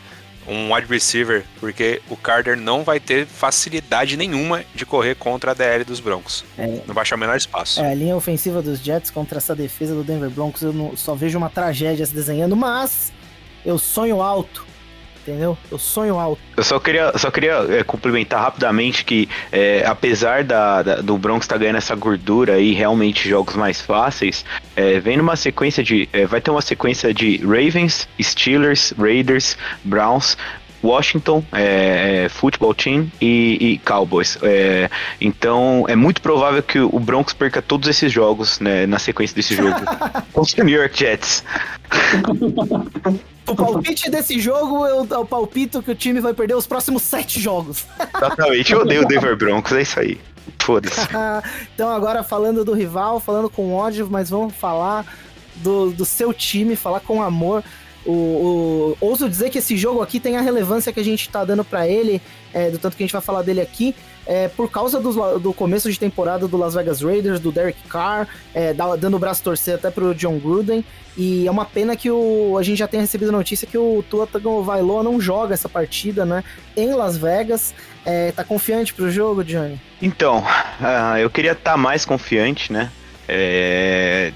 um 0.48 0.74
wide 0.74 0.88
receiver, 0.88 1.44
porque 1.60 2.02
o 2.10 2.16
Carter 2.16 2.56
não 2.56 2.82
vai 2.82 2.98
ter 2.98 3.26
facilidade 3.26 4.16
nenhuma 4.16 4.64
de 4.74 4.84
correr 4.84 5.14
contra 5.14 5.52
a 5.52 5.54
DL 5.54 5.84
dos 5.84 6.00
Broncos. 6.00 6.44
É. 6.58 6.66
Não 6.86 6.94
vai 6.94 7.02
achar 7.02 7.14
o 7.14 7.18
menor 7.18 7.36
espaço. 7.36 7.80
É, 7.80 7.90
a 7.92 7.94
linha 7.94 8.16
ofensiva 8.16 8.60
dos 8.60 8.80
Jets 8.80 9.10
contra 9.10 9.38
essa 9.38 9.54
defesa 9.54 9.94
do 9.94 10.02
Denver 10.02 10.30
Broncos, 10.30 10.62
eu 10.62 10.72
não- 10.72 10.96
só 10.96 11.14
vejo 11.14 11.38
uma 11.38 11.48
tragédia 11.50 12.04
se 12.04 12.12
desenhando, 12.14 12.56
mas 12.56 13.12
eu 13.64 13.78
sonho 13.78 14.20
alto, 14.20 14.66
entendeu? 15.22 15.56
Eu 15.70 15.78
sonho 15.78 16.18
alto. 16.18 16.40
Eu 16.56 16.62
só 16.64 16.78
queria, 16.78 17.16
só 17.18 17.30
queria 17.30 17.54
é, 17.68 17.82
complementar 17.84 18.40
rapidamente 18.42 19.04
que, 19.04 19.28
é, 19.52 19.84
apesar 19.86 20.44
da, 20.44 20.82
da- 20.82 20.96
do 20.96 21.16
Broncos 21.18 21.44
estar 21.44 21.58
ganhando 21.58 21.76
essa 21.76 21.94
gordura 21.94 22.54
aí, 22.54 22.72
realmente 22.72 23.28
jogos 23.28 23.54
mais 23.56 23.80
fáceis, 23.80 24.44
é, 24.76 24.98
vem 25.00 25.16
numa 25.16 25.36
sequência 25.36 25.82
de. 25.82 26.08
é, 26.12 26.26
vai 26.26 26.40
ter 26.40 26.50
uma 26.50 26.62
sequência 26.62 27.12
de 27.14 27.38
Ravens, 27.38 28.08
Steelers, 28.20 28.92
Raiders, 28.98 29.56
Browns. 29.84 30.36
Washington, 30.82 31.44
é, 31.52 32.24
é, 32.24 32.28
Football 32.28 32.74
Team 32.74 33.10
e, 33.20 33.58
e 33.60 33.78
Cowboys. 33.78 34.38
É, 34.42 34.88
então 35.20 35.84
é 35.88 35.96
muito 35.96 36.22
provável 36.22 36.62
que 36.62 36.78
o 36.78 36.98
Broncos 36.98 37.34
perca 37.34 37.60
todos 37.60 37.88
esses 37.88 38.12
jogos 38.12 38.58
né, 38.60 38.86
na 38.86 38.98
sequência 38.98 39.34
desse 39.34 39.54
jogo 39.54 39.78
contra 40.32 40.62
o 40.62 40.64
New 40.64 40.78
York 40.78 40.98
Jets. 40.98 41.44
O 43.46 43.54
palpite 43.54 44.10
desse 44.10 44.38
jogo, 44.38 44.86
eu, 44.86 45.06
eu 45.10 45.26
palpito 45.26 45.82
que 45.82 45.90
o 45.90 45.94
time 45.94 46.20
vai 46.20 46.32
perder 46.32 46.54
os 46.54 46.66
próximos 46.66 47.02
sete 47.02 47.40
jogos. 47.40 47.84
Exatamente, 48.16 48.72
eu 48.72 48.80
odeio 48.80 49.02
o 49.02 49.06
Denver 49.06 49.36
Broncos, 49.36 49.72
é 49.72 49.82
isso 49.82 50.00
aí. 50.00 50.20
foda-se. 50.58 51.00
então 51.74 51.88
agora 51.90 52.22
falando 52.22 52.64
do 52.64 52.72
rival, 52.72 53.20
falando 53.20 53.50
com 53.50 53.74
ódio, 53.74 54.08
mas 54.10 54.30
vamos 54.30 54.54
falar 54.54 55.04
do, 55.56 55.90
do 55.90 56.04
seu 56.04 56.32
time, 56.32 56.76
falar 56.76 57.00
com 57.00 57.22
amor. 57.22 57.64
O, 58.04 58.12
o, 58.12 58.96
ouso 59.00 59.28
dizer 59.28 59.50
que 59.50 59.58
esse 59.58 59.76
jogo 59.76 60.00
aqui 60.00 60.18
tem 60.18 60.36
a 60.36 60.40
relevância 60.40 60.92
que 60.92 61.00
a 61.00 61.04
gente 61.04 61.28
tá 61.28 61.44
dando 61.44 61.64
para 61.64 61.86
ele, 61.86 62.20
é, 62.52 62.70
do 62.70 62.78
tanto 62.78 62.96
que 62.96 63.02
a 63.02 63.06
gente 63.06 63.12
vai 63.12 63.20
falar 63.20 63.42
dele 63.42 63.60
aqui, 63.60 63.94
é, 64.26 64.48
por 64.48 64.70
causa 64.70 65.00
do, 65.00 65.38
do 65.38 65.52
começo 65.52 65.90
de 65.90 65.98
temporada 65.98 66.46
do 66.46 66.56
Las 66.56 66.74
Vegas 66.74 67.02
Raiders, 67.02 67.40
do 67.40 67.50
Derek 67.50 67.82
Carr, 67.88 68.28
é, 68.54 68.72
dando 68.72 69.16
o 69.16 69.18
braço 69.18 69.42
torcer 69.42 69.74
até 69.74 69.90
pro 69.90 70.14
John 70.14 70.38
Gruden. 70.38 70.84
E 71.16 71.46
é 71.46 71.50
uma 71.50 71.64
pena 71.64 71.96
que 71.96 72.10
o, 72.10 72.56
a 72.58 72.62
gente 72.62 72.78
já 72.78 72.86
tenha 72.86 73.02
recebido 73.02 73.28
a 73.28 73.32
notícia 73.32 73.66
que 73.66 73.76
o 73.76 74.04
Tua 74.08 74.26
Tagovailoa 74.26 75.02
não 75.02 75.20
joga 75.20 75.52
essa 75.52 75.68
partida, 75.68 76.24
né? 76.24 76.44
Em 76.76 76.94
Las 76.94 77.16
Vegas. 77.16 77.74
É, 78.04 78.32
tá 78.32 78.44
confiante 78.44 78.94
pro 78.94 79.10
jogo, 79.10 79.44
Johnny? 79.44 79.80
Então, 80.00 80.38
uh, 80.38 81.18
eu 81.18 81.28
queria 81.28 81.52
estar 81.52 81.72
tá 81.72 81.76
mais 81.76 82.04
confiante, 82.04 82.72
né? 82.72 82.90
É, 83.28 84.32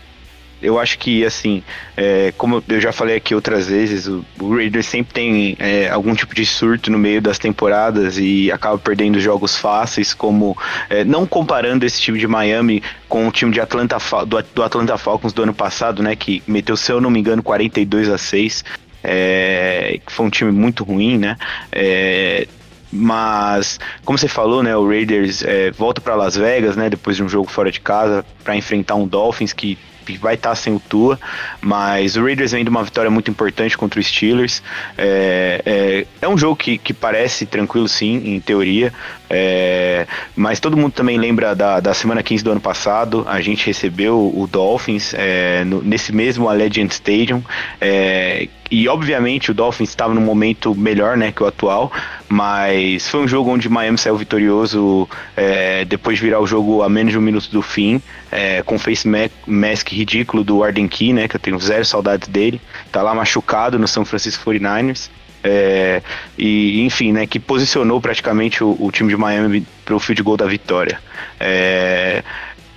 eu 0.64 0.78
acho 0.78 0.98
que, 0.98 1.24
assim, 1.24 1.62
é, 1.96 2.32
como 2.36 2.62
eu 2.68 2.80
já 2.80 2.92
falei 2.92 3.16
aqui 3.16 3.34
outras 3.34 3.68
vezes, 3.68 4.06
o, 4.06 4.24
o 4.40 4.56
Raiders 4.56 4.86
sempre 4.86 5.12
tem 5.12 5.56
é, 5.58 5.88
algum 5.88 6.14
tipo 6.14 6.34
de 6.34 6.44
surto 6.46 6.90
no 6.90 6.98
meio 6.98 7.20
das 7.20 7.38
temporadas 7.38 8.18
e 8.18 8.50
acaba 8.50 8.78
perdendo 8.78 9.20
jogos 9.20 9.56
fáceis, 9.56 10.14
como 10.14 10.56
é, 10.88 11.04
não 11.04 11.26
comparando 11.26 11.84
esse 11.84 12.00
time 12.00 12.18
de 12.18 12.26
Miami 12.26 12.82
com 13.08 13.28
o 13.28 13.30
time 13.30 13.52
de 13.52 13.60
Atlanta, 13.60 13.98
do, 14.26 14.42
do 14.54 14.62
Atlanta 14.62 14.96
Falcons 14.96 15.32
do 15.32 15.42
ano 15.42 15.54
passado, 15.54 16.02
né, 16.02 16.16
que 16.16 16.42
meteu, 16.46 16.76
se 16.76 16.90
eu 16.90 17.00
não 17.00 17.10
me 17.10 17.20
engano, 17.20 17.42
42 17.42 18.08
a 18.08 18.18
6, 18.18 18.64
é, 19.02 20.00
foi 20.06 20.26
um 20.26 20.30
time 20.30 20.50
muito 20.50 20.82
ruim, 20.82 21.18
né, 21.18 21.36
é, 21.70 22.48
mas 22.90 23.80
como 24.04 24.16
você 24.16 24.28
falou, 24.28 24.62
né, 24.62 24.76
o 24.76 24.86
Raiders 24.86 25.42
é, 25.42 25.72
volta 25.72 26.00
para 26.00 26.14
Las 26.14 26.36
Vegas, 26.36 26.76
né, 26.76 26.88
depois 26.88 27.16
de 27.16 27.22
um 27.22 27.28
jogo 27.28 27.50
fora 27.50 27.70
de 27.70 27.80
casa 27.80 28.24
para 28.42 28.56
enfrentar 28.56 28.94
um 28.94 29.06
Dolphins 29.06 29.52
que 29.52 29.76
vai 30.20 30.34
estar 30.34 30.50
tá 30.50 30.54
sem 30.54 30.74
o 30.74 30.80
Tua, 30.80 31.18
mas 31.60 32.16
o 32.16 32.22
Raiders 32.22 32.52
vem 32.52 32.64
de 32.64 32.70
uma 32.70 32.84
vitória 32.84 33.10
muito 33.10 33.30
importante 33.30 33.76
contra 33.76 33.98
o 33.98 34.02
Steelers. 34.02 34.62
É, 34.96 35.62
é, 35.64 36.06
é 36.22 36.28
um 36.28 36.36
jogo 36.36 36.56
que, 36.56 36.78
que 36.78 36.92
parece 36.92 37.46
tranquilo, 37.46 37.88
sim, 37.88 38.22
em 38.24 38.40
teoria, 38.40 38.92
é, 39.36 40.06
mas 40.36 40.60
todo 40.60 40.76
mundo 40.76 40.92
também 40.92 41.18
lembra 41.18 41.56
da, 41.56 41.80
da 41.80 41.92
semana 41.92 42.22
15 42.22 42.44
do 42.44 42.52
ano 42.52 42.60
passado, 42.60 43.24
a 43.28 43.40
gente 43.40 43.66
recebeu 43.66 44.16
o 44.16 44.46
Dolphins 44.46 45.12
é, 45.12 45.64
no, 45.64 45.82
nesse 45.82 46.14
mesmo 46.14 46.48
Allegiant 46.48 46.92
Stadium, 46.92 47.42
é, 47.80 48.48
e 48.70 48.86
obviamente 48.86 49.50
o 49.50 49.54
Dolphins 49.54 49.88
estava 49.88 50.14
num 50.14 50.20
momento 50.20 50.72
melhor 50.72 51.16
né, 51.16 51.32
que 51.32 51.42
o 51.42 51.46
atual, 51.46 51.90
mas 52.28 53.08
foi 53.08 53.24
um 53.24 53.28
jogo 53.28 53.50
onde 53.50 53.68
Miami 53.68 53.98
saiu 53.98 54.16
vitorioso 54.16 55.08
é, 55.36 55.84
depois 55.84 56.18
de 56.18 56.24
virar 56.24 56.38
o 56.38 56.46
jogo 56.46 56.82
a 56.84 56.88
menos 56.88 57.10
de 57.10 57.18
um 57.18 57.22
minuto 57.22 57.50
do 57.50 57.60
fim, 57.60 58.00
é, 58.30 58.62
com 58.62 58.78
face 58.78 59.08
mask 59.48 59.90
ridículo 59.90 60.44
do 60.44 60.62
Arden 60.62 60.86
Key, 60.86 61.12
né, 61.12 61.26
que 61.26 61.34
eu 61.34 61.40
tenho 61.40 61.58
zero 61.58 61.84
saudades 61.84 62.28
dele, 62.28 62.60
tá 62.92 63.02
lá 63.02 63.12
machucado 63.12 63.80
no 63.80 63.88
São 63.88 64.04
Francisco 64.04 64.48
49ers. 64.48 65.10
É, 65.46 66.02
e 66.38 66.80
enfim, 66.86 67.12
né, 67.12 67.26
que 67.26 67.38
posicionou 67.38 68.00
praticamente 68.00 68.64
o, 68.64 68.74
o 68.80 68.90
time 68.90 69.10
de 69.10 69.16
Miami 69.16 69.66
para 69.84 69.94
o 69.94 70.00
field 70.00 70.22
goal 70.22 70.38
da 70.38 70.46
vitória. 70.46 70.98
É, 71.38 72.24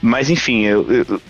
mas 0.02 0.30
enfim, 0.30 0.66
eu, 0.66 0.86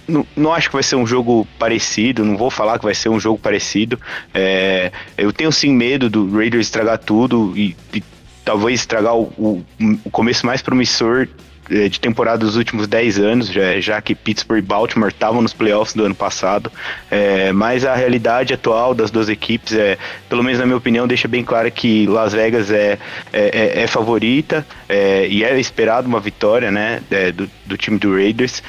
eu 0.08 0.26
não, 0.36 0.52
acho 0.52 0.68
que 0.68 0.74
vai 0.74 0.84
ser 0.84 0.96
um 0.96 1.06
jogo 1.06 1.48
parecido, 1.60 2.26
não 2.26 2.36
vou 2.36 2.50
falar 2.50 2.80
que 2.80 2.86
vai 2.86 2.96
ser 2.96 3.10
um 3.10 3.20
jogo 3.20 3.38
parecido. 3.38 4.00
É, 4.34 4.92
eu 5.16 5.32
tenho 5.32 5.52
sim 5.52 5.72
medo 5.72 6.10
do 6.10 6.30
Raiders 6.36 6.66
estragar 6.66 6.98
tudo 6.98 7.54
e, 7.56 7.76
e 7.94 8.04
talvez 8.44 8.80
estragar 8.80 9.16
o, 9.16 9.32
o, 9.38 9.64
o 10.04 10.10
começo 10.10 10.46
mais 10.46 10.62
promissor 10.62 11.28
de 11.70 12.00
temporada 12.00 12.40
dos 12.40 12.56
últimos 12.56 12.88
10 12.88 13.20
anos, 13.20 13.52
já, 13.52 13.80
já 13.80 14.02
que 14.02 14.16
Pittsburgh 14.16 14.60
e 14.60 14.62
Baltimore 14.62 15.10
estavam 15.10 15.42
nos 15.42 15.54
playoffs 15.54 15.94
do 15.94 16.06
ano 16.06 16.16
passado. 16.16 16.72
É, 17.12 17.52
mas 17.52 17.86
a 17.86 17.96
realidade 17.96 18.54
atual 18.54 18.94
das 18.94 19.12
duas 19.12 19.30
equipes, 19.30 19.74
é, 19.74 19.98
pelo 20.30 20.44
menos 20.44 20.60
na 20.60 20.66
minha 20.66 20.78
opinião, 20.78 21.08
deixa 21.08 21.28
bem 21.28 21.44
claro 21.44 21.70
que 21.72 22.08
Las 22.08 22.34
Vegas 22.34 22.72
é, 22.72 22.98
é, 23.34 23.80
é, 23.80 23.84
é 23.84 23.88
favorita 23.88 24.66
é, 24.88 25.28
e 25.28 25.44
é 25.44 25.60
esperado 25.60 26.08
uma 26.08 26.20
vitória 26.20 26.72
né, 26.72 27.02
do, 27.34 27.50
do 27.66 27.78
time 27.78 27.98
do 27.98 28.14
Raiders. 28.14 28.64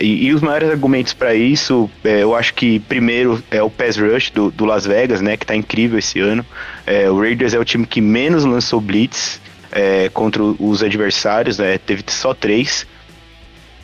E, 0.00 0.26
e, 0.26 0.32
os 0.32 0.40
maiores 0.40 0.70
argumentos 0.70 1.12
para 1.12 1.34
isso, 1.34 1.90
eu 2.04 2.34
acho 2.34 2.54
que 2.54 2.78
primeiro 2.80 3.42
é 3.50 3.62
o 3.62 3.70
pass 3.70 3.96
rush 3.96 4.30
do, 4.30 4.50
do 4.50 4.64
Las 4.64 4.86
Vegas, 4.86 5.20
né, 5.20 5.36
que 5.36 5.44
está 5.44 5.56
incrível 5.56 5.98
esse 5.98 6.20
ano. 6.20 6.44
o 7.10 7.20
Raiders 7.20 7.54
é 7.54 7.58
o 7.58 7.64
time 7.64 7.86
que 7.86 8.00
menos 8.00 8.44
lançou 8.44 8.80
blitz 8.80 9.40
é, 9.72 10.08
contra 10.08 10.42
os 10.42 10.82
adversários, 10.82 11.58
né, 11.58 11.78
teve 11.78 12.04
só 12.08 12.34
três. 12.34 12.86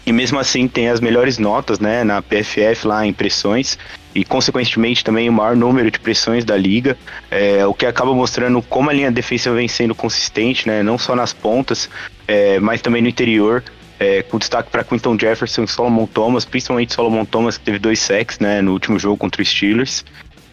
E 0.04 0.12
mesmo 0.12 0.38
assim 0.38 0.68
tem 0.68 0.88
as 0.88 1.00
melhores 1.00 1.36
notas 1.36 1.80
né, 1.80 2.04
na 2.04 2.22
PFF 2.22 2.86
lá 2.86 3.04
em 3.04 3.12
pressões. 3.12 3.76
E 4.14 4.24
consequentemente 4.24 5.04
também 5.04 5.28
o 5.28 5.32
maior 5.32 5.56
número 5.56 5.90
de 5.90 5.98
pressões 5.98 6.44
da 6.44 6.56
liga, 6.56 6.96
é, 7.30 7.66
o 7.66 7.74
que 7.74 7.84
acaba 7.84 8.14
mostrando 8.14 8.62
como 8.62 8.88
a 8.88 8.92
linha 8.92 9.10
defensiva 9.10 9.54
vem 9.54 9.68
sendo 9.68 9.94
consistente, 9.94 10.66
né, 10.66 10.82
não 10.82 10.96
só 10.96 11.14
nas 11.14 11.32
pontas, 11.32 11.90
é, 12.26 12.58
mas 12.60 12.80
também 12.80 13.02
no 13.02 13.08
interior, 13.08 13.62
é, 13.98 14.22
com 14.22 14.38
destaque 14.38 14.70
para 14.70 14.84
Quinton 14.84 15.18
Jefferson 15.18 15.64
e 15.64 15.68
Solomon 15.68 16.06
Thomas, 16.06 16.44
principalmente 16.44 16.94
Solomon 16.94 17.24
Thomas 17.24 17.58
que 17.58 17.64
teve 17.64 17.78
dois 17.78 17.98
sacks 17.98 18.38
né, 18.38 18.62
no 18.62 18.72
último 18.72 18.98
jogo 18.98 19.16
contra 19.16 19.42
os 19.42 19.48
Steelers. 19.48 20.04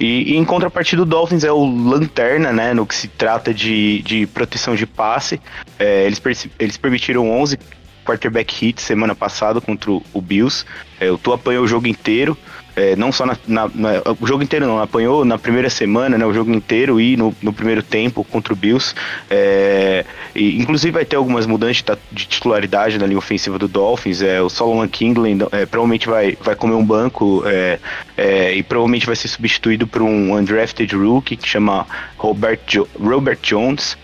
E, 0.04 0.34
e, 0.34 0.36
em 0.36 0.44
contrapartida, 0.44 1.02
o 1.02 1.06
Dolphins 1.06 1.46
é 1.46 1.52
o 1.54 1.64
lanterna, 1.64 2.52
né, 2.52 2.74
no 2.74 2.86
que 2.86 2.94
se 2.94 3.08
trata 3.08 3.54
de, 3.54 4.02
de 4.02 4.28
proteção 4.28 4.76
de 4.76 4.86
passe. 4.86 5.40
É, 5.80 6.04
eles, 6.06 6.22
eles 6.60 6.76
permitiram 6.76 7.32
11 7.32 7.58
quarterback 8.04 8.68
hits 8.68 8.84
semana 8.84 9.16
passada 9.16 9.62
contra 9.62 9.90
o 9.90 10.22
Bills. 10.22 10.66
É, 11.00 11.10
o 11.10 11.18
Tu 11.18 11.32
apanhou 11.32 11.64
o 11.64 11.68
jogo 11.68 11.88
inteiro 11.88 12.38
é, 12.76 12.96
não 12.96 13.12
só 13.12 13.26
na, 13.26 13.38
na, 13.48 13.70
na, 13.74 13.92
o 14.20 14.26
jogo 14.26 14.44
inteiro 14.44 14.66
não, 14.66 14.82
apanhou 14.82 15.24
na 15.24 15.38
primeira 15.38 15.70
semana, 15.70 16.18
né, 16.18 16.26
o 16.26 16.34
jogo 16.34 16.52
inteiro 16.52 17.00
e 17.00 17.16
no, 17.16 17.36
no 17.42 17.54
primeiro 17.54 17.84
tempo 17.84 18.24
contra 18.24 18.54
o 18.54 18.56
Bills. 18.56 18.96
É, 19.30 20.06
e, 20.36 20.58
inclusive 20.60 20.92
vai 20.92 21.06
ter 21.06 21.16
algumas 21.16 21.46
mudanças 21.46 21.84
de, 22.12 22.26
titularidade 22.26 22.98
na 22.98 23.06
linha 23.06 23.18
ofensiva 23.18 23.60
do 23.60 23.68
Dolphins. 23.68 24.22
É, 24.22 24.42
o 24.42 24.50
Solomon 24.50 24.88
Kingley 24.88 25.38
é, 25.52 25.66
provavelmente 25.66 26.08
vai, 26.08 26.38
vai 26.42 26.56
comer 26.56 26.74
um 26.74 26.86
banco 26.86 27.44
é, 27.46 27.80
é, 28.18 28.54
e 28.56 28.64
provavelmente 28.64 29.06
vai 29.06 29.16
ser 29.16 29.28
substituído 29.28 29.86
por 29.86 30.02
um 30.02 30.36
undrafted 30.36 30.96
rookie 30.96 31.36
que 31.36 31.48
chama 31.48 31.86
Robert, 32.18 32.60
jo 32.68 32.88
Robert 33.00 33.40
Jones. 33.42 33.98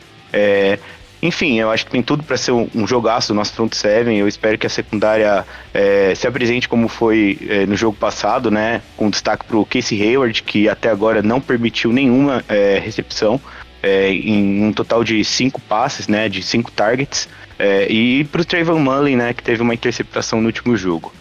Enfim, 1.22 1.60
eu 1.60 1.70
acho 1.70 1.86
que 1.86 1.92
tem 1.92 2.02
tudo 2.02 2.24
para 2.24 2.38
ser 2.38 2.52
um, 2.52 2.68
um, 2.74 2.88
jogaço 2.88 3.30
do 3.30 3.34
nosso 3.34 3.54
front 3.54 3.74
seven. 3.74 4.18
Eu 4.18 4.28
espero 4.28 4.58
que 4.58 4.66
a 4.66 4.70
secundária 4.70 5.46
é, 5.74 6.14
se 6.16 6.26
apresente 6.26 6.70
como 6.70 6.88
foi 6.88 7.38
é, 7.50 7.66
no 7.66 7.76
jogo 7.76 7.98
passado, 7.98 8.50
né? 8.50 8.82
Com 8.96 9.10
destaque 9.10 9.46
para 9.46 9.58
o 9.58 9.66
Casey 9.66 10.02
Hayward, 10.02 10.42
que 10.44 10.70
até 10.70 10.90
agora 10.90 11.22
não 11.22 11.42
permitiu 11.42 11.92
nenhuma 11.92 12.44
é, 12.48 12.80
recepção, 12.80 13.40
é, 13.84 14.12
em 14.12 14.64
um 14.64 14.72
total 14.72 15.04
de 15.04 15.24
cinco 15.26 15.60
passes, 15.60 16.08
né? 16.08 16.30
De 16.30 16.42
cinco 16.42 16.72
targets. 16.72 17.28
É, 17.58 17.92
e 17.92 18.24
para 18.24 18.42
o 18.42 18.46
Trayvon 18.46 18.80
Mullen, 18.80 19.18
né? 19.18 19.34
Que 19.34 19.44
teve 19.44 19.62
uma 19.62 19.74
interceptação 19.74 20.40
no 20.40 20.48
último 20.48 20.78
jogo. 20.78 21.12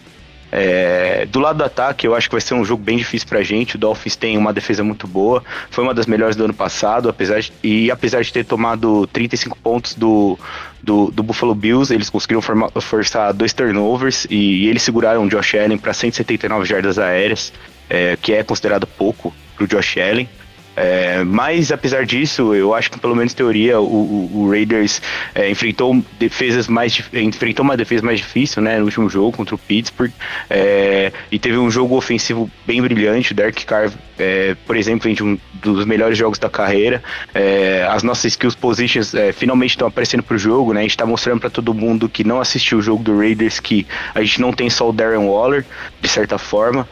É, 0.51 1.27
do 1.27 1.39
lado 1.39 1.57
do 1.57 1.63
ataque, 1.63 2.07
eu 2.07 2.15
acho 2.15 2.27
que 2.27 2.33
vai 2.33 2.41
ser 2.41 2.53
um 2.55 2.65
jogo 2.65 2.83
bem 2.83 2.97
difícil 2.97 3.27
pra 3.27 3.43
gente. 3.43 3.75
O 3.75 3.79
Dolphins 3.79 4.15
tem 4.15 4.37
uma 4.37 4.51
defesa 4.51 4.83
muito 4.83 5.07
boa, 5.07 5.43
foi 5.69 5.83
uma 5.83 5.93
das 5.93 6.05
melhores 6.05 6.35
do 6.35 6.43
ano 6.43 6.53
passado, 6.53 7.09
apesar 7.09 7.39
de, 7.39 7.53
e 7.63 7.91
apesar 7.91 8.21
de 8.21 8.33
ter 8.33 8.45
tomado 8.45 9.05
35 9.07 9.57
pontos 9.57 9.93
do, 9.93 10.37
do, 10.81 11.11
do 11.11 11.21
Buffalo 11.21 11.53
Bills, 11.53 11.93
eles 11.93 12.09
conseguiram 12.09 12.41
forçar 12.81 13.33
dois 13.33 13.53
turnovers 13.53 14.25
e, 14.29 14.63
e, 14.63 14.67
eles 14.67 14.81
seguraram 14.81 15.23
o 15.23 15.29
Josh 15.29 15.55
Allen 15.55 15.77
para 15.77 15.93
179 15.93 16.65
jardas 16.65 16.97
aéreas, 16.97 17.53
é, 17.89 18.17
que 18.19 18.33
é 18.33 18.43
considerado 18.43 18.87
pouco 18.87 19.33
pro 19.55 19.67
Josh 19.67 19.97
Allen. 19.97 20.27
É, 20.79 21.25
mas 21.25 21.73
apesar 21.73 22.05
disso, 22.05 22.55
eu 22.55 22.73
acho 22.73 22.89
que 22.89 22.97
pelo 22.97 23.13
menos 23.13 23.33
teoria 23.33 23.81
o, 23.81 23.83
o, 23.83 24.31
o 24.33 24.49
Raiders 24.49 25.01
é, 25.35 25.49
enfrentou 25.49 26.01
defesas 26.17 26.69
mais 26.69 27.03
enfrentou 27.11 27.65
uma 27.65 27.75
defesa 27.75 28.01
mais 28.01 28.19
difícil, 28.19 28.61
né, 28.61 28.77
no 28.79 28.85
último 28.85 29.09
jogo 29.09 29.35
contra 29.35 29.55
o 29.55 29.57
Pittsburgh 29.57 30.11
é, 30.49 31.11
e 31.29 31.37
teve 31.37 31.57
um 31.57 31.69
jogo 31.69 31.97
ofensivo 31.97 32.49
bem 32.65 32.81
brilhante. 32.81 33.33
O 33.33 33.35
Derek 33.35 33.65
Carr, 33.65 33.91
é, 34.17 34.55
por 34.65 34.77
exemplo, 34.77 35.03
vem 35.03 35.13
de 35.13 35.21
um 35.21 35.37
dos 35.55 35.83
melhores 35.85 36.17
jogos 36.17 36.39
da 36.39 36.49
carreira. 36.49 37.03
É, 37.33 37.85
as 37.89 38.01
nossas 38.01 38.25
skills 38.31 38.55
positions 38.55 39.13
é, 39.13 39.33
finalmente 39.33 39.71
estão 39.71 39.87
aparecendo 39.87 40.23
para 40.23 40.35
o 40.35 40.39
jogo, 40.39 40.71
né? 40.71 40.79
A 40.79 40.83
gente 40.83 40.91
está 40.91 41.05
mostrando 41.05 41.41
para 41.41 41.49
todo 41.49 41.73
mundo 41.73 42.07
que 42.07 42.23
não 42.23 42.39
assistiu 42.39 42.77
o 42.77 42.81
jogo 42.81 43.03
do 43.03 43.17
Raiders 43.17 43.59
que 43.59 43.85
a 44.15 44.21
gente 44.21 44.39
não 44.39 44.53
tem 44.53 44.69
só 44.69 44.89
o 44.89 44.93
Darren 44.93 45.27
Waller, 45.27 45.65
de 45.99 46.07
certa 46.07 46.37
forma. 46.37 46.87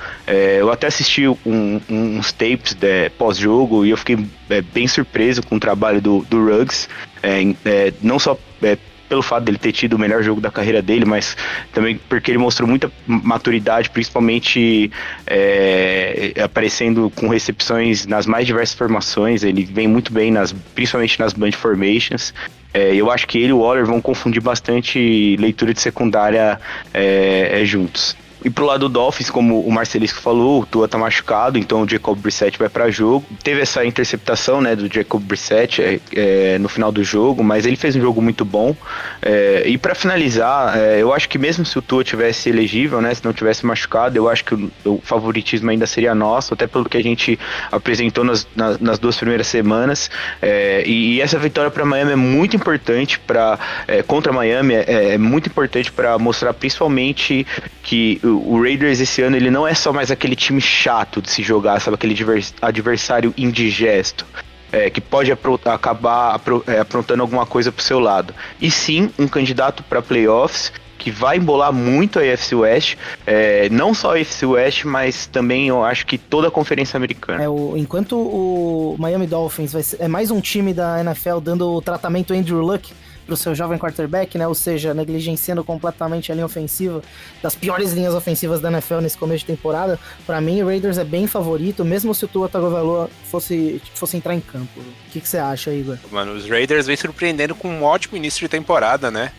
eu 0.59 0.69
até 0.69 0.87
assisti 0.87 1.25
um, 1.27 1.81
uns 1.89 2.33
tapes 2.33 2.75
pós-jogo 3.17 3.76
jogo 3.77 3.85
e 3.85 3.89
eu 3.89 3.97
fiquei 3.97 4.17
é, 4.49 4.61
bem 4.61 4.87
surpreso 4.87 5.43
com 5.43 5.55
o 5.55 5.59
trabalho 5.59 6.01
do, 6.01 6.25
do 6.29 6.43
Ruggs, 6.43 6.87
é, 7.21 7.41
é, 7.65 7.93
não 8.01 8.17
só 8.17 8.37
é, 8.61 8.77
pelo 9.09 9.21
fato 9.21 9.45
dele 9.45 9.57
ter 9.57 9.71
tido 9.71 9.93
o 9.93 9.99
melhor 9.99 10.21
jogo 10.21 10.41
da 10.41 10.51
carreira 10.51 10.81
dele, 10.81 11.05
mas 11.05 11.37
também 11.73 11.99
porque 12.09 12.31
ele 12.31 12.37
mostrou 12.37 12.67
muita 12.67 12.91
maturidade, 13.07 13.89
principalmente 13.89 14.91
é, 15.25 16.33
aparecendo 16.43 17.09
com 17.15 17.29
recepções 17.29 18.05
nas 18.05 18.25
mais 18.25 18.45
diversas 18.45 18.75
formações. 18.75 19.43
Ele 19.43 19.63
vem 19.63 19.87
muito 19.87 20.11
bem, 20.11 20.31
nas, 20.31 20.51
principalmente 20.51 21.19
nas 21.19 21.31
band 21.31 21.53
formations. 21.53 22.33
É, 22.73 22.93
eu 22.93 23.09
acho 23.09 23.25
que 23.27 23.37
ele 23.37 23.49
e 23.49 23.53
o 23.53 23.59
Waller 23.59 23.85
vão 23.85 24.01
confundir 24.01 24.41
bastante 24.41 25.37
leitura 25.39 25.73
de 25.73 25.79
secundária 25.79 26.59
é, 26.93 27.61
é, 27.61 27.65
juntos. 27.65 28.15
E 28.43 28.49
pro 28.49 28.65
lado 28.65 28.87
do 28.87 28.89
Dolphins, 28.89 29.29
como 29.29 29.61
o 29.61 29.71
Marcelisco 29.71 30.21
falou, 30.21 30.61
o 30.61 30.65
Tua 30.65 30.87
tá 30.87 30.97
machucado, 30.97 31.57
então 31.57 31.81
o 31.81 31.89
Jacob 31.89 32.17
Brissett 32.17 32.57
vai 32.57 32.69
para 32.69 32.89
jogo. 32.89 33.25
Teve 33.43 33.61
essa 33.61 33.83
interceptação, 33.83 34.61
né, 34.61 34.75
do 34.75 34.91
Jacob 34.91 35.21
Brissett 35.21 35.81
é, 35.81 35.99
é, 36.13 36.57
no 36.59 36.69
final 36.69 36.91
do 36.91 37.03
jogo, 37.03 37.43
mas 37.43 37.65
ele 37.65 37.75
fez 37.75 37.95
um 37.95 38.01
jogo 38.01 38.21
muito 38.21 38.45
bom. 38.45 38.75
É, 39.21 39.63
e 39.65 39.77
para 39.77 39.95
finalizar, 39.95 40.77
é, 40.77 41.01
eu 41.01 41.13
acho 41.13 41.27
que 41.27 41.37
mesmo 41.37 41.65
se 41.65 41.77
o 41.77 41.81
Tua 41.81 42.03
tivesse 42.03 42.49
elegível, 42.49 43.01
né, 43.01 43.13
se 43.13 43.25
não 43.25 43.33
tivesse 43.33 43.65
machucado, 43.65 44.17
eu 44.17 44.29
acho 44.29 44.45
que 44.45 44.53
o, 44.53 44.71
o 44.85 45.01
favoritismo 45.03 45.69
ainda 45.69 45.87
seria 45.87 46.13
nosso, 46.13 46.53
até 46.53 46.67
pelo 46.67 46.85
que 46.85 46.97
a 46.97 47.03
gente 47.03 47.39
apresentou 47.71 48.23
nas, 48.23 48.47
nas, 48.55 48.79
nas 48.79 48.99
duas 48.99 49.17
primeiras 49.17 49.47
semanas. 49.47 50.11
É, 50.41 50.83
e, 50.85 51.15
e, 51.15 51.21
essa 51.21 51.39
vitória 51.39 51.71
para 51.71 51.85
Miami 51.85 52.11
é 52.11 52.15
muito 52.15 52.55
importante 52.55 53.19
para 53.19 53.57
é, 53.87 54.03
contra 54.03 54.31
Miami 54.31 54.75
é, 54.75 55.13
é 55.13 55.17
muito 55.17 55.49
importante 55.49 55.91
para 55.91 56.17
mostrar 56.17 56.53
principalmente 56.53 57.45
que 57.83 58.19
o 58.27 58.61
Raiders 58.61 58.99
esse 58.99 59.21
ano 59.21 59.35
ele 59.35 59.49
não 59.49 59.67
é 59.67 59.73
só 59.73 59.91
mais 59.91 60.11
aquele 60.11 60.35
time 60.35 60.61
chato 60.61 61.21
de 61.21 61.29
se 61.29 61.41
jogar, 61.41 61.79
sabe? 61.79 61.95
Aquele 61.95 62.15
adversário 62.61 63.33
indigesto. 63.37 64.25
É, 64.69 64.89
que 64.89 64.99
pode 64.99 65.31
acabar 65.31 66.41
é, 66.67 66.79
aprontando 66.79 67.21
alguma 67.21 67.45
coisa 67.45 67.71
pro 67.71 67.81
seu 67.81 67.99
lado. 67.99 68.35
E 68.59 68.69
sim, 68.69 69.09
um 69.17 69.25
candidato 69.25 69.81
para 69.81 70.01
playoffs 70.01 70.73
que 70.97 71.09
vai 71.09 71.37
embolar 71.37 71.71
muito 71.71 72.19
a 72.19 72.21
AFC 72.21 72.53
West, 72.53 72.97
é, 73.25 73.69
não 73.69 73.93
só 73.93 74.13
a 74.13 74.19
AFC 74.19 74.45
West, 74.45 74.83
mas 74.83 75.25
também 75.25 75.69
eu 75.69 75.85
acho 75.85 76.05
que 76.05 76.17
toda 76.17 76.49
a 76.49 76.51
Conferência 76.51 76.97
Americana. 76.97 77.41
É, 77.41 77.47
o, 77.47 77.77
enquanto 77.77 78.17
o 78.17 78.95
Miami 78.99 79.25
Dolphins 79.25 79.71
ser, 79.71 79.97
é 79.99 80.07
mais 80.09 80.31
um 80.31 80.41
time 80.41 80.73
da 80.73 80.99
NFL 80.99 81.39
dando 81.41 81.71
o 81.71 81.81
tratamento 81.81 82.33
Andrew 82.33 82.59
Luck, 82.59 82.91
para 83.27 83.33
o 83.33 83.37
seu 83.37 83.53
jovem 83.53 83.77
quarterback, 83.77 84.37
né? 84.37 84.47
Ou 84.47 84.55
seja, 84.55 84.93
negligenciando 84.93 85.63
completamente 85.63 86.31
a 86.31 86.35
linha 86.35 86.45
ofensiva, 86.45 87.03
das 87.43 87.53
piores 87.53 87.91
linhas 87.91 88.15
ofensivas 88.15 88.61
da 88.61 88.71
NFL 88.71 89.01
nesse 89.01 89.17
começo 89.17 89.39
de 89.39 89.45
temporada. 89.45 89.99
Para 90.25 90.39
mim, 90.39 90.61
o 90.61 90.65
Raiders 90.65 90.97
é 90.97 91.03
bem 91.03 91.27
favorito, 91.27 91.83
mesmo 91.83 92.15
se 92.15 92.25
o 92.25 92.27
Tua 92.27 92.47
Tagovailoa 92.47 93.09
fosse, 93.29 93.81
fosse 93.93 94.17
entrar 94.17 94.33
em 94.33 94.39
campo. 94.39 94.79
O 94.79 95.11
que, 95.11 95.19
que 95.19 95.27
você 95.27 95.37
acha, 95.37 95.71
Igor? 95.71 95.97
Mano, 96.09 96.31
os 96.31 96.49
Raiders 96.49 96.87
vem 96.87 96.95
surpreendendo 96.95 97.53
com 97.53 97.67
um 97.67 97.83
ótimo 97.83 98.17
início 98.17 98.39
de 98.39 98.47
temporada, 98.47 99.11
né? 99.11 99.31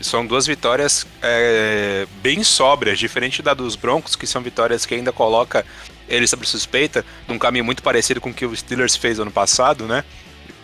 São 0.00 0.26
duas 0.26 0.46
vitórias 0.46 1.06
é, 1.22 2.06
bem 2.20 2.42
sóbrias, 2.42 2.98
diferente 2.98 3.42
da 3.42 3.54
dos 3.54 3.76
Broncos, 3.76 4.16
que 4.16 4.26
são 4.26 4.42
vitórias 4.42 4.84
que 4.84 4.94
ainda 4.94 5.12
coloca 5.12 5.64
eles 6.08 6.30
sobre 6.30 6.46
suspeita, 6.46 7.04
num 7.28 7.38
caminho 7.38 7.64
muito 7.64 7.82
parecido 7.82 8.20
com 8.20 8.30
o 8.30 8.34
que 8.34 8.44
o 8.44 8.56
Steelers 8.56 8.96
fez 8.96 9.18
ano 9.18 9.30
passado, 9.30 9.86
né? 9.86 10.02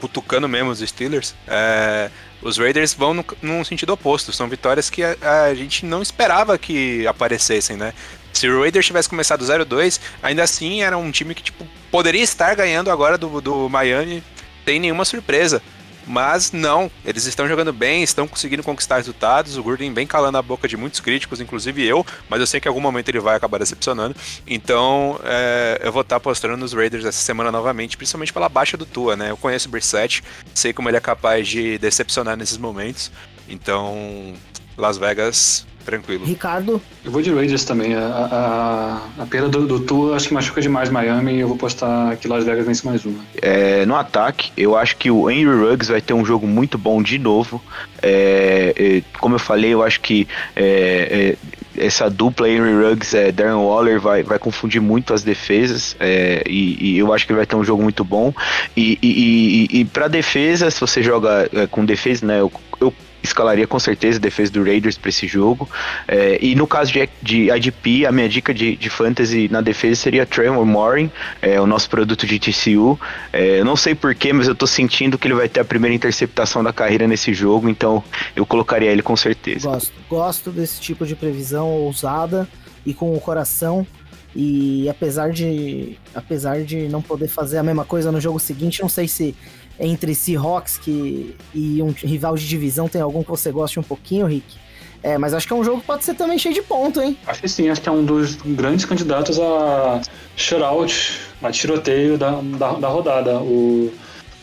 Cutucando 0.01 0.49
mesmo 0.49 0.71
os 0.71 0.81
Steelers. 0.81 1.35
É, 1.47 2.11
os 2.43 2.59
Raiders 2.59 2.95
vão 2.95 3.15
no, 3.15 3.25
num 3.43 3.65
sentido 3.65 3.93
oposto. 3.93 4.33
São 4.33 4.49
vitórias 4.49 4.89
que 4.91 5.03
a, 5.03 5.17
a, 5.47 5.55
gente 5.55 5.85
não 5.85 6.03
esperava 6.03 6.59
que 6.59 7.07
aparecessem, 7.07 7.77
né? 7.77 7.93
Se 8.33 8.49
o 8.49 8.61
Raiders 8.61 8.87
tivesse 8.87 9.09
começado 9.09 9.45
0-2, 9.45 10.01
ainda 10.23 10.43
assim 10.43 10.83
era 10.83 10.97
um 10.97 11.11
time 11.11 11.35
que 11.35 11.43
tipo, 11.43 11.67
poderia 11.91 12.23
estar 12.23 12.55
ganhando 12.55 12.91
agora 12.91 13.19
do, 13.19 13.41
do 13.41 13.69
Miami 13.69 14.23
sem 14.65 14.79
nenhuma 14.79 15.05
surpresa. 15.05 15.63
Mas 16.11 16.51
não, 16.51 16.91
eles 17.05 17.25
estão 17.25 17.47
jogando 17.47 17.73
bem, 17.73 18.03
estão 18.03 18.27
conseguindo 18.27 18.65
conquistar 18.65 18.97
resultados. 18.97 19.57
O 19.57 19.63
Gordon 19.63 19.95
vem 19.95 20.09
calando 20.09 20.39
a 20.39 20.43
boca 20.43 20.67
de 20.67 20.77
muitos 20.77 20.99
críticos, 20.99 21.41
inclusive 21.41 21.87
eu, 21.87 22.05
mas 22.29 22.41
eu 22.41 22.49
sei 22.49 22.59
que 22.59 22.67
em 22.67 22.71
algum 22.71 22.81
momento 22.81 23.09
ele 23.09 23.21
vai 23.21 23.37
acabar 23.37 23.59
decepcionando. 23.59 24.17
Então 24.45 25.21
é, 25.23 25.81
eu 25.85 25.93
vou 25.93 26.03
estar 26.03 26.17
apostando 26.17 26.57
nos 26.57 26.73
Raiders 26.73 27.05
essa 27.05 27.23
semana 27.23 27.53
novamente, 27.53 27.97
principalmente 27.97 28.33
pela 28.33 28.49
baixa 28.49 28.77
do 28.77 28.85
Tua, 28.85 29.15
né? 29.15 29.31
Eu 29.31 29.37
conheço 29.37 29.69
o 29.69 29.71
Brissett, 29.71 30.25
sei 30.53 30.73
como 30.73 30.89
ele 30.89 30.97
é 30.97 31.01
capaz 31.01 31.47
de 31.47 31.79
decepcionar 31.79 32.37
nesses 32.37 32.59
momentos. 32.59 33.13
Então, 33.49 34.35
Las 34.77 34.99
Vegas 34.99 35.65
tranquilo. 35.85 36.25
Ricardo? 36.25 36.81
Eu 37.05 37.11
vou 37.11 37.23
de 37.23 37.33
Raiders 37.33 37.65
também. 37.65 37.95
A, 37.95 39.01
a, 39.19 39.23
a 39.23 39.27
perda 39.27 39.49
do, 39.49 39.67
do 39.67 39.81
Tua 39.81 40.17
acho 40.17 40.29
que 40.29 40.35
machuca 40.35 40.61
demais 40.61 40.91
Miami 40.91 41.35
e 41.35 41.41
eu 41.41 41.49
vou 41.49 41.57
postar 41.57 42.17
que 42.17 42.29
Las 42.29 42.45
Vegas 42.45 42.67
vence 42.67 42.87
mais 42.87 43.05
uma. 43.05 43.19
É, 43.41 43.85
no 43.87 43.97
ataque, 43.97 44.53
eu 44.57 44.77
acho 44.77 44.97
que 44.97 45.11
o 45.11 45.31
Henry 45.31 45.45
Ruggs 45.45 45.91
vai 45.91 46.01
ter 46.01 46.15
um 46.15 46.25
jogo 46.25 46.47
muito 46.47 46.77
bom 46.77 47.03
de 47.03 47.19
novo. 47.19 47.63
É, 48.03 48.75
é, 48.77 49.03
como 49.19 49.35
eu 49.35 49.39
falei, 49.39 49.75
eu 49.75 49.83
acho 49.83 50.01
que 50.01 50.27
é, 50.57 51.37
é, 51.77 51.85
essa 51.87 52.11
dupla 52.11 52.49
Henry 52.49 52.75
Ruggs, 52.75 53.17
é, 53.17 53.33
Darren 53.33 53.65
Waller 53.65 54.01
vai, 54.01 54.23
vai 54.23 54.39
confundir 54.39 54.81
muito 54.81 55.15
as 55.15 55.23
defesas 55.23 55.97
é, 55.99 56.43
e, 56.47 56.93
e, 56.93 56.99
eu 56.99 57.13
acho 57.13 57.27
que 57.27 57.33
ele 57.33 57.39
vai 57.39 57.47
ter 57.47 57.57
um 57.57 57.65
jogo 57.65 57.83
muito 57.83 58.05
bom. 58.05 58.33
E, 58.77 58.99
e, 59.03 59.69
e, 59.73 59.81
e 59.81 59.85
para 59.85 60.09
defesa, 60.09 60.71
se 60.71 60.81
você 60.81 61.03
joga 61.03 61.49
é, 61.53 61.67
com 61.67 61.85
defesa, 61.85 62.27
né, 62.27 62.41
eu, 62.41 62.53
eu 62.81 62.93
escalaria 63.23 63.67
com 63.67 63.79
certeza 63.79 64.19
a 64.19 64.21
defesa 64.21 64.53
do 64.53 64.63
Raiders 64.63 64.97
para 64.97 65.09
esse 65.09 65.27
jogo. 65.27 65.69
É, 66.07 66.39
e 66.41 66.55
no 66.55 66.67
caso 66.67 66.93
de, 66.93 67.09
de 67.23 67.51
IDP, 67.51 68.07
a 68.07 68.13
minha 68.13 68.29
dica 68.29 68.53
de, 68.53 68.77
de 68.77 68.91
fantasy 68.91 69.49
na 69.51 69.61
defesa 69.61 69.97
seria 69.97 70.27
Trevor 70.27 70.65
Morin, 70.65 71.11
é, 71.41 71.61
o 71.61 71.67
nosso 71.67 71.89
produto 71.89 72.27
de 72.27 72.39
TCU. 72.39 72.99
É, 73.33 73.61
eu 73.61 73.65
não 73.65 73.77
sei 73.77 73.95
porquê, 73.95 74.33
mas 74.33 74.49
eu 74.49 74.55
tô 74.55 74.67
sentindo 74.67 75.19
que 75.19 75.27
ele 75.27 75.35
vai 75.35 75.49
ter 75.49 75.61
a 75.61 75.65
primeira 75.65 75.95
interceptação 75.95 76.63
da 76.63 76.73
carreira 76.73 77.07
nesse 77.07 77.33
jogo, 77.35 77.69
então 77.69 78.03
eu 78.35 78.47
colocaria 78.47 78.91
ele 78.91 79.03
com 79.03 79.17
certeza. 79.17 79.69
Gosto, 79.69 79.93
gosto 80.09 80.51
desse 80.51 80.81
tipo 80.81 81.07
de 81.07 81.15
previsão 81.15 81.69
ousada 81.69 82.49
e 82.85 82.95
com 82.95 83.15
o 83.15 83.21
coração. 83.21 83.87
E 84.35 84.89
apesar 84.89 85.33
de 85.33 85.99
apesar 86.15 86.63
de 86.63 86.89
não 86.89 87.03
poder 87.03 87.27
fazer 87.27 87.59
a 87.59 87.65
mesma 87.65 87.85
coisa 87.85 88.13
no 88.13 88.21
jogo 88.21 88.39
seguinte, 88.39 88.81
não 88.81 88.89
sei 88.89 89.09
se 89.09 89.35
entre 89.81 90.15
Seahawks 90.15 90.77
que, 90.77 91.35
e 91.55 91.83
um 91.83 91.91
rival 91.91 92.37
de 92.37 92.47
divisão, 92.47 92.87
tem 92.89 93.01
algum 93.01 93.23
que 93.23 93.31
você 93.31 93.51
goste 93.51 93.81
um 93.81 93.83
pouquinho, 93.83 94.27
Rick? 94.27 94.59
É, 95.03 95.17
mas 95.17 95.33
acho 95.33 95.47
que 95.47 95.53
é 95.55 95.57
um 95.57 95.65
jogo 95.65 95.81
que 95.81 95.87
pode 95.87 96.05
ser 96.05 96.15
também 96.15 96.39
cheio 96.39 96.55
de 96.55 96.61
ponto, 96.61 97.01
hein? 97.01 97.17
Acho 97.27 97.41
que 97.41 97.49
sim, 97.49 97.71
acho 97.71 97.81
que 97.81 97.89
é 97.89 97.93
um 97.93 98.05
dos 98.05 98.37
grandes 98.37 98.85
candidatos 98.85 99.41
a 99.41 100.03
shutout, 100.37 101.19
a 101.43 101.51
tiroteio 101.51 102.19
da, 102.19 102.33
da, 102.59 102.73
da 102.75 102.89
rodada. 102.89 103.39
O, 103.41 103.91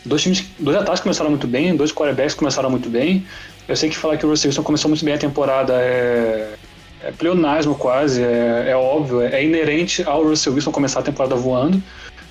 dois 0.04 0.20
times, 0.20 0.44
dois 0.58 0.76
ataques 0.76 1.00
começaram 1.00 1.30
muito 1.30 1.46
bem, 1.46 1.76
dois 1.76 1.92
quarterbacks 1.92 2.34
começaram 2.34 2.68
muito 2.68 2.90
bem. 2.90 3.24
Eu 3.68 3.76
sei 3.76 3.88
que 3.88 3.96
falar 3.96 4.16
que 4.16 4.26
o 4.26 4.30
Russell 4.30 4.48
Wilson 4.48 4.62
começou 4.64 4.88
muito 4.88 5.04
bem 5.04 5.14
a 5.14 5.18
temporada 5.18 5.74
é, 5.74 6.54
é 7.04 7.12
pleonasmo 7.12 7.76
quase, 7.76 8.20
é, 8.20 8.70
é 8.70 8.76
óbvio, 8.76 9.20
é 9.20 9.44
inerente 9.44 10.02
ao 10.02 10.24
Russell 10.24 10.54
Wilson 10.54 10.72
começar 10.72 11.00
a 11.00 11.02
temporada 11.04 11.36
voando. 11.36 11.80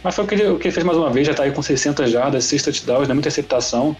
Mas 0.07 0.15
foi 0.15 0.23
o 0.23 0.27
que, 0.29 0.35
ele, 0.35 0.47
o 0.47 0.57
que 0.57 0.69
ele 0.69 0.73
fez 0.73 0.85
mais 0.85 0.97
uma 0.97 1.09
vez, 1.09 1.27
já 1.27 1.31
está 1.31 1.43
aí 1.43 1.51
com 1.51 1.61
60 1.61 2.07
jardas, 2.07 2.45
6 2.45 2.63
touchdowns, 2.63 3.09
né, 3.09 3.13
muita 3.13 3.27
interceptação, 3.27 3.93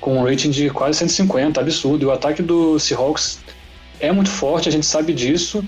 com 0.00 0.16
um 0.16 0.24
rating 0.24 0.48
de 0.48 0.70
quase 0.70 0.96
150, 0.96 1.60
absurdo. 1.60 2.02
E 2.02 2.06
o 2.06 2.10
ataque 2.10 2.42
do 2.42 2.78
Seahawks 2.78 3.40
é 4.00 4.10
muito 4.10 4.30
forte, 4.30 4.70
a 4.70 4.72
gente 4.72 4.86
sabe 4.86 5.12
disso. 5.12 5.62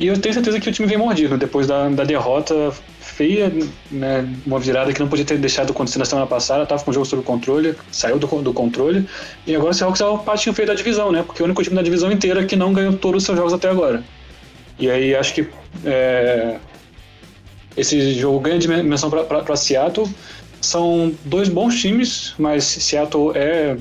E 0.00 0.08
eu 0.08 0.18
tenho 0.18 0.34
certeza 0.34 0.58
que 0.58 0.68
o 0.68 0.72
time 0.72 0.88
vem 0.88 0.98
mordido 0.98 1.38
depois 1.38 1.68
da, 1.68 1.88
da 1.88 2.02
derrota 2.02 2.72
feia, 2.98 3.52
né, 3.88 4.28
uma 4.44 4.58
virada 4.58 4.92
que 4.92 4.98
não 4.98 5.06
podia 5.06 5.24
ter 5.24 5.38
deixado 5.38 5.70
acontecer 5.70 6.00
na 6.00 6.04
semana 6.04 6.26
passada, 6.26 6.64
estava 6.64 6.82
com 6.82 6.90
o 6.90 6.94
jogo 6.94 7.06
sob 7.06 7.22
controle, 7.22 7.76
saiu 7.92 8.18
do, 8.18 8.26
do 8.42 8.52
controle, 8.52 9.08
e 9.46 9.54
agora 9.54 9.70
o 9.70 9.74
Seahawks 9.74 10.00
é 10.00 10.06
o 10.06 10.18
patinho 10.18 10.56
feio 10.56 10.66
da 10.66 10.74
divisão, 10.74 11.12
né, 11.12 11.22
porque 11.22 11.40
é 11.40 11.44
o 11.44 11.46
único 11.46 11.62
time 11.62 11.76
da 11.76 11.82
divisão 11.82 12.10
inteira 12.10 12.44
que 12.44 12.56
não 12.56 12.72
ganhou 12.72 12.94
todos 12.94 13.22
os 13.22 13.26
seus 13.26 13.38
jogos 13.38 13.52
até 13.52 13.70
agora. 13.70 14.02
E 14.76 14.90
aí 14.90 15.14
acho 15.14 15.32
que 15.32 15.48
é, 15.84 16.56
esse 17.76 18.14
jogo 18.14 18.40
ganha 18.40 18.58
dimensão 18.58 19.10
para 19.10 19.56
Seattle. 19.56 20.08
São 20.60 21.12
dois 21.24 21.48
bons 21.48 21.80
times, 21.80 22.34
mas 22.38 22.64
Seattle 22.64 23.32
é 23.34 23.76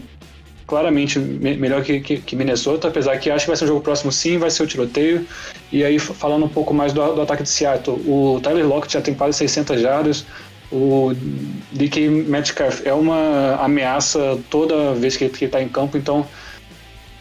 claramente 0.68 1.20
me 1.20 1.56
melhor 1.56 1.84
que, 1.84 2.00
que, 2.00 2.18
que, 2.18 2.36
Minnesota, 2.36 2.88
apesar 2.88 3.18
que 3.18 3.30
acho 3.30 3.46
que 3.46 3.50
vai 3.50 3.56
ser 3.56 3.66
um 3.66 3.68
jogo 3.68 3.82
próximo 3.82 4.12
sim, 4.12 4.38
vai 4.38 4.50
ser 4.50 4.64
o 4.64 4.68
tiroteio. 4.68 5.26
E 5.72 5.84
aí, 5.84 6.00
falando 6.00 6.46
um 6.46 6.50
pouco 6.50 6.74
mais 6.74 6.92
do, 6.92 7.14
do 7.14 7.22
ataque 7.22 7.44
de 7.44 7.50
Seattle, 7.50 7.98
o 8.08 8.40
Tyler 8.42 8.68
Lockett 8.68 8.94
já 8.94 9.02
tem 9.02 9.14
quase 9.14 9.38
600 9.38 9.82
jardas, 9.82 10.26
o 10.72 11.14
DK 11.72 12.10
Metcalf 12.10 12.86
é 12.86 12.94
uma 12.94 13.56
ameaça 13.62 14.40
toda 14.50 14.94
vez 14.94 15.16
que 15.16 15.26
ele 15.26 15.34
está 15.34 15.62
em 15.62 15.70
campo, 15.70 15.98
então 15.98 16.26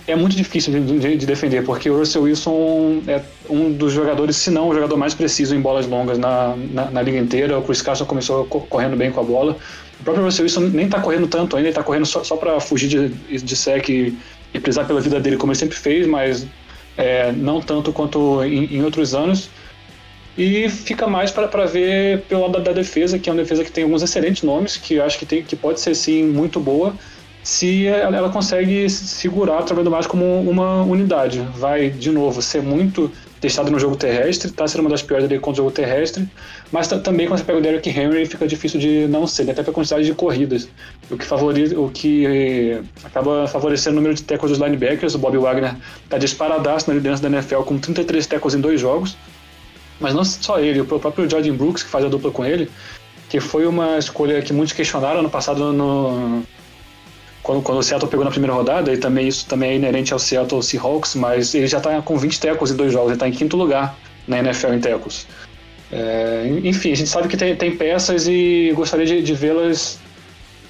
é 0.06 0.14
muito 0.14 0.36
difícil 0.36 0.72
de, 0.72 0.98
de, 0.98 1.16
de, 1.16 1.26
defender, 1.26 1.64
porque 1.64 1.88
o 1.88 1.98
Russell 1.98 2.22
Wilson 2.22 3.02
é 3.06 3.22
um 3.48 3.72
dos 3.72 3.92
jogadores, 3.92 4.36
se 4.36 4.50
não 4.50 4.68
o 4.68 4.74
jogador 4.74 4.96
mais 4.96 5.14
preciso 5.14 5.54
em 5.54 5.60
bolas 5.60 5.86
longas 5.86 6.18
na, 6.18 6.54
na, 6.72 6.90
na 6.90 7.02
liga 7.02 7.18
inteira. 7.18 7.58
O 7.58 7.62
Chris 7.62 7.80
Carson 7.80 8.04
começou 8.04 8.44
correndo 8.44 8.96
bem 8.96 9.10
com 9.10 9.20
a 9.20 9.22
bola. 9.22 9.56
O 9.98 10.04
próprio 10.04 10.24
Russell 10.24 10.44
Wilson 10.44 10.60
nem 10.60 10.86
está 10.86 11.00
correndo 11.00 11.26
tanto 11.26 11.56
ainda, 11.56 11.68
ele 11.68 11.72
está 11.72 11.82
correndo 11.82 12.04
só, 12.04 12.22
só 12.22 12.36
para 12.36 12.60
fugir 12.60 12.88
de, 12.88 13.38
de 13.38 13.56
sec 13.56 13.88
e, 13.88 14.16
e 14.52 14.60
prezar 14.60 14.86
pela 14.86 15.00
vida 15.00 15.18
dele, 15.18 15.36
como 15.36 15.52
ele 15.52 15.58
sempre 15.58 15.76
fez, 15.76 16.06
mas 16.06 16.46
é, 16.98 17.32
não 17.32 17.60
tanto 17.60 17.90
quanto 17.90 18.44
em, 18.44 18.76
em, 18.76 18.84
outros 18.84 19.14
anos. 19.14 19.48
E 20.36 20.68
fica 20.68 21.06
mais 21.06 21.30
para 21.30 21.64
ver 21.64 22.22
pelo 22.22 22.42
lado 22.42 22.52
da, 22.54 22.58
da, 22.58 22.72
defesa, 22.72 23.18
que 23.18 23.30
é 23.30 23.32
uma 23.32 23.40
defesa 23.40 23.64
que 23.64 23.70
tem 23.70 23.84
alguns 23.84 24.02
excelentes 24.02 24.42
nomes, 24.42 24.76
que 24.76 25.00
acho 25.00 25.18
que, 25.18 25.24
tem, 25.24 25.42
que 25.42 25.56
pode 25.56 25.80
ser 25.80 25.94
sim 25.94 26.24
muito 26.24 26.60
boa 26.60 26.94
se 27.44 27.86
ela, 27.86 28.30
consegue 28.30 28.88
segurar 28.88 29.62
trabalhando 29.64 29.90
mais 29.90 30.06
como 30.06 30.40
uma 30.40 30.82
unidade. 30.82 31.46
Vai, 31.54 31.90
de 31.90 32.10
novo, 32.10 32.40
ser 32.40 32.62
muito 32.62 33.12
testado 33.38 33.70
no 33.70 33.78
jogo 33.78 33.94
terrestre, 33.94 34.48
está 34.48 34.66
sendo 34.66 34.80
uma 34.80 34.88
das 34.88 35.02
piores 35.02 35.26
ali 35.26 35.38
contra 35.38 35.60
o 35.60 35.66
jogo 35.66 35.70
terrestre, 35.70 36.26
mas 36.72 36.88
também 36.88 37.28
quando 37.28 37.40
você 37.40 37.44
pega 37.44 37.58
o 37.58 37.60
Derrick 37.60 37.90
Henry 37.90 38.24
fica 38.24 38.46
difícil 38.48 38.80
de 38.80 39.06
não 39.06 39.26
ser, 39.26 39.44
né? 39.44 39.52
até 39.52 39.62
pela 39.62 39.74
quantidade 39.74 40.06
de 40.06 40.14
corridas, 40.14 40.66
o 41.10 41.18
que, 41.18 41.74
o 41.76 41.90
que 41.90 42.26
eh, 42.26 42.82
acaba 43.04 43.46
favorecendo 43.46 43.92
o 43.92 43.96
número 43.96 44.14
de 44.14 44.22
tackles 44.22 44.52
dos 44.52 44.66
linebackers. 44.66 45.14
O 45.14 45.18
Bob 45.18 45.36
Wagner 45.36 45.76
está 46.02 46.16
disparadaço 46.16 46.88
na 46.88 46.94
liderança 46.94 47.28
da 47.28 47.28
NFL 47.28 47.60
com 47.64 47.76
33 47.76 48.26
tackles 48.26 48.54
em 48.54 48.60
dois 48.62 48.80
jogos, 48.80 49.14
mas 50.00 50.14
não 50.14 50.24
só 50.24 50.58
ele, 50.58 50.80
o 50.80 50.86
próprio 50.86 51.28
Jordan 51.28 51.54
Brooks, 51.54 51.82
que 51.82 51.90
faz 51.90 52.06
a 52.06 52.08
dupla 52.08 52.30
com 52.30 52.42
ele, 52.42 52.70
que 53.28 53.38
foi 53.38 53.66
uma 53.66 53.98
escolha 53.98 54.40
que 54.40 54.54
muitos 54.54 54.72
questionaram 54.72 55.22
no 55.22 55.28
passado 55.28 55.70
no, 55.70 56.42
quando, 57.44 57.62
quando 57.62 57.78
o 57.78 57.82
Seattle 57.82 58.10
pegou 58.10 58.24
na 58.24 58.30
primeira 58.30 58.54
rodada, 58.54 58.92
e 58.92 58.96
também 58.96 59.28
isso 59.28 59.46
também 59.46 59.72
é 59.72 59.76
inerente 59.76 60.12
ao 60.12 60.18
Seattle 60.18 60.62
Seahawks, 60.62 61.14
mas 61.14 61.54
ele 61.54 61.66
já 61.66 61.78
está 61.78 62.00
com 62.02 62.16
20 62.16 62.40
tecos 62.40 62.70
em 62.70 62.74
dois 62.76 62.92
jogos, 62.92 63.08
ele 63.08 63.16
está 63.16 63.28
em 63.28 63.32
quinto 63.32 63.56
lugar 63.56 63.96
na 64.26 64.38
NFL 64.38 64.72
em 64.72 64.80
tecos. 64.80 65.26
É, 65.92 66.50
enfim, 66.64 66.90
a 66.90 66.96
gente 66.96 67.08
sabe 67.08 67.28
que 67.28 67.36
tem, 67.36 67.54
tem 67.54 67.76
peças 67.76 68.26
e 68.26 68.72
gostaria 68.74 69.04
de, 69.04 69.22
de 69.22 69.34
vê-las 69.34 70.00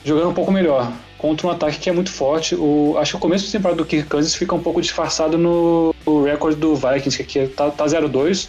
jogando 0.05 0.31
um 0.31 0.35
pouco 0.35 0.51
melhor 0.51 0.93
contra 1.17 1.47
um 1.47 1.51
ataque 1.51 1.79
que 1.79 1.89
é 1.89 1.93
muito 1.93 2.11
forte. 2.11 2.57
O, 2.57 2.97
acho 2.99 3.13
que 3.13 3.17
o 3.17 3.21
começo 3.21 3.47
do 3.47 3.53
temporada 3.53 3.79
do 3.79 3.87
Kirk 3.87 4.09
Cousins 4.09 4.35
fica 4.35 4.55
um 4.55 4.61
pouco 4.61 4.83
disfarçado 4.83 5.39
no, 5.39 5.95
no 6.05 6.25
recorde 6.25 6.59
do 6.59 6.75
Vikings, 6.75 7.17
que 7.17 7.23
aqui 7.23 7.53
tá, 7.55 7.71
tá 7.71 7.87
0-2. 7.87 8.49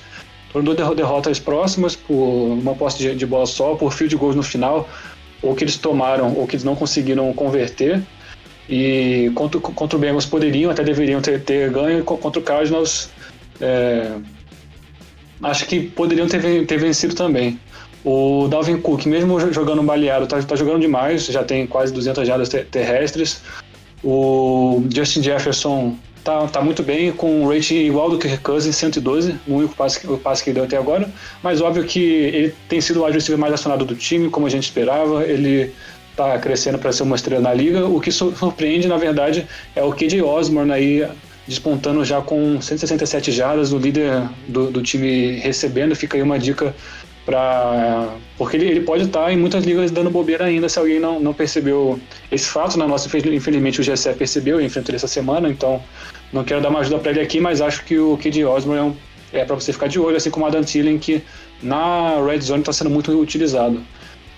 Foram 0.51 0.65
duas 0.65 0.95
derrotas 0.95 1.39
próximas 1.39 1.95
por 1.95 2.13
uma 2.13 2.73
posse 2.73 2.97
de, 2.97 3.15
de 3.15 3.25
bola 3.25 3.45
só, 3.45 3.75
por 3.75 3.93
fio 3.93 4.07
de 4.07 4.15
gols 4.15 4.35
no 4.35 4.43
final, 4.43 4.89
ou 5.41 5.55
que 5.55 5.63
eles 5.63 5.77
tomaram, 5.77 6.33
ou 6.35 6.47
que 6.47 6.55
eles 6.55 6.63
não 6.63 6.75
conseguiram 6.75 7.31
converter. 7.33 8.01
E 8.67 9.31
contra, 9.35 9.59
contra 9.59 9.97
o 9.97 10.01
Bengals 10.01 10.25
poderiam, 10.25 10.71
até 10.71 10.83
deveriam 10.83 11.21
ter, 11.21 11.41
ter 11.41 11.69
ganho, 11.69 12.03
contra 12.03 12.39
o 12.39 12.43
Cardinals 12.43 13.09
é, 13.61 14.11
acho 15.41 15.65
que 15.65 15.81
poderiam 15.81 16.27
ter, 16.27 16.65
ter 16.65 16.77
vencido 16.77 17.15
também. 17.15 17.59
O 18.03 18.47
Dalvin 18.47 18.77
Cook, 18.77 19.05
mesmo 19.07 19.39
jogando 19.51 19.81
baleado, 19.81 20.27
tá, 20.27 20.41
tá 20.41 20.55
jogando 20.55 20.79
demais, 20.79 21.25
já 21.25 21.43
tem 21.43 21.65
quase 21.65 21.91
200 21.91 22.27
jardas 22.27 22.49
terrestres. 22.69 23.41
O 24.03 24.83
Justin 24.93 25.23
Jefferson 25.23 25.95
tá, 26.23 26.45
tá 26.47 26.61
muito 26.61 26.83
bem, 26.83 27.11
com 27.11 27.41
um 27.41 27.47
rating 27.47 27.77
igual 27.77 28.09
do 28.09 28.19
Kirk 28.19 28.43
Cousins, 28.43 28.75
112, 28.75 29.35
no 29.47 29.57
único 29.57 29.75
passe, 29.75 30.05
o 30.05 30.17
passe 30.19 30.43
que 30.43 30.51
ele 30.51 30.55
deu 30.55 30.65
até 30.65 30.77
agora. 30.77 31.09
Mas 31.41 31.61
óbvio 31.61 31.83
que 31.83 31.99
ele 31.99 32.53
tem 32.69 32.79
sido 32.79 33.01
o 33.01 33.05
wide 33.05 33.37
mais 33.37 33.53
acionado 33.53 33.85
do 33.85 33.95
time, 33.95 34.29
como 34.29 34.45
a 34.45 34.49
gente 34.49 34.65
esperava. 34.65 35.23
Ele 35.23 35.73
está 36.15 36.39
crescendo 36.39 36.79
para 36.79 36.91
ser 36.93 37.03
uma 37.03 37.15
estrela 37.15 37.41
na 37.41 37.53
liga. 37.53 37.85
O 37.85 37.99
que 37.99 38.11
surpreende, 38.11 38.87
na 38.87 38.97
verdade, 38.97 39.45
é 39.75 39.83
o 39.83 39.91
KJ 39.91 40.21
Osborne 40.21 40.71
aí 40.71 41.07
despontando 41.45 42.03
já 42.03 42.21
com 42.21 42.59
167 42.59 43.31
jardas, 43.31 43.71
o 43.71 43.77
líder 43.77 44.23
do, 44.47 44.71
do 44.71 44.81
time 44.81 45.33
recebendo. 45.39 45.95
Fica 45.95 46.17
aí 46.17 46.23
uma 46.23 46.39
dica 46.39 46.73
para 47.25 48.15
porque 48.37 48.55
ele, 48.55 48.67
ele 48.67 48.81
pode 48.81 49.03
estar 49.03 49.25
tá 49.25 49.33
em 49.33 49.37
muitas 49.37 49.63
ligas 49.63 49.89
dando 49.89 50.09
bobeira 50.09 50.45
ainda 50.45 50.69
se 50.69 50.77
alguém 50.77 50.99
não, 50.99 51.19
não 51.19 51.33
percebeu 51.33 51.99
esse 52.31 52.47
fato. 52.47 52.77
Na 52.77 52.85
né? 52.85 52.91
nossa, 52.91 53.07
infelizmente, 53.07 53.81
o 53.81 53.83
GSE 53.83 54.13
percebeu 54.13 54.61
e 54.61 54.65
enfrentou 54.65 54.91
ele 54.91 54.97
essa 54.97 55.07
semana, 55.07 55.49
então 55.49 55.81
não 56.31 56.43
quero 56.43 56.61
dar 56.61 56.69
uma 56.69 56.79
ajuda 56.79 56.99
para 56.99 57.11
ele 57.11 57.21
aqui, 57.21 57.39
mas 57.39 57.61
acho 57.61 57.83
que 57.83 57.97
o 57.97 58.17
KJ 58.17 58.45
Osborne 58.45 58.79
é, 58.79 58.83
um, 58.83 58.95
é 59.33 59.45
para 59.45 59.55
você 59.55 59.73
ficar 59.73 59.87
de 59.87 59.99
olho, 59.99 60.17
assim 60.17 60.29
como 60.29 60.45
o 60.45 60.47
Adam 60.47 60.63
Thielen, 60.63 60.97
que 60.97 61.21
na 61.61 62.21
Red 62.23 62.41
Zone 62.41 62.61
está 62.61 62.71
sendo 62.71 62.89
muito 62.89 63.11
utilizado. 63.11 63.81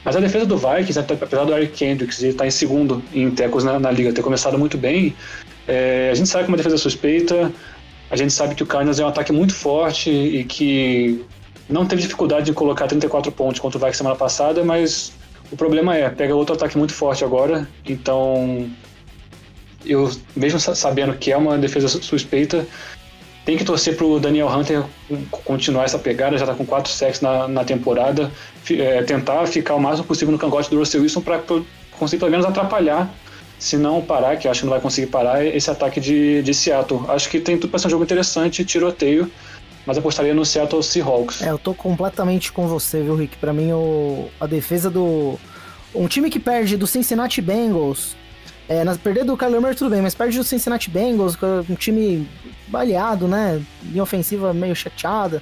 Mas 0.07 0.15
a 0.15 0.21
defesa 0.21 0.45
do 0.45 0.57
Vikings, 0.57 0.97
apesar 0.97 1.43
do 1.43 1.53
Eric 1.53 1.73
Kendricks 1.73 2.23
estar 2.23 2.45
tá 2.45 2.47
em 2.47 2.49
segundo 2.49 3.03
em 3.13 3.29
tecos 3.29 3.65
na, 3.65 3.77
na, 3.77 3.91
liga, 3.91 4.13
ter 4.13 4.21
começado 4.21 4.57
muito 4.57 4.77
bem, 4.77 5.13
é, 5.67 6.07
a 6.09 6.15
gente 6.15 6.29
sabe 6.29 6.45
que 6.45 6.49
é 6.49 6.51
uma 6.51 6.55
defesa 6.55 6.77
suspeita, 6.77 7.51
a 8.09 8.15
gente 8.15 8.31
sabe 8.31 8.55
que 8.55 8.63
o 8.63 8.65
Cardinals 8.65 9.01
é 9.01 9.03
um 9.03 9.09
ataque 9.09 9.33
muito 9.33 9.53
forte 9.53 10.09
e 10.09 10.45
que 10.45 11.25
não 11.69 11.85
teve 11.85 12.03
dificuldade 12.03 12.45
de 12.45 12.53
colocar 12.53 12.87
34 12.87 13.29
pontos 13.33 13.59
contra 13.59 13.77
o 13.77 13.81
Vikings 13.81 13.97
semana 13.97 14.15
passada, 14.15 14.63
mas 14.63 15.11
o 15.51 15.57
problema 15.57 15.93
é, 15.93 16.09
pega 16.09 16.33
outro 16.33 16.55
ataque 16.55 16.77
muito 16.77 16.93
forte 16.93 17.25
agora, 17.25 17.67
então 17.85 18.65
eu, 19.85 20.09
mesmo 20.33 20.57
sabendo 20.57 21.15
que 21.15 21.33
é 21.33 21.35
uma 21.35 21.57
defesa 21.57 21.89
suspeita, 21.89 22.65
tem 23.47 23.55
que 23.55 23.63
torcer 23.63 23.95
para 23.95 24.05
o 24.05 24.19
Daniel 24.19 24.49
Hunter 24.49 24.83
continuar 25.45 25.85
essa 25.85 25.97
pegada, 25.97 26.37
já 26.37 26.43
está 26.43 26.53
com 26.53 26.65
quatro 26.65 26.91
sacks 26.91 27.21
na, 27.21 27.47
na 27.47 27.63
temporada, 27.63 28.29
é, 28.69 29.01
tentar 29.03 29.47
ficar 29.47 29.75
o 29.75 29.79
máximo 29.79 30.05
possível 30.05 30.33
no 30.33 30.37
cangote 30.37 30.69
do 30.69 30.77
Russell 30.77 31.01
Wilson 31.01 31.21
para 31.21 31.41
conseguir 31.97 32.19
pelo 32.19 32.29
menos 32.29 32.45
atrapalhar, 32.45 33.09
se 33.57 33.77
não 33.77 34.01
parar, 34.01 34.35
que 34.35 34.49
acho 34.49 34.59
que 34.59 34.65
não 34.65 34.71
vai 34.73 34.81
conseguir 34.81 35.07
parar, 35.07 35.45
esse 35.45 35.71
ataque 35.71 36.01
de, 36.01 36.41
de 36.41 36.53
Seattle. 36.53 36.99
Acho 37.07 37.29
que 37.29 37.39
tem 37.39 37.57
tudo 37.57 37.69
para 37.69 37.79
ser 37.79 37.87
um 37.87 37.91
jogo 37.91 38.03
interessante, 38.03 38.65
tiroteio, 38.65 39.31
mas 39.85 39.97
apostaria 39.97 40.33
no 40.33 40.45
Seattle 40.45 40.83
Seahawks. 40.83 41.41
É, 41.41 41.49
eu 41.49 41.57
tô 41.57 41.73
completamente 41.73 42.51
com 42.51 42.67
você, 42.67 43.01
viu, 43.01 43.15
Rick? 43.15 43.37
Para 43.37 43.53
mim, 43.53 43.71
o, 43.71 44.27
a 44.41 44.45
defesa 44.45 44.89
do. 44.89 45.39
Um 45.95 46.09
time 46.09 46.29
que 46.29 46.37
perde 46.37 46.75
do 46.75 46.85
Cincinnati 46.85 47.41
Bengals 47.41 48.13
é, 48.69 48.83
nas, 48.83 48.97
perder 48.97 49.23
do 49.23 49.37
Kyler 49.37 49.61
Murray 49.61 49.75
tudo 49.75 49.89
bem, 49.89 50.01
mas 50.01 50.13
perde 50.13 50.37
do 50.37 50.43
Cincinnati 50.43 50.89
Bengals, 50.89 51.37
um 51.69 51.75
time 51.75 52.27
baleado, 52.67 53.27
né? 53.27 53.61
Linha 53.83 54.03
ofensiva 54.03 54.53
meio 54.53 54.75
chateada. 54.75 55.41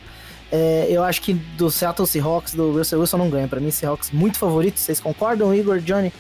É, 0.52 0.88
eu 0.89 1.03
acho 1.03 1.22
que 1.22 1.34
do 1.34 1.72
Seattle 1.72 2.07
Seahawks, 2.07 2.53
do 2.53 2.72
Russell 2.72 2.99
Wilson 2.99 3.18
não 3.18 3.30
ganha. 3.30 3.47
Para 3.47 3.60
mim, 3.60 3.72
Seahawks 3.72 4.11
muito 4.11 4.38
favorito. 4.38 4.80
Vocês 4.80 4.99
concordam, 4.99 5.53
Igor, 5.53 5.80
Johnny? 5.80 6.14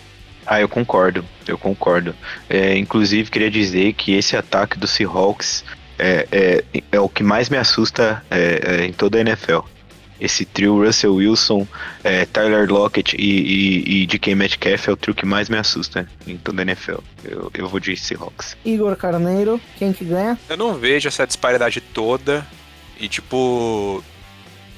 Ah, 0.47 0.59
eu 0.59 0.67
concordo, 0.67 1.23
eu 1.47 1.57
concordo. 1.57 2.15
É, 2.49 2.77
inclusive, 2.77 3.29
queria 3.29 3.51
dizer 3.51 3.93
que 3.93 4.13
esse 4.13 4.35
ataque 4.35 4.77
do 4.77 4.87
Seahawks 4.87 5.63
é, 5.97 6.27
é, 6.31 6.83
é 6.91 6.99
o 6.99 7.07
que 7.07 7.23
mais 7.23 7.49
me 7.49 7.57
assusta 7.57 8.23
é, 8.29 8.81
é, 8.81 8.85
em 8.85 8.93
toda 8.93 9.17
a 9.17 9.21
NFL 9.21 9.59
esse 10.19 10.45
trio 10.45 10.83
Russell 10.83 11.15
Wilson, 11.15 11.67
é, 12.03 12.25
Tyler 12.25 12.71
Lockett 12.71 13.15
e, 13.17 13.23
e, 13.23 14.03
e 14.03 14.07
DK 14.07 14.35
Metcalf 14.35 14.87
é 14.87 14.91
o 14.91 14.95
trio 14.95 15.13
que 15.13 15.25
mais 15.25 15.49
me 15.49 15.57
assusta 15.57 16.07
em 16.27 16.37
toda 16.37 16.61
a 16.61 16.63
NFL. 16.63 16.99
Eu, 17.23 17.51
eu 17.53 17.67
vou 17.67 17.79
de 17.79 17.95
Seahawks. 17.97 18.55
Igor 18.63 18.95
Carneiro, 18.95 19.59
quem 19.77 19.91
que 19.91 20.05
ganha? 20.05 20.39
Eu 20.49 20.57
não 20.57 20.75
vejo 20.75 21.07
essa 21.07 21.25
disparidade 21.25 21.81
toda 21.81 22.45
e 22.99 23.07
tipo... 23.07 24.03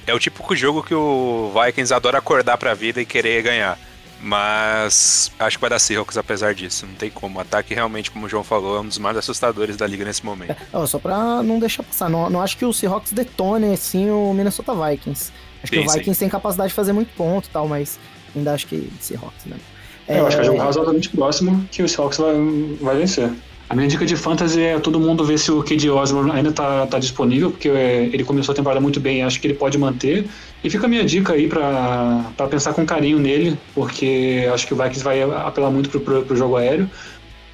É 0.06 0.14
o 0.14 0.20
típico 0.20 0.56
jogo 0.56 0.82
que 0.82 0.94
o 0.94 1.52
Vikings 1.54 1.94
adora 1.94 2.18
acordar 2.18 2.58
pra 2.58 2.74
vida 2.74 3.02
e 3.02 3.06
querer 3.06 3.44
ganhar. 3.44 3.78
Mas 4.22 5.32
acho 5.40 5.58
que 5.58 5.62
vai 5.62 5.70
dar 5.70 5.80
Seahawks 5.80 6.18
apesar 6.18 6.54
disso. 6.56 6.86
Não 6.86 6.96
tem 6.96 7.10
como. 7.10 7.38
O 7.38 7.42
ataque 7.42 7.74
realmente, 7.74 8.10
como 8.10 8.26
o 8.26 8.30
João 8.30 8.44
falou, 8.44 8.78
é 8.78 8.80
um 8.82 8.88
dos 8.88 8.98
mais 8.98 9.16
assustadores 9.16 9.78
da 9.78 9.86
liga 9.86 10.04
nesse 10.04 10.26
momento. 10.26 10.56
É, 10.74 10.86
só 10.88 10.98
pra 10.98 11.44
não 11.44 11.60
deixar 11.60 11.84
passar. 11.84 12.10
Não, 12.10 12.30
não 12.30 12.42
acho 12.42 12.58
que 12.58 12.66
o 12.66 12.74
Seahawks 12.74 13.12
detone 13.12 13.74
assim 13.74 14.10
o 14.10 14.34
Minnesota 14.34 14.74
Vikings. 14.74 15.32
Acho 15.64 15.74
sim, 15.74 15.82
que 15.82 15.88
o 15.88 15.92
Vikings 15.92 16.16
sim. 16.16 16.20
tem 16.20 16.30
capacidade 16.30 16.70
de 16.70 16.76
fazer 16.76 16.94
muito 16.94 17.10
ponto 17.16 17.48
e 17.48 17.50
tal, 17.50 17.68
mas 17.68 18.00
ainda 18.36 18.54
acho 18.54 18.68
que 18.68 18.92
Seahawks 19.00 19.46
mesmo. 19.46 19.62
É, 20.08 20.20
eu 20.20 20.28
acho 20.28 20.38
que 20.38 20.42
é 20.42 20.46
um 20.46 20.48
jogo 20.48 20.60
razoavelmente 20.60 21.10
próximo 21.10 21.68
que 21.72 21.84
o 21.84 21.90
Seahawks 21.90 22.18
vai, 22.18 22.34
vai 22.82 22.98
vencer. 22.98 23.30
A 23.70 23.76
minha 23.76 23.88
dica 23.88 24.06
de 24.06 24.16
fantasy 24.16 24.62
é 24.62 24.80
todo 24.80 24.98
mundo 24.98 25.26
ver 25.26 25.38
se 25.38 25.52
o 25.52 25.62
KD 25.62 25.90
Osborne 25.90 26.32
ainda 26.32 26.54
tá, 26.54 26.88
tá 26.88 26.98
disponível, 26.98 27.52
porque 27.52 27.68
é, 27.68 28.10
ele 28.14 28.24
começou 28.24 28.54
a 28.54 28.56
temporada 28.56 28.80
muito 28.80 28.98
bem, 28.98 29.24
acho 29.24 29.42
que 29.42 29.48
ele 29.48 29.56
pode 29.56 29.78
manter. 29.78 30.26
E 30.68 30.70
fica 30.70 30.86
a 30.86 30.90
minha 30.90 31.06
dica 31.06 31.32
aí 31.32 31.48
para 31.48 32.48
pensar 32.50 32.74
com 32.74 32.86
carinho 32.86 33.18
nele, 33.18 33.58
porque 33.74 34.46
acho 34.54 34.68
que 34.68 34.74
o 34.74 34.76
Vikings 34.76 35.02
vai 35.02 35.22
apelar 35.22 35.72
muito 35.72 35.90
pro, 35.90 36.24
pro 36.24 36.36
jogo 36.36 36.58
aéreo. 36.58 36.92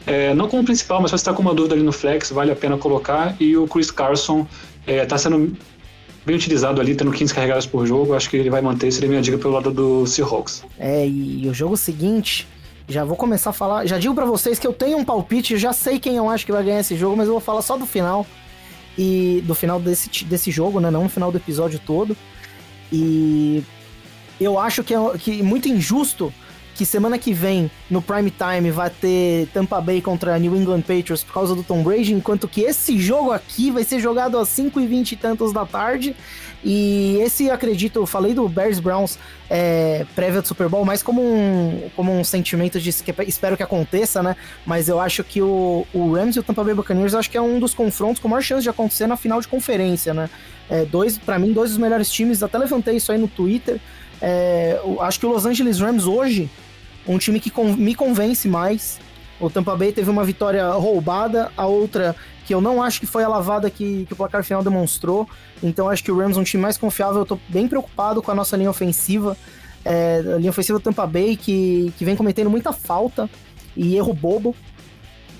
É, 0.07 0.33
não 0.33 0.47
como 0.47 0.63
principal, 0.63 0.99
mas 0.99 1.11
se 1.11 1.17
você 1.17 1.21
está 1.21 1.31
com 1.31 1.43
uma 1.43 1.53
dúvida 1.53 1.75
ali 1.75 1.83
no 1.83 1.91
flex, 1.91 2.31
vale 2.31 2.51
a 2.51 2.55
pena 2.55 2.75
colocar. 2.75 3.35
E 3.39 3.55
o 3.55 3.67
Chris 3.67 3.91
Carson 3.91 4.47
está 4.87 5.15
é, 5.15 5.19
sendo 5.19 5.55
bem 6.25 6.35
utilizado 6.35 6.81
ali, 6.81 6.95
tendo 6.95 7.11
15 7.11 7.31
carregadas 7.35 7.67
por 7.67 7.85
jogo. 7.85 8.15
Acho 8.15 8.31
que 8.31 8.35
ele 8.35 8.49
vai 8.49 8.63
manter, 8.63 8.91
seria 8.91 9.07
minha 9.07 9.21
dica 9.21 9.37
pelo 9.37 9.53
lado 9.53 9.69
do 9.69 10.07
Seahawks. 10.07 10.63
É, 10.79 11.07
e 11.07 11.47
o 11.47 11.53
jogo 11.53 11.77
seguinte, 11.77 12.47
já 12.87 13.03
vou 13.03 13.15
começar 13.15 13.51
a 13.51 13.53
falar. 13.53 13.85
Já 13.85 13.99
digo 13.99 14.15
para 14.15 14.25
vocês 14.25 14.57
que 14.57 14.65
eu 14.65 14.73
tenho 14.73 14.97
um 14.97 15.05
palpite, 15.05 15.55
já 15.55 15.71
sei 15.71 15.99
quem 15.99 16.15
eu 16.15 16.27
acho 16.27 16.47
que 16.47 16.51
vai 16.51 16.63
ganhar 16.63 16.79
esse 16.79 16.95
jogo, 16.95 17.15
mas 17.15 17.27
eu 17.27 17.33
vou 17.33 17.41
falar 17.41 17.61
só 17.61 17.77
do 17.77 17.85
final. 17.85 18.25
E 18.97 19.43
do 19.45 19.53
final 19.53 19.79
desse, 19.79 20.25
desse 20.25 20.49
jogo, 20.49 20.79
né? 20.79 20.89
Não 20.89 21.03
no 21.03 21.09
final 21.09 21.31
do 21.31 21.37
episódio 21.37 21.79
todo. 21.85 22.17
E 22.95 23.63
eu 24.39 24.59
acho 24.59 24.83
que 24.83 24.93
é 24.93 24.97
que 25.17 25.41
muito 25.41 25.67
injusto 25.67 26.31
que 26.75 26.85
semana 26.85 27.17
que 27.17 27.33
vem, 27.33 27.69
no 27.89 28.01
prime 28.01 28.31
time, 28.31 28.71
vai 28.71 28.89
ter 28.89 29.47
Tampa 29.53 29.79
Bay 29.79 30.01
contra 30.01 30.37
New 30.39 30.55
England 30.55 30.81
Patriots 30.81 31.23
por 31.23 31.33
causa 31.33 31.55
do 31.55 31.63
Tom 31.63 31.83
Brady, 31.83 32.13
enquanto 32.13 32.47
que 32.47 32.61
esse 32.61 32.97
jogo 32.97 33.31
aqui 33.31 33.69
vai 33.69 33.83
ser 33.83 33.99
jogado 33.99 34.37
às 34.37 34.49
5 34.49 34.79
e 34.79 34.87
20 34.87 35.15
tantos 35.17 35.53
da 35.53 35.65
tarde. 35.65 36.15
E 36.63 37.17
esse, 37.21 37.49
acredito, 37.49 37.99
eu 37.99 38.05
falei 38.05 38.33
do 38.33 38.47
Bears 38.47 38.79
Browns 38.79 39.19
é, 39.49 40.05
prévia 40.15 40.41
do 40.41 40.47
Super 40.47 40.69
Bowl, 40.69 40.85
mais 40.85 41.03
como 41.03 41.21
um, 41.21 41.89
como 41.95 42.11
um 42.11 42.23
sentimento 42.23 42.79
de 42.79 42.91
que 42.91 43.13
espero 43.27 43.57
que 43.57 43.63
aconteça, 43.63 44.23
né? 44.23 44.35
Mas 44.65 44.87
eu 44.87 44.99
acho 44.99 45.23
que 45.23 45.41
o, 45.41 45.85
o 45.93 46.13
Rams 46.13 46.37
e 46.37 46.39
o 46.39 46.43
Tampa 46.43 46.63
Bay 46.63 46.73
Buccaneers, 46.73 47.13
acho 47.13 47.29
que 47.29 47.37
é 47.37 47.41
um 47.41 47.59
dos 47.59 47.73
confrontos 47.73 48.21
com 48.21 48.29
maior 48.29 48.41
chance 48.41 48.63
de 48.63 48.69
acontecer 48.69 49.07
na 49.07 49.17
final 49.17 49.41
de 49.41 49.47
conferência, 49.47 50.13
né? 50.13 50.29
É, 50.69 50.85
dois, 50.85 51.17
para 51.17 51.37
mim, 51.37 51.51
dois 51.51 51.71
dos 51.71 51.77
melhores 51.77 52.09
times, 52.09 52.41
até 52.41 52.57
levantei 52.57 52.95
isso 52.95 53.11
aí 53.11 53.17
no 53.17 53.27
Twitter. 53.27 53.79
É, 54.25 54.79
acho 55.01 55.19
que 55.19 55.25
o 55.25 55.29
Los 55.29 55.45
Angeles 55.45 55.81
Rams 55.81 56.05
hoje, 56.05 56.49
um 57.05 57.17
time 57.17 57.41
que 57.41 57.51
me 57.77 57.93
convence 57.93 58.47
mais. 58.47 58.97
O 59.37 59.49
Tampa 59.49 59.75
Bay 59.75 59.91
teve 59.91 60.09
uma 60.09 60.23
vitória 60.23 60.65
roubada, 60.69 61.51
a 61.57 61.65
outra 61.65 62.15
que 62.45 62.53
eu 62.53 62.61
não 62.61 62.81
acho 62.81 63.01
que 63.01 63.05
foi 63.05 63.23
a 63.23 63.27
lavada 63.27 63.69
que, 63.69 64.05
que 64.05 64.13
o 64.13 64.15
placar 64.15 64.41
final 64.43 64.63
demonstrou. 64.63 65.27
Então 65.61 65.89
acho 65.89 66.01
que 66.01 66.11
o 66.11 66.17
Rams 66.17 66.37
é 66.37 66.39
um 66.39 66.43
time 66.43 66.63
mais 66.63 66.77
confiável. 66.77 67.19
Eu 67.19 67.25
tô 67.25 67.37
bem 67.49 67.67
preocupado 67.67 68.21
com 68.21 68.31
a 68.31 68.35
nossa 68.35 68.55
linha 68.55 68.69
ofensiva. 68.69 69.35
É, 69.83 70.23
a 70.25 70.37
linha 70.37 70.49
ofensiva 70.49 70.79
do 70.79 70.81
Tampa 70.81 71.05
Bay, 71.05 71.35
que, 71.35 71.93
que 71.97 72.05
vem 72.05 72.15
cometendo 72.15 72.49
muita 72.49 72.71
falta 72.71 73.29
e 73.75 73.97
erro 73.97 74.13
bobo 74.13 74.55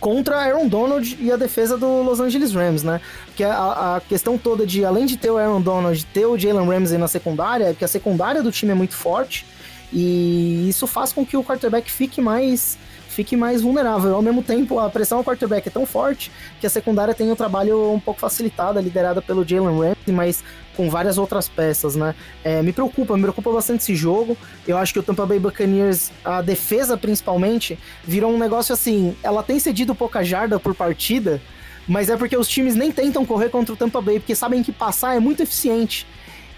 contra 0.04 0.36
Aaron 0.36 0.68
Donald 0.68 1.18
e 1.18 1.32
a 1.32 1.38
defesa 1.38 1.78
do 1.78 2.04
Los 2.04 2.20
Angeles 2.20 2.54
Rams, 2.54 2.84
né? 2.84 3.00
Porque 3.26 3.42
a, 3.42 3.96
a 3.96 4.02
questão 4.02 4.38
toda 4.38 4.68
de, 4.68 4.84
além 4.84 5.06
de 5.06 5.16
ter 5.16 5.32
o 5.32 5.38
Aaron 5.38 5.62
Donald, 5.62 6.06
ter 6.08 6.26
o 6.26 6.38
Jalen 6.38 6.68
Ramsey 6.68 6.98
na 6.98 7.08
secundária, 7.08 7.70
é 7.70 7.74
que 7.74 7.86
a 7.86 7.88
secundária 7.88 8.44
do 8.44 8.52
time 8.52 8.74
é 8.74 8.76
muito 8.76 8.96
forte 8.96 9.46
e 9.94 10.68
isso 10.68 10.86
faz 10.88 11.14
com 11.14 11.26
que 11.26 11.38
o 11.38 11.44
quarterback 11.44 11.90
fique 11.90 12.20
mais 12.20 12.78
fique 13.08 13.38
mais 13.38 13.62
vulnerável. 13.62 14.14
Ao 14.14 14.22
mesmo 14.22 14.44
tempo, 14.44 14.78
a 14.78 14.90
pressão 14.90 15.20
ao 15.20 15.24
quarterback 15.24 15.68
é 15.68 15.72
tão 15.72 15.86
forte 15.86 16.30
que 16.60 16.68
a 16.68 16.70
secundária 16.70 17.14
tem 17.14 17.32
um 17.32 17.36
trabalho 17.36 17.94
um 17.94 18.00
pouco 18.00 18.20
facilitado, 18.20 18.82
liderada 18.82 19.22
pelo 19.22 19.48
Jalen 19.48 19.80
Ramsey, 19.80 20.14
mas 20.14 20.44
com 20.76 20.90
várias 20.90 21.18
outras 21.18 21.48
peças, 21.48 21.96
né? 21.96 22.16
É, 22.44 22.62
me 22.62 22.74
preocupa, 22.74 23.16
me 23.16 23.24
preocupa 23.24 23.52
bastante 23.52 23.82
esse 23.82 23.96
jogo. 23.96 24.38
Eu 24.68 24.78
acho 24.78 24.94
que 24.94 25.00
o 25.00 25.04
Tampa 25.04 25.26
Bay 25.26 25.40
Buccaneers, 25.40 26.12
a 26.24 26.42
defesa 26.42 26.98
principalmente, 26.98 27.78
virou 28.04 28.32
um 28.32 28.38
negócio 28.38 28.74
assim. 28.74 29.16
Ela 29.24 29.44
tem 29.44 29.60
cedido 29.60 29.94
pouca 29.94 30.24
jarda 30.24 30.60
por 30.60 30.74
partida, 30.74 31.42
mas 31.88 32.10
é 32.10 32.18
porque 32.18 32.36
os 32.38 32.48
times 32.48 32.76
nem 32.76 32.92
tentam 32.92 33.26
correr 33.26 33.50
contra 33.50 33.74
o 33.74 33.78
Tampa 33.78 34.02
Bay, 34.02 34.20
porque 34.20 34.36
sabem 34.36 34.64
que 34.64 34.72
passar 34.72 35.16
é 35.16 35.20
muito 35.20 35.44
eficiente. 35.44 36.06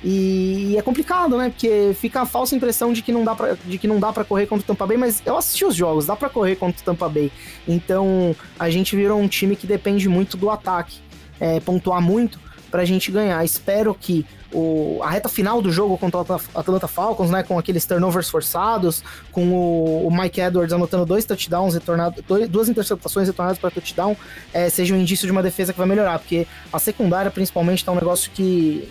E, 0.03 0.75
é 0.77 0.81
complicado, 0.83 1.35
né? 1.35 1.49
Porque 1.49 1.95
fica 1.99 2.21
a 2.21 2.25
falsa 2.25 2.55
impressão 2.55 2.93
de 2.93 3.01
que 3.01 3.11
não 3.11 3.23
dá 3.23 3.33
pra, 3.33 3.57
de 3.65 3.77
que 3.77 3.87
não 3.87 3.99
dá 3.99 4.13
para 4.13 4.23
correr 4.23 4.45
contra 4.45 4.63
o 4.63 4.67
Tampa 4.67 4.85
Bay, 4.85 4.97
mas 4.97 5.21
eu 5.25 5.35
assisti 5.35 5.65
os 5.65 5.75
jogos, 5.75 6.05
dá 6.05 6.15
para 6.15 6.29
correr 6.29 6.55
contra 6.55 6.79
o 6.79 6.85
Tampa 6.85 7.09
Bay. 7.09 7.31
Então 7.67 8.35
a 8.59 8.69
gente 8.69 8.95
virou 8.95 9.19
um 9.19 9.27
time 9.27 9.55
que 9.55 9.65
depende 9.65 10.07
muito 10.07 10.37
do 10.37 10.49
ataque, 10.49 10.99
é, 11.39 11.59
pontuar 11.59 12.01
muito 12.01 12.44
pra 12.75 12.83
gente 12.83 13.09
ganhar. 13.09 13.41
Espero 13.45 13.95
que 13.95 14.25
o, 14.51 14.99
a 15.01 15.09
reta 15.09 15.29
final 15.29 15.61
do 15.61 15.71
jogo 15.71 15.97
contra 15.97 16.19
o 16.19 16.41
Atlanta 16.53 16.89
Falcons, 16.89 17.31
né, 17.31 17.41
com 17.41 17.57
aqueles 17.57 17.85
turnovers 17.85 18.29
forçados, 18.29 19.01
com 19.31 19.47
o, 19.47 20.05
o 20.05 20.11
Mike 20.11 20.41
Edwards 20.41 20.73
anotando 20.73 21.05
dois 21.05 21.23
touchdowns 21.23 21.73
retornados, 21.73 22.21
duas 22.49 22.67
interceptações 22.67 23.29
retornadas 23.29 23.57
para 23.57 23.71
touchdown, 23.71 24.17
é, 24.53 24.69
seja 24.69 24.93
um 24.93 24.97
indício 24.97 25.25
de 25.25 25.31
uma 25.31 25.41
defesa 25.41 25.71
que 25.71 25.79
vai 25.79 25.87
melhorar, 25.87 26.19
porque 26.19 26.45
a 26.73 26.77
secundária 26.77 27.31
principalmente 27.31 27.85
tá 27.85 27.93
um 27.93 27.95
negócio 27.95 28.29
que 28.31 28.89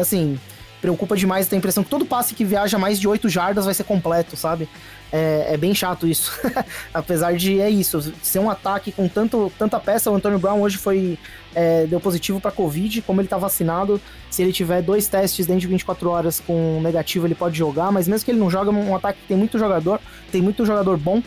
assim, 0.00 0.36
preocupa 0.80 1.16
demais. 1.16 1.46
Tem 1.46 1.58
a 1.58 1.60
impressão 1.60 1.84
que 1.84 1.90
todo 1.90 2.04
passe 2.04 2.34
que 2.34 2.44
viaja 2.44 2.76
mais 2.76 2.98
de 2.98 3.06
8 3.06 3.28
jardas 3.28 3.66
vai 3.66 3.74
ser 3.74 3.84
completo, 3.84 4.36
sabe? 4.36 4.68
É, 5.16 5.54
é 5.54 5.56
bem 5.56 5.74
chato 5.74 6.06
isso. 6.06 6.38
Apesar 6.92 7.34
de 7.34 7.58
é 7.58 7.70
isso, 7.70 8.12
ser 8.22 8.38
um 8.38 8.50
ataque 8.50 8.92
com 8.92 9.08
tanto, 9.08 9.50
tanta 9.58 9.80
peça. 9.80 10.10
O 10.10 10.14
Antônio 10.14 10.38
Brown 10.38 10.60
hoje 10.60 10.76
foi 10.76 11.18
é, 11.54 11.86
deu 11.86 11.98
positivo 11.98 12.38
para 12.38 12.50
Covid, 12.50 13.00
como 13.00 13.20
ele 13.22 13.28
tá 13.28 13.38
vacinado. 13.38 13.98
Se 14.30 14.42
ele 14.42 14.52
tiver 14.52 14.82
dois 14.82 15.08
testes 15.08 15.46
dentro 15.46 15.62
de 15.62 15.66
24 15.68 16.10
horas 16.10 16.38
com 16.38 16.80
negativo, 16.82 17.26
ele 17.26 17.34
pode 17.34 17.56
jogar. 17.56 17.90
Mas 17.90 18.06
mesmo 18.06 18.26
que 18.26 18.30
ele 18.30 18.38
não 18.38 18.50
joga, 18.50 18.70
é 18.70 18.74
um 18.74 18.94
ataque 18.94 19.20
que 19.22 19.28
tem 19.28 19.36
muito 19.38 19.58
jogador, 19.58 20.00
tem 20.30 20.42
muito 20.42 20.66
jogador 20.66 20.98
bom. 20.98 21.22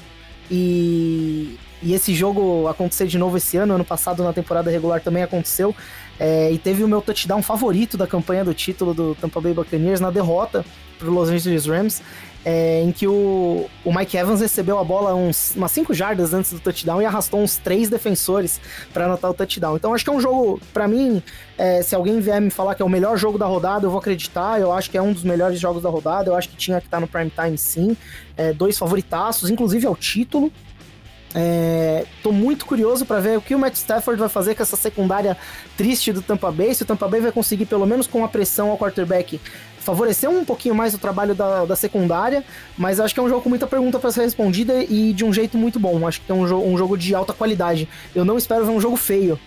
E, 0.51 1.57
e 1.81 1.93
esse 1.93 2.13
jogo 2.13 2.67
acontecer 2.67 3.07
de 3.07 3.17
novo 3.17 3.37
esse 3.37 3.57
ano, 3.57 3.73
ano 3.73 3.85
passado 3.85 4.23
na 4.23 4.33
temporada 4.33 4.69
regular 4.69 5.01
também 5.01 5.23
aconteceu. 5.23 5.75
É, 6.19 6.51
e 6.51 6.59
teve 6.59 6.83
o 6.83 6.87
meu 6.87 7.01
touchdown 7.01 7.41
favorito 7.41 7.97
da 7.97 8.05
campanha 8.05 8.45
do 8.45 8.53
título 8.53 8.93
do 8.93 9.15
Tampa 9.15 9.41
Bay 9.41 9.53
Buccaneers 9.53 9.99
na 9.99 10.11
derrota 10.11 10.63
para 10.99 11.09
Los 11.09 11.29
Angeles 11.29 11.65
Rams, 11.65 12.03
é, 12.45 12.81
em 12.81 12.91
que 12.91 13.07
o, 13.07 13.69
o 13.83 13.93
Mike 13.93 14.15
Evans 14.15 14.41
recebeu 14.41 14.79
a 14.79 14.83
bola 14.83 15.13
uns, 15.13 15.53
umas 15.55 15.71
5 15.71 15.93
jardas 15.93 16.33
antes 16.33 16.53
do 16.53 16.59
touchdown 16.59 17.01
e 17.01 17.05
arrastou 17.05 17.41
uns 17.41 17.57
três 17.57 17.89
defensores 17.89 18.59
para 18.93 19.05
anotar 19.05 19.29
o 19.29 19.33
touchdown. 19.33 19.75
Então 19.75 19.93
acho 19.93 20.03
que 20.03 20.09
é 20.09 20.13
um 20.13 20.21
jogo, 20.21 20.59
para 20.73 20.87
mim, 20.87 21.21
é, 21.57 21.81
se 21.81 21.93
alguém 21.93 22.19
vier 22.19 22.39
me 22.39 22.49
falar 22.49 22.75
que 22.75 22.81
é 22.81 22.85
o 22.85 22.89
melhor 22.89 23.17
jogo 23.17 23.37
da 23.37 23.45
rodada, 23.45 23.85
eu 23.85 23.89
vou 23.89 23.99
acreditar. 23.99 24.59
Eu 24.59 24.71
acho 24.71 24.89
que 24.89 24.97
é 24.97 25.01
um 25.01 25.11
dos 25.11 25.23
melhores 25.23 25.59
jogos 25.59 25.83
da 25.83 25.89
rodada. 25.89 26.29
Eu 26.29 26.35
acho 26.35 26.49
que 26.49 26.55
tinha 26.55 26.79
que 26.79 26.87
estar 26.87 26.99
no 26.99 27.07
prime 27.07 27.31
time 27.31 27.57
sim. 27.57 27.97
É, 28.37 28.53
dois 28.53 28.77
favoritaços, 28.77 29.49
inclusive 29.49 29.85
ao 29.85 29.95
título. 29.95 30.51
É, 31.35 32.05
tô 32.23 32.31
muito 32.31 32.65
curioso 32.65 33.05
para 33.05 33.19
ver 33.19 33.37
o 33.37 33.41
que 33.41 33.53
o 33.53 33.59
Matt 33.59 33.75
Stafford 33.75 34.19
vai 34.19 34.29
fazer 34.29 34.55
com 34.55 34.63
essa 34.63 34.75
secundária 34.75 35.37
triste 35.77 36.11
do 36.11 36.21
Tampa 36.21 36.51
Bay. 36.51 36.73
Se 36.73 36.83
o 36.83 36.85
Tampa 36.85 37.07
Bay 37.07 37.21
vai 37.21 37.31
conseguir, 37.31 37.65
pelo 37.65 37.85
menos 37.85 38.07
com 38.07 38.23
a 38.23 38.27
pressão 38.27 38.71
ao 38.71 38.77
quarterback, 38.77 39.39
favorecer 39.89 40.29
um 40.29 40.45
pouquinho 40.45 40.75
mais 40.75 40.93
o 40.93 40.99
trabalho 40.99 41.33
da, 41.33 41.65
da 41.65 41.75
secundária. 41.75 42.43
Mas 42.77 42.99
acho 42.99 43.13
que 43.13 43.19
é 43.19 43.23
um 43.23 43.29
jogo 43.29 43.41
com 43.41 43.49
muita 43.49 43.65
pergunta 43.65 43.97
para 43.97 44.11
ser 44.11 44.21
respondida 44.21 44.83
e 44.83 45.13
de 45.13 45.25
um 45.25 45.33
jeito 45.33 45.57
muito 45.57 45.79
bom. 45.79 46.07
Acho 46.07 46.21
que 46.21 46.31
é 46.31 46.35
um, 46.35 46.47
jo 46.47 46.57
um 46.57 46.77
jogo 46.77 46.97
de 46.97 47.15
alta 47.15 47.33
qualidade. 47.33 47.87
Eu 48.13 48.23
não 48.23 48.37
espero 48.37 48.65
ver 48.65 48.71
um 48.71 48.79
jogo 48.79 48.95
feio. 48.95 49.39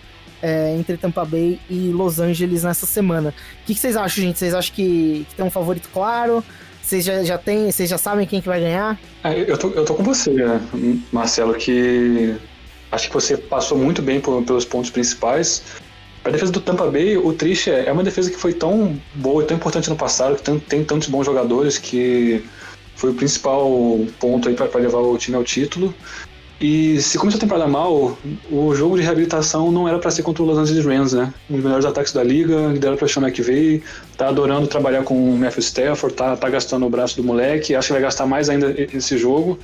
É, 0.45 0.75
entre 0.77 0.97
Tampa 0.97 1.23
Bay 1.23 1.57
e 1.69 1.89
Los 1.93 2.19
Angeles 2.19 2.65
nessa 2.65 2.85
semana. 2.85 3.29
O 3.29 3.65
que, 3.65 3.73
que 3.73 3.79
vocês 3.79 3.95
acham, 3.95 4.25
gente? 4.25 4.37
Vocês 4.37 4.53
acham 4.53 4.75
que, 4.75 5.25
que 5.29 5.35
tem 5.35 5.45
um 5.45 5.49
favorito 5.49 5.87
claro? 5.93 6.43
Vocês 6.81 7.05
já, 7.05 7.23
já, 7.23 7.37
tem, 7.37 7.71
vocês 7.71 7.89
já 7.89 7.97
sabem 7.97 8.27
quem 8.27 8.41
que 8.41 8.47
vai 8.49 8.59
ganhar? 8.59 8.99
É, 9.23 9.39
eu, 9.39 9.57
tô, 9.57 9.69
eu 9.69 9.85
tô 9.85 9.93
com 9.93 10.03
você, 10.03 10.31
né, 10.31 10.59
Marcelo, 11.13 11.53
que 11.53 12.35
acho 12.91 13.07
que 13.07 13.13
você 13.13 13.37
passou 13.37 13.77
muito 13.77 14.01
bem 14.01 14.19
por, 14.19 14.43
pelos 14.43 14.65
pontos 14.65 14.89
principais. 14.89 15.63
A 16.25 16.29
defesa 16.29 16.51
do 16.51 16.61
Tampa 16.61 16.89
Bay, 16.89 17.17
o 17.17 17.33
triste 17.33 17.69
é, 17.69 17.87
é 17.87 17.91
uma 17.91 18.03
defesa 18.03 18.31
que 18.31 18.37
foi 18.37 18.53
tão 18.53 18.97
boa 19.15 19.43
e 19.43 19.45
tão 19.47 19.57
importante 19.57 19.89
no 19.89 19.95
passado, 19.95 20.37
que 20.37 20.43
tem, 20.43 20.59
tem 20.59 20.83
tantos 20.83 21.09
bons 21.09 21.25
jogadores 21.25 21.77
que 21.77 22.43
foi 22.95 23.11
o 23.11 23.13
principal 23.13 23.69
ponto 24.19 24.47
aí 24.47 24.55
para 24.55 24.79
levar 24.79 24.99
o 24.99 25.17
time 25.17 25.35
ao 25.35 25.43
título. 25.43 25.93
E 26.61 27.01
se 27.01 27.17
começou 27.17 27.39
a 27.39 27.41
temporada 27.41 27.67
mal, 27.67 28.17
o 28.49 28.73
jogo 28.73 28.95
de 28.95 29.03
reabilitação 29.03 29.69
não 29.69 29.85
era 29.85 29.99
para 29.99 30.09
ser 30.11 30.23
contra 30.23 30.41
o 30.43 30.45
Los 30.45 30.57
Angeles 30.57 30.85
Rams, 30.85 31.11
né? 31.11 31.33
Um 31.49 31.55
dos 31.55 31.63
melhores 31.63 31.83
ataques 31.83 32.13
da 32.13 32.23
liga, 32.23 32.67
liderado 32.67 32.97
pelo 32.97 33.09
Sean 33.09 33.27
McVay, 33.27 33.83
tá 34.15 34.29
adorando 34.29 34.65
trabalhar 34.65 35.03
com 35.03 35.13
o 35.13 35.37
Matthew 35.37 35.59
Stafford, 35.59 36.15
tá, 36.15 36.37
tá 36.37 36.49
gastando 36.49 36.85
o 36.85 36.89
braço 36.89 37.17
do 37.17 37.23
moleque, 37.23 37.75
acho 37.75 37.87
que 37.87 37.93
vai 37.93 38.01
gastar 38.01 38.25
mais 38.25 38.49
ainda 38.49 38.73
esse 38.77 39.17
jogo. 39.17 39.59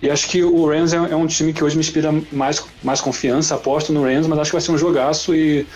E 0.00 0.10
acho 0.10 0.28
que 0.28 0.42
o 0.42 0.66
Rams 0.66 0.92
é, 0.92 0.96
é 0.96 1.16
um 1.16 1.26
time 1.26 1.52
que 1.52 1.62
hoje 1.62 1.76
me 1.76 1.80
inspira 1.80 2.12
mais, 2.30 2.64
mais 2.82 3.00
confiança, 3.00 3.54
aposto 3.54 3.92
no 3.92 4.02
Rams, 4.02 4.28
mas 4.28 4.38
acho 4.38 4.50
que 4.50 4.56
vai 4.56 4.62
ser 4.62 4.70
um 4.70 4.78
jogaço 4.78 5.34
e 5.34 5.66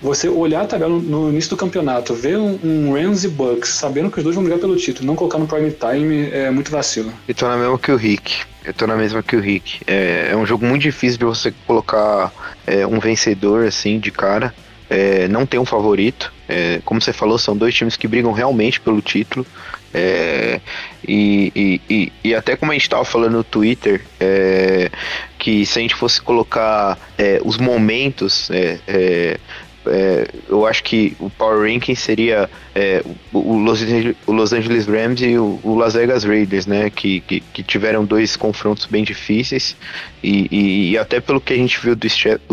você 0.00 0.28
olhar 0.28 0.62
a 0.62 0.66
tabela 0.66 0.98
no 0.98 1.28
início 1.28 1.50
do 1.50 1.56
campeonato, 1.56 2.14
ver 2.14 2.38
um, 2.38 2.58
um 2.64 2.92
Rams 2.94 3.24
e 3.24 3.28
Bucks, 3.28 3.70
sabendo 3.70 4.10
que 4.10 4.18
os 4.18 4.24
dois 4.24 4.34
vão 4.34 4.42
brigar 4.42 4.58
pelo 4.58 4.76
título, 4.76 5.06
não 5.06 5.14
colocar 5.14 5.38
no 5.38 5.46
prime 5.46 5.70
time 5.70 6.30
é 6.30 6.50
muito 6.50 6.70
vacilo. 6.70 7.12
Eu 7.28 7.34
tô 7.34 7.46
na 7.46 7.56
mesma 7.56 7.78
que 7.78 7.92
o 7.92 7.96
Rick. 7.96 8.40
Eu 8.64 8.72
tô 8.72 8.86
na 8.86 8.96
mesma 8.96 9.22
que 9.22 9.36
o 9.36 9.40
Rick. 9.40 9.80
É, 9.86 10.30
é 10.32 10.36
um 10.36 10.46
jogo 10.46 10.64
muito 10.64 10.82
difícil 10.82 11.18
de 11.18 11.24
você 11.24 11.52
colocar 11.66 12.32
é, 12.66 12.86
um 12.86 12.98
vencedor 12.98 13.66
assim 13.66 13.98
de 13.98 14.10
cara. 14.10 14.54
É, 14.88 15.28
não 15.28 15.44
tem 15.44 15.60
um 15.60 15.64
favorito. 15.64 16.32
É, 16.48 16.80
como 16.84 17.00
você 17.00 17.12
falou, 17.12 17.38
são 17.38 17.56
dois 17.56 17.74
times 17.74 17.96
que 17.96 18.08
brigam 18.08 18.32
realmente 18.32 18.80
pelo 18.80 19.00
título. 19.00 19.46
É, 19.92 20.60
e, 21.06 21.52
e, 21.54 21.80
e, 21.90 22.12
e, 22.24 22.34
até 22.34 22.56
como 22.56 22.70
a 22.70 22.74
gente 22.74 22.84
estava 22.84 23.04
falando 23.04 23.32
no 23.32 23.44
Twitter, 23.44 24.00
é, 24.20 24.90
que 25.38 25.66
se 25.66 25.78
a 25.78 25.82
gente 25.82 25.94
fosse 25.94 26.20
colocar 26.20 26.98
é, 27.18 27.40
os 27.44 27.56
momentos 27.56 28.48
é, 29.86 30.28
eu 30.48 30.66
acho 30.66 30.84
que 30.84 31.16
o 31.18 31.30
Power 31.30 31.70
Ranking 31.70 31.94
seria 31.94 32.50
é, 32.74 33.02
o, 33.32 33.56
Los 33.56 33.82
Angeles, 33.82 34.16
o, 34.26 34.32
Los 34.32 34.52
Angeles, 34.52 34.86
Rams 34.86 35.22
e 35.22 35.38
o, 35.38 35.58
o, 35.62 35.74
Las 35.74 35.94
Vegas 35.94 36.24
Raiders, 36.24 36.66
né? 36.66 36.90
Que, 36.90 37.20
que, 37.20 37.40
que 37.40 37.62
tiveram 37.62 38.04
dois 38.04 38.36
confrontos 38.36 38.84
bem 38.86 39.02
difíceis. 39.02 39.74
E, 40.22 40.48
e, 40.50 40.90
e, 40.90 40.98
até 40.98 41.18
pelo 41.18 41.40
que 41.40 41.54
a 41.54 41.56
gente 41.56 41.80
viu 41.80 41.96
do, 41.96 42.06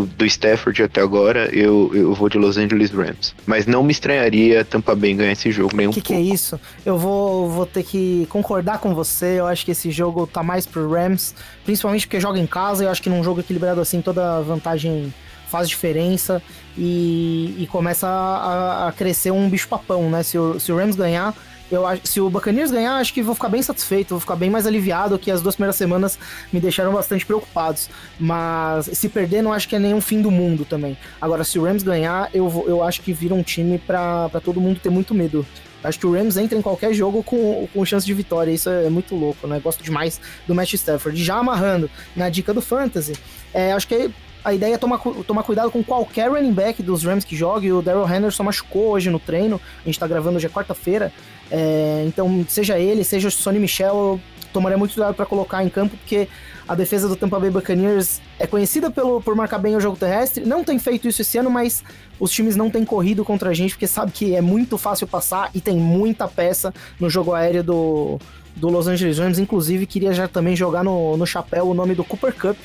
do 0.06 0.24
Stafford 0.24 0.82
até 0.82 1.02
agora, 1.02 1.50
eu, 1.54 1.90
eu 1.92 2.14
vou 2.14 2.30
de 2.30 2.38
Los 2.38 2.56
Angeles 2.56 2.90
Rams. 2.90 3.34
Mas 3.46 3.66
não 3.66 3.82
me 3.82 3.92
estranharia 3.92 4.64
Tampa 4.64 4.94
Bay 4.94 5.12
ganhar 5.12 5.32
esse 5.32 5.50
jogo 5.52 5.76
nem 5.76 5.86
um 5.86 5.90
que 5.90 6.00
pouco. 6.00 6.08
que 6.08 6.14
é 6.14 6.34
isso? 6.34 6.58
Eu 6.84 6.96
vou, 6.96 7.50
vou 7.50 7.66
ter 7.66 7.82
que 7.82 8.26
concordar 8.30 8.78
com 8.78 8.94
você. 8.94 9.38
Eu 9.38 9.46
acho 9.46 9.66
que 9.66 9.72
esse 9.72 9.90
jogo 9.90 10.26
tá 10.26 10.42
mais 10.42 10.66
pro 10.66 10.90
Rams, 10.90 11.34
principalmente 11.64 12.06
porque 12.06 12.20
joga 12.20 12.38
em 12.38 12.46
casa. 12.46 12.84
Eu 12.84 12.90
acho 12.90 13.02
que 13.02 13.10
num 13.10 13.22
jogo 13.22 13.40
equilibrado 13.40 13.82
assim, 13.82 14.00
toda 14.00 14.40
vantagem 14.40 15.12
faz 15.48 15.68
diferença 15.68 16.42
e, 16.78 17.56
e 17.58 17.66
começa 17.66 18.06
a, 18.06 18.88
a, 18.88 18.92
crescer 18.92 19.32
um 19.32 19.48
bicho-papão, 19.50 20.08
né? 20.08 20.22
Se 20.22 20.38
o, 20.38 20.60
se 20.60 20.70
o 20.70 20.76
Rams 20.76 20.94
ganhar, 20.94 21.34
eu 21.70 21.82
se 22.04 22.20
o 22.20 22.30
Buccaneers 22.30 22.70
ganhar, 22.70 22.94
acho 22.96 23.12
que 23.12 23.20
vou 23.20 23.34
ficar 23.34 23.48
bem 23.48 23.60
satisfeito, 23.60 24.10
vou 24.10 24.20
ficar 24.20 24.36
bem 24.36 24.48
mais 24.48 24.66
aliviado, 24.66 25.18
que 25.18 25.30
as 25.30 25.42
duas 25.42 25.56
primeiras 25.56 25.74
semanas 25.74 26.18
me 26.52 26.60
deixaram 26.60 26.92
bastante 26.92 27.26
preocupados. 27.26 27.90
Mas 28.18 28.86
se 28.86 29.08
perder, 29.08 29.42
não 29.42 29.52
acho 29.52 29.68
que 29.68 29.74
é 29.74 29.78
nenhum 29.78 30.00
fim 30.00 30.22
do 30.22 30.30
mundo 30.30 30.64
também. 30.64 30.96
Agora, 31.20 31.42
se 31.42 31.58
o 31.58 31.64
Rams 31.64 31.82
ganhar, 31.82 32.30
eu, 32.32 32.64
eu 32.68 32.82
acho 32.82 33.02
que 33.02 33.12
vira 33.12 33.34
um 33.34 33.42
time 33.42 33.76
para 33.78 34.30
todo 34.44 34.60
mundo 34.60 34.78
ter 34.80 34.90
muito 34.90 35.12
medo. 35.12 35.44
Acho 35.82 35.98
que 35.98 36.06
o 36.06 36.12
Rams 36.12 36.36
entra 36.36 36.58
em 36.58 36.62
qualquer 36.62 36.92
jogo 36.92 37.22
com, 37.22 37.68
com 37.72 37.84
chance 37.84 38.06
de 38.06 38.14
vitória. 38.14 38.50
Isso 38.50 38.70
é 38.70 38.88
muito 38.88 39.14
louco, 39.14 39.46
né? 39.46 39.60
Gosto 39.60 39.82
demais 39.82 40.20
do 40.46 40.54
Match 40.54 40.74
Stafford. 40.74 41.22
Já 41.22 41.36
amarrando 41.36 41.90
na 42.16 42.28
dica 42.28 42.54
do 42.54 42.60
Fantasy, 42.60 43.14
é, 43.52 43.72
acho 43.72 43.86
que 43.86 44.10
a 44.48 44.54
ideia 44.54 44.74
é 44.74 44.78
tomar, 44.78 44.98
tomar 44.98 45.42
cuidado 45.42 45.70
com 45.70 45.82
qualquer 45.82 46.30
running 46.30 46.52
back 46.52 46.82
dos 46.82 47.04
Rams 47.04 47.24
que 47.24 47.36
jogue. 47.36 47.72
O 47.72 47.82
Daryl 47.82 48.08
Henderson 48.08 48.42
machucou 48.42 48.90
hoje 48.90 49.10
no 49.10 49.18
treino. 49.18 49.60
A 49.82 49.84
gente 49.84 49.98
tá 49.98 50.06
gravando 50.06 50.36
hoje 50.36 50.46
é 50.46 50.50
quarta-feira. 50.50 51.12
É, 51.50 52.04
então, 52.06 52.44
seja 52.48 52.78
ele, 52.78 53.04
seja 53.04 53.28
o 53.28 53.30
Sonny 53.30 53.58
Michel, 53.58 54.20
tomaria 54.52 54.78
muito 54.78 54.94
cuidado 54.94 55.14
para 55.14 55.26
colocar 55.26 55.62
em 55.62 55.68
campo, 55.68 55.96
porque 55.96 56.28
a 56.66 56.74
defesa 56.74 57.08
do 57.08 57.16
Tampa 57.16 57.38
Bay 57.38 57.50
Buccaneers 57.50 58.20
é 58.38 58.46
conhecida 58.46 58.90
pelo, 58.90 59.20
por 59.20 59.34
marcar 59.34 59.58
bem 59.58 59.76
o 59.76 59.80
jogo 59.80 59.96
terrestre. 59.96 60.44
Não 60.44 60.64
tem 60.64 60.78
feito 60.78 61.08
isso 61.08 61.22
esse 61.22 61.38
ano, 61.38 61.50
mas 61.50 61.82
os 62.18 62.30
times 62.30 62.56
não 62.56 62.70
têm 62.70 62.84
corrido 62.84 63.24
contra 63.24 63.50
a 63.50 63.54
gente, 63.54 63.74
porque 63.74 63.86
sabe 63.86 64.12
que 64.12 64.34
é 64.34 64.40
muito 64.40 64.76
fácil 64.76 65.06
passar 65.06 65.50
e 65.54 65.60
tem 65.60 65.76
muita 65.76 66.28
peça 66.28 66.72
no 66.98 67.08
jogo 67.08 67.32
aéreo 67.32 67.62
do, 67.62 68.18
do 68.56 68.68
Los 68.68 68.86
Angeles 68.86 69.18
Rams. 69.18 69.38
Inclusive, 69.38 69.86
queria 69.86 70.12
já 70.12 70.28
também 70.28 70.56
jogar 70.56 70.84
no, 70.84 71.16
no 71.16 71.26
chapéu 71.26 71.68
o 71.68 71.74
nome 71.74 71.94
do 71.94 72.04
Cooper 72.04 72.34
Cup 72.34 72.56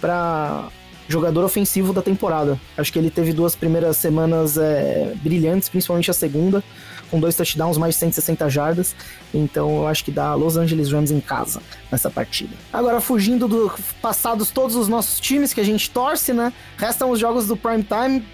para 0.00 0.68
jogador 1.08 1.44
ofensivo 1.44 1.92
da 1.92 2.02
temporada. 2.02 2.60
Acho 2.76 2.92
que 2.92 2.98
ele 2.98 3.10
teve 3.10 3.32
duas 3.32 3.56
primeiras 3.56 3.96
semanas 3.96 4.58
é, 4.58 5.14
brilhantes, 5.22 5.68
principalmente 5.68 6.10
a 6.10 6.14
segunda, 6.14 6.62
com 7.10 7.18
dois 7.18 7.34
touchdowns, 7.34 7.78
mais 7.78 7.94
de 7.94 8.00
160 8.00 8.48
jardas. 8.50 8.94
Então 9.32 9.78
eu 9.78 9.88
acho 9.88 10.04
que 10.04 10.10
dá 10.10 10.34
Los 10.34 10.56
Angeles 10.56 10.92
Rams 10.92 11.10
em 11.10 11.20
casa 11.20 11.60
nessa 11.90 12.10
partida. 12.10 12.54
Agora, 12.72 13.00
fugindo 13.00 13.48
do 13.48 13.72
passados 14.02 14.50
todos 14.50 14.76
os 14.76 14.88
nossos 14.88 15.18
times 15.18 15.54
que 15.54 15.60
a 15.60 15.64
gente 15.64 15.90
torce, 15.90 16.32
né? 16.32 16.52
Restam 16.76 17.10
os 17.10 17.18
jogos 17.18 17.46
do 17.46 17.56
prime 17.56 17.84
time 17.84 18.24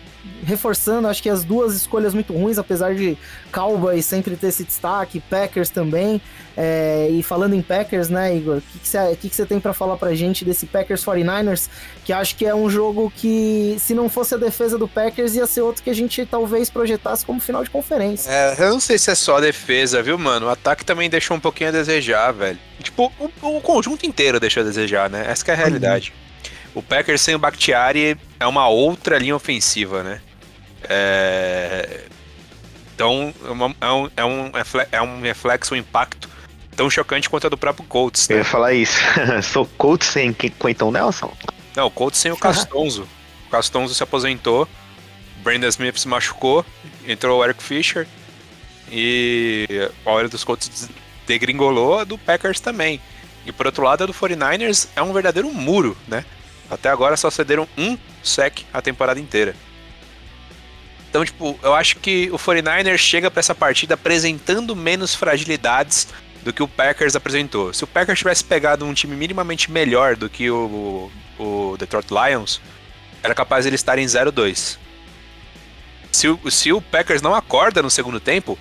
reforçando, 0.45 1.09
acho 1.09 1.23
que 1.23 1.31
as 1.31 1.45
duas 1.45 1.75
escolhas 1.75 2.15
muito 2.15 2.33
ruins, 2.33 2.59
apesar 2.59 2.95
de 2.95 3.17
Cowboys 3.53 4.05
sempre 4.05 4.37
ter 4.37 4.49
esse 4.49 4.65
destaque, 4.65 5.21
Packers 5.21 5.71
também. 5.71 6.21
É, 6.57 7.09
e 7.11 7.23
falando 7.23 7.55
em 7.55 7.63
Packers, 7.63 8.09
né, 8.09 8.37
Igor, 8.37 8.59
o 8.59 8.61
que 8.61 8.89
você 8.89 9.17
que 9.17 9.29
que 9.29 9.47
tem 9.47 9.59
para 9.59 9.73
falar 9.73 9.97
pra 9.97 10.15
gente 10.15 10.45
desse 10.45 10.67
Packers 10.67 11.05
49ers? 11.05 11.69
Que 12.05 12.13
acho 12.13 12.37
que 12.37 12.47
é 12.47 12.55
um 12.55 12.71
jogo 12.71 13.13
que, 13.17 13.77
se 13.81 13.93
não 13.95 14.09
fosse 14.09 14.35
a 14.35 14.39
defesa 14.39 14.79
do 14.79 14.87
Packers, 14.87 15.35
ia 15.35 15.47
ser 15.47 15.63
outro 15.63 15.83
que 15.83 15.91
a 15.91 15.95
gente 15.95 16.25
talvez 16.25 16.71
projetasse 16.71 17.25
como 17.27 17.41
final 17.41 17.65
de 17.65 17.71
conferência. 17.71 18.31
É, 18.31 18.55
eu 18.59 18.71
não 18.71 18.81
sei 18.81 18.99
se 18.99 19.11
é 19.11 19.15
só 19.15 19.39
a 19.39 19.41
defesa, 19.41 20.03
viu, 20.03 20.17
mano? 20.17 20.47
O 20.47 20.49
ataque 20.49 20.85
também 20.85 21.11
deixou 21.11 21.37
um 21.37 21.41
pouquinho 21.41 21.71
a 21.71 21.73
desejar, 21.73 22.33
velho. 22.33 22.59
Tipo, 22.81 23.13
o, 23.19 23.57
o 23.57 23.61
conjunto 23.61 24.07
inteiro 24.07 24.39
deixou 24.39 24.63
a 24.63 24.65
desejar, 24.65 25.11
né? 25.11 25.25
Essa 25.29 25.51
é 25.51 25.55
a 25.55 25.57
realidade. 25.57 26.13
Uhum. 26.17 26.25
O 26.75 26.83
Packers 26.83 27.21
sem 27.21 27.35
o 27.35 27.39
Bakhtiari 27.39 28.17
é 28.39 28.47
uma 28.47 28.69
outra 28.69 29.19
linha 29.19 29.37
ofensiva, 29.37 30.03
né? 30.03 30.21
É... 30.83 32.05
Então 32.95 33.33
é, 33.81 33.87
é, 33.87 33.93
um, 33.93 34.11
é, 34.17 34.25
um, 34.25 34.51
é 34.93 35.03
um 35.03 35.21
reflexo, 35.21 35.75
um 35.75 35.77
impacto 35.77 36.29
tão 36.77 36.91
chocante 36.91 37.31
quanto 37.31 37.47
a 37.47 37.51
do 37.51 37.57
próprio 37.57 37.87
Colts. 37.87 38.29
Né? 38.29 38.37
Eu 38.37 38.39
ia 38.39 38.45
falar 38.45 38.73
isso. 38.73 38.99
Sou 39.43 39.67
Colts 39.79 40.09
sem 40.09 40.33
Quentin 40.33 40.91
Nelson? 40.93 41.33
Não, 41.77 41.87
o 41.87 41.91
Colts 41.91 42.19
sem 42.19 42.31
o 42.31 42.37
Castonzo. 42.37 43.09
o 43.47 43.51
Castonzo 43.51 43.95
se 43.95 44.03
aposentou, 44.03 44.69
Brandon 45.43 45.69
Smith 45.69 45.99
se 45.99 46.09
machucou, 46.09 46.65
entrou 47.07 47.41
o 47.41 47.45
Eric 47.45 47.63
Fisher 47.63 48.07
e 48.91 49.67
a 50.05 50.11
hora 50.11 50.29
dos 50.29 50.45
Colts 50.45 50.89
degringolou, 51.27 52.01
a 52.01 52.05
do 52.05 52.19
Packers 52.19 52.61
também. 52.61 53.01
E 53.47 53.53
por 53.53 53.67
outro 53.67 53.83
lado, 53.85 54.05
a 54.05 54.07
do 54.07 54.15
49ers 54.15 54.89
é 54.97 55.03
um 55.03 55.13
verdadeiro 55.13 55.53
muro, 55.53 55.97
né? 56.07 56.25
Até 56.71 56.89
agora 56.89 57.17
só 57.17 57.31
cederam 57.31 57.69
um 57.77 57.99
sec 58.23 58.63
a 58.73 58.81
temporada 58.81 59.21
inteira. 59.21 59.55
Então, 61.09 61.25
tipo, 61.25 61.59
eu 61.63 61.75
acho 61.75 61.97
que 61.97 62.29
o 62.33 62.37
49ers 62.37 62.99
chega 62.99 63.31
para 63.31 63.41
essa 63.41 63.55
partida 63.55 63.95
apresentando 63.95 64.75
menos 64.75 65.15
fragilidades 65.15 66.09
do 66.43 66.53
que 66.53 66.63
o 66.63 66.69
Packers 66.69 67.15
apresentou. 67.15 67.73
Se 67.73 67.85
o 67.85 67.87
Packers 67.87 68.19
tivesse 68.19 68.45
pegado 68.45 68.85
um 68.85 68.93
time 68.93 69.15
minimamente 69.15 69.71
melhor 69.71 70.17
do 70.17 70.29
que 70.29 70.51
o, 70.51 71.11
o 71.39 71.77
Detroit 71.79 72.09
Lions, 72.11 72.61
era 73.23 73.35
capaz 73.35 73.65
de 73.65 73.71
eles 73.71 73.81
estarem 73.81 74.05
0-2. 74.05 74.77
Se 76.11 76.27
se 76.51 76.73
o 76.73 76.81
Packers 76.81 77.23
não 77.23 77.35
acorda 77.35 77.83
no 77.83 77.91
segundo 77.91 78.21
tempo, 78.21 78.59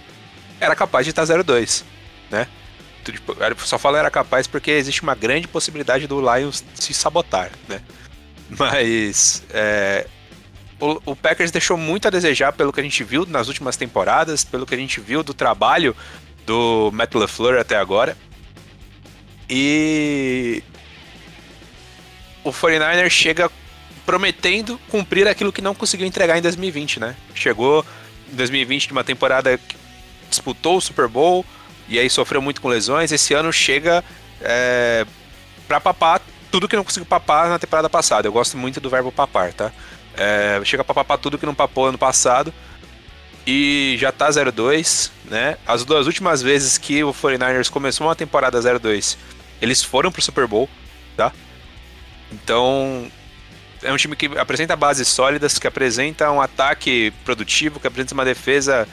era 0.59 0.75
capaz 0.75 1.05
de 1.05 1.09
estar 1.09 1.23
0-2, 1.23 1.83
né? 2.29 2.47
Tipo, 3.11 3.35
só 3.65 3.77
falo 3.77 3.97
era 3.97 4.09
capaz 4.09 4.47
porque 4.47 4.71
existe 4.71 5.03
uma 5.03 5.15
grande 5.15 5.47
possibilidade 5.47 6.07
do 6.07 6.19
Lions 6.21 6.63
se 6.75 6.93
sabotar, 6.93 7.51
né? 7.67 7.81
Mas 8.49 9.43
é, 9.49 10.07
o, 10.79 11.01
o, 11.05 11.15
Packers 11.15 11.51
deixou 11.51 11.77
muito 11.77 12.07
a 12.07 12.11
desejar 12.11 12.53
pelo 12.53 12.71
que 12.71 12.79
a 12.79 12.83
gente 12.83 13.03
viu 13.03 13.25
nas 13.25 13.47
últimas 13.47 13.77
temporadas, 13.77 14.43
pelo 14.43 14.65
que 14.65 14.75
a 14.75 14.77
gente 14.77 14.99
viu 14.99 15.23
do 15.23 15.33
trabalho 15.33 15.95
do 16.45 16.91
Matt 16.93 17.15
LaFleur 17.15 17.59
até 17.59 17.77
agora. 17.77 18.17
E 19.49 20.63
o 22.43 22.51
49ers 22.51 23.09
chega 23.09 23.49
prometendo 24.05 24.79
cumprir 24.89 25.27
aquilo 25.27 25.53
que 25.53 25.61
não 25.61 25.73
conseguiu 25.73 26.05
entregar 26.05 26.37
em 26.37 26.41
2020, 26.41 26.99
né? 26.99 27.15
Chegou 27.33 27.85
em 28.31 28.35
2020 28.35 28.87
de 28.87 28.91
uma 28.91 29.03
temporada 29.03 29.57
que 29.57 29.77
disputou 30.29 30.77
o 30.77 30.81
Super 30.81 31.07
Bowl, 31.07 31.45
e 31.93 31.99
aí 31.99 32.09
sofreu 32.09 32.41
muito 32.41 32.59
com 32.59 32.67
lesões. 32.67 33.11
Esse 33.11 33.35
ano 33.35 33.53
chega 33.53 34.03
é, 34.41 35.05
para 35.67 35.79
papar 35.79 36.19
tudo 36.51 36.67
que 36.67 36.75
não 36.75 36.83
conseguiu 36.83 37.05
papar 37.05 37.47
na 37.47 37.59
temporada 37.59 37.87
passada. 37.87 38.27
Eu 38.27 38.31
gosto 38.31 38.57
muito 38.57 38.81
do 38.81 38.89
verbo 38.89 39.11
papar, 39.11 39.53
tá? 39.53 39.71
É, 40.17 40.59
chega 40.63 40.83
pra 40.83 40.95
papar 40.95 41.19
tudo 41.19 41.37
que 41.37 41.45
não 41.45 41.53
papou 41.53 41.85
ano 41.85 41.97
passado. 41.97 42.51
E 43.45 43.95
já 43.99 44.11
tá 44.11 44.27
0-2, 44.27 45.11
né? 45.25 45.57
As 45.67 45.85
duas 45.85 46.07
últimas 46.07 46.41
vezes 46.41 46.79
que 46.79 47.03
o 47.03 47.13
49ers 47.13 47.69
começou 47.69 48.07
uma 48.07 48.15
temporada 48.15 48.59
0-2, 48.59 49.17
eles 49.61 49.83
foram 49.83 50.11
pro 50.11 50.21
Super 50.21 50.47
Bowl, 50.47 50.67
tá? 51.15 51.31
Então, 52.31 53.11
é 53.83 53.91
um 53.91 53.97
time 53.97 54.15
que 54.15 54.25
apresenta 54.37 54.75
bases 54.75 55.09
sólidas, 55.09 55.59
que 55.59 55.67
apresenta 55.67 56.31
um 56.31 56.41
ataque 56.41 57.13
produtivo, 57.23 57.79
que 57.79 57.85
apresenta 57.85 58.15
uma 58.15 58.25
defesa 58.25 58.87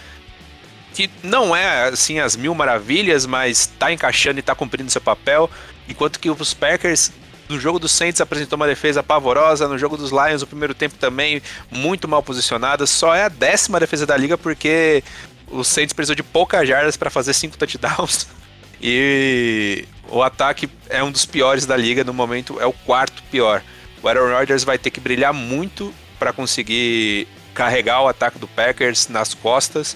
que 0.95 1.11
não 1.23 1.55
é 1.55 1.89
assim 1.89 2.19
as 2.19 2.37
mil 2.37 2.55
maravilhas, 2.55 3.27
mas 3.27 3.67
tá 3.79 3.93
encaixando 3.93 4.39
e 4.39 4.43
tá 4.43 4.55
cumprindo 4.55 4.91
seu 4.91 5.01
papel. 5.01 5.51
Enquanto 5.89 6.19
que 6.19 6.31
os 6.31 6.55
Packers, 6.55 7.12
no 7.49 7.59
jogo 7.59 7.79
dos 7.79 7.93
Saints, 7.93 8.21
apresentou 8.21 8.57
uma 8.57 8.67
defesa 8.67 9.03
pavorosa, 9.03 9.69
no 9.69 9.79
jogo 9.79 9.97
dos 9.97 10.11
Lions, 10.11 10.43
o 10.43 10.47
primeiro 10.47 10.75
tempo 10.75 10.97
também 10.97 11.43
muito 11.71 12.07
mal 12.09 12.23
posicionada. 12.23 12.87
Só 12.87 13.15
é 13.15 13.25
a 13.25 13.29
décima 13.29 13.81
defesa 13.81 14.07
da 14.07 14.17
liga 14.17 14.37
porque 14.37 15.03
o 15.49 15.65
Saints 15.65 15.93
precisou 15.93 16.15
de 16.15 16.23
poucas 16.23 16.69
jardas 16.69 16.97
para 16.97 17.11
fazer 17.11 17.35
cinco 17.35 17.57
touchdowns. 17.57 18.29
E 18.83 19.85
o 20.09 20.23
ataque 20.23 20.67
é 20.89 21.05
um 21.05 21.12
dos 21.12 21.27
piores 21.27 21.67
da 21.67 21.77
liga, 21.77 22.03
no 22.03 22.15
momento 22.15 22.59
é 22.59 22.65
o 22.65 22.73
quarto 22.73 23.23
pior. 23.25 23.62
O 24.03 24.09
Aaron 24.09 24.33
Rodgers 24.35 24.65
vai 24.65 24.79
ter 24.79 24.91
que 24.91 24.99
brilhar 24.99 25.35
muito 25.35 25.93
para 26.19 26.33
conseguir 26.33 27.29
carregar 27.53 28.01
o 28.01 28.09
ataque 28.09 28.39
do 28.39 28.49
Packers 28.49 29.07
nas 29.09 29.35
costas 29.35 29.95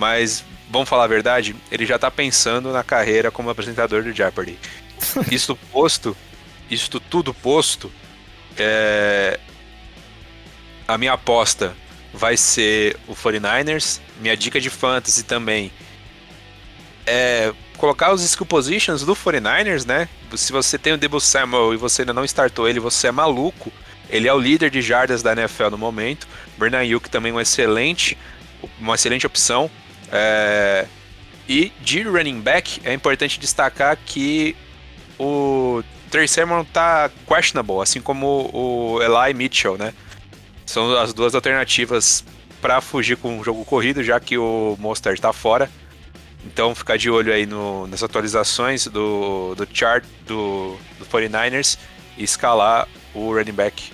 mas, 0.00 0.42
vamos 0.70 0.88
falar 0.88 1.04
a 1.04 1.06
verdade, 1.06 1.54
ele 1.70 1.84
já 1.84 1.98
tá 1.98 2.10
pensando 2.10 2.72
na 2.72 2.82
carreira 2.82 3.30
como 3.30 3.50
apresentador 3.50 4.02
do 4.02 4.10
Jeopardy. 4.14 4.58
Isso 5.30 5.54
posto, 5.70 6.16
isto 6.70 6.98
tudo 6.98 7.34
posto, 7.34 7.92
é... 8.56 9.38
a 10.88 10.96
minha 10.96 11.12
aposta 11.12 11.76
vai 12.14 12.34
ser 12.34 12.96
o 13.06 13.14
49ers. 13.14 14.00
Minha 14.22 14.34
dica 14.34 14.58
de 14.58 14.70
fantasy 14.70 15.22
também 15.22 15.70
é 17.06 17.52
colocar 17.76 18.12
os 18.12 18.22
skill 18.22 18.46
positions 18.46 19.02
do 19.02 19.14
49ers, 19.14 19.86
né? 19.86 20.08
Se 20.34 20.50
você 20.50 20.78
tem 20.78 20.94
o 20.94 20.98
Debo 20.98 21.20
Samuel 21.20 21.74
e 21.74 21.76
você 21.76 22.02
ainda 22.02 22.14
não 22.14 22.24
startou 22.24 22.66
ele, 22.66 22.80
você 22.80 23.08
é 23.08 23.12
maluco. 23.12 23.70
Ele 24.08 24.26
é 24.26 24.32
o 24.32 24.38
líder 24.38 24.70
de 24.70 24.80
jardas 24.80 25.22
da 25.22 25.32
NFL 25.32 25.70
no 25.70 25.78
momento. 25.78 26.26
Bernard 26.56 26.90
Yuk 26.90 27.10
também 27.10 27.32
é 27.32 27.34
um 27.34 27.40
excelente, 27.40 28.16
uma 28.78 28.94
excelente 28.94 29.26
opção. 29.26 29.70
É, 30.12 30.86
e 31.48 31.72
de 31.80 32.02
running 32.02 32.40
back, 32.40 32.80
é 32.84 32.92
importante 32.92 33.38
destacar 33.38 33.96
que 33.96 34.56
o 35.18 35.82
Trey 36.10 36.26
Sermon 36.26 36.64
tá 36.64 37.10
questionable, 37.26 37.80
assim 37.82 38.00
como 38.00 38.50
o 38.52 39.00
Eli 39.02 39.34
Mitchell, 39.34 39.76
né? 39.76 39.92
São 40.66 40.96
as 40.96 41.12
duas 41.12 41.34
alternativas 41.34 42.24
para 42.60 42.80
fugir 42.80 43.16
com 43.16 43.38
o 43.38 43.44
jogo 43.44 43.64
corrido, 43.64 44.02
já 44.02 44.20
que 44.20 44.36
o 44.38 44.76
Monster 44.78 45.18
tá 45.18 45.32
fora. 45.32 45.70
Então 46.44 46.74
ficar 46.74 46.96
de 46.96 47.10
olho 47.10 47.32
aí 47.32 47.46
no, 47.46 47.86
nas 47.86 48.02
atualizações 48.02 48.86
do, 48.86 49.54
do 49.54 49.68
chart 49.72 50.04
do, 50.26 50.76
do 50.98 51.06
49ers 51.06 51.78
e 52.16 52.24
escalar 52.24 52.88
o 53.14 53.34
running 53.34 53.52
back 53.52 53.92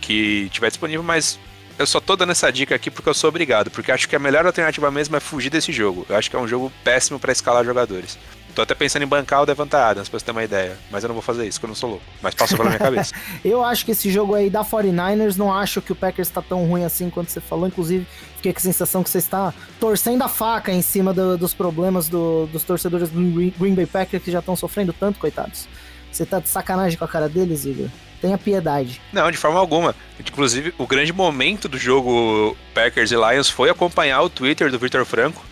que 0.00 0.48
tiver 0.50 0.68
disponível, 0.68 1.02
mas 1.02 1.38
eu 1.78 1.86
só 1.86 2.00
tô 2.00 2.16
dando 2.16 2.32
essa 2.32 2.50
dica 2.50 2.74
aqui 2.74 2.90
porque 2.90 3.08
eu 3.08 3.14
sou 3.14 3.28
obrigado, 3.28 3.70
porque 3.70 3.92
acho 3.92 4.08
que 4.08 4.16
a 4.16 4.18
melhor 4.18 4.46
alternativa 4.46 4.90
mesmo 4.90 5.16
é 5.16 5.20
fugir 5.20 5.50
desse 5.50 5.72
jogo. 5.72 6.06
Eu 6.08 6.16
acho 6.16 6.30
que 6.30 6.36
é 6.36 6.38
um 6.38 6.48
jogo 6.48 6.72
péssimo 6.82 7.18
para 7.18 7.32
escalar 7.32 7.64
jogadores. 7.64 8.18
Tô 8.56 8.62
até 8.62 8.74
pensando 8.74 9.02
em 9.02 9.06
bancar 9.06 9.42
o 9.42 9.46
Devonta 9.46 9.76
Adams, 9.76 10.08
pra 10.08 10.18
você 10.18 10.24
ter 10.24 10.32
uma 10.32 10.42
ideia. 10.42 10.78
Mas 10.90 11.04
eu 11.04 11.08
não 11.08 11.14
vou 11.14 11.20
fazer 11.20 11.46
isso, 11.46 11.60
porque 11.60 11.66
eu 11.66 11.68
não 11.68 11.74
sou 11.74 11.90
louco. 11.90 12.04
Mas 12.22 12.34
passou 12.34 12.56
pela 12.56 12.70
minha 12.70 12.78
cabeça. 12.78 13.14
eu 13.44 13.62
acho 13.62 13.84
que 13.84 13.90
esse 13.90 14.10
jogo 14.10 14.34
aí 14.34 14.48
da 14.48 14.64
49ers, 14.64 15.36
não 15.36 15.52
acho 15.52 15.82
que 15.82 15.92
o 15.92 15.94
Packers 15.94 16.30
tá 16.30 16.40
tão 16.40 16.64
ruim 16.64 16.82
assim 16.82 17.10
quanto 17.10 17.30
você 17.30 17.38
falou. 17.38 17.68
Inclusive, 17.68 18.06
fiquei 18.36 18.54
com 18.54 18.58
a 18.58 18.62
sensação 18.62 19.02
que 19.02 19.10
você 19.10 19.18
está 19.18 19.52
torcendo 19.78 20.22
a 20.22 20.28
faca 20.28 20.72
em 20.72 20.80
cima 20.80 21.12
do, 21.12 21.36
dos 21.36 21.52
problemas 21.52 22.08
do, 22.08 22.46
dos 22.46 22.62
torcedores 22.62 23.10
do 23.10 23.20
Green 23.58 23.74
Bay 23.74 23.84
Packers 23.84 24.22
que 24.22 24.30
já 24.30 24.38
estão 24.38 24.56
sofrendo 24.56 24.94
tanto, 24.94 25.18
coitados. 25.18 25.68
Você 26.10 26.24
tá 26.24 26.40
de 26.40 26.48
sacanagem 26.48 26.98
com 26.98 27.04
a 27.04 27.08
cara 27.08 27.28
deles, 27.28 27.66
Igor? 27.66 27.90
Tenha 28.20 28.38
piedade. 28.38 29.00
Não, 29.12 29.30
de 29.30 29.36
forma 29.36 29.58
alguma. 29.60 29.94
Inclusive, 30.18 30.74
o 30.78 30.86
grande 30.86 31.12
momento 31.12 31.68
do 31.68 31.78
jogo 31.78 32.56
Packers 32.74 33.10
e 33.12 33.14
Lions 33.14 33.48
foi 33.50 33.68
acompanhar 33.70 34.22
o 34.22 34.30
Twitter 34.30 34.70
do 34.70 34.78
Victor 34.78 35.04
Franco, 35.04 35.44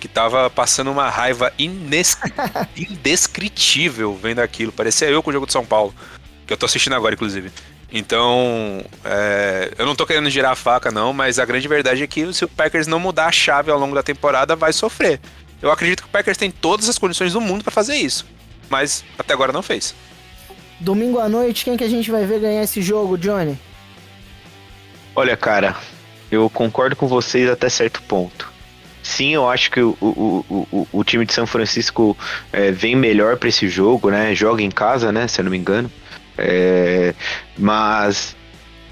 que 0.00 0.08
tava 0.08 0.48
passando 0.50 0.90
uma 0.90 1.08
raiva 1.10 1.52
ines- 1.58 2.16
indescritível 2.76 4.14
vendo 4.20 4.40
aquilo. 4.40 4.72
Parecia 4.72 5.08
eu 5.08 5.22
com 5.22 5.30
o 5.30 5.32
jogo 5.32 5.46
de 5.46 5.52
São 5.52 5.64
Paulo, 5.64 5.94
que 6.46 6.52
eu 6.52 6.56
tô 6.56 6.66
assistindo 6.66 6.94
agora, 6.94 7.14
inclusive. 7.14 7.50
Então, 7.92 8.82
é, 9.04 9.72
eu 9.76 9.84
não 9.84 9.94
tô 9.94 10.06
querendo 10.06 10.30
girar 10.30 10.52
a 10.52 10.56
faca, 10.56 10.90
não, 10.90 11.12
mas 11.12 11.38
a 11.38 11.44
grande 11.44 11.68
verdade 11.68 12.02
é 12.02 12.06
que 12.06 12.32
se 12.32 12.44
o 12.44 12.48
Packers 12.48 12.86
não 12.86 12.98
mudar 12.98 13.26
a 13.26 13.32
chave 13.32 13.70
ao 13.70 13.78
longo 13.78 13.94
da 13.94 14.02
temporada, 14.02 14.56
vai 14.56 14.72
sofrer. 14.72 15.20
Eu 15.60 15.70
acredito 15.70 16.02
que 16.02 16.08
o 16.08 16.10
Packers 16.10 16.38
tem 16.38 16.50
todas 16.50 16.88
as 16.88 16.98
condições 16.98 17.34
do 17.34 17.40
mundo 17.40 17.62
pra 17.62 17.70
fazer 17.70 17.94
isso, 17.96 18.26
mas 18.70 19.04
até 19.18 19.34
agora 19.34 19.52
não 19.52 19.62
fez. 19.62 19.94
Domingo 20.82 21.20
à 21.20 21.28
noite, 21.28 21.64
quem 21.64 21.76
que 21.76 21.84
a 21.84 21.88
gente 21.88 22.10
vai 22.10 22.26
ver 22.26 22.40
ganhar 22.40 22.62
esse 22.62 22.82
jogo, 22.82 23.16
Johnny? 23.16 23.56
Olha, 25.14 25.36
cara, 25.36 25.76
eu 26.30 26.50
concordo 26.50 26.96
com 26.96 27.06
vocês 27.06 27.48
até 27.48 27.68
certo 27.68 28.02
ponto. 28.02 28.50
Sim, 29.00 29.34
eu 29.34 29.48
acho 29.48 29.70
que 29.70 29.80
o, 29.80 29.96
o, 30.00 30.66
o, 30.72 30.88
o, 30.92 31.04
time 31.04 31.24
de 31.24 31.32
São 31.32 31.46
Francisco 31.46 32.16
é, 32.52 32.70
vem 32.70 32.96
melhor 32.96 33.36
pra 33.36 33.48
esse 33.48 33.68
jogo, 33.68 34.10
né? 34.10 34.34
Joga 34.34 34.62
em 34.62 34.70
casa, 34.70 35.12
né? 35.12 35.28
Se 35.28 35.40
eu 35.40 35.44
não 35.44 35.50
me 35.52 35.58
engano. 35.58 35.90
É, 36.36 37.14
mas 37.56 38.34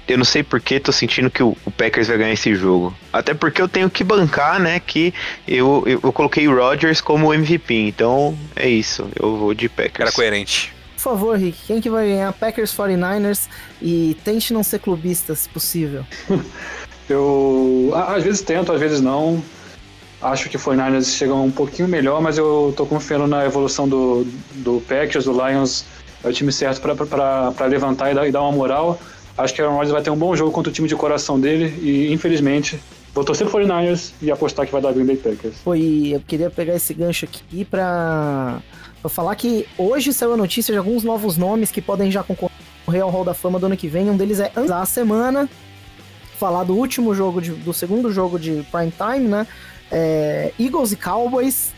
eu 0.07 0.17
não 0.17 0.25
sei 0.25 0.43
por 0.43 0.61
que 0.61 0.79
tô 0.79 0.91
sentindo 0.91 1.29
que 1.29 1.43
o, 1.43 1.57
o 1.65 1.71
Packers 1.71 2.07
vai 2.07 2.17
ganhar 2.17 2.33
esse 2.33 2.55
jogo. 2.55 2.95
Até 3.11 3.33
porque 3.33 3.61
eu 3.61 3.67
tenho 3.67 3.89
que 3.89 4.03
bancar, 4.03 4.59
né? 4.59 4.79
Que 4.79 5.13
eu, 5.47 5.83
eu, 5.85 5.99
eu 6.03 6.13
coloquei 6.13 6.47
o 6.47 6.55
Rodgers 6.55 7.01
como 7.01 7.33
MVP. 7.33 7.73
Então 7.73 8.37
é 8.55 8.69
isso. 8.69 9.09
Eu 9.15 9.37
vou 9.37 9.53
de 9.53 9.67
Cara 9.67 9.89
Packers. 9.89 10.15
coerente. 10.15 10.80
Por 11.01 11.13
favor, 11.13 11.35
Rick, 11.35 11.57
quem 11.65 11.81
que 11.81 11.89
vai 11.89 12.09
ganhar? 12.09 12.31
Packers 12.31 12.71
49ers 12.75 13.47
e 13.81 14.15
tente 14.23 14.53
não 14.53 14.61
ser 14.61 14.77
clubista, 14.77 15.33
se 15.33 15.49
possível. 15.49 16.05
Eu 17.09 17.91
às 17.93 18.23
vezes 18.23 18.41
tento, 18.41 18.71
às 18.71 18.79
vezes 18.79 19.01
não. 19.01 19.43
Acho 20.21 20.47
que 20.47 20.55
o 20.55 20.59
49ers 20.59 21.17
chegam 21.17 21.43
um 21.43 21.51
pouquinho 21.51 21.87
melhor, 21.87 22.21
mas 22.21 22.37
eu 22.37 22.71
tô 22.77 22.85
confiando 22.85 23.25
na 23.25 23.43
evolução 23.43 23.89
do, 23.89 24.23
do 24.57 24.79
Packers, 24.87 25.25
do 25.25 25.31
Lions. 25.31 25.83
É 26.23 26.29
o 26.29 26.31
time 26.31 26.51
certo 26.51 26.79
para 26.79 27.65
levantar 27.65 28.11
e 28.11 28.13
dar, 28.13 28.27
e 28.27 28.31
dar 28.31 28.43
uma 28.43 28.51
moral. 28.51 29.01
Acho 29.35 29.53
que 29.53 29.61
o 29.61 29.65
Aaron 29.65 29.77
Rodgers 29.77 29.93
vai 29.93 30.03
ter 30.03 30.11
um 30.11 30.15
bom 30.15 30.35
jogo 30.35 30.51
contra 30.51 30.69
o 30.69 30.73
time 30.73 30.87
de 30.87 30.95
coração 30.95 31.39
dele 31.39 31.73
e, 31.81 32.13
infelizmente, 32.13 32.79
vou 33.15 33.23
torcer 33.23 33.47
pro 33.47 33.59
49ers 33.59 34.11
e 34.21 34.29
apostar 34.29 34.67
que 34.67 34.71
vai 34.71 34.81
dar 34.81 34.93
Green 34.93 35.05
Bay 35.05 35.17
Packers. 35.17 35.55
Pô, 35.63 35.73
e 35.73 36.13
eu 36.13 36.19
queria 36.19 36.51
pegar 36.51 36.75
esse 36.75 36.93
gancho 36.93 37.25
aqui 37.25 37.65
pra, 37.65 38.61
pra 39.01 39.09
falar 39.09 39.35
que 39.35 39.67
hoje 39.77 40.13
saiu 40.13 40.33
a 40.33 40.37
notícia 40.37 40.71
de 40.71 40.77
alguns 40.77 41.03
novos 41.03 41.37
nomes 41.37 41.71
que 41.71 41.81
podem 41.81 42.11
já 42.11 42.23
concorrer 42.23 43.01
ao 43.01 43.09
Hall 43.09 43.25
da 43.25 43.33
Fama 43.33 43.59
do 43.59 43.65
ano 43.65 43.75
que 43.77 43.87
vem. 43.87 44.09
Um 44.09 44.15
deles 44.17 44.39
é 44.39 44.51
a 44.71 44.85
semana, 44.85 45.49
falar 46.37 46.63
do 46.63 46.75
último 46.75 47.13
jogo, 47.13 47.41
de- 47.41 47.51
do 47.51 47.73
segundo 47.73 48.11
jogo 48.11 48.39
de 48.39 48.63
prime 48.71 48.91
time, 48.91 49.27
né? 49.27 49.47
É, 49.91 50.51
Eagles 50.59 50.91
e 50.91 50.95
Cowboys. 50.95 51.73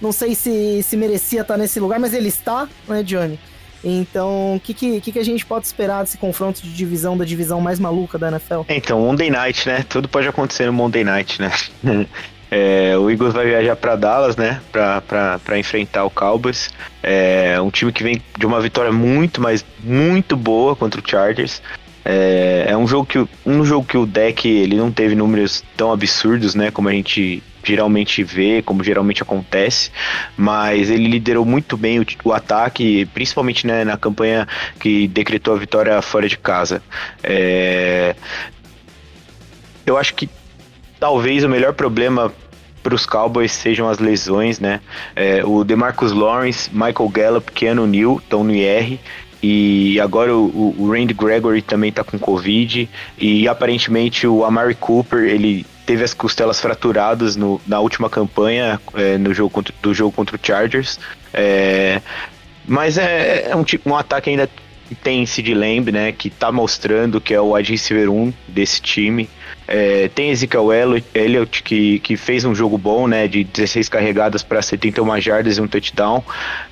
Não 0.00 0.12
sei 0.12 0.34
se, 0.34 0.82
se 0.82 0.96
merecia 0.96 1.40
estar 1.42 1.56
nesse 1.56 1.78
lugar, 1.80 1.98
mas 1.98 2.12
ele 2.12 2.28
está, 2.28 2.68
né, 2.88 3.02
Johnny? 3.02 3.38
Então, 3.86 4.56
o 4.56 4.60
que, 4.60 4.72
que 4.72 5.00
que 5.00 5.18
a 5.18 5.22
gente 5.24 5.44
pode 5.44 5.66
esperar 5.66 6.02
desse 6.04 6.16
confronto 6.16 6.62
de 6.62 6.72
divisão, 6.74 7.16
da 7.18 7.24
divisão 7.24 7.60
mais 7.60 7.78
maluca 7.78 8.18
da 8.18 8.28
NFL? 8.28 8.62
Então, 8.68 8.98
Monday 9.00 9.28
Night, 9.30 9.68
né? 9.68 9.84
Tudo 9.88 10.08
pode 10.08 10.26
acontecer 10.26 10.66
no 10.66 10.72
Monday 10.72 11.04
Night, 11.04 11.40
né? 11.40 11.52
É, 12.50 12.96
o 12.96 13.10
Eagles 13.10 13.32
vai 13.32 13.46
viajar 13.46 13.76
para 13.76 13.96
Dallas, 13.96 14.36
né? 14.36 14.60
Para 14.70 15.58
enfrentar 15.58 16.04
o 16.04 16.10
Cowboys. 16.10 16.70
É 17.02 17.60
um 17.60 17.70
time 17.70 17.92
que 17.92 18.02
vem 18.02 18.22
de 18.38 18.46
uma 18.46 18.60
vitória 18.60 18.92
muito, 18.92 19.40
mas 19.40 19.64
muito 19.82 20.36
boa 20.36 20.76
contra 20.76 21.00
o 21.00 21.04
Chargers. 21.08 21.60
É, 22.04 22.66
é 22.68 22.76
um 22.76 22.86
jogo 22.86 23.06
que 23.06 23.26
um 23.46 23.64
jogo 23.64 23.86
que 23.86 23.96
o 23.96 24.04
deck 24.04 24.46
ele 24.46 24.76
não 24.76 24.92
teve 24.92 25.14
números 25.14 25.64
tão 25.76 25.90
absurdos, 25.90 26.54
né? 26.54 26.70
Como 26.70 26.88
a 26.88 26.92
gente 26.92 27.42
geralmente 27.64 28.22
vê, 28.22 28.62
como 28.62 28.84
geralmente 28.84 29.22
acontece, 29.22 29.90
mas 30.36 30.90
ele 30.90 31.08
liderou 31.08 31.46
muito 31.46 31.76
bem 31.76 31.98
o, 31.98 32.06
o 32.24 32.32
ataque, 32.32 33.06
principalmente 33.06 33.66
né, 33.66 33.84
na 33.84 33.96
campanha 33.96 34.46
que 34.78 35.08
decretou 35.08 35.54
a 35.54 35.58
vitória 35.58 36.00
fora 36.02 36.28
de 36.28 36.36
casa. 36.36 36.82
É, 37.22 38.14
eu 39.86 39.96
acho 39.96 40.14
que 40.14 40.28
talvez 41.04 41.44
o 41.44 41.48
melhor 41.50 41.74
problema 41.74 42.32
para 42.82 42.94
os 42.94 43.04
Cowboys 43.04 43.52
sejam 43.52 43.86
as 43.90 43.98
lesões, 43.98 44.58
né? 44.58 44.80
É, 45.14 45.44
o 45.44 45.62
DeMarcus 45.62 46.12
Lawrence, 46.12 46.70
Michael 46.72 47.10
Gallup, 47.12 47.52
Keanu 47.52 47.86
Neal 47.86 48.16
estão 48.16 48.42
no 48.42 48.54
IR. 48.54 48.98
E 49.42 50.00
agora 50.00 50.34
o, 50.34 50.74
o- 50.78 50.90
Randy 50.90 51.12
Gregory 51.12 51.60
também 51.60 51.92
tá 51.92 52.02
com 52.02 52.18
Covid. 52.18 52.88
E 53.18 53.46
aparentemente 53.46 54.26
o 54.26 54.46
Amari 54.46 54.74
Cooper, 54.74 55.24
ele 55.24 55.66
teve 55.84 56.02
as 56.02 56.14
costelas 56.14 56.58
fraturadas 56.58 57.36
no- 57.36 57.60
na 57.66 57.80
última 57.80 58.08
campanha 58.08 58.80
é, 58.94 59.18
no 59.18 59.34
jogo 59.34 59.50
contra, 59.50 59.74
do 59.82 59.92
jogo 59.92 60.10
contra 60.10 60.36
o 60.36 60.40
Chargers. 60.42 60.98
É, 61.34 62.00
mas 62.66 62.96
é, 62.96 63.50
é 63.50 63.54
um, 63.54 63.62
tipo, 63.62 63.90
um 63.90 63.94
ataque 63.94 64.30
ainda 64.30 64.48
tem 65.02 65.26
Sid 65.26 65.52
Lamb, 65.52 65.92
né? 65.92 66.12
Que 66.12 66.30
tá 66.30 66.50
mostrando 66.50 67.20
que 67.20 67.34
é 67.34 67.40
o 67.42 67.52
wide 67.52 67.72
receiver 67.72 68.08
1 68.10 68.32
desse 68.48 68.80
time. 68.80 69.28
É, 69.66 70.08
tem 70.08 70.30
Ezekiel 70.30 70.68
Elliott, 71.14 71.62
que, 71.62 71.98
que 72.00 72.16
fez 72.16 72.44
um 72.44 72.54
jogo 72.54 72.76
bom, 72.76 73.06
né? 73.06 73.26
De 73.26 73.44
16 73.44 73.88
carregadas 73.88 74.42
para 74.42 74.60
71 74.60 75.20
jardas 75.20 75.56
e 75.56 75.60
um 75.60 75.66
touchdown. 75.66 76.22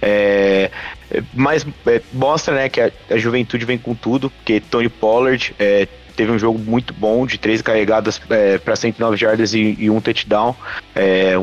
É, 0.01 0.71
é, 1.11 1.23
mas 1.35 1.67
é, 1.87 2.01
mostra, 2.13 2.55
né, 2.55 2.69
que 2.69 2.81
a, 2.81 2.91
a 3.11 3.17
juventude 3.17 3.65
vem 3.65 3.79
com 3.79 3.95
tudo, 3.95 4.31
porque 4.31 4.61
Tony 4.61 4.89
Pollard 4.89 5.55
é, 5.59 5.87
teve 6.17 6.31
um 6.33 6.39
jogo 6.39 6.59
muito 6.59 6.93
bom 6.93 7.27
de 7.27 7.39
13 7.39 7.63
carregadas 7.63 8.21
para 8.65 8.77
109 8.77 9.17
jardas 9.17 9.55
e, 9.55 9.77
e 9.79 9.91
um 9.91 10.01
touchdown. 10.01 10.55
É, 10.95 11.41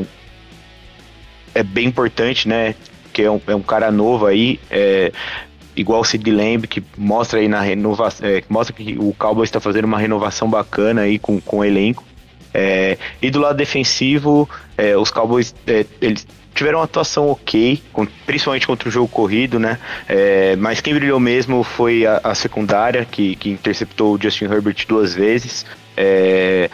é 1.54 1.62
bem 1.62 1.86
importante, 1.86 2.48
né? 2.48 2.74
Que 3.12 3.22
é 3.22 3.30
um, 3.30 3.40
é 3.46 3.54
um 3.54 3.62
cara 3.62 3.90
novo 3.90 4.26
aí. 4.26 4.60
É, 4.70 5.12
igual 5.80 6.00
o 6.00 6.04
Sid 6.04 6.30
Lamb, 6.30 6.66
que 6.66 6.82
mostra 6.96 7.40
aí 7.40 7.48
na 7.48 7.60
renovação, 7.60 8.28
é, 8.28 8.42
mostra 8.48 8.74
que 8.76 8.96
o 8.98 9.14
Cowboys 9.18 9.48
está 9.48 9.60
fazendo 9.60 9.86
uma 9.86 9.98
renovação 9.98 10.48
bacana 10.48 11.02
aí 11.02 11.18
com, 11.18 11.40
com 11.40 11.58
o 11.58 11.64
elenco. 11.64 12.04
É, 12.52 12.98
e 13.22 13.30
do 13.30 13.40
lado 13.40 13.56
defensivo, 13.56 14.48
é, 14.76 14.96
os 14.96 15.10
Cowboys 15.10 15.54
é, 15.66 15.86
eles 16.00 16.26
tiveram 16.54 16.80
uma 16.80 16.84
atuação 16.84 17.30
ok, 17.30 17.80
com- 17.92 18.06
principalmente 18.26 18.66
contra 18.66 18.88
o 18.88 18.92
jogo 18.92 19.08
corrido, 19.08 19.58
né? 19.58 19.78
É, 20.08 20.56
mas 20.56 20.80
quem 20.80 20.92
brilhou 20.92 21.18
mesmo 21.18 21.62
foi 21.62 22.04
a, 22.04 22.20
a 22.24 22.34
secundária, 22.34 23.04
que, 23.04 23.36
que 23.36 23.50
interceptou 23.50 24.14
o 24.14 24.18
Justin 24.20 24.46
Herbert 24.46 24.84
duas 24.86 25.14
vezes. 25.14 25.64
É, 25.96 26.68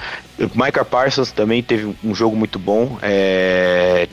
Micah 0.55 0.85
Parsons 0.85 1.31
também 1.31 1.63
teve 1.63 1.95
um 2.03 2.15
jogo 2.15 2.35
muito 2.35 2.59
bom. 2.59 2.99
É, 3.03 4.09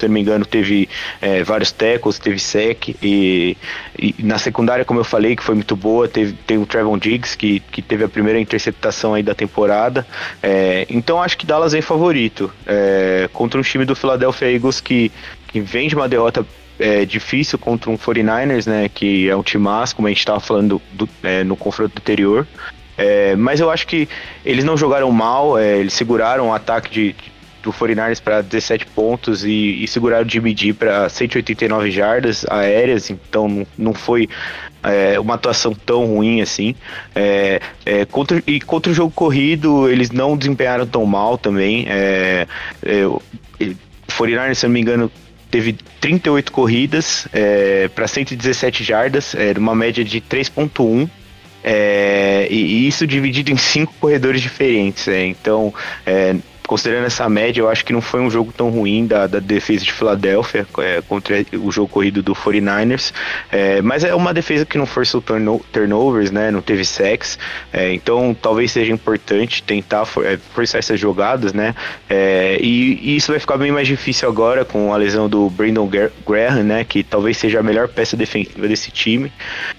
se 0.00 0.06
não 0.08 0.14
me 0.14 0.20
engano, 0.20 0.44
teve 0.44 0.88
é, 1.20 1.42
vários 1.42 1.70
tackles, 1.72 2.18
teve 2.18 2.38
sec 2.38 2.88
e, 3.02 3.56
e 3.98 4.14
na 4.20 4.38
secundária, 4.38 4.84
como 4.84 5.00
eu 5.00 5.04
falei, 5.04 5.36
que 5.36 5.42
foi 5.42 5.54
muito 5.54 5.76
boa, 5.76 6.08
teve, 6.08 6.32
tem 6.46 6.58
o 6.58 6.66
Trevon 6.66 6.98
Diggs, 6.98 7.36
que, 7.36 7.60
que 7.60 7.82
teve 7.82 8.04
a 8.04 8.08
primeira 8.08 8.40
interceptação 8.40 9.14
aí 9.14 9.22
da 9.22 9.34
temporada. 9.34 10.06
É, 10.42 10.86
então 10.90 11.22
acho 11.22 11.36
que 11.36 11.46
Dallas 11.46 11.72
vem 11.72 11.82
favorito 11.82 12.52
é, 12.66 13.28
contra 13.32 13.58
um 13.60 13.62
time 13.62 13.84
do 13.84 13.94
Philadelphia 13.94 14.50
Eagles 14.52 14.80
que, 14.80 15.12
que 15.48 15.60
vem 15.60 15.88
de 15.88 15.94
uma 15.94 16.08
derrota 16.08 16.44
é, 16.78 17.04
difícil 17.04 17.58
contra 17.58 17.90
um 17.90 17.98
49ers, 17.98 18.66
né? 18.66 18.88
Que 18.88 19.28
é 19.28 19.36
um 19.36 19.42
timaço, 19.42 19.94
como 19.94 20.08
a 20.08 20.10
gente 20.10 20.20
estava 20.20 20.40
falando 20.40 20.80
do- 20.92 21.08
é, 21.22 21.44
no 21.44 21.54
confronto 21.56 21.92
anterior. 21.98 22.46
É, 22.96 23.34
mas 23.36 23.60
eu 23.60 23.70
acho 23.70 23.86
que 23.86 24.08
eles 24.44 24.64
não 24.64 24.76
jogaram 24.76 25.10
mal, 25.10 25.58
é, 25.58 25.78
eles 25.78 25.92
seguraram 25.92 26.48
o 26.48 26.54
ataque 26.54 26.90
de, 26.90 27.14
do 27.62 27.72
49ers 27.72 28.20
para 28.22 28.40
17 28.40 28.86
pontos 28.86 29.44
e, 29.44 29.82
e 29.82 29.88
seguraram 29.88 30.26
o 30.26 30.28
Jimmy 30.28 30.54
G 30.56 30.72
para 30.72 31.08
189 31.08 31.90
jardas 31.90 32.44
aéreas, 32.48 33.10
então 33.10 33.66
não, 33.76 33.92
foi 33.92 34.28
é, 34.82 35.20
uma 35.20 35.34
atuação 35.34 35.74
tão 35.74 36.06
ruim 36.06 36.40
assim. 36.40 36.74
É, 37.14 37.60
é, 37.84 38.04
contra, 38.04 38.42
e 38.46 38.60
contra 38.60 38.90
o 38.90 38.94
jogo 38.94 39.12
corrido, 39.12 39.88
eles 39.88 40.10
não 40.10 40.36
desempenharam 40.36 40.86
tão 40.86 41.04
mal 41.04 41.36
também. 41.36 41.86
É, 41.88 42.46
é, 42.82 43.06
o 43.06 43.20
o 44.10 44.12
49ers, 44.12 44.54
se 44.54 44.66
não 44.66 44.72
me 44.72 44.80
engano, 44.80 45.10
teve 45.50 45.76
38 46.00 46.52
corridas 46.52 47.28
é, 47.32 47.88
para 47.88 48.06
117 48.06 48.82
jardas, 48.82 49.34
era 49.34 49.58
uma 49.58 49.74
média 49.74 50.04
de 50.04 50.20
3.1. 50.20 51.08
É, 51.62 52.48
e, 52.50 52.56
e 52.56 52.88
isso 52.88 53.06
dividido 53.06 53.52
em 53.52 53.56
cinco 53.56 53.92
corredores 54.00 54.40
diferentes. 54.40 55.06
é. 55.08 55.26
então, 55.26 55.72
é, 56.06 56.34
considerando 56.70 57.06
essa 57.06 57.28
média, 57.28 57.60
eu 57.60 57.68
acho 57.68 57.84
que 57.84 57.92
não 57.92 58.00
foi 58.00 58.20
um 58.20 58.30
jogo 58.30 58.52
tão 58.56 58.70
ruim 58.70 59.04
da, 59.04 59.26
da 59.26 59.40
defesa 59.40 59.84
de 59.84 59.92
Filadélfia 59.92 60.64
é, 60.78 61.02
contra 61.02 61.44
o 61.54 61.72
jogo 61.72 61.88
corrido 61.88 62.22
do 62.22 62.32
49ers. 62.32 63.12
É, 63.50 63.82
mas 63.82 64.04
é 64.04 64.14
uma 64.14 64.32
defesa 64.32 64.64
que 64.64 64.78
não 64.78 64.86
forçou 64.86 65.20
turno- 65.20 65.60
turnovers, 65.72 66.30
né? 66.30 66.48
Não 66.52 66.62
teve 66.62 66.84
sacks. 66.84 67.36
É, 67.72 67.92
então, 67.92 68.36
talvez 68.40 68.70
seja 68.70 68.92
importante 68.92 69.64
tentar 69.64 70.04
for- 70.04 70.24
é, 70.24 70.38
forçar 70.54 70.78
essas 70.78 71.00
jogadas, 71.00 71.52
né? 71.52 71.74
É, 72.08 72.56
e, 72.60 73.00
e 73.02 73.16
isso 73.16 73.32
vai 73.32 73.40
ficar 73.40 73.56
bem 73.56 73.72
mais 73.72 73.88
difícil 73.88 74.28
agora 74.28 74.64
com 74.64 74.94
a 74.94 74.96
lesão 74.96 75.28
do 75.28 75.50
Brandon 75.50 75.88
Gra- 75.88 76.12
Graham, 76.24 76.62
né? 76.62 76.84
Que 76.84 77.02
talvez 77.02 77.36
seja 77.36 77.58
a 77.58 77.64
melhor 77.64 77.88
peça 77.88 78.16
defensiva 78.16 78.68
desse 78.68 78.92
time. 78.92 79.32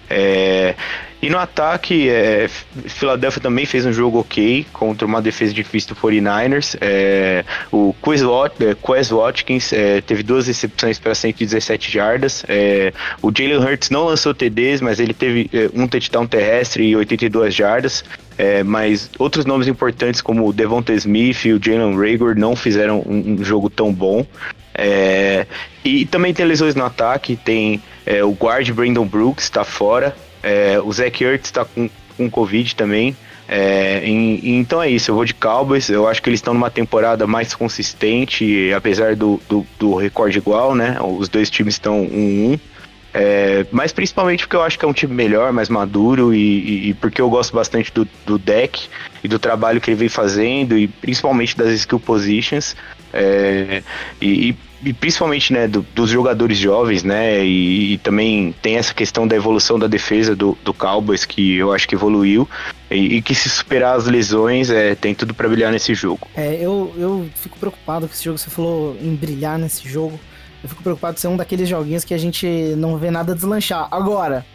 É, 0.09 0.75
E 1.21 1.29
no 1.29 1.37
ataque, 1.37 2.09
é, 2.09 2.49
Philadelphia 2.87 3.41
também 3.41 3.65
fez 3.65 3.85
um 3.85 3.93
jogo 3.93 4.19
ok 4.19 4.65
contra 4.73 5.05
uma 5.05 5.21
defesa 5.21 5.53
difícil 5.53 5.93
do 5.93 6.01
49ers. 6.01 6.75
É, 6.81 7.45
o 7.71 7.93
Quez, 8.01 8.23
Wat, 8.23 8.55
é, 8.63 9.13
Watkins 9.13 9.71
é, 9.71 10.01
teve 10.01 10.23
duas 10.23 10.47
recepções 10.47 10.97
para 10.97 11.13
117 11.13 11.91
jardas. 11.91 12.43
É, 12.47 12.91
o 13.21 13.31
Jalen 13.35 13.59
Hurts 13.59 13.91
não 13.91 14.05
lançou 14.05 14.33
TDs, 14.33 14.81
mas 14.81 14.99
ele 14.99 15.13
teve 15.13 15.47
é, 15.53 15.69
um 15.75 15.87
touchdown 15.87 16.25
terrestre 16.25 16.85
e 16.85 16.95
82 16.95 17.53
jardas. 17.53 18.03
É, 18.35 18.63
mas 18.63 19.11
outros 19.19 19.45
nomes 19.45 19.67
importantes 19.67 20.21
como 20.21 20.47
o 20.47 20.53
Devonta 20.53 20.93
Smith 20.93 21.45
e 21.45 21.53
o 21.53 21.63
Jalen 21.63 21.95
Rager 21.95 22.35
não 22.35 22.55
fizeram 22.55 23.03
um, 23.05 23.35
um 23.39 23.43
jogo 23.43 23.69
tão 23.69 23.93
bom. 23.93 24.25
É, 24.73 25.45
e 25.83 26.05
também 26.07 26.33
tem 26.33 26.45
lesões 26.45 26.73
no 26.73 26.83
ataque, 26.83 27.35
tem 27.35 27.81
é, 28.05 28.23
o 28.23 28.31
guard 28.31 28.67
Brandon 28.71 29.05
Brooks 29.05 29.43
está 29.43 29.63
fora, 29.63 30.15
é, 30.43 30.79
o 30.79 30.91
Zach 30.91 31.23
Ertz 31.23 31.47
está 31.47 31.65
com, 31.65 31.89
com 32.17 32.29
Covid 32.29 32.75
também. 32.75 33.15
É, 33.53 34.01
então 34.05 34.81
é 34.81 34.89
isso, 34.89 35.11
eu 35.11 35.15
vou 35.15 35.25
de 35.25 35.33
Cowboys. 35.33 35.89
Eu 35.89 36.07
acho 36.07 36.21
que 36.21 36.29
eles 36.29 36.39
estão 36.39 36.53
numa 36.53 36.69
temporada 36.69 37.27
mais 37.27 37.53
consistente, 37.53 38.71
apesar 38.73 39.15
do, 39.15 39.41
do, 39.49 39.65
do 39.77 39.95
recorde 39.95 40.37
igual, 40.37 40.73
né? 40.73 40.97
Os 41.01 41.27
dois 41.27 41.49
times 41.49 41.75
estão 41.75 42.05
1-1. 42.05 42.59
É, 43.13 43.65
mas 43.71 43.91
principalmente 43.91 44.45
porque 44.45 44.55
eu 44.55 44.61
acho 44.61 44.79
que 44.79 44.85
é 44.85 44.87
um 44.87 44.93
time 44.93 45.13
melhor, 45.13 45.51
mais 45.51 45.67
maduro 45.67 46.33
e, 46.33 46.37
e, 46.37 46.89
e, 46.89 46.93
porque 46.93 47.19
eu 47.19 47.29
gosto 47.29 47.53
bastante 47.53 47.91
do, 47.91 48.07
do 48.25 48.39
deck 48.39 48.87
e 49.21 49.27
do 49.27 49.37
trabalho 49.37 49.81
que 49.81 49.91
ele 49.91 49.97
vem 49.97 50.07
fazendo 50.07 50.77
e 50.77 50.87
principalmente 50.87 51.57
das 51.57 51.73
skill 51.73 51.99
positions. 51.99 52.73
É, 53.13 53.83
e, 54.21 54.55
e, 54.83 54.93
principalmente 54.93 55.53
né, 55.53 55.67
do, 55.67 55.85
dos 55.93 56.09
jogadores 56.09 56.57
jovens, 56.57 57.03
né? 57.03 57.43
E, 57.45 57.93
e, 57.93 57.97
também 57.99 58.53
tem 58.61 58.77
essa 58.77 58.93
questão 58.93 59.27
da 59.27 59.35
evolução 59.35 59.77
da 59.77 59.87
defesa 59.87 60.35
do, 60.35 60.57
do 60.63 60.73
Cowboys, 60.73 61.25
que 61.25 61.55
eu 61.55 61.73
acho 61.73 61.87
que 61.87 61.95
evoluiu, 61.95 62.47
e, 62.89 63.17
e 63.17 63.21
que 63.21 63.35
se 63.35 63.49
superar 63.49 63.95
as 63.95 64.05
lesões, 64.05 64.69
é, 64.69 64.95
tem 64.95 65.13
tudo 65.13 65.33
para 65.33 65.47
brilhar 65.47 65.71
nesse 65.71 65.93
jogo. 65.93 66.27
É, 66.35 66.55
eu, 66.55 66.93
eu 66.97 67.29
fico 67.35 67.57
preocupado 67.57 68.07
com 68.07 68.13
esse 68.13 68.23
jogo. 68.23 68.37
Você 68.37 68.49
falou 68.49 68.97
em 69.01 69.15
brilhar 69.15 69.59
nesse 69.59 69.87
jogo. 69.87 70.19
Eu 70.63 70.69
fico 70.69 70.83
preocupado 70.83 71.15
de 71.15 71.21
ser 71.21 71.27
um 71.27 71.37
daqueles 71.37 71.67
joguinhos 71.67 72.03
que 72.03 72.13
a 72.13 72.17
gente 72.17 72.45
não 72.77 72.97
vê 72.97 73.09
nada 73.09 73.33
deslanchar. 73.33 73.87
Agora, 73.89 74.45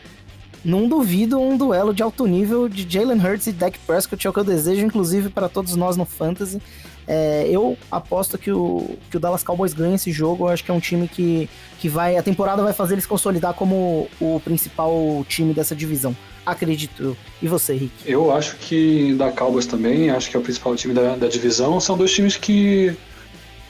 não 0.65 0.89
duvido 0.89 1.39
um 1.41 1.57
duelo 1.57 1.95
de 1.95 2.03
alto 2.03 2.27
nível 2.27 2.69
de 2.69 2.87
Jalen 2.89 3.25
Hurts 3.25 3.47
e 3.47 3.53
Dak 3.53 3.79
Prescott, 3.81 4.27
é 4.27 4.31
o 4.31 4.33
que 4.33 4.39
eu 4.41 4.45
desejo, 4.45 4.85
inclusive, 4.85 5.29
para 5.29 5.49
todos 5.49 5.77
nós 5.77 5.97
no 5.97 6.05
Fantasy. 6.05 6.61
É, 7.09 7.47
eu 7.49 7.77
aposto 7.91 8.37
que 8.37 8.51
o, 8.51 8.97
que 9.11 9.17
o 9.17 9.21
Dallas 9.21 9.43
Cowboys 9.45 9.73
ganha 9.73 9.95
esse 9.95 10.11
jogo. 10.11 10.45
Eu 10.47 10.49
acho 10.49 10.65
que 10.65 10.71
é 10.71 10.75
um 10.75 10.81
time 10.81 11.07
que, 11.09 11.49
que 11.79 11.89
vai. 11.89 12.17
A 12.17 12.23
temporada 12.23 12.63
vai 12.63 12.73
fazer 12.73 12.95
eles 12.95 13.07
consolidar 13.07 13.55
como 13.55 14.09
o 14.21 14.41
principal 14.45 15.25
time 15.29 15.55
dessa 15.55 15.75
divisão. 15.75 16.17
Acredito 16.45 17.03
eu. 17.03 17.17
E 17.43 17.49
você, 17.49 17.75
Rick? 17.75 17.93
Eu 18.05 18.33
acho 18.35 18.57
que 18.57 19.15
da 19.15 19.31
Cowboys 19.33 19.67
também, 19.67 20.11
acho 20.11 20.31
que 20.31 20.37
é 20.37 20.41
o 20.41 20.43
principal 20.43 20.75
time 20.77 20.95
da, 20.95 21.15
da 21.17 21.29
divisão. 21.29 21.79
São 21.81 21.97
dois 21.97 22.13
times 22.13 22.37
que 22.37 22.97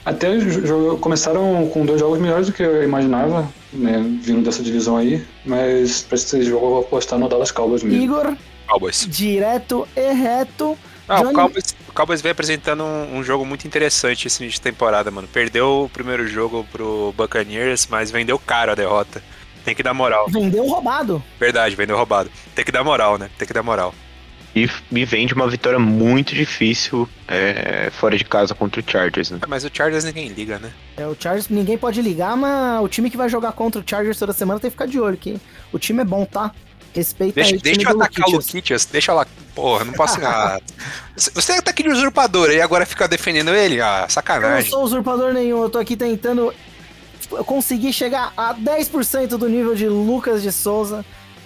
até 0.05 0.29
começaram 1.01 1.67
com 1.73 1.85
dois 1.85 1.99
jogos 1.99 2.19
melhores 2.19 2.47
do 2.47 2.53
que 2.53 2.63
eu 2.63 2.81
imaginava, 2.83 3.47
né, 3.73 3.99
vindo 4.21 4.41
dessa 4.43 4.63
divisão 4.63 4.95
aí. 4.97 5.23
Mas 5.45 6.01
pra 6.03 6.15
esse 6.15 6.43
jogo 6.43 6.65
eu 6.65 6.69
vou 6.69 6.79
apostar 6.81 7.19
no 7.19 7.27
Dallas 7.27 7.51
Cowboys 7.51 7.83
mesmo. 7.83 8.01
Igor, 8.01 8.35
Cowboys. 8.67 9.05
direto 9.09 9.87
e 9.95 10.13
reto. 10.13 10.77
Ah, 11.09 11.17
Johnny- 11.21 11.31
o 11.31 11.33
Cowboys, 11.33 11.75
Cowboys 11.97 12.21
vem 12.21 12.31
apresentando 12.31 12.83
um, 12.83 13.17
um 13.17 13.23
jogo 13.23 13.43
muito 13.43 13.65
interessante 13.65 14.27
esse 14.27 14.43
início 14.43 14.59
de 14.59 14.61
temporada, 14.61 15.09
mano. 15.09 15.27
Perdeu 15.27 15.85
o 15.85 15.89
primeiro 15.89 16.27
jogo 16.27 16.63
pro 16.71 17.11
Buccaneers, 17.17 17.87
mas 17.89 18.11
vendeu 18.11 18.37
caro 18.37 18.73
a 18.73 18.75
derrota. 18.75 19.19
Tem 19.65 19.73
que 19.73 19.81
dar 19.81 19.95
moral. 19.95 20.27
Vendeu 20.29 20.63
roubado. 20.67 21.23
Verdade, 21.39 21.75
vendeu 21.75 21.97
roubado. 21.97 22.29
Tem 22.53 22.63
que 22.63 22.71
dar 22.71 22.83
moral, 22.83 23.17
né? 23.17 23.31
Tem 23.35 23.47
que 23.47 23.53
dar 23.53 23.63
moral. 23.63 23.95
E 24.55 24.69
me 24.91 25.05
vem 25.05 25.25
de 25.25 25.33
uma 25.33 25.47
vitória 25.47 25.79
muito 25.79 26.35
difícil 26.35 27.09
é, 27.27 27.89
fora 27.91 28.15
de 28.15 28.23
casa 28.23 28.53
contra 28.53 28.79
o 28.79 28.83
Chargers, 28.87 29.31
né? 29.31 29.39
Ah, 29.41 29.47
Mas 29.47 29.65
o 29.65 29.69
Chargers 29.73 30.03
ninguém 30.03 30.27
liga, 30.27 30.59
né? 30.59 30.71
É, 30.97 31.07
o 31.07 31.15
Chargers, 31.19 31.49
ninguém 31.49 31.79
pode 31.79 31.99
ligar, 32.01 32.37
mas 32.37 32.79
o 32.83 32.87
time 32.87 33.09
que 33.09 33.17
vai 33.17 33.27
jogar 33.27 33.53
contra 33.53 33.81
o 33.81 33.83
Chargers 33.83 34.19
toda 34.19 34.33
semana 34.33 34.59
tem 34.59 34.69
que 34.69 34.75
ficar 34.75 34.85
de 34.85 34.99
olho, 34.99 35.17
que 35.17 35.39
o 35.73 35.79
time 35.79 36.01
é 36.01 36.05
bom, 36.05 36.25
tá? 36.25 36.51
Respeita 36.97 37.35
Deixa, 37.35 37.53
aí 37.55 37.61
deixa 37.61 37.81
eu 37.83 37.89
atacar 37.95 38.27
o. 38.27 38.31
Luquitias. 38.31 38.85
Deixa 38.85 39.13
lá. 39.13 39.25
Porra, 39.53 39.85
não 39.85 39.93
posso. 39.93 40.19
Ah, 40.25 40.59
você 41.15 41.53
é 41.53 41.57
ataque 41.59 41.83
de 41.83 41.89
usurpador 41.89 42.49
e 42.49 42.59
agora 42.59 42.85
fica 42.87 43.07
defendendo 43.07 43.53
ele? 43.53 43.79
Ah, 43.79 43.97
Eu 43.97 44.01
não 44.01 44.09
sacanagem. 44.09 44.69
sou 44.71 44.83
usurpador 44.83 45.31
nenhum, 45.31 45.61
eu 45.61 45.69
tô 45.69 45.77
aqui 45.77 45.95
tentando 45.95 46.51
tipo, 47.21 47.43
conseguir 47.43 47.93
chegar 47.93 48.33
a 48.35 48.55
10% 48.55 49.27
do 49.37 49.47
nível 49.47 49.75
de 49.75 49.87
Lucas 49.87 50.41
de 50.41 50.51
Souza 50.51 51.05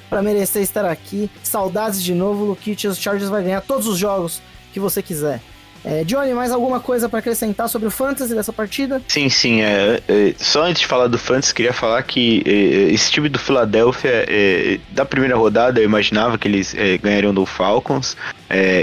pra 0.09 0.21
merecer 0.21 0.61
estar 0.61 0.85
aqui. 0.85 1.29
Saudades 1.43 2.01
de 2.01 2.13
novo, 2.13 2.45
Luquitas. 2.45 2.97
O 2.97 3.01
Chargers 3.01 3.29
vai 3.29 3.43
ganhar 3.43 3.61
todos 3.61 3.87
os 3.87 3.97
jogos 3.97 4.41
que 4.73 4.79
você 4.79 5.01
quiser. 5.01 5.41
É, 5.83 6.03
Johnny, 6.03 6.33
mais 6.33 6.51
alguma 6.51 6.79
coisa 6.79 7.09
pra 7.09 7.19
acrescentar 7.19 7.67
sobre 7.67 7.87
o 7.87 7.91
fantasy 7.91 8.35
dessa 8.35 8.53
partida? 8.53 9.01
Sim, 9.07 9.29
sim. 9.29 9.61
É, 9.61 10.01
é, 10.07 10.33
só 10.37 10.63
antes 10.63 10.81
de 10.81 10.87
falar 10.87 11.07
do 11.07 11.17
Fantasy, 11.17 11.53
queria 11.53 11.73
falar 11.73 12.01
que 12.03 12.43
é, 12.45 12.93
esse 12.93 13.11
time 13.11 13.27
do 13.27 13.39
Philadelphia, 13.39 14.25
é, 14.27 14.79
da 14.91 15.05
primeira 15.05 15.35
rodada, 15.35 15.79
eu 15.79 15.85
imaginava 15.85 16.37
que 16.37 16.47
eles 16.47 16.75
é, 16.75 16.97
ganhariam 16.97 17.33
do 17.33 17.45
Falcons. 17.45 18.15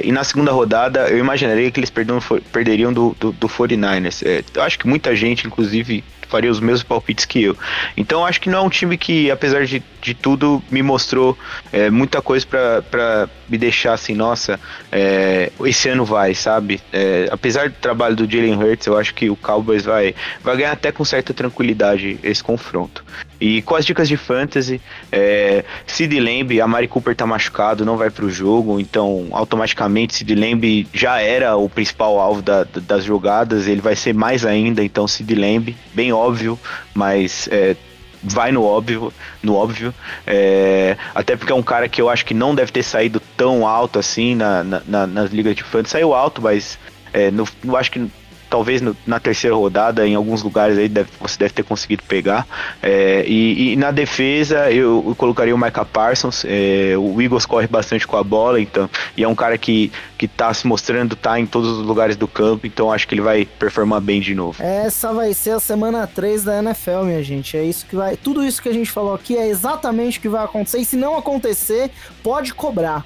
e 0.02 0.10
na 0.10 0.24
segunda 0.24 0.50
rodada, 0.50 1.08
eu 1.08 1.18
imaginaria 1.18 1.70
que 1.70 1.78
eles 1.78 1.90
perderiam 1.90 2.92
do, 2.92 3.14
do, 3.20 3.32
do 3.32 3.48
49ers. 3.48 4.26
É, 4.26 4.42
eu 4.54 4.62
acho 4.62 4.78
que 4.78 4.88
muita 4.88 5.14
gente, 5.14 5.46
inclusive, 5.46 6.02
faria 6.28 6.50
os 6.50 6.60
mesmos 6.60 6.82
palpites 6.82 7.24
que 7.24 7.42
eu. 7.42 7.56
Então, 7.96 8.24
acho 8.24 8.40
que 8.40 8.48
não 8.48 8.58
é 8.58 8.62
um 8.62 8.68
time 8.68 8.96
que, 8.96 9.30
apesar 9.30 9.64
de, 9.64 9.82
de 10.00 10.14
tudo, 10.14 10.62
me 10.70 10.82
mostrou 10.82 11.36
é, 11.72 11.90
muita 11.90 12.22
coisa 12.22 12.46
pra 12.46 13.28
me 13.48 13.58
deixar 13.58 13.94
assim, 13.94 14.14
nossa, 14.14 14.60
é, 14.92 15.50
esse 15.64 15.88
ano 15.88 16.04
vai, 16.04 16.34
sabe? 16.34 16.80
É, 16.92 17.28
apesar 17.30 17.70
do 17.70 17.76
trabalho 17.76 18.14
do 18.14 18.30
Jalen 18.30 18.56
Hurts, 18.56 18.86
eu 18.86 18.96
acho 18.96 19.14
que 19.14 19.30
o 19.30 19.36
Cowboys 19.36 19.84
vai, 19.84 20.14
vai 20.42 20.56
ganhar 20.56 20.72
até 20.72 20.92
com 20.92 21.04
certa 21.04 21.32
tranquilidade 21.32 22.18
esse 22.22 22.42
confronto. 22.42 23.04
E 23.40 23.62
com 23.62 23.76
as 23.76 23.86
dicas 23.86 24.08
de 24.08 24.16
fantasy, 24.16 24.80
é, 25.12 25.64
Sid 25.86 26.18
Lamb, 26.18 26.60
a 26.60 26.66
Mari 26.66 26.88
Cooper 26.88 27.14
tá 27.14 27.24
machucado, 27.26 27.84
não 27.84 27.96
vai 27.96 28.10
pro 28.10 28.28
jogo, 28.28 28.80
então 28.80 29.28
automaticamente 29.30 30.14
Sid 30.16 30.34
Lamb 30.34 30.88
já 30.92 31.20
era 31.20 31.56
o 31.56 31.68
principal 31.68 32.18
alvo 32.18 32.42
da- 32.42 32.64
da- 32.64 32.80
das 32.80 33.04
jogadas, 33.04 33.68
ele 33.68 33.80
vai 33.80 33.94
ser 33.94 34.12
mais 34.12 34.44
ainda, 34.44 34.82
então 34.82 35.06
Sid 35.06 35.32
Lamb, 35.34 35.76
bem 35.94 36.12
óbvio, 36.12 36.58
mas 36.92 37.48
é, 37.52 37.76
vai 38.24 38.50
no 38.50 38.64
óbvio, 38.64 39.12
no 39.40 39.54
óbvio. 39.54 39.94
É, 40.26 40.96
até 41.14 41.36
porque 41.36 41.52
é 41.52 41.54
um 41.54 41.62
cara 41.62 41.88
que 41.88 42.02
eu 42.02 42.08
acho 42.10 42.24
que 42.26 42.34
não 42.34 42.54
deve 42.54 42.72
ter 42.72 42.82
saído 42.82 43.20
tão 43.36 43.64
alto 43.66 43.98
assim 44.00 44.34
na, 44.34 44.64
na- 44.64 44.82
na- 44.86 45.06
nas 45.06 45.30
ligas 45.30 45.54
de 45.54 45.62
fantasy. 45.62 45.92
Saiu 45.92 46.12
alto, 46.12 46.42
mas 46.42 46.76
é, 47.12 47.30
no- 47.30 47.46
eu 47.64 47.76
acho 47.76 47.90
que 47.92 48.04
talvez 48.48 48.80
no- 48.80 48.96
na 49.06 49.18
terceira 49.20 49.54
rodada, 49.56 50.06
em 50.06 50.14
alguns 50.14 50.42
lugares 50.42 50.78
aí 50.78 50.88
deve- 50.88 51.08
você 51.20 51.38
deve 51.38 51.52
ter 51.54 51.62
conseguido 51.64 52.02
pegar. 52.08 52.46
É, 52.82 53.24
e, 53.26 53.72
e 53.72 53.76
na 53.76 53.90
defesa 53.90 54.70
eu, 54.70 55.04
eu 55.08 55.14
colocaria 55.16 55.54
o 55.54 55.58
Micah 55.58 55.84
Parsons. 55.84 56.44
é, 56.46 56.94
o 56.96 57.20
Eagles 57.20 57.46
corre 57.46 57.66
bastante 57.66 58.06
com 58.06 58.16
a 58.16 58.22
bola, 58.24 58.60
então, 58.60 58.88
e 59.16 59.22
é 59.24 59.28
um 59.28 59.34
cara 59.34 59.56
que, 59.58 59.90
que 60.16 60.26
tá 60.28 60.52
se 60.54 60.66
mostrando, 60.66 61.14
tá 61.16 61.38
em 61.38 61.46
todos 61.46 61.78
os 61.78 61.86
lugares 61.86 62.16
do 62.16 62.26
campo, 62.28 62.66
então 62.66 62.92
acho 62.92 63.06
que 63.06 63.14
ele 63.14 63.20
vai 63.22 63.44
performar 63.44 64.00
bem 64.00 64.20
de 64.20 64.34
novo. 64.34 64.62
Essa 64.62 65.12
vai 65.12 65.32
ser 65.34 65.50
a 65.50 65.60
semana 65.60 66.06
3 66.06 66.44
da 66.44 66.58
NFL, 66.58 67.02
minha 67.04 67.22
gente. 67.22 67.56
É 67.56 67.64
isso 67.64 67.84
que 67.86 67.96
vai. 67.96 68.16
Tudo 68.16 68.44
isso 68.44 68.62
que 68.62 68.68
a 68.68 68.72
gente 68.74 68.90
falou 68.90 69.14
aqui 69.14 69.36
é 69.36 69.48
exatamente 69.48 70.18
o 70.18 70.22
que 70.22 70.28
vai 70.28 70.44
acontecer. 70.44 70.78
E 70.78 70.84
se 70.84 70.96
não 70.96 71.16
acontecer, 71.16 71.90
pode 72.22 72.54
cobrar. 72.54 73.04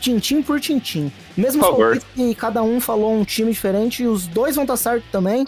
Tintim 0.00 0.42
por 0.42 0.60
tintim. 0.60 1.10
Mesmo 1.36 1.62
que 2.14 2.34
cada 2.34 2.62
um 2.62 2.80
falou 2.80 3.14
um 3.14 3.24
time 3.24 3.52
diferente, 3.52 4.02
e 4.02 4.06
os 4.06 4.26
dois 4.26 4.54
vão 4.54 4.64
estar 4.64 4.76
certo 4.76 5.04
também. 5.10 5.44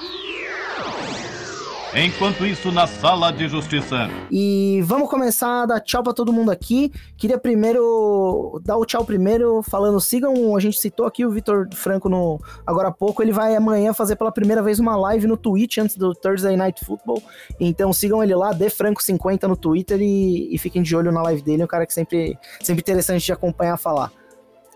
Enquanto 1.94 2.44
isso, 2.44 2.70
na 2.70 2.86
sala 2.86 3.32
de 3.32 3.48
justiça. 3.48 4.10
E 4.30 4.80
vamos 4.84 5.08
começar 5.08 5.62
a 5.62 5.66
dar 5.66 5.80
tchau 5.80 6.02
pra 6.02 6.12
todo 6.12 6.32
mundo 6.32 6.50
aqui. 6.50 6.92
Queria 7.16 7.38
primeiro 7.38 8.60
dar 8.62 8.76
o 8.76 8.84
tchau 8.84 9.04
primeiro 9.04 9.62
falando, 9.62 9.98
sigam, 9.98 10.54
a 10.54 10.60
gente 10.60 10.78
citou 10.78 11.06
aqui 11.06 11.24
o 11.24 11.30
Vitor 11.30 11.66
Franco 11.72 12.08
no 12.08 12.38
agora 12.66 12.88
há 12.88 12.92
pouco, 12.92 13.22
ele 13.22 13.32
vai 13.32 13.56
amanhã 13.56 13.94
fazer 13.94 14.16
pela 14.16 14.30
primeira 14.30 14.62
vez 14.62 14.78
uma 14.78 14.96
live 14.96 15.26
no 15.26 15.36
Twitch 15.36 15.78
antes 15.78 15.96
do 15.96 16.14
Thursday 16.14 16.56
Night 16.56 16.84
Football. 16.84 17.22
Então 17.58 17.90
sigam 17.92 18.22
ele 18.22 18.34
lá, 18.34 18.54
Franco50 18.54 19.44
no 19.44 19.56
Twitter 19.56 19.98
e, 20.00 20.54
e 20.54 20.58
fiquem 20.58 20.82
de 20.82 20.94
olho 20.94 21.10
na 21.10 21.22
live 21.22 21.40
dele, 21.40 21.62
é 21.62 21.64
um 21.64 21.68
cara 21.68 21.86
que 21.86 21.94
sempre 21.94 22.38
sempre 22.60 22.82
interessante 22.82 23.24
de 23.24 23.32
acompanhar 23.32 23.78
falar. 23.78 24.12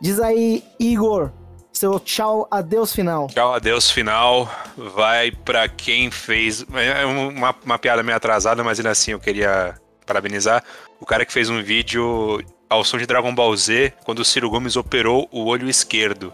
Diz 0.03 0.19
aí, 0.19 0.65
Igor, 0.81 1.31
seu 1.73 2.01
tchau, 2.01 2.49
adeus 2.51 2.93
final. 2.93 3.29
Tchau, 3.29 3.55
adeus 3.55 3.89
final. 3.89 4.51
Vai 4.77 5.31
pra 5.31 5.69
quem 5.69 6.11
fez. 6.11 6.67
É 6.75 7.07
uma, 7.07 7.55
uma 7.65 7.79
piada 7.79 8.03
meio 8.03 8.17
atrasada, 8.17 8.65
mas 8.65 8.81
ainda 8.81 8.91
assim 8.91 9.13
eu 9.13 9.21
queria 9.21 9.77
parabenizar. 10.05 10.65
O 11.01 11.07
cara 11.07 11.25
que 11.25 11.33
fez 11.33 11.49
um 11.49 11.63
vídeo 11.63 12.43
ao 12.69 12.83
som 12.83 12.99
de 12.99 13.07
Dragon 13.07 13.33
Ball 13.33 13.57
Z 13.57 13.93
quando 14.05 14.19
o 14.19 14.25
Ciro 14.25 14.51
Gomes 14.51 14.75
operou 14.75 15.29
o 15.31 15.45
olho 15.45 15.69
esquerdo. 15.69 16.33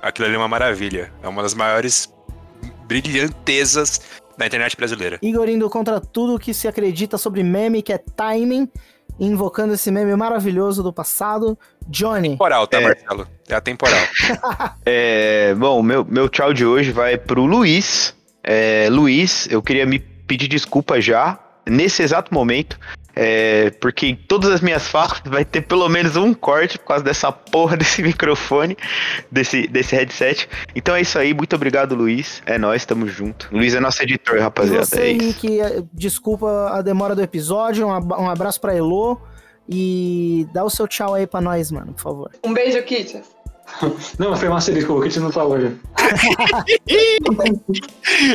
Aquilo 0.00 0.26
ali 0.26 0.36
é 0.36 0.38
uma 0.38 0.48
maravilha. 0.48 1.12
É 1.22 1.28
uma 1.28 1.42
das 1.42 1.52
maiores 1.52 2.10
brilhantezas 2.86 4.00
da 4.38 4.46
internet 4.46 4.74
brasileira. 4.78 5.18
Igor 5.20 5.46
indo 5.46 5.68
contra 5.68 6.00
tudo 6.00 6.38
que 6.38 6.54
se 6.54 6.66
acredita 6.66 7.18
sobre 7.18 7.42
meme, 7.42 7.82
que 7.82 7.92
é 7.92 7.98
timing. 7.98 8.66
Invocando 9.20 9.74
esse 9.74 9.90
meme 9.90 10.16
maravilhoso 10.16 10.82
do 10.82 10.92
passado. 10.92 11.56
Johnny. 11.86 12.30
Temporal, 12.30 12.66
tá, 12.66 12.78
É. 12.78 12.80
Marcelo? 12.80 13.28
É 13.48 13.54
atemporal. 13.54 14.00
É, 14.86 15.54
bom, 15.56 15.82
meu, 15.82 16.04
meu 16.04 16.28
tchau 16.28 16.52
de 16.54 16.64
hoje 16.64 16.90
vai 16.90 17.16
pro 17.18 17.44
Luiz. 17.44 18.14
É, 18.42 18.88
Luiz, 18.90 19.46
eu 19.50 19.62
queria 19.62 19.84
me 19.84 19.98
pedir 19.98 20.48
desculpa 20.48 21.00
já, 21.00 21.38
nesse 21.68 22.02
exato 22.02 22.32
momento, 22.32 22.78
é, 23.14 23.70
porque 23.80 24.06
em 24.06 24.16
todas 24.16 24.50
as 24.50 24.60
minhas 24.60 24.86
falas 24.88 25.20
vai 25.24 25.44
ter 25.44 25.62
pelo 25.62 25.88
menos 25.88 26.16
um 26.16 26.32
corte 26.34 26.78
por 26.78 26.86
causa 26.86 27.04
dessa 27.04 27.30
porra 27.32 27.76
desse 27.76 28.02
microfone, 28.02 28.76
desse, 29.30 29.66
desse 29.66 29.94
headset. 29.96 30.48
Então 30.74 30.94
é 30.94 31.00
isso 31.00 31.18
aí, 31.18 31.34
muito 31.34 31.54
obrigado, 31.56 31.94
Luiz. 31.94 32.42
É 32.46 32.58
nóis, 32.58 32.84
tamo 32.84 33.06
junto. 33.06 33.48
Luiz 33.52 33.74
é 33.74 33.80
nosso 33.80 34.02
editor, 34.02 34.36
E 34.36 34.40
rapaziada. 34.40 34.84
você, 34.86 35.00
é 35.00 35.10
eh, 35.60 35.82
desculpa 35.92 36.70
a 36.72 36.82
demora 36.82 37.14
do 37.14 37.22
episódio. 37.22 37.86
Um 37.86 37.92
ab- 37.92 38.14
um 38.20 38.28
abraço 38.30 38.60
pra 38.60 38.74
Elo. 38.74 39.20
E 39.72 40.48
dá 40.52 40.64
o 40.64 40.70
seu 40.70 40.88
tchau 40.88 41.14
aí 41.14 41.28
pra 41.28 41.40
nós, 41.40 41.70
mano, 41.70 41.92
por 41.92 42.02
favor. 42.02 42.30
Um 42.44 42.52
beijo, 42.52 42.82
Kitty. 42.82 43.22
Não, 44.18 44.36
foi 44.36 44.48
uma 44.48 44.60
seria 44.60 44.84
que 44.84 44.90
o 44.90 45.00
Kit 45.00 45.20
não 45.20 45.30
tá 45.30 45.44
hoje. 45.44 45.76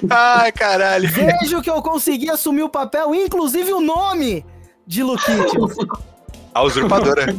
Ai, 0.10 0.52
caralho. 0.52 1.10
Vejo 1.10 1.62
que 1.62 1.70
eu 1.70 1.82
consegui 1.82 2.30
assumir 2.30 2.64
o 2.64 2.70
papel, 2.70 3.14
inclusive 3.14 3.72
o 3.74 3.82
nome 3.82 4.46
de 4.88 5.04
Luquitias. 5.04 5.52
A 6.54 6.62
usurpadora. 6.64 7.36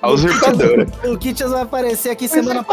A 0.00 0.10
usurpadora. 0.10 0.86
o 1.04 1.10
Luquitias 1.10 1.50
vai 1.52 1.62
aparecer 1.62 2.10
aqui 2.10 2.26
semana, 2.26 2.64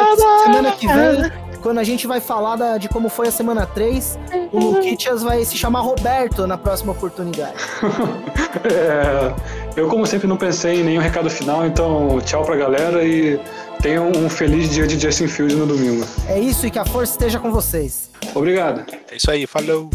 semana 0.43 0.71
que 0.71 0.87
vem, 0.87 1.31
quando 1.61 1.77
a 1.77 1.83
gente 1.83 2.07
vai 2.07 2.19
falar 2.19 2.55
da- 2.55 2.77
de 2.79 2.89
como 2.89 3.07
foi 3.07 3.27
a 3.27 3.31
semana 3.31 3.67
3. 3.67 4.17
O 4.51 4.57
Luquitias 4.59 5.21
vai 5.21 5.45
se 5.45 5.55
chamar 5.55 5.81
Roberto 5.81 6.47
na 6.47 6.57
próxima 6.57 6.91
oportunidade. 6.91 7.53
É, 8.65 9.31
eu, 9.79 9.87
como 9.87 10.07
sempre, 10.07 10.27
não 10.27 10.35
pensei 10.35 10.81
em 10.81 10.83
nenhum 10.83 11.01
recado 11.01 11.29
final, 11.29 11.67
então 11.67 12.19
tchau 12.25 12.43
pra 12.43 12.55
galera 12.55 13.03
e 13.05 13.39
tenham 13.79 14.11
um 14.11 14.27
feliz 14.27 14.71
dia 14.71 14.87
de 14.87 14.99
Justin 14.99 15.27
Field 15.27 15.55
no 15.55 15.67
domingo. 15.67 16.03
É 16.27 16.39
isso 16.39 16.65
e 16.65 16.71
que 16.71 16.79
a 16.79 16.85
força 16.85 17.11
esteja 17.13 17.39
com 17.39 17.51
vocês. 17.51 18.09
Obrigado. 18.33 18.83
É 19.11 19.15
isso 19.17 19.29
aí, 19.29 19.45
falou. 19.45 19.89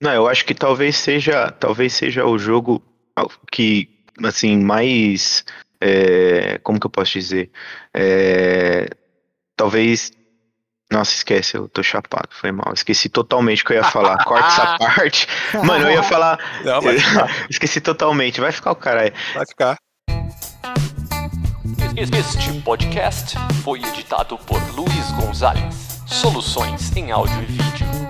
Não, 0.00 0.12
eu 0.12 0.28
acho 0.28 0.44
que 0.44 0.54
talvez 0.54 0.96
seja, 0.96 1.50
talvez 1.50 1.92
seja 1.92 2.24
o 2.24 2.38
jogo 2.38 2.82
que, 3.50 3.88
assim, 4.22 4.56
mais, 4.56 5.44
é, 5.80 6.58
como 6.62 6.78
que 6.78 6.86
eu 6.86 6.90
posso 6.90 7.12
dizer, 7.12 7.50
É, 7.92 8.88
talvez, 9.56 10.12
nossa, 10.90 11.12
esquece, 11.12 11.56
eu 11.56 11.68
tô 11.68 11.82
chapado, 11.82 12.28
foi 12.30 12.52
mal, 12.52 12.72
esqueci 12.72 13.08
totalmente 13.08 13.62
o 13.62 13.66
que 13.66 13.72
eu 13.72 13.78
ia 13.78 13.84
falar, 13.84 14.22
corta 14.24 14.46
essa 14.46 14.78
parte, 14.78 15.26
mano, 15.64 15.86
eu 15.86 15.92
ia 15.94 16.02
falar, 16.02 16.38
Não, 16.64 16.80
vai 16.80 16.98
ficar. 16.98 17.28
esqueci 17.50 17.80
totalmente, 17.80 18.40
vai 18.40 18.52
ficar 18.52 18.70
o 18.70 18.76
caralho. 18.76 19.12
Vai 19.34 19.46
ficar. 19.46 19.76
Este 21.96 22.60
podcast 22.60 23.36
foi 23.64 23.80
editado 23.80 24.38
por 24.38 24.62
Luiz 24.76 25.10
Gonzalez. 25.20 25.98
Soluções 26.06 26.96
em 26.96 27.10
áudio 27.10 27.42
e 27.42 27.46
vídeo. 27.46 28.07